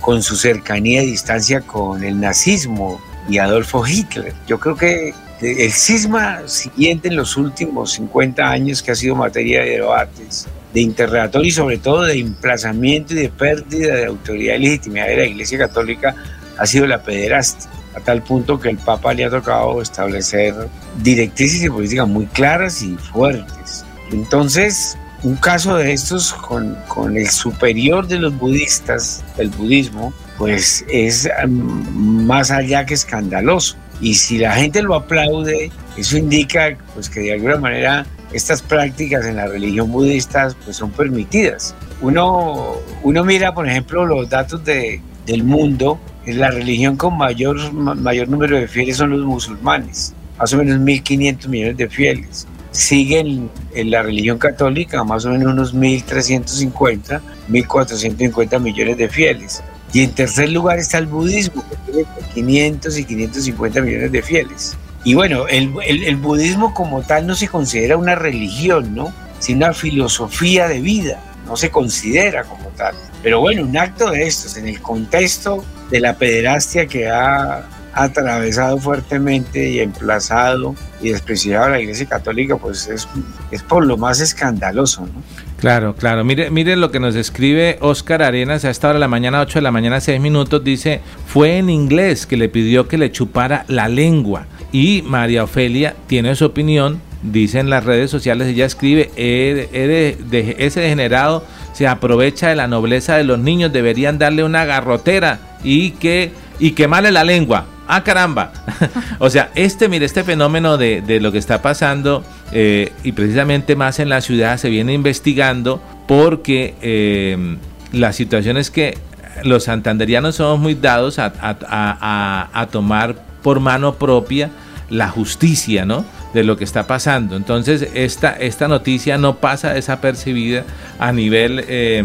con 0.05 0.21
su 0.21 0.35
cercanía 0.35 1.01
y 1.01 1.07
distancia 1.07 1.61
con 1.61 2.03
el 2.03 2.19
nazismo 2.19 3.01
y 3.27 3.39
Adolfo 3.39 3.83
Hitler. 3.87 4.33
Yo 4.45 4.59
creo 4.59 4.75
que 4.75 5.15
el 5.41 5.71
cisma 5.71 6.47
siguiente 6.47 7.07
en 7.07 7.15
los 7.15 7.37
últimos 7.37 7.93
50 7.93 8.47
años 8.47 8.83
que 8.83 8.91
ha 8.91 8.95
sido 8.95 9.15
materia 9.15 9.61
de 9.61 9.71
debates, 9.71 10.47
de 10.75 10.81
interrogatorio 10.81 11.47
y 11.47 11.51
sobre 11.51 11.77
todo 11.77 12.03
de 12.03 12.19
emplazamiento 12.19 13.13
y 13.13 13.17
de 13.17 13.29
pérdida 13.29 13.95
de 13.95 14.05
autoridad 14.07 14.55
y 14.55 14.59
legitimidad 14.59 15.07
de 15.07 15.15
la 15.15 15.25
Iglesia 15.25 15.57
Católica 15.57 16.13
ha 16.57 16.65
sido 16.65 16.85
la 16.85 17.01
pederastia, 17.01 17.69
a 17.95 18.01
tal 18.01 18.21
punto 18.21 18.59
que 18.59 18.69
el 18.69 18.77
Papa 18.77 19.13
le 19.13 19.23
ha 19.23 19.29
tocado 19.29 19.81
establecer 19.81 20.53
directrices 21.01 21.63
y 21.63 21.69
políticas 21.69 22.09
muy 22.09 22.25
claras 22.25 22.81
y 22.81 22.97
fuertes. 22.97 23.85
Entonces, 24.11 24.97
un 25.23 25.37
caso 25.37 25.77
de 25.77 25.93
estos 25.93 26.33
con, 26.33 26.75
con 26.89 27.15
el 27.15 27.29
superior 27.29 28.05
de 28.05 28.19
los 28.19 28.37
budistas, 28.37 29.23
del 29.37 29.49
budismo, 29.51 30.13
pues 30.37 30.83
es 30.89 31.29
mm, 31.47 32.25
más 32.25 32.51
allá 32.51 32.85
que 32.85 32.95
escandaloso. 32.95 33.77
Y 34.01 34.13
si 34.15 34.37
la 34.37 34.53
gente 34.53 34.81
lo 34.81 34.95
aplaude, 34.95 35.71
eso 35.97 36.17
indica 36.17 36.77
pues 36.93 37.09
que 37.09 37.21
de 37.21 37.33
alguna 37.33 37.57
manera 37.57 38.05
estas 38.33 38.61
prácticas 38.61 39.25
en 39.25 39.37
la 39.37 39.47
religión 39.47 39.91
budista 39.91 40.49
pues 40.63 40.77
son 40.77 40.91
permitidas. 40.91 41.73
Uno, 42.01 42.75
uno 43.03 43.23
mira, 43.23 43.53
por 43.53 43.67
ejemplo, 43.67 44.05
los 44.05 44.29
datos 44.29 44.63
de, 44.65 45.01
del 45.25 45.43
mundo, 45.43 45.99
la 46.25 46.51
religión 46.51 46.97
con 46.97 47.17
mayor, 47.17 47.71
mayor 47.73 48.27
número 48.27 48.57
de 48.57 48.67
fieles 48.67 48.97
son 48.97 49.11
los 49.11 49.25
musulmanes, 49.25 50.13
más 50.37 50.53
o 50.53 50.57
menos 50.57 50.79
1.500 50.79 51.47
millones 51.47 51.77
de 51.77 51.89
fieles. 51.89 52.47
Siguen 52.71 53.49
en 53.73 53.91
la 53.91 54.03
religión 54.03 54.37
católica 54.37 55.01
más 55.05 55.25
o 55.25 55.29
menos 55.29 55.53
unos 55.53 55.73
1.350, 55.73 57.21
1.450 57.49 58.59
millones 58.59 58.97
de 58.97 59.07
fieles. 59.07 59.63
Y 59.95 60.03
en 60.03 60.11
tercer 60.11 60.49
lugar 60.49 60.77
está 60.77 60.97
el 60.97 61.05
budismo, 61.05 61.63
que 61.69 61.77
tiene 61.89 62.07
500 62.33 62.97
y 62.97 63.05
550 63.05 63.81
millones 63.81 64.11
de 64.11 64.21
fieles. 64.21 64.77
Y 65.05 65.13
bueno, 65.13 65.47
el, 65.47 65.73
el, 65.85 66.17
budismo 66.17 66.73
como 66.73 67.01
tal 67.01 67.25
no 67.25 67.33
se 67.33 67.47
considera 67.47 67.95
una 67.95 68.13
religión, 68.13 68.93
¿no? 68.93 69.13
Sino 69.39 69.67
una 69.67 69.73
filosofía 69.73 70.67
de 70.67 70.81
vida, 70.81 71.23
no 71.45 71.55
se 71.55 71.69
considera 71.71 72.43
como 72.43 72.67
tal. 72.71 72.93
Pero 73.23 73.39
bueno, 73.39 73.63
un 73.63 73.77
acto 73.77 74.11
de 74.11 74.27
estos, 74.27 74.57
en 74.57 74.67
el 74.67 74.81
contexto 74.81 75.63
de 75.89 76.01
la 76.01 76.17
pederastia 76.17 76.87
que 76.87 77.07
ha 77.07 77.65
atravesado 77.93 78.77
fuertemente 78.77 79.69
y 79.69 79.79
emplazado 79.79 80.75
y 80.99 81.11
despreciado 81.11 81.67
a 81.67 81.69
la 81.69 81.79
Iglesia 81.79 82.05
Católica, 82.05 82.57
pues 82.57 82.87
es, 82.87 83.07
es 83.49 83.63
por 83.63 83.85
lo 83.85 83.95
más 83.95 84.19
escandaloso, 84.19 85.03
¿no? 85.03 85.23
Claro, 85.65 85.95
claro. 85.95 86.23
Mire, 86.23 86.51
mire 86.51 86.75
lo 86.75 86.91
que 86.91 86.99
nos 86.99 87.15
escribe 87.15 87.79
Oscar 87.81 88.21
Arenas 88.21 88.63
a 88.65 88.69
esta 88.69 88.89
hora 88.89 88.97
de 88.97 88.99
la 88.99 89.07
mañana, 89.07 89.41
8 89.41 89.57
de 89.57 89.63
la 89.63 89.71
mañana, 89.71 89.99
6 89.99 90.21
minutos. 90.21 90.63
Dice, 90.63 91.01
fue 91.25 91.57
en 91.57 91.71
inglés 91.71 92.27
que 92.27 92.37
le 92.37 92.49
pidió 92.49 92.87
que 92.87 92.99
le 92.99 93.11
chupara 93.11 93.65
la 93.67 93.87
lengua. 93.87 94.45
Y 94.71 95.01
María 95.07 95.43
Ofelia 95.43 95.95
tiene 96.05 96.35
su 96.35 96.45
opinión, 96.45 97.01
dice 97.23 97.57
en 97.57 97.71
las 97.71 97.83
redes 97.83 98.11
sociales, 98.11 98.49
ella 98.49 98.67
escribe, 98.67 99.09
ese 99.17 100.79
degenerado 100.81 101.43
se 101.73 101.87
aprovecha 101.87 102.49
de 102.49 102.55
la 102.55 102.67
nobleza 102.67 103.17
de 103.17 103.23
los 103.23 103.39
niños, 103.39 103.73
deberían 103.73 104.19
darle 104.19 104.43
una 104.43 104.65
garrotera 104.65 105.57
y 105.63 105.93
que 105.93 106.29
y 106.59 106.73
quemarle 106.73 107.11
la 107.11 107.23
lengua. 107.23 107.65
Ah, 107.87 108.03
caramba. 108.03 108.51
o 109.19 109.29
sea, 109.29 109.51
este, 109.55 109.87
mire, 109.87 110.05
este 110.05 110.23
fenómeno 110.23 110.77
de, 110.77 111.01
de 111.01 111.19
lo 111.19 111.31
que 111.31 111.37
está 111.37 111.61
pasando 111.61 112.23
eh, 112.51 112.91
y 113.03 113.11
precisamente 113.11 113.75
más 113.75 113.99
en 113.99 114.09
la 114.09 114.21
ciudad 114.21 114.57
se 114.57 114.69
viene 114.69 114.93
investigando 114.93 115.81
porque 116.07 116.75
eh, 116.81 117.57
la 117.91 118.13
situación 118.13 118.57
es 118.57 118.71
que 118.71 118.97
los 119.43 119.65
santanderianos 119.65 120.35
somos 120.35 120.59
muy 120.59 120.75
dados 120.75 121.19
a, 121.19 121.33
a, 121.41 122.67
tomar 122.71 123.15
por 123.43 123.59
mano 123.59 123.95
propia 123.95 124.49
la 124.89 125.09
justicia, 125.09 125.85
¿no? 125.85 126.05
De 126.33 126.43
lo 126.43 126.57
que 126.57 126.63
está 126.63 126.87
pasando. 126.87 127.35
Entonces, 127.35 127.89
esta, 127.93 128.31
esta 128.31 128.67
noticia 128.67 129.17
no 129.17 129.37
pasa 129.37 129.73
desapercibida 129.73 130.63
a 130.99 131.11
nivel, 131.11 131.63
eh, 131.67 132.03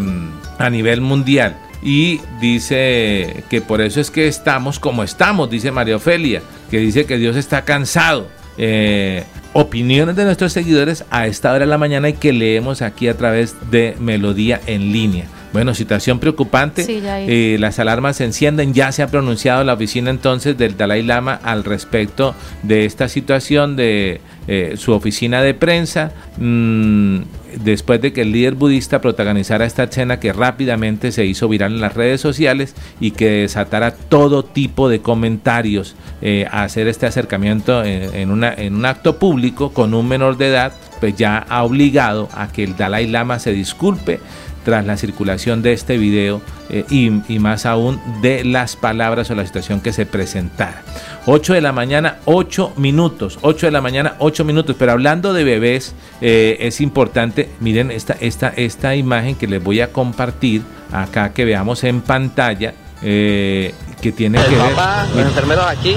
a 0.58 0.70
nivel 0.70 1.00
mundial 1.00 1.56
y 1.82 2.20
dice 2.40 3.44
que 3.48 3.60
por 3.60 3.80
eso 3.80 4.00
es 4.00 4.10
que 4.10 4.28
estamos 4.28 4.78
como 4.78 5.02
estamos, 5.02 5.48
dice 5.50 5.70
María 5.70 5.96
Ofelia, 5.96 6.42
que 6.70 6.78
dice 6.78 7.06
que 7.06 7.18
Dios 7.18 7.36
está 7.36 7.64
cansado. 7.64 8.28
Eh, 8.58 9.24
opiniones 9.52 10.16
de 10.16 10.24
nuestros 10.24 10.52
seguidores 10.52 11.04
a 11.10 11.26
esta 11.26 11.50
hora 11.50 11.60
de 11.60 11.66
la 11.66 11.78
mañana 11.78 12.08
y 12.08 12.12
que 12.12 12.32
leemos 12.32 12.82
aquí 12.82 13.08
a 13.08 13.16
través 13.16 13.56
de 13.70 13.96
Melodía 13.98 14.60
en 14.66 14.92
línea. 14.92 15.26
Bueno, 15.52 15.74
situación 15.74 16.20
preocupante. 16.20 16.86
Eh, 16.88 17.56
las 17.58 17.78
alarmas 17.80 18.16
se 18.16 18.24
encienden. 18.24 18.72
Ya 18.72 18.92
se 18.92 19.02
ha 19.02 19.08
pronunciado 19.08 19.64
la 19.64 19.74
oficina 19.74 20.10
entonces 20.10 20.56
del 20.56 20.76
Dalai 20.76 21.02
Lama 21.02 21.40
al 21.42 21.64
respecto 21.64 22.34
de 22.62 22.84
esta 22.84 23.08
situación 23.08 23.74
de 23.74 24.20
eh, 24.46 24.74
su 24.76 24.92
oficina 24.92 25.42
de 25.42 25.54
prensa. 25.54 26.12
Mm, 26.38 27.22
después 27.64 28.00
de 28.00 28.12
que 28.12 28.22
el 28.22 28.30
líder 28.30 28.54
budista 28.54 29.00
protagonizara 29.00 29.64
esta 29.64 29.82
escena 29.82 30.20
que 30.20 30.32
rápidamente 30.32 31.10
se 31.10 31.26
hizo 31.26 31.48
viral 31.48 31.72
en 31.72 31.80
las 31.80 31.94
redes 31.94 32.20
sociales 32.20 32.76
y 33.00 33.10
que 33.10 33.28
desatara 33.28 33.92
todo 33.92 34.44
tipo 34.44 34.88
de 34.88 35.00
comentarios 35.00 35.96
eh, 36.22 36.46
a 36.48 36.62
hacer 36.62 36.86
este 36.86 37.06
acercamiento 37.06 37.82
en, 37.84 38.30
una, 38.30 38.54
en 38.54 38.76
un 38.76 38.86
acto 38.86 39.18
público 39.18 39.72
con 39.72 39.94
un 39.94 40.06
menor 40.06 40.36
de 40.36 40.46
edad, 40.46 40.72
pues 41.00 41.16
ya 41.16 41.38
ha 41.38 41.64
obligado 41.64 42.28
a 42.32 42.52
que 42.52 42.62
el 42.62 42.76
Dalai 42.76 43.08
Lama 43.08 43.40
se 43.40 43.52
disculpe 43.52 44.20
tras 44.64 44.84
la 44.84 44.96
circulación 44.96 45.62
de 45.62 45.72
este 45.72 45.98
video 45.98 46.42
eh, 46.68 46.84
y, 46.90 47.38
más 47.38 47.66
aún 47.66 48.00
de 48.22 48.44
las 48.44 48.76
palabras 48.76 49.30
o 49.30 49.34
la 49.34 49.46
situación 49.46 49.80
que 49.80 49.92
se 49.92 50.06
presentara. 50.06 50.82
8 51.26 51.54
de 51.54 51.60
la 51.60 51.72
mañana, 51.72 52.18
8 52.26 52.74
minutos. 52.76 53.38
8 53.42 53.66
de 53.66 53.72
la 53.72 53.80
mañana, 53.80 54.14
8 54.18 54.44
minutos. 54.44 54.76
Pero 54.78 54.92
hablando 54.92 55.32
de 55.32 55.44
bebés, 55.44 55.94
eh, 56.20 56.58
es 56.60 56.80
importante, 56.80 57.48
miren 57.60 57.90
esta, 57.90 58.14
esta, 58.20 58.48
esta 58.48 58.94
imagen 58.96 59.36
que 59.36 59.46
les 59.46 59.62
voy 59.62 59.80
a 59.80 59.92
compartir 59.92 60.62
acá, 60.92 61.32
que 61.32 61.44
veamos 61.44 61.84
en 61.84 62.00
pantalla. 62.02 62.74
Eh, 63.02 63.74
que 64.02 64.12
tiene 64.12 64.38
El 64.38 64.46
que 64.46 64.56
papá, 64.56 65.06
ver. 65.14 65.24
Los 65.24 65.26
enfermeros 65.26 65.66
aquí, 65.66 65.96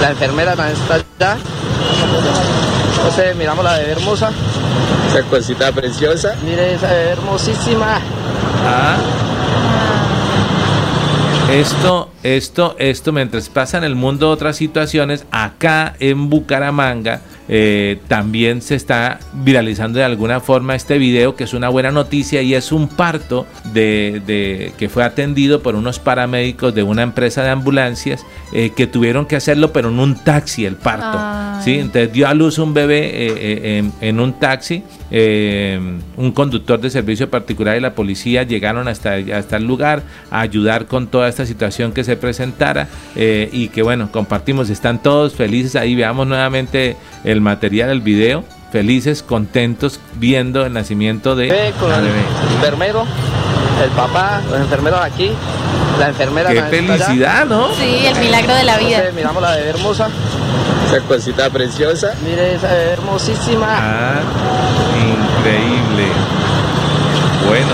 la 0.00 0.10
enfermera 0.10 0.54
también 0.54 0.78
está 0.78 0.94
allá. 0.94 2.65
Entonces 3.08 3.36
miramos 3.36 3.64
la 3.64 3.78
bebé 3.78 3.92
hermosa. 3.92 4.32
Esa 5.08 5.22
cosita 5.22 5.70
preciosa. 5.70 6.34
Mire 6.44 6.74
esa 6.74 6.88
bebé 6.88 7.10
hermosísima. 7.10 8.00
Ah. 8.64 8.96
Esto, 11.48 12.10
esto, 12.24 12.74
esto, 12.80 13.12
mientras 13.12 13.48
pasa 13.48 13.78
en 13.78 13.84
el 13.84 13.94
mundo 13.94 14.28
otras 14.28 14.56
situaciones, 14.56 15.24
acá 15.30 15.94
en 16.00 16.28
Bucaramanga 16.28 17.20
eh, 17.48 18.00
también 18.08 18.60
se 18.60 18.74
está 18.74 19.20
viralizando 19.32 19.98
de 19.98 20.04
alguna 20.04 20.40
forma 20.40 20.74
este 20.74 20.98
video, 20.98 21.36
que 21.36 21.44
es 21.44 21.54
una 21.54 21.68
buena 21.68 21.92
noticia 21.92 22.42
y 22.42 22.54
es 22.54 22.72
un 22.72 22.88
parto 22.88 23.46
de, 23.72 24.20
de 24.26 24.72
que 24.76 24.88
fue 24.88 25.04
atendido 25.04 25.62
por 25.62 25.76
unos 25.76 25.98
paramédicos 25.98 26.74
de 26.74 26.82
una 26.82 27.02
empresa 27.02 27.42
de 27.42 27.50
ambulancias 27.50 28.24
eh, 28.52 28.70
que 28.74 28.86
tuvieron 28.86 29.26
que 29.26 29.36
hacerlo, 29.36 29.72
pero 29.72 29.90
en 29.90 30.00
un 30.00 30.16
taxi 30.16 30.64
el 30.64 30.76
parto. 30.76 31.18
¿sí? 31.64 31.78
Entonces 31.78 32.12
dio 32.12 32.26
a 32.26 32.34
luz 32.34 32.58
un 32.58 32.74
bebé 32.74 33.10
eh, 33.12 33.78
en, 33.78 33.92
en, 34.00 34.20
un 34.20 34.32
taxi. 34.38 34.82
un 36.16 36.32
conductor 36.32 36.80
de 36.80 36.90
servicio 36.90 37.30
particular 37.30 37.76
y 37.76 37.80
la 37.80 37.94
policía 37.94 38.42
llegaron 38.42 38.88
hasta, 38.88 39.14
hasta 39.34 39.56
el 39.56 39.64
lugar 39.64 40.02
a 40.30 40.40
ayudar 40.40 40.86
con 40.86 41.06
toda 41.06 41.28
esta 41.28 41.46
situación 41.46 41.92
que 41.92 42.02
se 42.02 42.16
presentara 42.16 42.88
y 43.14 43.68
que 43.68 43.82
bueno, 43.82 44.10
compartimos, 44.10 44.68
están 44.68 45.02
todos 45.02 45.34
felices 45.34 45.76
ahí, 45.76 45.94
veamos 45.94 46.26
nuevamente 46.26 46.96
el 47.24 47.35
material, 47.40 47.90
el 47.90 48.00
video, 48.00 48.44
felices, 48.72 49.22
contentos, 49.22 50.00
viendo 50.14 50.66
el 50.66 50.72
nacimiento 50.72 51.36
de 51.36 51.72
con 51.78 51.90
la 51.90 51.98
el 51.98 52.06
enfermero, 52.56 53.04
el 53.82 53.90
papá, 53.90 54.40
los 54.50 54.60
enfermeros 54.60 55.00
aquí, 55.00 55.30
la 55.98 56.08
enfermera 56.08 56.50
Qué 56.50 56.62
felicidad, 56.62 57.46
¿no? 57.46 57.68
Sí, 57.74 58.06
el 58.06 58.18
milagro 58.18 58.54
de 58.54 58.64
la 58.64 58.78
vida. 58.78 58.88
Entonces, 58.98 59.14
miramos 59.14 59.42
la 59.42 59.56
bebé 59.56 59.70
hermosa. 59.70 60.08
Esa 60.86 61.00
cosita 61.00 61.50
preciosa. 61.50 62.14
Mire 62.24 62.54
esa 62.54 62.68
bebé 62.68 62.92
hermosísima. 62.92 63.66
Ah, 63.68 64.20
increíble. 64.94 66.06
Bueno, 67.48 67.72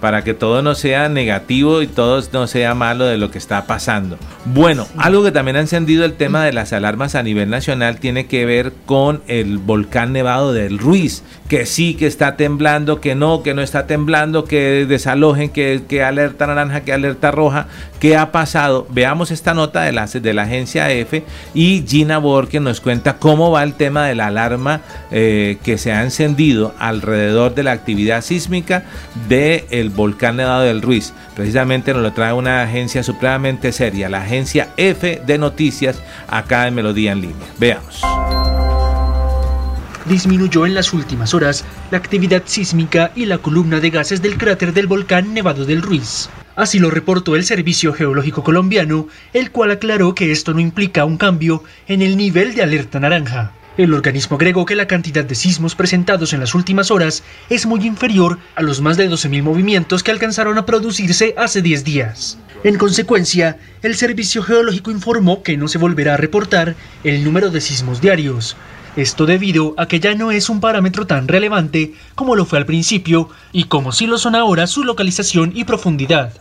para 0.00 0.22
que 0.22 0.34
todo 0.34 0.62
no 0.62 0.74
sea 0.74 1.08
negativo 1.08 1.82
y 1.82 1.86
todo 1.86 2.22
no 2.32 2.46
sea 2.46 2.74
malo 2.74 3.04
de 3.04 3.18
lo 3.18 3.30
que 3.30 3.38
está 3.38 3.66
pasando. 3.66 4.18
Bueno, 4.44 4.86
algo 4.96 5.22
que 5.24 5.32
también 5.32 5.56
ha 5.56 5.60
encendido 5.60 6.04
el 6.04 6.14
tema 6.14 6.44
de 6.44 6.52
las 6.52 6.72
alarmas 6.72 7.14
a 7.14 7.22
nivel 7.22 7.50
nacional 7.50 7.98
tiene 7.98 8.26
que 8.26 8.46
ver 8.46 8.72
con 8.86 9.22
el 9.26 9.58
volcán 9.58 10.12
nevado 10.12 10.52
del 10.52 10.78
Ruiz, 10.78 11.22
que 11.48 11.66
sí 11.66 11.94
que 11.94 12.06
está 12.06 12.36
temblando, 12.36 13.00
que 13.00 13.14
no, 13.14 13.42
que 13.42 13.54
no 13.54 13.62
está 13.62 13.86
temblando, 13.86 14.44
que 14.44 14.86
desalojen, 14.86 15.50
que, 15.50 15.82
que 15.88 16.02
alerta 16.02 16.46
naranja, 16.46 16.82
que 16.82 16.92
alerta 16.92 17.30
roja, 17.30 17.66
¿qué 18.00 18.16
ha 18.16 18.32
pasado? 18.32 18.86
Veamos 18.90 19.30
esta 19.30 19.54
nota 19.54 19.82
de 19.82 19.92
la, 19.92 20.06
de 20.06 20.34
la 20.34 20.42
agencia 20.42 20.90
EFE 20.90 21.24
y 21.54 21.84
Gina 21.86 22.18
Borges 22.18 22.60
nos 22.60 22.80
cuenta 22.80 23.18
cómo 23.18 23.50
va 23.50 23.62
el 23.62 23.74
tema 23.74 24.06
de 24.06 24.14
la 24.14 24.26
alarma 24.26 24.80
eh, 25.10 25.58
que 25.62 25.78
se 25.78 25.92
ha 25.92 26.02
encendido 26.02 26.74
alrededor 26.78 27.54
de 27.54 27.62
la 27.62 27.72
actividad 27.72 28.22
sísmica 28.22 28.84
del 29.28 29.87
del 29.88 29.96
volcán 29.96 30.36
Nevado 30.36 30.62
del 30.62 30.82
Ruiz. 30.82 31.12
Precisamente 31.34 31.92
nos 31.92 32.02
lo 32.02 32.12
trae 32.12 32.32
una 32.32 32.62
agencia 32.62 33.02
supremamente 33.02 33.72
seria, 33.72 34.08
la 34.08 34.22
agencia 34.22 34.68
F 34.76 35.22
de 35.26 35.38
Noticias, 35.38 36.02
acá 36.28 36.66
en 36.66 36.74
Melodía 36.74 37.12
en 37.12 37.20
línea. 37.22 37.46
Veamos 37.58 38.02
disminuyó 40.08 40.64
en 40.64 40.74
las 40.74 40.94
últimas 40.94 41.34
horas 41.34 41.66
la 41.90 41.98
actividad 41.98 42.42
sísmica 42.46 43.12
y 43.14 43.26
la 43.26 43.36
columna 43.36 43.78
de 43.78 43.90
gases 43.90 44.22
del 44.22 44.38
cráter 44.38 44.72
del 44.72 44.86
volcán 44.86 45.34
Nevado 45.34 45.66
del 45.66 45.82
Ruiz. 45.82 46.30
Así 46.56 46.78
lo 46.78 46.90
reportó 46.90 47.36
el 47.36 47.44
Servicio 47.44 47.92
Geológico 47.92 48.42
Colombiano, 48.42 49.06
el 49.34 49.50
cual 49.50 49.70
aclaró 49.70 50.14
que 50.14 50.32
esto 50.32 50.54
no 50.54 50.60
implica 50.60 51.04
un 51.04 51.18
cambio 51.18 51.62
en 51.86 52.00
el 52.00 52.16
nivel 52.16 52.54
de 52.54 52.62
alerta 52.62 52.98
naranja. 52.98 53.52
El 53.78 53.94
organismo 53.94 54.34
agregó 54.34 54.66
que 54.66 54.74
la 54.74 54.88
cantidad 54.88 55.24
de 55.24 55.36
sismos 55.36 55.76
presentados 55.76 56.32
en 56.32 56.40
las 56.40 56.56
últimas 56.56 56.90
horas 56.90 57.22
es 57.48 57.64
muy 57.64 57.86
inferior 57.86 58.40
a 58.56 58.62
los 58.62 58.80
más 58.80 58.96
de 58.96 59.08
12.000 59.08 59.44
movimientos 59.44 60.02
que 60.02 60.10
alcanzaron 60.10 60.58
a 60.58 60.66
producirse 60.66 61.32
hace 61.38 61.62
10 61.62 61.84
días. 61.84 62.38
En 62.64 62.76
consecuencia, 62.76 63.56
el 63.82 63.94
Servicio 63.94 64.42
Geológico 64.42 64.90
informó 64.90 65.44
que 65.44 65.56
no 65.56 65.68
se 65.68 65.78
volverá 65.78 66.14
a 66.14 66.16
reportar 66.16 66.74
el 67.04 67.22
número 67.22 67.50
de 67.50 67.60
sismos 67.60 68.00
diarios. 68.00 68.56
Esto 68.96 69.26
debido 69.26 69.74
a 69.76 69.86
que 69.86 70.00
ya 70.00 70.14
no 70.14 70.30
es 70.30 70.48
un 70.48 70.60
parámetro 70.60 71.06
tan 71.06 71.28
relevante 71.28 71.94
como 72.14 72.34
lo 72.34 72.44
fue 72.44 72.58
al 72.58 72.66
principio 72.66 73.28
y 73.52 73.64
como 73.64 73.92
sí 73.92 74.06
lo 74.06 74.18
son 74.18 74.34
ahora 74.34 74.66
su 74.66 74.84
localización 74.84 75.52
y 75.54 75.64
profundidad. 75.64 76.32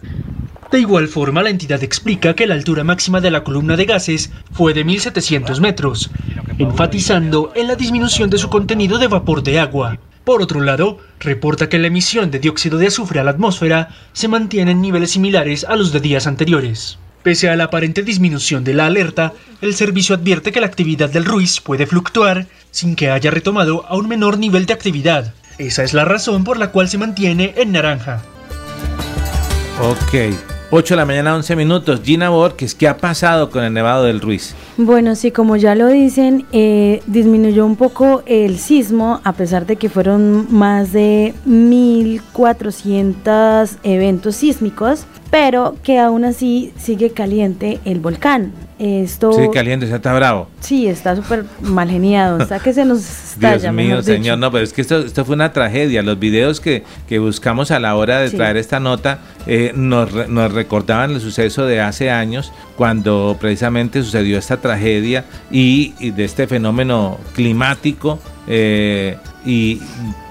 De 0.71 0.79
igual 0.79 1.07
forma, 1.07 1.43
la 1.43 1.49
entidad 1.49 1.81
explica 1.83 2.33
que 2.33 2.47
la 2.47 2.55
altura 2.55 2.83
máxima 2.83 3.21
de 3.21 3.31
la 3.31 3.43
columna 3.43 3.77
de 3.77 3.85
gases 3.85 4.31
fue 4.51 4.73
de 4.73 4.85
1.700 4.85 5.61
metros, 5.61 6.11
enfatizando 6.57 7.53
en 7.55 7.67
la 7.67 7.75
disminución 7.75 8.29
de 8.29 8.37
su 8.37 8.49
contenido 8.49 8.97
de 8.97 9.07
vapor 9.07 9.43
de 9.43 9.59
agua. 9.59 9.97
Por 10.25 10.41
otro 10.41 10.59
lado, 10.59 10.97
reporta 11.21 11.69
que 11.69 11.79
la 11.79 11.87
emisión 11.87 12.31
de 12.31 12.39
dióxido 12.39 12.77
de 12.77 12.87
azufre 12.87 13.21
a 13.21 13.23
la 13.23 13.31
atmósfera 13.31 13.89
se 14.11 14.27
mantiene 14.27 14.71
en 14.71 14.81
niveles 14.81 15.11
similares 15.11 15.63
a 15.63 15.77
los 15.77 15.93
de 15.93 16.01
días 16.01 16.27
anteriores. 16.27 16.99
Pese 17.27 17.49
a 17.49 17.57
la 17.57 17.65
aparente 17.65 18.03
disminución 18.03 18.63
de 18.63 18.73
la 18.73 18.85
alerta, 18.85 19.33
el 19.59 19.75
servicio 19.75 20.15
advierte 20.15 20.53
que 20.53 20.61
la 20.61 20.67
actividad 20.67 21.09
del 21.09 21.25
Ruiz 21.25 21.59
puede 21.59 21.85
fluctuar 21.85 22.47
sin 22.71 22.95
que 22.95 23.09
haya 23.09 23.31
retomado 23.31 23.85
a 23.85 23.97
un 23.97 24.07
menor 24.07 24.37
nivel 24.37 24.65
de 24.65 24.71
actividad. 24.71 25.33
Esa 25.57 25.83
es 25.83 25.93
la 25.93 26.05
razón 26.05 26.45
por 26.45 26.57
la 26.57 26.71
cual 26.71 26.87
se 26.87 26.97
mantiene 26.97 27.53
en 27.57 27.73
naranja. 27.73 28.21
Ok, 29.81 30.13
8 30.71 30.93
de 30.93 30.97
la 30.97 31.05
mañana, 31.05 31.35
11 31.35 31.57
minutos. 31.57 31.99
Gina 32.01 32.29
Borges, 32.29 32.73
¿qué 32.75 32.87
ha 32.87 32.95
pasado 32.95 33.49
con 33.49 33.65
el 33.65 33.73
Nevado 33.73 34.05
del 34.05 34.21
Ruiz? 34.21 34.55
Bueno, 34.77 35.13
sí, 35.15 35.31
como 35.31 35.57
ya 35.57 35.75
lo 35.75 35.87
dicen, 35.87 36.45
eh, 36.53 37.01
disminuyó 37.07 37.65
un 37.65 37.75
poco 37.75 38.23
el 38.25 38.57
sismo, 38.57 39.19
a 39.25 39.33
pesar 39.33 39.65
de 39.65 39.75
que 39.75 39.89
fueron 39.89 40.47
más 40.49 40.93
de 40.93 41.33
1.400 41.45 43.79
eventos 43.83 44.37
sísmicos, 44.37 45.05
pero 45.29 45.75
que 45.83 45.99
aún 45.99 46.25
así 46.25 46.73
sigue 46.77 47.11
caliente 47.11 47.79
el 47.85 47.99
volcán. 47.99 48.53
Esto, 48.79 49.33
sí, 49.33 49.49
caliente, 49.51 49.91
está 49.91 50.13
bravo. 50.13 50.49
Sí, 50.59 50.87
está 50.87 51.15
súper 51.15 51.45
mal 51.61 51.89
geniado. 51.89 52.39
Está 52.39 52.59
que 52.59 52.73
se 52.73 52.85
nos 52.85 52.99
estalla. 53.33 53.57
Dios 53.57 53.73
mío, 53.73 54.03
señor, 54.03 54.37
no, 54.37 54.51
pero 54.51 54.63
es 54.63 54.71
que 54.71 54.81
esto, 54.81 54.99
esto 54.99 55.25
fue 55.25 55.33
una 55.33 55.51
tragedia. 55.51 56.03
Los 56.03 56.19
videos 56.19 56.61
que, 56.61 56.83
que 57.07 57.17
buscamos 57.17 57.71
a 57.71 57.79
la 57.79 57.95
hora 57.95 58.19
de 58.19 58.29
traer 58.29 58.55
esta 58.55 58.79
nota 58.79 59.19
eh, 59.47 59.71
nos, 59.73 60.29
nos 60.29 60.53
recordaban 60.53 61.11
el 61.11 61.21
suceso 61.21 61.65
de 61.65 61.81
hace 61.81 62.11
años, 62.11 62.53
cuando 62.75 63.35
precisamente 63.39 64.03
sucedió 64.03 64.37
esta 64.37 64.57
tragedia 64.57 65.25
y, 65.49 66.11
de 66.11 66.23
este 66.23 66.45
fenómeno 66.45 67.17
climático. 67.33 68.19
Eh, 68.47 69.17
y 69.43 69.81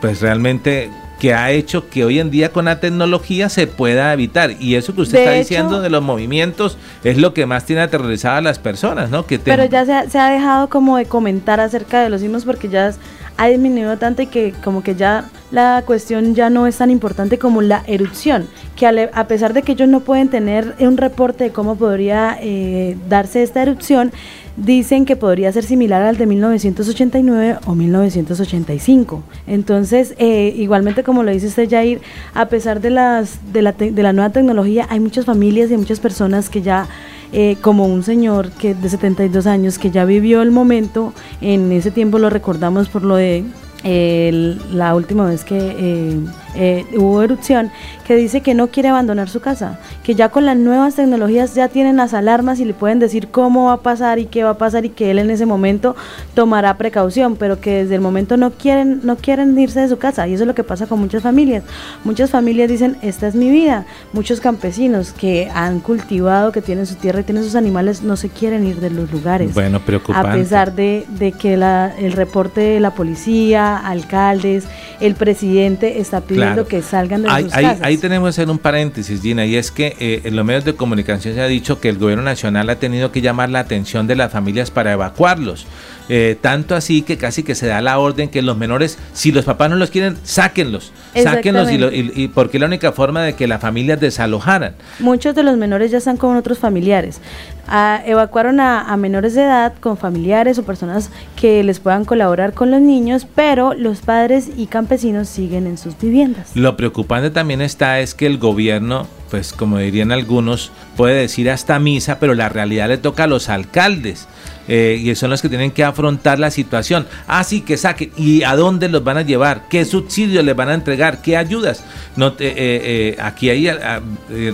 pues 0.01 0.20
realmente 0.20 0.90
que 1.18 1.32
ha 1.32 1.51
hecho 1.51 1.88
que 1.88 2.05
hoy 2.05 2.20
en 2.20 2.30
día 2.30 2.52
con 2.52 2.66
la 2.66 2.80
tecnología 2.80 3.48
se 3.48 3.66
pueda 3.66 4.12
evitar. 4.12 4.52
Y 4.60 4.74
eso 4.74 4.94
que 4.94 5.02
usted 5.02 5.18
está 5.18 5.32
diciendo 5.32 5.80
de 5.80 5.90
los 5.90 6.02
movimientos 6.02 6.76
es 7.05 7.16
lo 7.16 7.32
que 7.32 7.47
más 7.47 7.64
tiene 7.64 7.82
aterrorizada 7.82 8.38
a 8.38 8.43
las 8.43 8.59
personas, 8.59 9.10
¿no? 9.10 9.26
Que 9.26 9.38
Pero 9.38 9.64
ya 9.64 9.84
se 10.09 10.18
ha, 10.18 10.30
dejado 10.30 10.68
como 10.68 10.97
de 10.97 11.06
comentar 11.06 11.60
acerca 11.60 12.02
de 12.02 12.10
los 12.10 12.20
sismos 12.20 12.44
porque 12.44 12.68
ya 12.68 12.93
ha 13.38 13.48
disminuido 13.48 13.97
tanto 13.98 14.22
y 14.22 14.26
que 14.26 14.55
como 14.64 14.82
que 14.82 14.94
ya 14.94 15.26
la 15.51 15.82
cuestión 15.86 16.34
ya 16.34 16.51
no 16.51 16.66
es 16.66 16.78
tan 16.78 16.90
importante 16.90 17.38
como 17.38 17.62
la 17.62 17.82
erupción, 17.86 18.48
que 18.76 18.86
a, 18.86 19.28
pesar 19.28 19.52
de 19.52 19.62
que 19.62 19.72
ellos 19.72 19.88
no 19.88 20.01
pueden 20.01 20.28
tener 20.28 20.74
un 20.78 20.97
reporte 20.97 21.44
de 21.44 21.51
cómo 21.51 21.76
podría 21.76 22.38
eh, 22.40 22.97
darse 23.09 23.43
esta 23.43 23.62
erupción, 23.62 24.12
dicen 24.57 25.05
que 25.05 25.16
podría 25.16 25.53
ser 25.53 25.65
similar 25.65 26.03
al 26.03 26.16
de 26.16 26.27
1989 26.27 27.59
o 27.66 27.74
1985. 27.74 29.23
Entonces, 29.47 30.15
eh, 30.19 30.55
igualmente 30.57 31.03
como 31.05 31.23
lo 31.23 31.31
dice 31.31 31.47
usted, 31.47 31.69
Jair, 31.69 32.01
a 32.35 32.47
pesar 32.47 32.81
de, 32.81 32.91
las, 32.91 33.53
de, 33.53 33.62
la, 33.62 33.73
de 33.73 34.03
la 34.03 34.12
nueva 34.12 34.31
tecnología, 34.31 34.87
hay 34.91 35.01
muchas 35.01 35.24
familias 35.24 35.70
y 35.70 35.77
muchas 35.77 36.01
personas 36.01 36.51
que 36.51 36.62
ya... 36.62 36.87
Eh, 37.33 37.57
como 37.61 37.87
un 37.87 38.05
señor 38.05 38.53
que 38.53 38.77
de 38.77 38.89
72 38.89 39.49
años 39.49 39.81
que 39.81 39.91
ya 39.91 40.05
vivió 40.05 40.43
el 40.43 40.53
momento, 40.53 41.12
en 41.41 41.73
ese 41.73 41.91
tiempo 41.91 42.20
lo 42.20 42.31
recordamos 42.31 42.89
por 42.89 43.03
lo 43.03 43.16
de 43.16 43.45
la 43.83 44.95
última 44.95 45.27
vez 45.27 45.43
que 45.43 46.23
eh, 46.57 46.87
hubo 46.97 47.23
erupción, 47.23 47.70
que 48.07 48.16
dice 48.16 48.41
que 48.41 48.55
no 48.55 48.69
quiere 48.69 48.89
abandonar 48.89 49.28
su 49.28 49.41
casa, 49.41 49.78
que 50.03 50.15
ya 50.15 50.28
con 50.28 50.47
las 50.47 50.57
nuevas 50.57 50.95
tecnologías 50.95 51.55
ya 51.55 51.69
tienen 51.69 51.97
las 51.97 52.15
alarmas 52.15 52.61
y 52.61 52.65
le 52.65 52.74
pueden 52.74 52.99
decir 52.99 53.28
cómo 53.28 53.66
va 53.66 53.74
a 53.74 53.77
pasar 53.83 54.19
y 54.19 54.27
qué 54.27 54.45
va 54.45 54.51
a 54.51 54.59
pasar 54.59 54.85
y 54.85 54.91
que 54.91 55.11
él 55.11 55.19
en 55.19 55.31
ese 55.31 55.45
momento 55.45 55.97
tomará 56.35 56.77
precaución, 56.78 57.37
pero 57.37 57.61
que 57.61 57.83
desde 57.83 57.97
el 57.97 58.01
momento 58.01 58.37
no 58.37 58.53
quieren, 58.53 59.01
no 59.03 59.16
quieren 59.16 59.59
irse 59.59 59.81
de 59.81 59.89
su 59.89 59.99
casa 59.99 60.27
y 60.28 60.35
eso 60.35 60.45
es 60.45 60.47
lo 60.47 60.55
que 60.55 60.65
pasa 60.65 60.87
con 60.87 61.01
muchas 61.01 61.23
familias. 61.23 61.65
Muchas 62.05 62.31
familias 62.31 62.69
dicen, 62.69 62.97
esta 63.03 63.27
es 63.27 63.35
mi 63.35 63.51
vida. 63.51 63.85
Muchos 64.12 64.41
campesinos 64.41 65.12
que 65.12 65.51
han 65.55 65.81
cultivado, 65.81 66.53
que 66.53 66.62
tienen 66.62 66.87
su 66.87 66.95
tierra 66.95 67.20
y 67.20 67.24
tienen 67.24 67.45
sus 67.45 67.55
animales, 67.55 68.03
no 68.03 68.16
se 68.16 68.28
quieren 68.28 68.66
ir 68.66 68.81
de 68.81 68.91
los 68.91 69.11
lugares. 69.12 69.53
Bueno, 69.53 69.81
preocupante. 69.81 70.28
A 70.28 70.33
pesar 70.33 70.74
de, 70.74 71.05
de 71.19 71.33
que 71.33 71.55
el 71.55 72.12
reporte 72.12 72.61
de 72.61 72.81
la 72.81 72.93
policía, 72.93 73.77
alcaldes, 73.77 74.65
el 75.01 75.15
presidente 75.15 76.01
está 76.01 76.20
pidiendo 76.20 76.45
que 76.66 76.82
salgan 76.82 77.23
de 77.23 77.28
sus 77.28 77.52
casas. 77.52 77.78
Ahí 77.82 77.97
tenemos 77.97 78.27
que 78.27 78.31
hacer 78.31 78.51
un 78.51 78.59
paréntesis, 78.59 79.20
Gina, 79.20 79.47
y 79.47 79.56
es 79.56 79.70
que 79.70 79.97
eh, 79.98 80.23
en 80.24 80.36
los 80.36 80.44
medios 80.44 80.64
de 80.64 80.74
comunicación 80.74 81.35
se 81.35 81.40
ha 81.40 81.47
dicho 81.47 81.81
que 81.81 81.89
el 81.89 81.98
gobierno 81.98 82.24
nacional 82.24 82.68
ha 82.70 82.77
tenido 82.77 83.12
que 83.12 83.20
llamar 83.20 83.51
la 83.51 83.60
atención 83.60 84.06
de 84.06 84.16
las 84.16 84.32
familias 84.32 84.70
para 84.70 84.93
evacuarlos. 84.93 85.66
Eh, 86.09 86.36
tanto 86.40 86.77
así 86.77 87.02
que 87.02 87.18
casi 87.18 87.43
que 87.43 87.56
se 87.56 87.66
da 87.66 87.81
la 87.81 87.98
orden 87.98 88.28
que 88.28 88.40
los 88.40 88.56
menores, 88.56 88.97
si 89.12 89.32
los 89.32 89.44
papás 89.44 89.70
no 89.70 89.77
los 89.77 89.90
quieren, 89.90 90.16
sáquenlos, 90.23 90.93
sáquenlos 91.14 91.68
y, 91.73 92.28
porque 92.28 92.59
es 92.59 92.60
la 92.60 92.66
única 92.66 92.93
forma 92.93 93.23
de 93.23 93.35
que 93.35 93.48
las 93.48 93.60
familias 93.60 93.98
desalojaran. 93.98 94.74
Muchos 95.01 95.35
de 95.35 95.43
los 95.43 95.56
menores 95.56 95.90
ya 95.90 95.98
están 95.98 96.16
con 96.16 96.36
otros 96.36 96.59
familiares. 96.59 97.20
Ah, 97.68 98.01
evacuaron 98.05 98.60
a, 98.60 98.97
menores 98.97 99.34
de 99.34 99.43
edad 99.43 99.74
con 99.80 99.97
familiares 99.97 100.59
o 100.59 100.64
personas 100.64 101.10
que 101.40 101.62
les 101.64 101.80
puedan 101.80 102.05
colaborar 102.05 102.55
con 102.55 102.70
los 102.70 102.80
niños, 102.80 103.26
pero 103.34 103.74
los 103.74 104.01
padres 104.01 104.51
y 104.56 104.66
campesinos 104.66 105.28
siguen 105.28 105.66
en 105.66 105.76
sus 105.76 105.98
viviendas. 105.98 106.51
Lo 106.55 106.76
preocupante 106.76 107.30
también 107.30 107.60
está 107.60 108.01
es 108.01 108.14
que 108.14 108.26
el 108.26 108.38
gobierno, 108.38 109.06
pues 109.30 109.52
como 109.52 109.78
dirían 109.78 110.12
algunos, 110.12 110.70
puede 110.97 111.20
decir 111.20 111.51
hasta 111.51 111.78
misa, 111.78 112.18
pero 112.18 112.34
la 112.34 112.48
realidad 112.48 112.88
le 112.88 112.98
toca 112.98 113.24
a 113.24 113.26
los 113.26 113.48
alcaldes. 113.48 114.28
Eh, 114.68 115.01
y 115.01 115.14
son 115.14 115.30
los 115.30 115.43
que 115.43 115.48
tienen 115.48 115.70
que 115.70 115.84
afrontar 115.84 116.38
la 116.38 116.51
situación. 116.51 117.06
Así 117.26 117.60
que 117.60 117.76
saquen. 117.76 118.10
¿Y 118.16 118.43
a 118.43 118.56
dónde 118.56 118.88
los 118.88 119.05
van 119.05 119.16
a 119.16 119.22
llevar? 119.22 119.68
¿Qué 119.68 119.84
subsidios 119.84 120.44
les 120.44 120.56
van 120.56 120.68
a 120.68 120.74
entregar? 120.74 121.22
¿Qué 121.22 121.36
ayudas? 121.36 121.84
No, 122.16 122.28
eh, 122.28 122.34
eh, 122.40 123.16
aquí 123.20 123.51
ahí, 123.51 123.68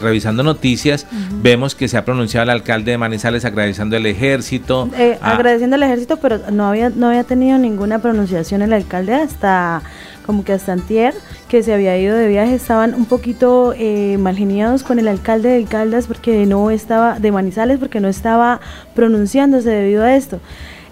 revisando 0.00 0.42
noticias, 0.42 1.06
vemos 1.42 1.74
que 1.74 1.88
se 1.88 1.96
ha 1.96 2.04
pronunciado 2.04 2.44
el 2.44 2.50
alcalde 2.50 2.92
de 2.92 2.98
Manizales 3.02 3.44
agradeciendo 3.44 3.96
al 3.96 4.06
ejército. 4.06 4.88
Agradeciendo 5.20 5.74
al 5.74 5.82
ejército, 5.82 6.18
pero 6.18 6.38
no 6.52 6.66
había, 6.66 6.88
no 6.88 7.08
había 7.08 7.24
tenido 7.24 7.58
ninguna 7.58 7.98
pronunciación 7.98 8.62
el 8.62 8.72
alcalde 8.72 9.14
hasta 9.14 9.82
como 10.24 10.44
que 10.44 10.52
hasta 10.52 10.72
antier, 10.72 11.12
que 11.48 11.64
se 11.64 11.74
había 11.74 11.98
ido 11.98 12.16
de 12.16 12.28
viaje, 12.28 12.54
estaban 12.54 12.94
un 12.94 13.06
poquito 13.06 13.74
eh, 13.76 14.18
mal 14.18 14.36
geniados 14.36 14.84
con 14.84 15.00
el 15.00 15.08
alcalde 15.08 15.48
de 15.48 15.64
Caldas 15.64 16.06
porque 16.06 16.46
no 16.46 16.70
estaba, 16.70 17.18
de 17.18 17.32
Manizales, 17.32 17.80
porque 17.80 17.98
no 17.98 18.06
estaba 18.06 18.60
pronunciándose 18.94 19.68
debido 19.68 20.04
a 20.04 20.14
esto. 20.14 20.38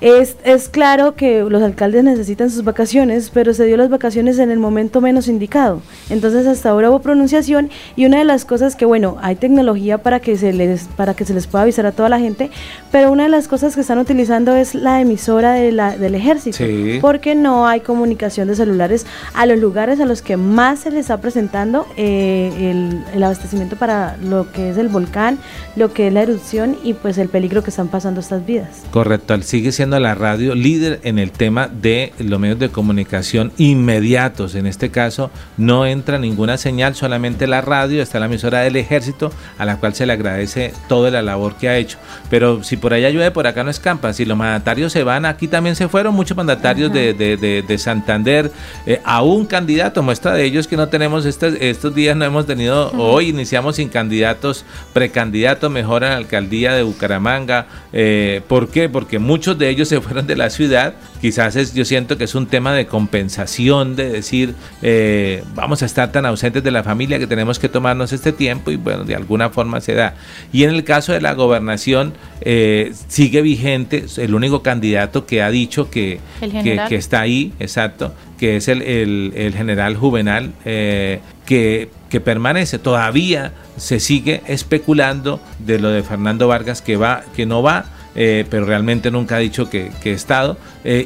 Es, 0.01 0.37
es 0.45 0.71
claro 0.71 1.15
que 1.15 1.43
los 1.43 1.63
alcaldes 1.63 2.05
necesitan 2.05 2.51
sus 2.51 2.65
vacaciones, 2.65 3.31
pero 3.31 3.53
se 3.53 3.67
dio 3.67 3.77
las 3.77 3.91
vacaciones 3.91 4.39
en 4.39 4.51
el 4.51 4.59
momento 4.59 5.03
menos 5.03 5.29
indicado. 5.29 5.83
Entonces 6.09 6.47
hasta 6.47 6.71
ahora 6.71 6.91
hubo 6.91 7.01
pronunciación 7.01 7.71
y 7.97 8.07
una 8.07 8.19
de 8.19 8.25
las 8.25 8.47
cosas 8.47 8.77
que, 8.77 8.87
bueno, 8.87 9.19
hay 9.21 9.37
tecnología 9.37 9.99
para 9.99 10.21
que 10.21 10.39
se 10.39 10.55
les, 10.55 10.85
para 10.97 11.13
que 11.15 11.27
se 11.27 11.35
les 11.35 11.47
pueda 11.47 11.65
avisar 11.65 11.85
a 11.85 11.93
toda 11.93 12.09
la 12.09 12.19
gente, 12.19 12.51
pero 12.91 13.13
una 13.13 13.25
de 13.25 13.29
las 13.29 13.47
cosas 13.47 13.75
que 13.75 13.83
están 13.83 13.99
utilizando 13.99 14.57
es 14.57 14.75
la 14.75 15.03
emisora 15.03 15.53
de 15.53 15.71
la, 15.71 15.97
del 15.99 16.15
ejército, 16.15 16.65
porque 17.03 17.35
no 17.35 17.67
hay 17.67 17.81
comunicación 17.81 18.49
de 18.49 18.57
celulares 18.57 19.05
a 19.35 19.45
los 19.45 19.59
lugares 19.59 20.01
a 20.01 20.07
los 20.07 20.23
que 20.23 20.39
más 20.39 20.81
se 20.81 20.91
les 20.91 21.01
está 21.01 21.21
presentando 21.21 21.87
eh, 21.97 22.53
el, 22.71 23.05
el 23.15 23.23
abastecimiento 23.23 23.77
para 23.77 24.17
lo 24.17 24.51
que 24.51 24.71
es 24.71 24.79
el 24.79 24.89
volcán, 24.89 25.39
lo 25.77 25.93
que 25.93 26.09
es 26.09 26.13
la 26.15 26.23
erupción 26.23 26.77
y 26.83 26.95
pues 26.95 27.19
el 27.19 27.29
peligro 27.29 27.63
que 27.63 27.71
están 27.71 27.89
pasando 27.89 28.21
estas 28.21 28.47
vidas. 28.47 28.83
Correcto, 28.91 29.41
sigue 29.43 29.73
siendo 29.73 29.90
siendo 29.91 30.07
la 30.07 30.15
radio 30.15 30.55
líder 30.55 31.01
en 31.03 31.19
el 31.19 31.33
tema 31.33 31.67
de 31.67 32.13
los 32.21 32.39
medios 32.39 32.61
de 32.61 32.69
comunicación 32.69 33.51
inmediatos. 33.59 34.55
En 34.55 34.69
este 34.69 34.91
caso 34.91 35.33
no 35.57 35.85
entra 35.85 36.17
ninguna 36.17 36.59
señal, 36.59 36.95
solamente 36.95 37.49
la 37.49 37.61
radio, 37.61 38.01
está 38.01 38.21
la 38.21 38.27
emisora 38.27 38.61
del 38.61 38.77
ejército, 38.77 39.33
a 39.59 39.65
la 39.65 39.79
cual 39.79 39.95
se 39.95 40.07
le 40.07 40.13
agradece 40.13 40.73
toda 40.89 41.11
la 41.11 41.23
labor 41.23 41.57
que 41.57 41.69
ha 41.69 41.77
hecho. 41.77 41.99
Pero 42.29 42.63
si 42.63 42.77
por 42.77 42.95
allá 42.95 43.11
llueve, 43.11 43.33
por 43.33 43.49
acá 43.49 43.65
no 43.65 43.71
escampa. 43.71 44.13
Si 44.13 44.25
los 44.25 44.39
mandatarios 44.39 44.93
se 44.93 45.03
van, 45.03 45.25
aquí 45.25 45.49
también 45.49 45.75
se 45.75 45.89
fueron 45.89 46.15
muchos 46.15 46.37
mandatarios 46.37 46.93
de, 46.93 47.13
de, 47.13 47.37
de, 47.37 47.79
Santander, 47.79 48.53
eh, 48.87 49.01
a 49.05 49.23
un 49.23 49.45
candidato, 49.45 50.05
muestra 50.05 50.35
de 50.35 50.45
ellos 50.45 50.69
que 50.69 50.77
no 50.77 50.89
tenemos 50.89 51.27
estos, 51.27 51.55
estos 51.59 51.93
días, 51.97 52.17
no 52.17 52.25
hemos 52.25 52.47
tenido, 52.47 52.93
hoy 52.93 53.31
iniciamos 53.31 53.77
sin 53.77 53.89
candidatos, 53.89 54.65
precandidatos, 54.93 55.69
mejor 55.69 56.05
en 56.05 56.11
la 56.11 56.17
alcaldía 56.17 56.75
de 56.75 56.85
Bucaramanga. 56.85 57.67
Eh, 57.93 58.43
¿Por 58.47 58.69
qué? 58.69 58.89
Porque 58.89 59.19
muchos 59.19 59.59
de 59.59 59.69
ellos 59.71 59.80
se 59.85 60.01
fueron 60.01 60.27
de 60.27 60.37
la 60.37 60.51
ciudad. 60.51 60.95
Quizás 61.21 61.57
es, 61.57 61.75
yo 61.75 61.85
siento 61.85 62.17
que 62.17 62.25
es 62.25 62.35
un 62.35 62.47
tema 62.47 62.73
de 62.73 62.87
compensación, 62.87 63.97
de 63.97 64.09
decir, 64.09 64.55
eh, 64.83 65.45
vamos 65.55 65.83
a 65.83 65.87
estar 65.87 66.13
tan 66.13 66.27
ausentes 66.27 66.63
de 66.63 66.71
la 66.71 66.83
familia 66.83 67.19
que 67.19 67.27
tenemos 67.27 67.59
que 67.59 67.69
tomarnos 67.69 68.13
este 68.13 68.33
tiempo 68.33 68.71
y 68.71 68.77
bueno, 68.77 69.05
de 69.05 69.15
alguna 69.15 69.51
forma 69.51 69.81
se 69.81 69.95
da. 69.95 70.15
Y 70.53 70.65
en 70.65 70.71
el 70.71 70.85
caso 70.85 71.13
de 71.13 71.21
la 71.21 71.35
gobernación, 71.35 72.15
eh, 72.41 72.93
sigue 73.09 73.43
vigente 73.43 74.07
el 74.17 74.35
único 74.35 74.63
candidato 74.63 75.27
que 75.27 75.43
ha 75.43 75.51
dicho 75.51 75.91
que, 75.91 76.21
que, 76.41 76.95
está 76.95 77.21
ahí, 77.21 77.53
exacto, 77.61 78.15
que 78.39 78.57
es 78.57 78.69
el, 78.69 78.83
el, 78.83 79.55
general 79.55 79.97
Juvenal, 79.97 80.53
eh, 80.65 81.21
que, 81.45 81.91
que, 82.09 82.21
permanece. 82.21 82.79
Todavía 82.79 83.53
se 83.77 84.01
sigue 84.01 84.43
especulando 84.47 85.41
de 85.59 85.79
lo 85.79 85.91
de 85.91 86.03
Fernando 86.03 86.49
Vargas 86.49 86.81
que 86.81 86.97
va, 86.97 87.25
que 87.37 87.47
no 87.47 87.63
va. 87.63 87.87
Eh, 88.15 88.45
pero 88.51 88.65
realmente 88.67 89.11
nunca 89.11 89.37
ha 89.37 89.39
dicho 89.39 89.71
que, 89.71 89.93
que 90.03 90.11
ha 90.11 90.15
estado. 90.15 90.57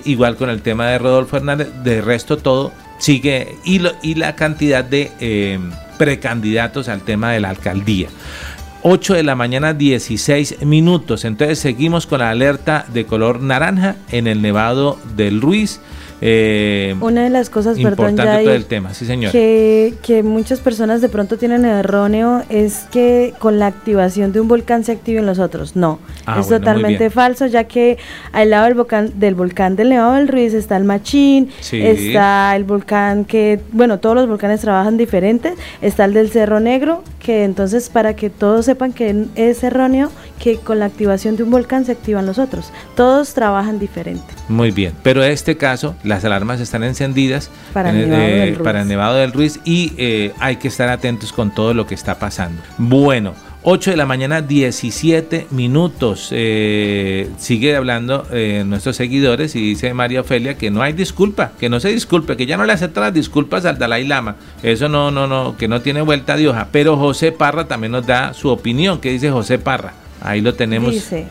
igual 0.05 0.37
con 0.37 0.51
el 0.51 0.63
tema 0.63 0.89
de 0.89 0.99
Rodolfo 0.99 1.37
Hernández, 1.37 1.69
de 1.83 2.01
resto 2.01 2.37
todo 2.37 2.73
sigue 2.99 3.57
y, 3.65 3.81
lo, 3.81 3.93
y 4.03 4.15
la 4.15 4.37
cantidad 4.37 4.85
de 4.85 5.61
precandidatos 5.99 6.89
al 6.89 7.03
tema 7.03 7.33
de 7.33 7.41
la 7.41 7.51
alcaldía. 7.51 8.09
8 8.87 9.15
de 9.15 9.23
la 9.23 9.35
mañana 9.35 9.73
16 9.73 10.63
minutos. 10.63 11.25
Entonces 11.25 11.59
seguimos 11.59 12.07
con 12.07 12.19
la 12.19 12.29
alerta 12.29 12.85
de 12.93 13.07
color 13.07 13.41
naranja 13.41 13.97
en 14.11 14.27
el 14.27 14.43
Nevado 14.43 14.99
del 15.17 15.41
Ruiz. 15.41 15.81
Eh, 16.21 16.95
Una 17.01 17.25
de 17.25 17.31
las 17.31 17.51
cosas, 17.51 17.79
perdón, 17.79 18.17
ya 18.17 18.41
todo 18.41 18.55
el 18.55 18.67
tema, 18.67 18.95
sí 18.95 19.05
señor. 19.05 19.33
Que, 19.33 19.95
que, 20.03 20.23
muchas 20.23 20.61
personas 20.61 21.01
de 21.01 21.09
pronto 21.09 21.37
tienen 21.37 21.65
erróneo 21.65 22.43
es 22.49 22.87
que 22.91 23.35
con 23.39 23.59
la 23.59 23.67
activación 23.67 24.33
de 24.33 24.41
un 24.41 24.49
volcán 24.49 24.85
se 24.85 24.93
activen 24.93 25.27
los 25.27 25.39
otros. 25.39 25.77
No, 25.77 25.99
ah, 26.27 26.39
es 26.41 26.49
totalmente 26.49 27.11
falso, 27.11 27.47
ya 27.47 27.65
que 27.65 27.99
al 28.33 28.51
lado 28.51 28.65
del 28.67 28.75
volcán 28.75 29.13
del 29.19 29.35
volcán 29.35 29.77
del 29.77 29.91
Nevado 29.91 30.15
del 30.15 30.29
Ruiz 30.29 30.55
está 30.55 30.77
el 30.77 30.85
Machín, 30.85 31.51
está 31.73 32.55
el 32.57 32.65
volcán 32.65 33.25
que, 33.25 33.61
bueno, 33.73 33.99
todos 33.99 34.17
los 34.17 34.29
volcanes 34.29 34.61
trabajan 34.61 34.97
diferentes, 34.97 35.55
está 35.83 36.05
el 36.05 36.15
del 36.15 36.31
Cerro 36.31 36.61
Negro, 36.61 37.03
que 37.25 37.43
entonces 37.43 37.89
para 37.89 38.15
que 38.15 38.29
todos 38.29 38.67
sepan 38.67 38.93
que 38.93 39.27
es 39.35 39.65
erróneo 39.65 40.13
que 40.39 40.59
con 40.59 40.79
la 40.79 40.85
activación 40.85 41.37
de 41.37 41.43
un 41.43 41.51
volcán 41.51 41.87
se 41.87 41.93
activan 41.93 42.27
los 42.27 42.39
otros. 42.39 42.71
Todos 42.95 43.33
trabajan 43.33 43.79
diferente. 43.79 44.23
Muy 44.49 44.71
bien, 44.71 44.93
pero 45.03 45.25
en 45.25 45.33
este 45.33 45.57
caso 45.57 45.97
las 46.05 46.25
alarmas 46.25 46.61
están 46.61 46.85
encendidas 46.85 47.51
para, 47.73 47.91
el, 47.91 48.11
Nevado, 48.11 48.27
del 48.27 48.55
Ruiz. 48.55 48.65
para 48.65 48.85
Nevado 48.85 49.17
del 49.17 49.33
Ruiz 49.33 49.59
y 49.65 49.95
eh, 49.97 50.33
hay 50.39 50.57
que 50.57 50.69
estar 50.69 50.91
atentos 50.91 51.33
con 51.33 51.53
todo 51.53 51.73
lo 51.73 51.87
que 51.87 51.95
está 51.95 52.19
pasando. 52.19 52.61
Bueno, 52.77 53.33
8 53.67 53.93
de 53.93 53.97
la 53.97 54.05
mañana, 54.05 54.43
17 54.43 55.47
minutos. 55.51 56.29
Eh, 56.33 57.31
sigue 57.39 57.75
hablando 57.75 58.27
eh, 58.31 58.63
nuestros 58.67 58.97
seguidores 58.97 59.57
y 59.57 59.63
dice 59.63 59.95
María 59.95 60.21
Ofelia 60.21 60.59
que 60.59 60.71
no 60.71 60.83
hay 60.83 60.93
disculpa, 60.93 61.53
que 61.59 61.71
no 61.71 61.81
se 61.81 61.89
disculpe, 61.89 62.37
que 62.37 62.45
ya 62.45 62.59
no 62.59 62.67
le 62.67 62.75
acepta 62.75 63.01
las 63.01 63.15
disculpas 63.15 63.65
al 63.65 63.79
Dalai 63.79 64.07
Lama. 64.07 64.37
Eso 64.63 64.91
no, 64.91 65.11
no, 65.11 65.27
no, 65.27 65.57
que 65.57 65.67
no 65.67 65.81
tiene 65.81 66.03
vuelta 66.03 66.37
de 66.37 66.47
hoja. 66.47 66.69
Pero 66.73 66.99
José 66.99 67.33
Parra 67.33 67.67
también 67.67 67.93
nos 67.93 68.07
da 68.07 68.35
su 68.35 68.51
opinión. 68.51 69.01
¿Qué 69.01 69.11
dice 69.11 69.31
José 69.31 69.59
Parra? 69.59 69.95
Ahí 70.21 70.43
lo 70.43 70.55
tenemos. 70.55 70.93
Dice, 70.93 71.27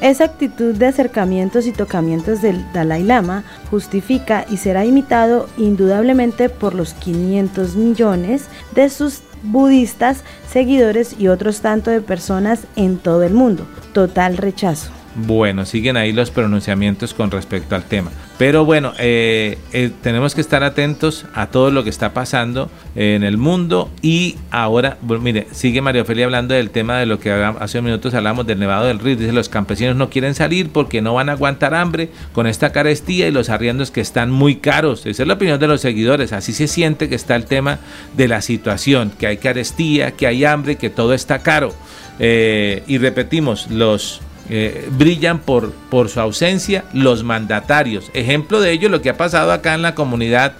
esa 0.00 0.24
actitud 0.24 0.74
de 0.74 0.86
acercamientos 0.86 1.66
y 1.66 1.72
tocamientos 1.72 2.42
del 2.42 2.70
Dalai 2.72 3.02
Lama 3.02 3.44
justifica 3.70 4.44
y 4.50 4.58
será 4.58 4.84
imitado 4.84 5.48
indudablemente 5.56 6.48
por 6.48 6.74
los 6.74 6.94
500 6.94 7.76
millones 7.76 8.44
de 8.74 8.88
sus 8.90 9.20
budistas, 9.46 10.22
seguidores 10.48 11.16
y 11.18 11.28
otros 11.28 11.60
tanto 11.60 11.90
de 11.90 12.00
personas 12.00 12.66
en 12.76 12.98
todo 12.98 13.22
el 13.22 13.34
mundo. 13.34 13.66
Total 13.92 14.36
rechazo. 14.36 14.90
Bueno, 15.14 15.64
siguen 15.64 15.96
ahí 15.96 16.12
los 16.12 16.30
pronunciamientos 16.30 17.14
con 17.14 17.30
respecto 17.30 17.74
al 17.74 17.84
tema. 17.84 18.10
Pero 18.38 18.66
bueno, 18.66 18.92
eh, 18.98 19.56
eh, 19.72 19.90
tenemos 20.02 20.34
que 20.34 20.42
estar 20.42 20.62
atentos 20.62 21.24
a 21.34 21.46
todo 21.46 21.70
lo 21.70 21.84
que 21.84 21.90
está 21.90 22.12
pasando 22.12 22.70
en 22.94 23.22
el 23.24 23.38
mundo. 23.38 23.90
Y 24.02 24.36
ahora, 24.50 24.98
mire, 25.02 25.46
sigue 25.52 25.80
María 25.80 26.02
Ofelia 26.02 26.26
hablando 26.26 26.54
del 26.54 26.68
tema 26.68 26.98
de 26.98 27.06
lo 27.06 27.18
que 27.18 27.32
hace 27.32 27.78
unos 27.78 27.90
minutos 27.90 28.12
hablamos 28.12 28.46
del 28.46 28.58
Nevado 28.58 28.86
del 28.86 28.98
Río. 28.98 29.16
Dice, 29.16 29.32
los 29.32 29.48
campesinos 29.48 29.96
no 29.96 30.10
quieren 30.10 30.34
salir 30.34 30.68
porque 30.68 31.00
no 31.00 31.14
van 31.14 31.30
a 31.30 31.32
aguantar 31.32 31.74
hambre 31.74 32.10
con 32.32 32.46
esta 32.46 32.72
carestía 32.72 33.26
y 33.26 33.30
los 33.30 33.48
arriendos 33.48 33.90
que 33.90 34.02
están 34.02 34.30
muy 34.30 34.56
caros. 34.56 35.06
Esa 35.06 35.22
es 35.22 35.26
la 35.26 35.34
opinión 35.34 35.58
de 35.58 35.68
los 35.68 35.80
seguidores. 35.80 36.34
Así 36.34 36.52
se 36.52 36.68
siente 36.68 37.08
que 37.08 37.14
está 37.14 37.36
el 37.36 37.46
tema 37.46 37.78
de 38.18 38.28
la 38.28 38.42
situación, 38.42 39.12
que 39.18 39.28
hay 39.28 39.38
carestía, 39.38 40.10
que 40.10 40.26
hay 40.26 40.44
hambre, 40.44 40.76
que 40.76 40.90
todo 40.90 41.14
está 41.14 41.38
caro. 41.38 41.72
Eh, 42.18 42.82
y 42.86 42.98
repetimos, 42.98 43.70
los 43.70 44.20
eh, 44.48 44.88
brillan 44.92 45.38
por, 45.40 45.72
por 45.90 46.08
su 46.08 46.20
ausencia 46.20 46.84
los 46.92 47.24
mandatarios. 47.24 48.10
Ejemplo 48.14 48.60
de 48.60 48.72
ello 48.72 48.88
lo 48.88 49.02
que 49.02 49.10
ha 49.10 49.16
pasado 49.16 49.52
acá 49.52 49.74
en 49.74 49.82
la 49.82 49.94
comunidad 49.94 50.54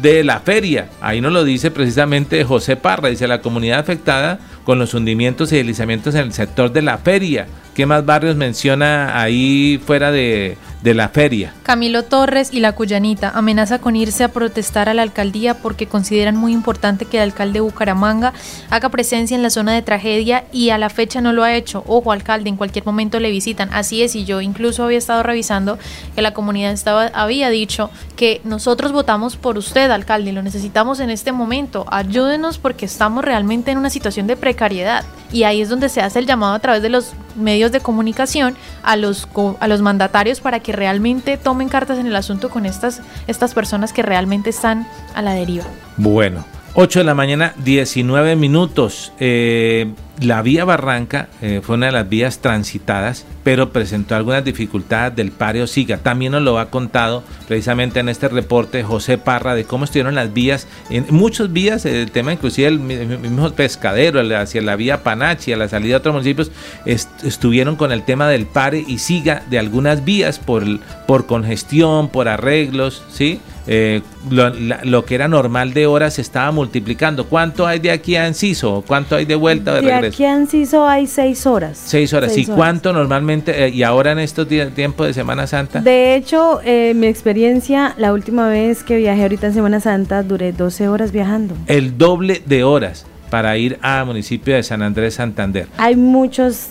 de 0.00 0.24
la 0.24 0.40
feria. 0.40 0.88
Ahí 1.00 1.20
nos 1.20 1.32
lo 1.32 1.44
dice 1.44 1.70
precisamente 1.70 2.44
José 2.44 2.76
Parra, 2.76 3.08
dice 3.08 3.26
la 3.26 3.40
comunidad 3.40 3.80
afectada 3.80 4.38
con 4.64 4.78
los 4.78 4.94
hundimientos 4.94 5.52
y 5.52 5.56
deslizamientos 5.56 6.14
en 6.14 6.22
el 6.22 6.32
sector 6.32 6.72
de 6.72 6.82
la 6.82 6.98
feria. 6.98 7.46
¿Qué 7.74 7.86
más 7.86 8.04
barrios 8.04 8.36
menciona 8.36 9.20
ahí 9.20 9.80
fuera 9.84 10.10
de, 10.10 10.56
de 10.82 10.94
la 10.94 11.08
feria. 11.08 11.52
Camilo 11.62 12.04
Torres 12.04 12.50
y 12.52 12.60
la 12.60 12.72
Cuyanita 12.72 13.30
amenaza 13.30 13.80
con 13.80 13.96
irse 13.96 14.24
a 14.24 14.28
protestar 14.28 14.88
a 14.88 14.94
la 14.94 15.02
alcaldía 15.02 15.54
porque 15.54 15.86
consideran 15.86 16.36
muy 16.36 16.52
importante 16.52 17.04
que 17.04 17.18
el 17.18 17.24
alcalde 17.24 17.60
Bucaramanga 17.60 18.32
haga 18.70 18.88
presencia 18.88 19.36
en 19.36 19.42
la 19.42 19.50
zona 19.50 19.72
de 19.72 19.82
tragedia 19.82 20.44
y 20.52 20.70
a 20.70 20.78
la 20.78 20.88
fecha 20.88 21.20
no 21.20 21.32
lo 21.32 21.44
ha 21.44 21.54
hecho. 21.54 21.84
Ojo, 21.86 22.12
alcalde, 22.12 22.48
en 22.48 22.56
cualquier 22.56 22.86
momento 22.86 23.20
le 23.20 23.30
visitan. 23.30 23.68
Así 23.72 24.02
es, 24.02 24.16
y 24.16 24.24
yo 24.24 24.40
incluso 24.40 24.84
había 24.84 24.98
estado 24.98 25.22
revisando 25.22 25.78
que 26.14 26.22
la 26.22 26.32
comunidad 26.32 26.72
estaba, 26.72 27.06
había 27.06 27.50
dicho 27.50 27.90
que 28.16 28.40
nosotros 28.44 28.92
votamos 28.92 29.36
por 29.36 29.58
usted, 29.58 29.90
alcalde, 29.90 30.32
lo 30.32 30.42
necesitamos 30.42 31.00
en 31.00 31.10
este 31.10 31.32
momento. 31.32 31.84
Ayúdenos 31.90 32.58
porque 32.58 32.86
estamos 32.86 33.24
realmente 33.24 33.70
en 33.70 33.78
una 33.78 33.90
situación 33.90 34.26
de 34.26 34.36
precariedad. 34.36 35.04
Y 35.32 35.44
ahí 35.44 35.60
es 35.60 35.68
donde 35.68 35.88
se 35.88 36.00
hace 36.00 36.18
el 36.18 36.26
llamado 36.26 36.54
a 36.54 36.58
través 36.58 36.82
de 36.82 36.88
los 36.88 37.12
medios 37.36 37.72
de 37.72 37.80
comunicación 37.80 38.56
a 38.82 38.96
los, 38.96 39.28
a 39.60 39.68
los 39.68 39.82
mandatarios 39.82 40.40
para 40.40 40.60
que 40.60 40.72
realmente 40.72 41.36
tomen 41.36 41.68
cartas 41.68 41.98
en 41.98 42.06
el 42.06 42.16
asunto 42.16 42.50
con 42.50 42.66
estas, 42.66 43.02
estas 43.26 43.54
personas 43.54 43.92
que 43.92 44.02
realmente 44.02 44.50
están 44.50 44.86
a 45.14 45.22
la 45.22 45.32
deriva. 45.32 45.64
Bueno, 45.96 46.44
8 46.74 47.00
de 47.00 47.04
la 47.04 47.14
mañana, 47.14 47.52
19 47.64 48.36
minutos. 48.36 49.12
Eh, 49.18 49.92
la 50.20 50.40
vía 50.42 50.64
Barranca 50.64 51.28
eh, 51.42 51.60
fue 51.64 51.74
una 51.74 51.86
de 51.86 51.92
las 51.92 52.08
vías 52.08 52.38
transitadas, 52.38 53.26
pero 53.42 53.70
presentó 53.70 54.14
algunas 54.14 54.44
dificultades 54.44 55.16
del 55.16 55.32
Pareo 55.32 55.66
Siga. 55.66 55.98
También 55.98 56.30
nos 56.30 56.42
lo 56.42 56.60
ha 56.60 56.70
contado 56.70 57.24
precisamente 57.48 57.98
en 57.98 58.08
este 58.08 58.28
reporte 58.28 58.84
José 58.84 59.18
Parra 59.18 59.56
de 59.56 59.64
cómo 59.64 59.84
estuvieron 59.84 60.14
las 60.14 60.32
vías, 60.32 60.68
en 60.90 61.06
muchas 61.10 61.52
vías, 61.52 61.84
el 61.86 62.10
tema 62.12 62.34
inclusive 62.34 62.68
el 62.68 62.78
mismo 62.78 63.50
pescadero 63.50 64.20
hacia 64.36 64.62
la 64.62 64.76
vía 64.76 65.02
Panachi, 65.02 65.52
a 65.52 65.56
la 65.56 65.68
salida 65.68 65.94
de 65.94 65.96
otros 65.96 66.14
municipios, 66.14 66.52
estuvieron 66.84 67.74
con 67.74 67.90
el 67.90 68.04
tema 68.04 68.28
del 68.28 68.46
Pare 68.46 68.84
y 68.86 68.98
Siga 68.98 69.42
de 69.50 69.58
algunas 69.58 70.04
vías 70.04 70.38
por, 70.38 70.64
por 71.06 71.26
congestión, 71.26 72.10
por 72.10 72.28
arreglos, 72.28 73.02
¿sí? 73.10 73.40
Eh, 73.72 74.02
lo, 74.30 75.04
que 75.04 75.14
era 75.14 75.28
normal 75.28 75.72
de 75.72 75.86
horas 75.86 76.14
se 76.14 76.22
estaba 76.22 76.50
multiplicando. 76.50 77.26
¿Cuánto 77.26 77.68
hay 77.68 77.78
de 77.78 77.92
aquí 77.92 78.16
a 78.16 78.26
Enciso? 78.26 78.82
¿Cuánto 78.84 79.14
hay 79.14 79.26
de 79.26 79.36
vuelta 79.36 79.74
de, 79.74 79.82
regreso? 79.82 80.00
De 80.00 80.08
aquí 80.08 80.24
a 80.24 80.34
Enciso 80.34 80.88
hay 80.88 81.06
seis 81.06 81.46
horas. 81.46 81.80
Seis 81.84 82.12
horas. 82.12 82.36
¿Y 82.36 82.46
cuánto 82.46 82.92
normalmente, 82.92 83.66
eh, 83.66 83.68
y 83.68 83.84
ahora 83.84 84.10
en 84.10 84.18
estos 84.18 84.48
tiempos 84.48 85.06
de 85.06 85.14
Semana 85.14 85.46
Santa? 85.46 85.80
De 85.82 86.16
hecho, 86.16 86.58
eh, 86.64 86.94
mi 86.96 87.06
experiencia, 87.06 87.94
la 87.96 88.12
última 88.12 88.48
vez 88.48 88.82
que 88.82 88.96
viajé 88.96 89.22
ahorita 89.22 89.46
en 89.46 89.54
Semana 89.54 89.78
Santa, 89.78 90.24
duré 90.24 90.50
12 90.50 90.88
horas 90.88 91.12
viajando. 91.12 91.54
El 91.68 91.96
doble 91.96 92.42
de 92.44 92.64
horas 92.64 93.06
para 93.30 93.56
ir 93.56 93.78
al 93.82 94.04
municipio 94.04 94.56
de 94.56 94.64
San 94.64 94.82
Andrés 94.82 95.14
Santander. 95.14 95.68
Hay 95.76 95.94
muchos 95.94 96.70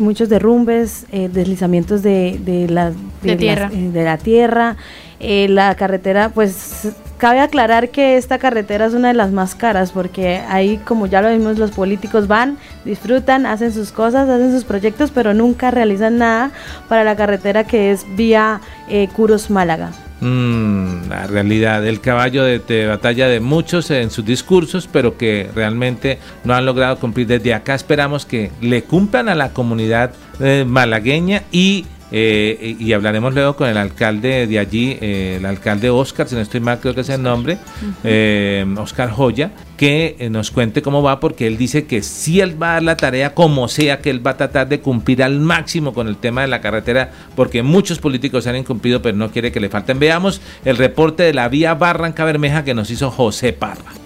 muchos 0.00 0.28
derrumbes, 0.28 1.06
deslizamientos 1.12 2.02
de, 2.02 2.40
de, 2.44 2.68
la, 2.68 2.90
tierra. 3.22 3.70
de 3.70 4.02
la 4.02 4.18
tierra 4.18 4.76
eh, 5.20 5.48
la 5.48 5.74
carretera 5.74 6.30
pues 6.30 6.88
cabe 7.18 7.40
aclarar 7.40 7.90
que 7.90 8.16
esta 8.16 8.38
carretera 8.38 8.86
es 8.86 8.94
una 8.94 9.08
de 9.08 9.14
las 9.14 9.30
más 9.30 9.54
caras 9.54 9.92
porque 9.92 10.40
ahí, 10.48 10.78
como 10.78 11.06
ya 11.06 11.20
lo 11.20 11.30
vimos, 11.30 11.58
los 11.58 11.70
políticos 11.72 12.26
van, 12.26 12.56
disfrutan, 12.86 13.44
hacen 13.44 13.72
sus 13.72 13.92
cosas, 13.92 14.28
hacen 14.28 14.50
sus 14.50 14.64
proyectos, 14.64 15.10
pero 15.10 15.34
nunca 15.34 15.70
realizan 15.70 16.16
nada 16.16 16.50
para 16.88 17.04
la 17.04 17.16
carretera 17.16 17.64
que 17.64 17.92
es 17.92 18.06
vía 18.16 18.62
eh, 18.88 19.08
Curos-Málaga. 19.14 19.92
Mm, 20.22 21.08
la 21.08 21.26
realidad, 21.26 21.86
el 21.86 22.00
caballo 22.00 22.44
de, 22.44 22.86
batalla 22.86 23.28
de 23.28 23.40
muchos 23.40 23.90
en 23.90 24.10
sus 24.10 24.24
discursos, 24.24 24.88
pero 24.90 25.16
que 25.16 25.50
realmente 25.54 26.18
no 26.44 26.54
han 26.54 26.64
logrado 26.64 26.96
cumplir. 26.96 27.26
Desde 27.26 27.52
acá 27.52 27.74
esperamos 27.74 28.24
que 28.24 28.50
le 28.60 28.82
cumplan 28.84 29.28
a 29.28 29.34
la 29.34 29.50
comunidad 29.50 30.12
eh, 30.40 30.64
malagueña 30.66 31.42
y 31.52 31.86
eh, 32.12 32.76
y 32.78 32.92
hablaremos 32.92 33.34
luego 33.34 33.56
con 33.56 33.68
el 33.68 33.76
alcalde 33.76 34.46
de 34.46 34.58
allí, 34.58 34.98
eh, 35.00 35.36
el 35.38 35.46
alcalde 35.46 35.90
Oscar, 35.90 36.28
si 36.28 36.34
no 36.34 36.40
estoy 36.40 36.60
mal, 36.60 36.80
creo 36.80 36.94
que 36.94 37.02
es 37.02 37.08
el 37.08 37.22
nombre, 37.22 37.58
eh, 38.04 38.64
Oscar 38.78 39.10
Joya, 39.10 39.52
que 39.76 40.28
nos 40.30 40.50
cuente 40.50 40.82
cómo 40.82 41.02
va, 41.02 41.20
porque 41.20 41.46
él 41.46 41.56
dice 41.56 41.86
que 41.86 42.02
si 42.02 42.40
él 42.40 42.60
va 42.60 42.70
a 42.70 42.72
dar 42.74 42.82
la 42.82 42.96
tarea 42.96 43.34
como 43.34 43.68
sea, 43.68 44.00
que 44.00 44.10
él 44.10 44.24
va 44.26 44.32
a 44.32 44.36
tratar 44.36 44.68
de 44.68 44.80
cumplir 44.80 45.22
al 45.22 45.40
máximo 45.40 45.94
con 45.94 46.08
el 46.08 46.16
tema 46.16 46.42
de 46.42 46.48
la 46.48 46.60
carretera, 46.60 47.12
porque 47.36 47.62
muchos 47.62 47.98
políticos 47.98 48.46
han 48.46 48.56
incumplido, 48.56 49.00
pero 49.02 49.16
no 49.16 49.30
quiere 49.30 49.52
que 49.52 49.60
le 49.60 49.68
falten. 49.68 49.98
Veamos 49.98 50.40
el 50.64 50.76
reporte 50.76 51.22
de 51.22 51.34
la 51.34 51.48
vía 51.48 51.74
Barranca 51.74 52.24
Bermeja 52.24 52.64
que 52.64 52.74
nos 52.74 52.90
hizo 52.90 53.10
José 53.10 53.52
Parra. 53.52 53.99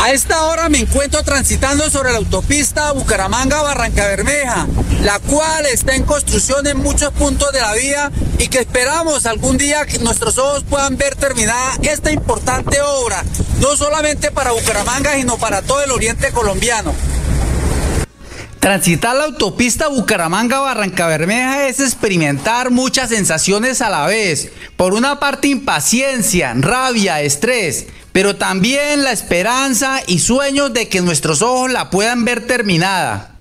A 0.00 0.12
esta 0.12 0.44
hora 0.44 0.68
me 0.68 0.78
encuentro 0.78 1.24
transitando 1.24 1.90
sobre 1.90 2.12
la 2.12 2.18
autopista 2.18 2.92
Bucaramanga-Barranca 2.92 4.06
Bermeja, 4.06 4.68
la 5.02 5.18
cual 5.18 5.66
está 5.66 5.96
en 5.96 6.04
construcción 6.04 6.64
en 6.68 6.78
muchos 6.78 7.12
puntos 7.12 7.52
de 7.52 7.60
la 7.60 7.74
vía 7.74 8.12
y 8.38 8.46
que 8.46 8.60
esperamos 8.60 9.26
algún 9.26 9.58
día 9.58 9.86
que 9.86 9.98
nuestros 9.98 10.38
ojos 10.38 10.62
puedan 10.62 10.96
ver 10.96 11.16
terminada 11.16 11.72
esta 11.82 12.12
importante 12.12 12.80
obra, 12.80 13.24
no 13.60 13.76
solamente 13.76 14.30
para 14.30 14.52
Bucaramanga, 14.52 15.14
sino 15.14 15.36
para 15.36 15.62
todo 15.62 15.82
el 15.82 15.90
oriente 15.90 16.30
colombiano. 16.30 16.94
Transitar 18.60 19.16
la 19.16 19.24
autopista 19.24 19.88
Bucaramanga-Barranca 19.88 21.08
Bermeja 21.08 21.66
es 21.66 21.80
experimentar 21.80 22.70
muchas 22.70 23.08
sensaciones 23.08 23.82
a 23.82 23.90
la 23.90 24.06
vez. 24.06 24.50
Por 24.76 24.94
una 24.94 25.18
parte 25.18 25.48
impaciencia, 25.48 26.54
rabia, 26.56 27.20
estrés 27.20 27.86
pero 28.18 28.34
también 28.34 29.04
la 29.04 29.12
esperanza 29.12 30.00
y 30.08 30.18
sueños 30.18 30.74
de 30.74 30.88
que 30.88 31.00
nuestros 31.00 31.40
ojos 31.40 31.70
la 31.70 31.88
puedan 31.88 32.24
ver 32.24 32.48
terminada. 32.48 33.36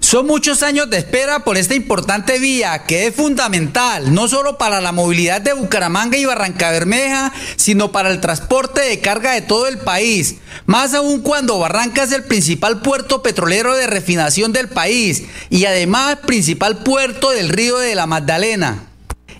Son 0.00 0.26
muchos 0.26 0.64
años 0.64 0.90
de 0.90 0.98
espera 0.98 1.44
por 1.44 1.56
esta 1.56 1.76
importante 1.76 2.40
vía 2.40 2.86
que 2.88 3.06
es 3.06 3.14
fundamental 3.14 4.12
no 4.12 4.26
solo 4.26 4.58
para 4.58 4.80
la 4.80 4.90
movilidad 4.90 5.40
de 5.42 5.52
Bucaramanga 5.52 6.18
y 6.18 6.24
Barranca 6.24 6.72
Bermeja, 6.72 7.32
sino 7.54 7.92
para 7.92 8.10
el 8.10 8.20
transporte 8.20 8.80
de 8.80 8.98
carga 8.98 9.30
de 9.30 9.42
todo 9.42 9.68
el 9.68 9.78
país. 9.78 10.38
Más 10.66 10.92
aún 10.92 11.20
cuando 11.20 11.60
Barranca 11.60 12.02
es 12.02 12.10
el 12.10 12.24
principal 12.24 12.82
puerto 12.82 13.22
petrolero 13.22 13.76
de 13.76 13.86
refinación 13.86 14.52
del 14.52 14.68
país 14.68 15.22
y 15.50 15.66
además 15.66 16.16
principal 16.26 16.78
puerto 16.78 17.30
del 17.30 17.48
río 17.48 17.78
de 17.78 17.94
la 17.94 18.08
Magdalena. 18.08 18.88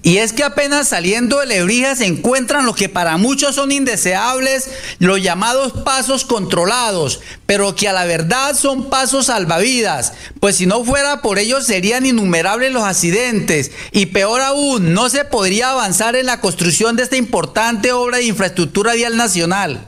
Y 0.04 0.18
es 0.18 0.34
que 0.34 0.44
apenas 0.44 0.88
saliendo 0.88 1.40
de 1.40 1.46
Lebrija 1.46 1.96
se 1.96 2.04
encuentran 2.04 2.66
lo 2.66 2.74
que 2.74 2.90
para 2.90 3.16
muchos 3.16 3.54
son 3.54 3.72
indeseables, 3.72 4.68
los 4.98 5.22
llamados 5.22 5.72
pasos 5.82 6.26
controlados, 6.26 7.20
pero 7.46 7.74
que 7.74 7.88
a 7.88 7.94
la 7.94 8.04
verdad 8.04 8.54
son 8.54 8.90
pasos 8.90 9.26
salvavidas, 9.26 10.12
pues 10.40 10.56
si 10.56 10.66
no 10.66 10.84
fuera 10.84 11.22
por 11.22 11.38
ellos 11.38 11.64
serían 11.64 12.04
innumerables 12.04 12.70
los 12.70 12.82
accidentes. 12.82 13.70
Y 13.92 14.06
peor 14.06 14.42
aún, 14.42 14.92
no 14.92 15.08
se 15.08 15.24
podría 15.24 15.70
avanzar 15.70 16.16
en 16.16 16.26
la 16.26 16.42
construcción 16.42 16.96
de 16.96 17.04
esta 17.04 17.16
importante 17.16 17.92
obra 17.92 18.18
de 18.18 18.24
infraestructura 18.24 18.92
vial 18.92 19.16
nacional. 19.16 19.86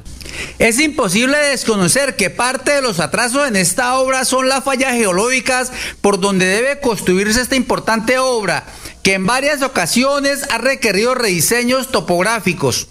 Es 0.59 0.80
imposible 0.80 1.36
desconocer 1.36 2.16
que 2.16 2.30
parte 2.30 2.72
de 2.72 2.82
los 2.82 3.01
atrasos 3.01 3.47
en 3.48 3.56
esta 3.56 3.98
obra 3.98 4.24
son 4.24 4.48
las 4.48 4.64
fallas 4.64 4.94
geológicas 4.94 5.72
por 6.01 6.20
donde 6.20 6.47
debe 6.47 6.80
construirse 6.80 7.40
esta 7.40 7.56
importante 7.56 8.18
obra 8.18 8.64
que 9.06 9.14
en 9.14 9.24
varias 9.24 9.62
ocasiones 9.62 10.42
ha 10.50 10.58
requerido 10.58 11.14
rediseños 11.14 11.92
topográficos. 11.92 12.88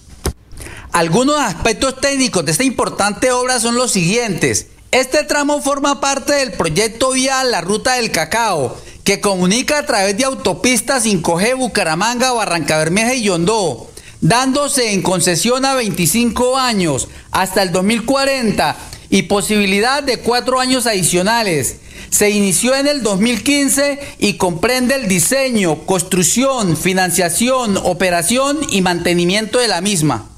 Algunos 0.93 1.37
aspectos 1.41 1.99
técnicos 1.99 2.45
de 2.45 2.53
esta 2.53 2.63
importante 2.63 3.33
obra 3.33 3.59
son 3.59 3.75
los 3.75 3.91
siguientes. 3.91 4.67
Este 4.91 5.25
tramo 5.25 5.61
forma 5.61 5.99
parte 5.99 6.31
del 6.35 6.53
proyecto 6.53 7.11
vial 7.11 7.51
La 7.51 7.59
Ruta 7.59 7.95
del 7.95 8.11
Cacao, 8.11 8.77
que 9.03 9.19
comunica 9.19 9.79
a 9.79 9.85
través 9.85 10.15
de 10.15 10.23
autopistas 10.23 11.05
5G 11.05 11.57
Bucaramanga, 11.57 12.31
Barranca 12.31 12.77
Bermeja 12.77 13.13
y 13.13 13.23
Yondó, 13.23 13.91
dándose 14.21 14.93
en 14.93 15.01
concesión 15.01 15.65
a 15.65 15.75
25 15.75 16.57
años 16.57 17.09
hasta 17.31 17.61
el 17.61 17.73
2040 17.73 18.77
y 19.09 19.23
posibilidad 19.23 20.01
de 20.01 20.19
cuatro 20.19 20.61
años 20.61 20.87
adicionales. 20.87 21.75
Se 22.09 22.29
inició 22.29 22.75
en 22.75 22.87
el 22.87 23.03
2015 23.03 23.99
y 24.19 24.33
comprende 24.33 24.95
el 24.95 25.07
diseño, 25.07 25.85
construcción, 25.85 26.77
financiación, 26.77 27.77
operación 27.77 28.59
y 28.69 28.81
mantenimiento 28.81 29.59
de 29.59 29.67
la 29.67 29.81
misma. 29.81 30.29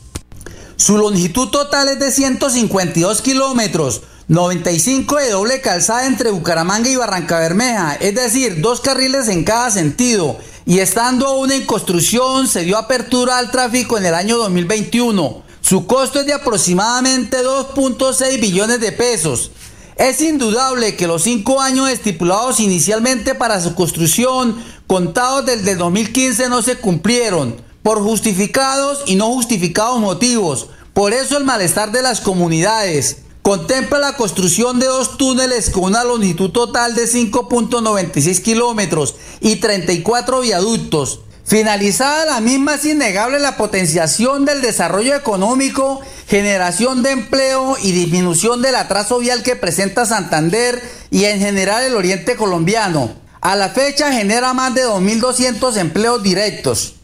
Su 0.76 0.98
longitud 0.98 1.50
total 1.50 1.90
es 1.90 2.00
de 2.00 2.12
152 2.12 3.22
kilómetros, 3.22 4.02
95 4.28 5.16
de 5.16 5.32
doble 5.32 5.62
calzada 5.62 6.06
entre 6.06 6.32
Bucaramanga 6.32 6.90
y 6.90 6.96
Barranca 6.96 7.40
Bermeja, 7.40 7.96
es 8.00 8.14
decir, 8.14 8.62
dos 8.62 8.82
carriles 8.82 9.28
en 9.28 9.44
cada 9.44 9.72
sentido. 9.72 10.38
Y 10.66 10.80
estando 10.80 11.28
aún 11.28 11.52
en 11.52 11.66
construcción, 11.66 12.48
se 12.48 12.64
dio 12.64 12.78
apertura 12.78 13.38
al 13.38 13.52
tráfico 13.52 13.98
en 13.98 14.06
el 14.06 14.14
año 14.14 14.38
2021. 14.38 15.44
Su 15.62 15.88
costo 15.88 16.20
es 16.20 16.26
de 16.26 16.34
aproximadamente 16.34 17.38
2.6 17.44 18.40
billones 18.40 18.80
de 18.82 18.92
pesos. 18.92 19.52
Es 19.98 20.22
indudable 20.22 20.96
que 20.96 21.08
los 21.08 21.24
cinco 21.24 21.60
años 21.60 21.90
estipulados 21.90 22.60
inicialmente 22.60 23.34
para 23.34 23.60
su 23.60 23.74
construcción, 23.74 24.56
contados 24.86 25.48
desde 25.48 25.76
2015, 25.76 26.50
no 26.50 26.62
se 26.62 26.78
cumplieron 26.78 27.56
por 27.82 28.04
justificados 28.04 29.02
y 29.08 29.16
no 29.16 29.26
justificados 29.34 30.00
motivos. 30.00 30.68
Por 30.94 31.14
eso 31.14 31.38
el 31.38 31.46
malestar 31.46 31.92
de 31.92 32.04
las 32.04 32.22
comunidades. 32.22 33.24
Contempla 33.42 33.98
la 33.98 34.18
construcción 34.18 34.78
de 34.78 34.86
dos 34.86 35.18
túneles 35.18 35.72
con 35.72 35.86
una 35.86 36.04
longitud 36.04 36.52
total 36.52 36.94
de 36.94 37.06
5.96 37.06 38.42
kilómetros 38.44 39.16
y 39.40 39.56
34 39.56 40.42
viaductos. 40.42 41.22
Finalizada 41.48 42.26
la 42.26 42.42
misma 42.42 42.76
es 42.76 42.84
innegable 42.84 43.40
la 43.40 43.56
potenciación 43.56 44.44
del 44.44 44.62
desarrollo 44.62 45.16
económico, 45.16 46.02
generación 46.28 47.04
de 47.04 47.12
empleo 47.12 47.78
y 47.82 47.94
disminución 47.94 48.62
del 48.62 48.76
atraso 48.76 49.20
vial 49.20 49.44
que 49.44 49.56
presenta 49.56 50.06
Santander 50.06 50.82
y 51.10 51.24
en 51.24 51.40
general 51.40 51.86
el 51.86 51.96
oriente 51.96 52.36
colombiano. 52.36 53.12
A 53.40 53.56
la 53.56 53.70
fecha 53.70 54.12
genera 54.12 54.54
más 54.54 54.76
de 54.76 54.86
2.200 54.86 55.78
empleos 55.78 56.22
directos. 56.22 56.96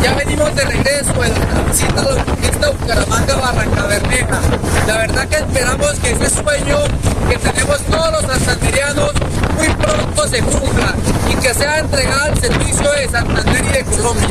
Ya 0.00 0.14
venimos 0.14 0.54
de 0.54 0.64
regreso 0.64 1.24
en 1.24 1.32
la 1.32 1.62
visita 1.68 2.00
a 2.02 2.04
la 2.04 2.20
autopista 2.20 2.70
Bucaramanga 2.70 3.34
Barranca 3.34 3.86
Bermeja. 3.86 4.40
La 4.86 4.98
verdad 4.98 5.28
que 5.28 5.36
esperamos 5.38 5.92
que 5.94 6.10
ese 6.12 6.30
sueño 6.30 6.78
que 7.28 7.36
tenemos 7.36 7.78
todos 7.90 8.12
los 8.12 8.22
santanderianos 8.22 9.12
muy 9.56 9.68
pronto 9.70 10.28
se 10.28 10.38
cumpla 10.40 10.94
que 11.44 11.52
sea 11.52 11.78
entregado 11.78 12.22
al 12.22 12.38
servicio 12.38 12.90
de 12.92 13.06
Santander 13.06 13.64
y 13.66 13.72
de 13.72 13.84
Colombia. 13.84 14.28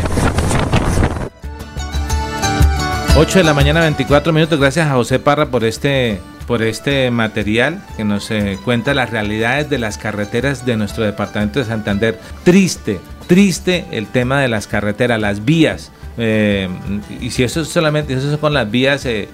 8 3.15 3.37
de 3.37 3.43
la 3.43 3.53
mañana, 3.53 3.81
24 3.81 4.33
minutos. 4.33 4.59
Gracias 4.59 4.87
a 4.87 4.95
José 4.95 5.19
Parra 5.19 5.45
por 5.45 5.63
este, 5.63 6.19
por 6.47 6.63
este 6.63 7.11
material 7.11 7.85
que 7.97 8.03
nos 8.03 8.31
eh, 8.31 8.57
cuenta 8.65 8.95
las 8.95 9.11
realidades 9.11 9.69
de 9.69 9.77
las 9.77 9.99
carreteras 9.99 10.65
de 10.65 10.75
nuestro 10.75 11.03
departamento 11.03 11.59
de 11.59 11.65
Santander. 11.65 12.19
Triste, 12.43 12.99
triste 13.27 13.85
el 13.91 14.07
tema 14.07 14.41
de 14.41 14.47
las 14.47 14.65
carreteras, 14.65 15.21
las 15.21 15.45
vías. 15.45 15.91
Eh, 16.17 16.69
y 17.19 17.31
si 17.31 17.43
eso 17.43 17.61
es 17.61 17.69
solamente, 17.69 18.13
eso 18.13 18.31
es 18.31 18.37
con 18.37 18.53
las 18.53 18.69
vías 18.69 19.05
eh, 19.05 19.29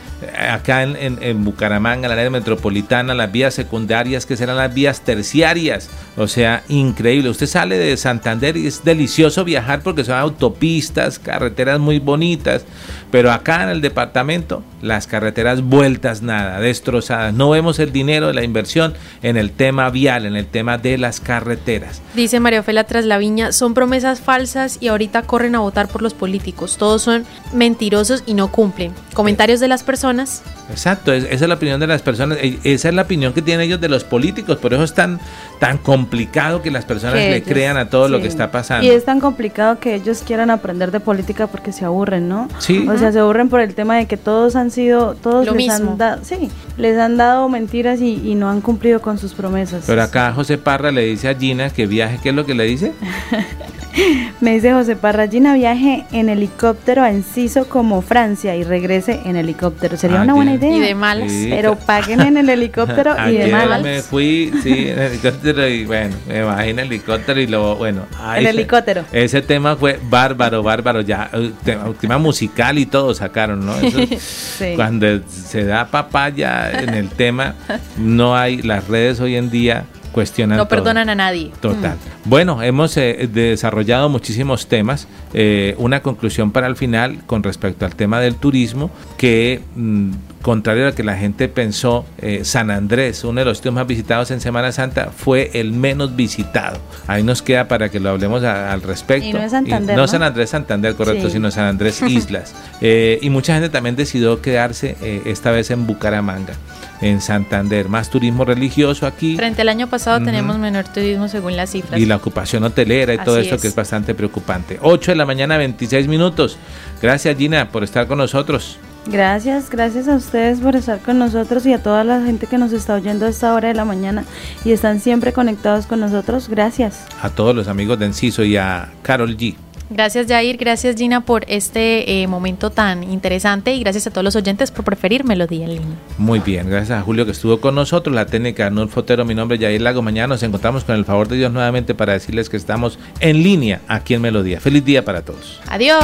acá 0.49 0.83
en, 0.83 1.17
en, 1.21 1.43
Bucaramanga, 1.43 2.05
en 2.07 2.09
la 2.09 2.13
área 2.13 2.29
metropolitana, 2.29 3.13
las 3.13 3.31
vías 3.31 3.53
secundarias, 3.53 4.25
que 4.25 4.37
serán 4.37 4.57
las 4.57 4.73
vías 4.73 5.01
terciarias. 5.01 5.89
O 6.15 6.27
sea, 6.27 6.63
increíble. 6.69 7.29
Usted 7.29 7.47
sale 7.47 7.77
de 7.77 7.97
Santander 7.97 8.55
y 8.57 8.67
es 8.67 8.83
delicioso 8.83 9.43
viajar 9.43 9.81
porque 9.81 10.03
son 10.03 10.15
autopistas, 10.15 11.19
carreteras 11.19 11.79
muy 11.79 11.99
bonitas. 11.99 12.65
Pero 13.11 13.31
acá 13.31 13.63
en 13.63 13.69
el 13.69 13.81
departamento, 13.81 14.63
las 14.81 15.07
carreteras 15.07 15.61
vueltas 15.61 16.21
nada, 16.21 16.59
destrozadas. 16.59 17.33
No 17.33 17.49
vemos 17.49 17.79
el 17.79 17.91
dinero 17.91 18.27
de 18.27 18.33
la 18.33 18.43
inversión 18.43 18.93
en 19.21 19.37
el 19.37 19.51
tema 19.51 19.89
vial, 19.89 20.25
en 20.25 20.35
el 20.35 20.45
tema 20.45 20.77
de 20.77 20.97
las 20.97 21.19
carreteras. 21.19 22.01
Dice 22.15 22.39
María 22.39 22.61
Ofela 22.61 22.83
Traslaviña, 22.83 23.51
son 23.51 23.73
promesas 23.73 24.21
falsas 24.21 24.77
y 24.79 24.87
ahorita 24.87 25.23
corren 25.23 25.55
a 25.55 25.59
votar 25.59 25.87
por 25.87 26.01
los 26.01 26.13
políticos. 26.13 26.77
Todos 26.77 27.01
son 27.01 27.25
mentirosos 27.53 28.23
y 28.25 28.33
no 28.33 28.51
cumplen. 28.51 28.93
Comentarios 29.13 29.59
de 29.59 29.67
las 29.67 29.83
personas. 29.83 30.43
Exacto, 30.69 31.11
esa 31.13 31.27
es 31.27 31.41
la 31.41 31.55
opinión 31.55 31.79
de 31.79 31.87
las 31.87 32.01
personas, 32.01 32.37
e, 32.41 32.59
esa 32.63 32.89
es 32.89 32.95
la 32.95 33.01
opinión 33.01 33.33
que 33.33 33.41
tienen 33.41 33.65
ellos 33.65 33.81
de 33.81 33.89
los 33.89 34.03
políticos, 34.03 34.57
por 34.57 34.73
eso 34.73 34.83
es 34.83 34.93
tan, 34.93 35.19
tan 35.59 35.79
complicado 35.79 36.61
que 36.61 36.69
las 36.69 36.85
personas 36.85 37.15
le 37.15 37.41
crean 37.41 37.77
a 37.77 37.89
todo 37.89 38.07
lo 38.07 38.21
que 38.21 38.27
está 38.27 38.51
pasando. 38.51 38.85
Y 38.85 38.89
es 38.91 39.03
tan 39.03 39.19
complicado 39.19 39.79
que 39.79 39.95
ellos 39.95 40.23
quieran 40.25 40.51
aprender 40.51 40.91
de 40.91 40.99
política 40.99 41.47
porque 41.47 41.71
se 41.71 41.85
aburren, 41.85 42.29
¿no? 42.29 42.47
Sí. 42.59 42.87
O 42.87 42.97
sea, 42.97 43.11
se 43.11 43.19
aburren 43.19 43.49
por 43.49 43.61
el 43.61 43.73
tema 43.73 43.97
de 43.97 44.05
que 44.05 44.17
todos 44.17 44.55
han 44.55 44.68
sido, 44.71 45.15
todos 45.15 45.45
Lo 45.45 45.53
les 45.53 45.67
mismo. 45.67 45.91
han 45.91 45.97
dado, 45.97 46.23
sí, 46.23 46.49
les 46.77 46.97
han 46.97 47.17
dado 47.17 47.47
mentiras 47.49 48.01
y, 48.01 48.13
y 48.29 48.35
no 48.35 48.49
han 48.49 48.61
cumplido 48.61 49.01
con 49.01 49.17
sus 49.17 49.33
promesas. 49.33 49.83
Pero 49.87 50.01
acá 50.01 50.31
José 50.33 50.57
Parra 50.57 50.91
le 50.91 51.05
dice 51.05 51.29
a 51.29 51.35
Gina 51.35 51.69
que 51.69 51.87
viaje, 51.87 52.19
¿qué 52.21 52.29
es 52.29 52.35
lo 52.35 52.45
que 52.45 52.53
le 52.55 52.63
dice? 52.65 52.93
Me 54.41 54.53
dice 54.53 54.71
José 54.73 54.95
Parra, 54.95 55.27
Gina 55.27 55.53
viaje 55.53 56.05
en 56.11 56.29
helicóptero 56.29 57.03
a 57.03 57.09
Enciso 57.09 57.67
como 57.67 58.01
Francia 58.01 58.55
y 58.55 58.63
regrese 58.63 59.19
en 59.25 59.35
helicóptero. 59.35 59.97
Sería 59.97 60.21
Ah, 60.21 60.23
una 60.23 60.33
buena 60.33 60.53
idea. 60.53 60.75
Y 60.75 60.79
de 60.79 60.95
malas. 60.95 61.31
Sí. 61.31 61.47
Pero 61.49 61.75
paguen 61.75 62.21
en 62.21 62.37
el 62.37 62.49
helicóptero 62.49 63.13
y 63.29 63.33
de 63.33 63.43
Ayer 63.43 63.51
malas. 63.51 63.81
me 63.81 64.01
fui, 64.01 64.51
sí, 64.63 64.87
en 64.89 64.99
helicóptero 64.99 65.67
y 65.67 65.85
bueno, 65.85 66.15
me 66.27 66.41
bajé 66.43 66.69
en 66.69 66.79
helicóptero 66.79 67.39
y 67.41 67.47
luego, 67.47 67.75
bueno. 67.75 68.03
ahí 68.19 68.39
En 68.39 68.43
se- 68.45 68.49
helicóptero. 68.51 69.03
Ese 69.11 69.41
tema 69.41 69.75
fue 69.75 69.99
bárbaro, 70.09 70.63
bárbaro, 70.63 71.01
ya, 71.01 71.29
eh, 71.33 71.51
tema, 71.63 71.93
tema 71.99 72.17
musical 72.17 72.77
y 72.77 72.85
todo 72.85 73.13
sacaron, 73.13 73.65
¿no? 73.65 73.75
Eso- 73.79 73.99
Sí. 74.59 74.73
Cuando 74.75 75.07
se 75.29 75.63
da 75.63 75.85
papaya 75.87 76.71
en 76.81 76.89
el 76.89 77.09
tema, 77.09 77.55
no 77.97 78.35
hay, 78.35 78.61
las 78.61 78.87
redes 78.87 79.19
hoy 79.21 79.35
en 79.35 79.49
día 79.49 79.85
cuestionan 80.11 80.57
No 80.57 80.63
todo. 80.67 80.77
perdonan 80.77 81.09
a 81.09 81.15
nadie. 81.15 81.51
Total. 81.61 81.95
Bueno, 82.25 82.61
hemos 82.63 82.95
eh, 82.97 83.29
desarrollado 83.31 84.09
muchísimos 84.09 84.67
temas. 84.67 85.07
Eh, 85.33 85.75
una 85.77 86.01
conclusión 86.01 86.51
para 86.51 86.67
el 86.67 86.75
final 86.75 87.19
con 87.25 87.43
respecto 87.43 87.85
al 87.85 87.95
tema 87.95 88.19
del 88.19 88.35
turismo, 88.35 88.89
que 89.17 89.61
mm, 89.75 90.11
contrario 90.41 90.85
a 90.85 90.89
lo 90.89 90.95
que 90.95 91.03
la 91.03 91.15
gente 91.17 91.47
pensó, 91.49 92.05
eh, 92.19 92.41
San 92.43 92.71
Andrés, 92.71 93.23
uno 93.23 93.39
de 93.41 93.45
los 93.45 93.57
sitios 93.57 93.73
más 93.73 93.85
visitados 93.85 94.31
en 94.31 94.39
Semana 94.41 94.71
Santa, 94.71 95.11
fue 95.15 95.51
el 95.53 95.71
menos 95.73 96.15
visitado. 96.15 96.79
Ahí 97.07 97.23
nos 97.23 97.41
queda 97.41 97.67
para 97.67 97.89
que 97.89 97.99
lo 97.99 98.09
hablemos 98.09 98.43
a- 98.43 98.71
al 98.71 98.81
respecto. 98.81 99.27
Y 99.27 99.33
no 99.33 99.39
es 99.39 99.51
Santander, 99.51 99.95
no 99.95 100.03
¿no? 100.03 100.07
San 100.07 100.23
Andrés 100.23 100.49
Santander, 100.49 100.95
correcto, 100.95 101.27
Sí. 101.27 101.33
sino 101.33 101.51
San 101.51 101.65
Andrés 101.65 102.01
Islas. 102.07 102.55
Eh, 102.81 103.19
y 103.21 103.29
mucha 103.29 103.53
gente 103.53 103.69
también 103.69 103.95
decidió 103.95 104.41
quedarse 104.41 104.95
eh, 105.01 105.21
esta 105.25 105.51
vez 105.51 105.69
en 105.71 105.85
Bucaramanga, 105.85 106.53
en 107.01 107.21
Santander. 107.21 107.87
Más 107.89 108.09
turismo 108.09 108.45
religioso 108.45 109.05
aquí. 109.07 109.35
Frente 109.35 109.61
al 109.61 109.69
año 109.69 109.87
pasado 109.87 110.17
Ujú. 110.17 110.25
tenemos 110.25 110.57
menor 110.57 110.85
turismo 110.85 111.27
según 111.27 111.55
las 111.55 111.71
cifras. 111.71 111.99
Y 111.99 112.05
la 112.05 112.15
ocupación 112.17 112.63
hotelera 112.63 113.13
y 113.13 113.17
todo 113.19 113.37
esto 113.39 113.55
es. 113.55 113.61
que 113.61 113.67
es 113.67 113.75
bastante 113.75 114.13
preocupante. 114.15 114.79
8 114.81 115.11
de 115.11 115.15
la 115.17 115.25
mañana, 115.25 115.57
26 115.57 116.07
minutos. 116.07 116.57
Gracias 117.01 117.37
Gina 117.37 117.69
por 117.71 117.83
estar 117.83 118.07
con 118.07 118.17
nosotros. 118.17 118.77
Gracias, 119.05 119.69
gracias 119.69 120.07
a 120.07 120.15
ustedes 120.15 120.59
por 120.59 120.75
estar 120.75 120.99
con 120.99 121.17
nosotros 121.17 121.65
y 121.65 121.73
a 121.73 121.81
toda 121.81 122.03
la 122.03 122.21
gente 122.21 122.45
que 122.47 122.57
nos 122.57 122.73
está 122.73 122.93
oyendo 122.95 123.25
a 123.25 123.29
esta 123.29 123.53
hora 123.53 123.69
de 123.69 123.73
la 123.73 123.85
mañana 123.85 124.23
y 124.65 124.71
están 124.71 124.99
siempre 124.99 125.31
conectados 125.33 125.87
con 125.87 125.99
nosotros. 126.01 126.49
Gracias. 126.49 127.05
A 127.21 127.29
todos 127.29 127.55
los 127.55 127.67
amigos 127.69 127.97
de 127.97 128.07
Enciso 128.07 128.43
y 128.43 128.57
a 128.57 128.89
Carol 129.01 129.35
G. 129.37 129.55
Gracias 129.89 130.27
Jair, 130.27 130.57
gracias 130.57 130.95
Gina 130.95 131.21
por 131.21 131.45
este 131.47 132.21
eh, 132.21 132.27
momento 132.27 132.69
tan 132.69 133.03
interesante 133.03 133.73
y 133.73 133.79
gracias 133.79 134.07
a 134.07 134.11
todos 134.11 134.23
los 134.23 134.35
oyentes 134.35 134.71
por 134.71 134.85
preferir 134.85 135.23
Melodía 135.23 135.65
en 135.65 135.71
línea. 135.71 135.97
Muy 136.17 136.39
bien, 136.39 136.69
gracias 136.69 136.99
a 136.99 137.01
Julio 137.01 137.25
que 137.25 137.31
estuvo 137.31 137.59
con 137.59 137.75
nosotros, 137.75 138.13
la 138.15 138.25
técnica 138.25 138.67
Arnulfo 138.67 138.95
Fotero, 138.95 139.25
mi 139.25 139.33
nombre 139.33 139.55
es 139.55 139.61
Yair 139.61 139.81
Lago. 139.81 140.01
Mañana 140.01 140.27
nos 140.27 140.43
encontramos 140.43 140.83
con 140.83 140.95
el 140.95 141.05
favor 141.05 141.27
de 141.27 141.37
Dios 141.37 141.51
nuevamente 141.51 141.95
para 141.95 142.13
decirles 142.13 142.49
que 142.49 142.57
estamos 142.57 142.99
en 143.19 143.41
línea 143.43 143.81
aquí 143.87 144.13
en 144.13 144.21
Melodía. 144.21 144.59
Feliz 144.59 144.83
día 144.83 145.05
para 145.05 145.21
todos. 145.21 145.59
Adiós. 145.67 146.03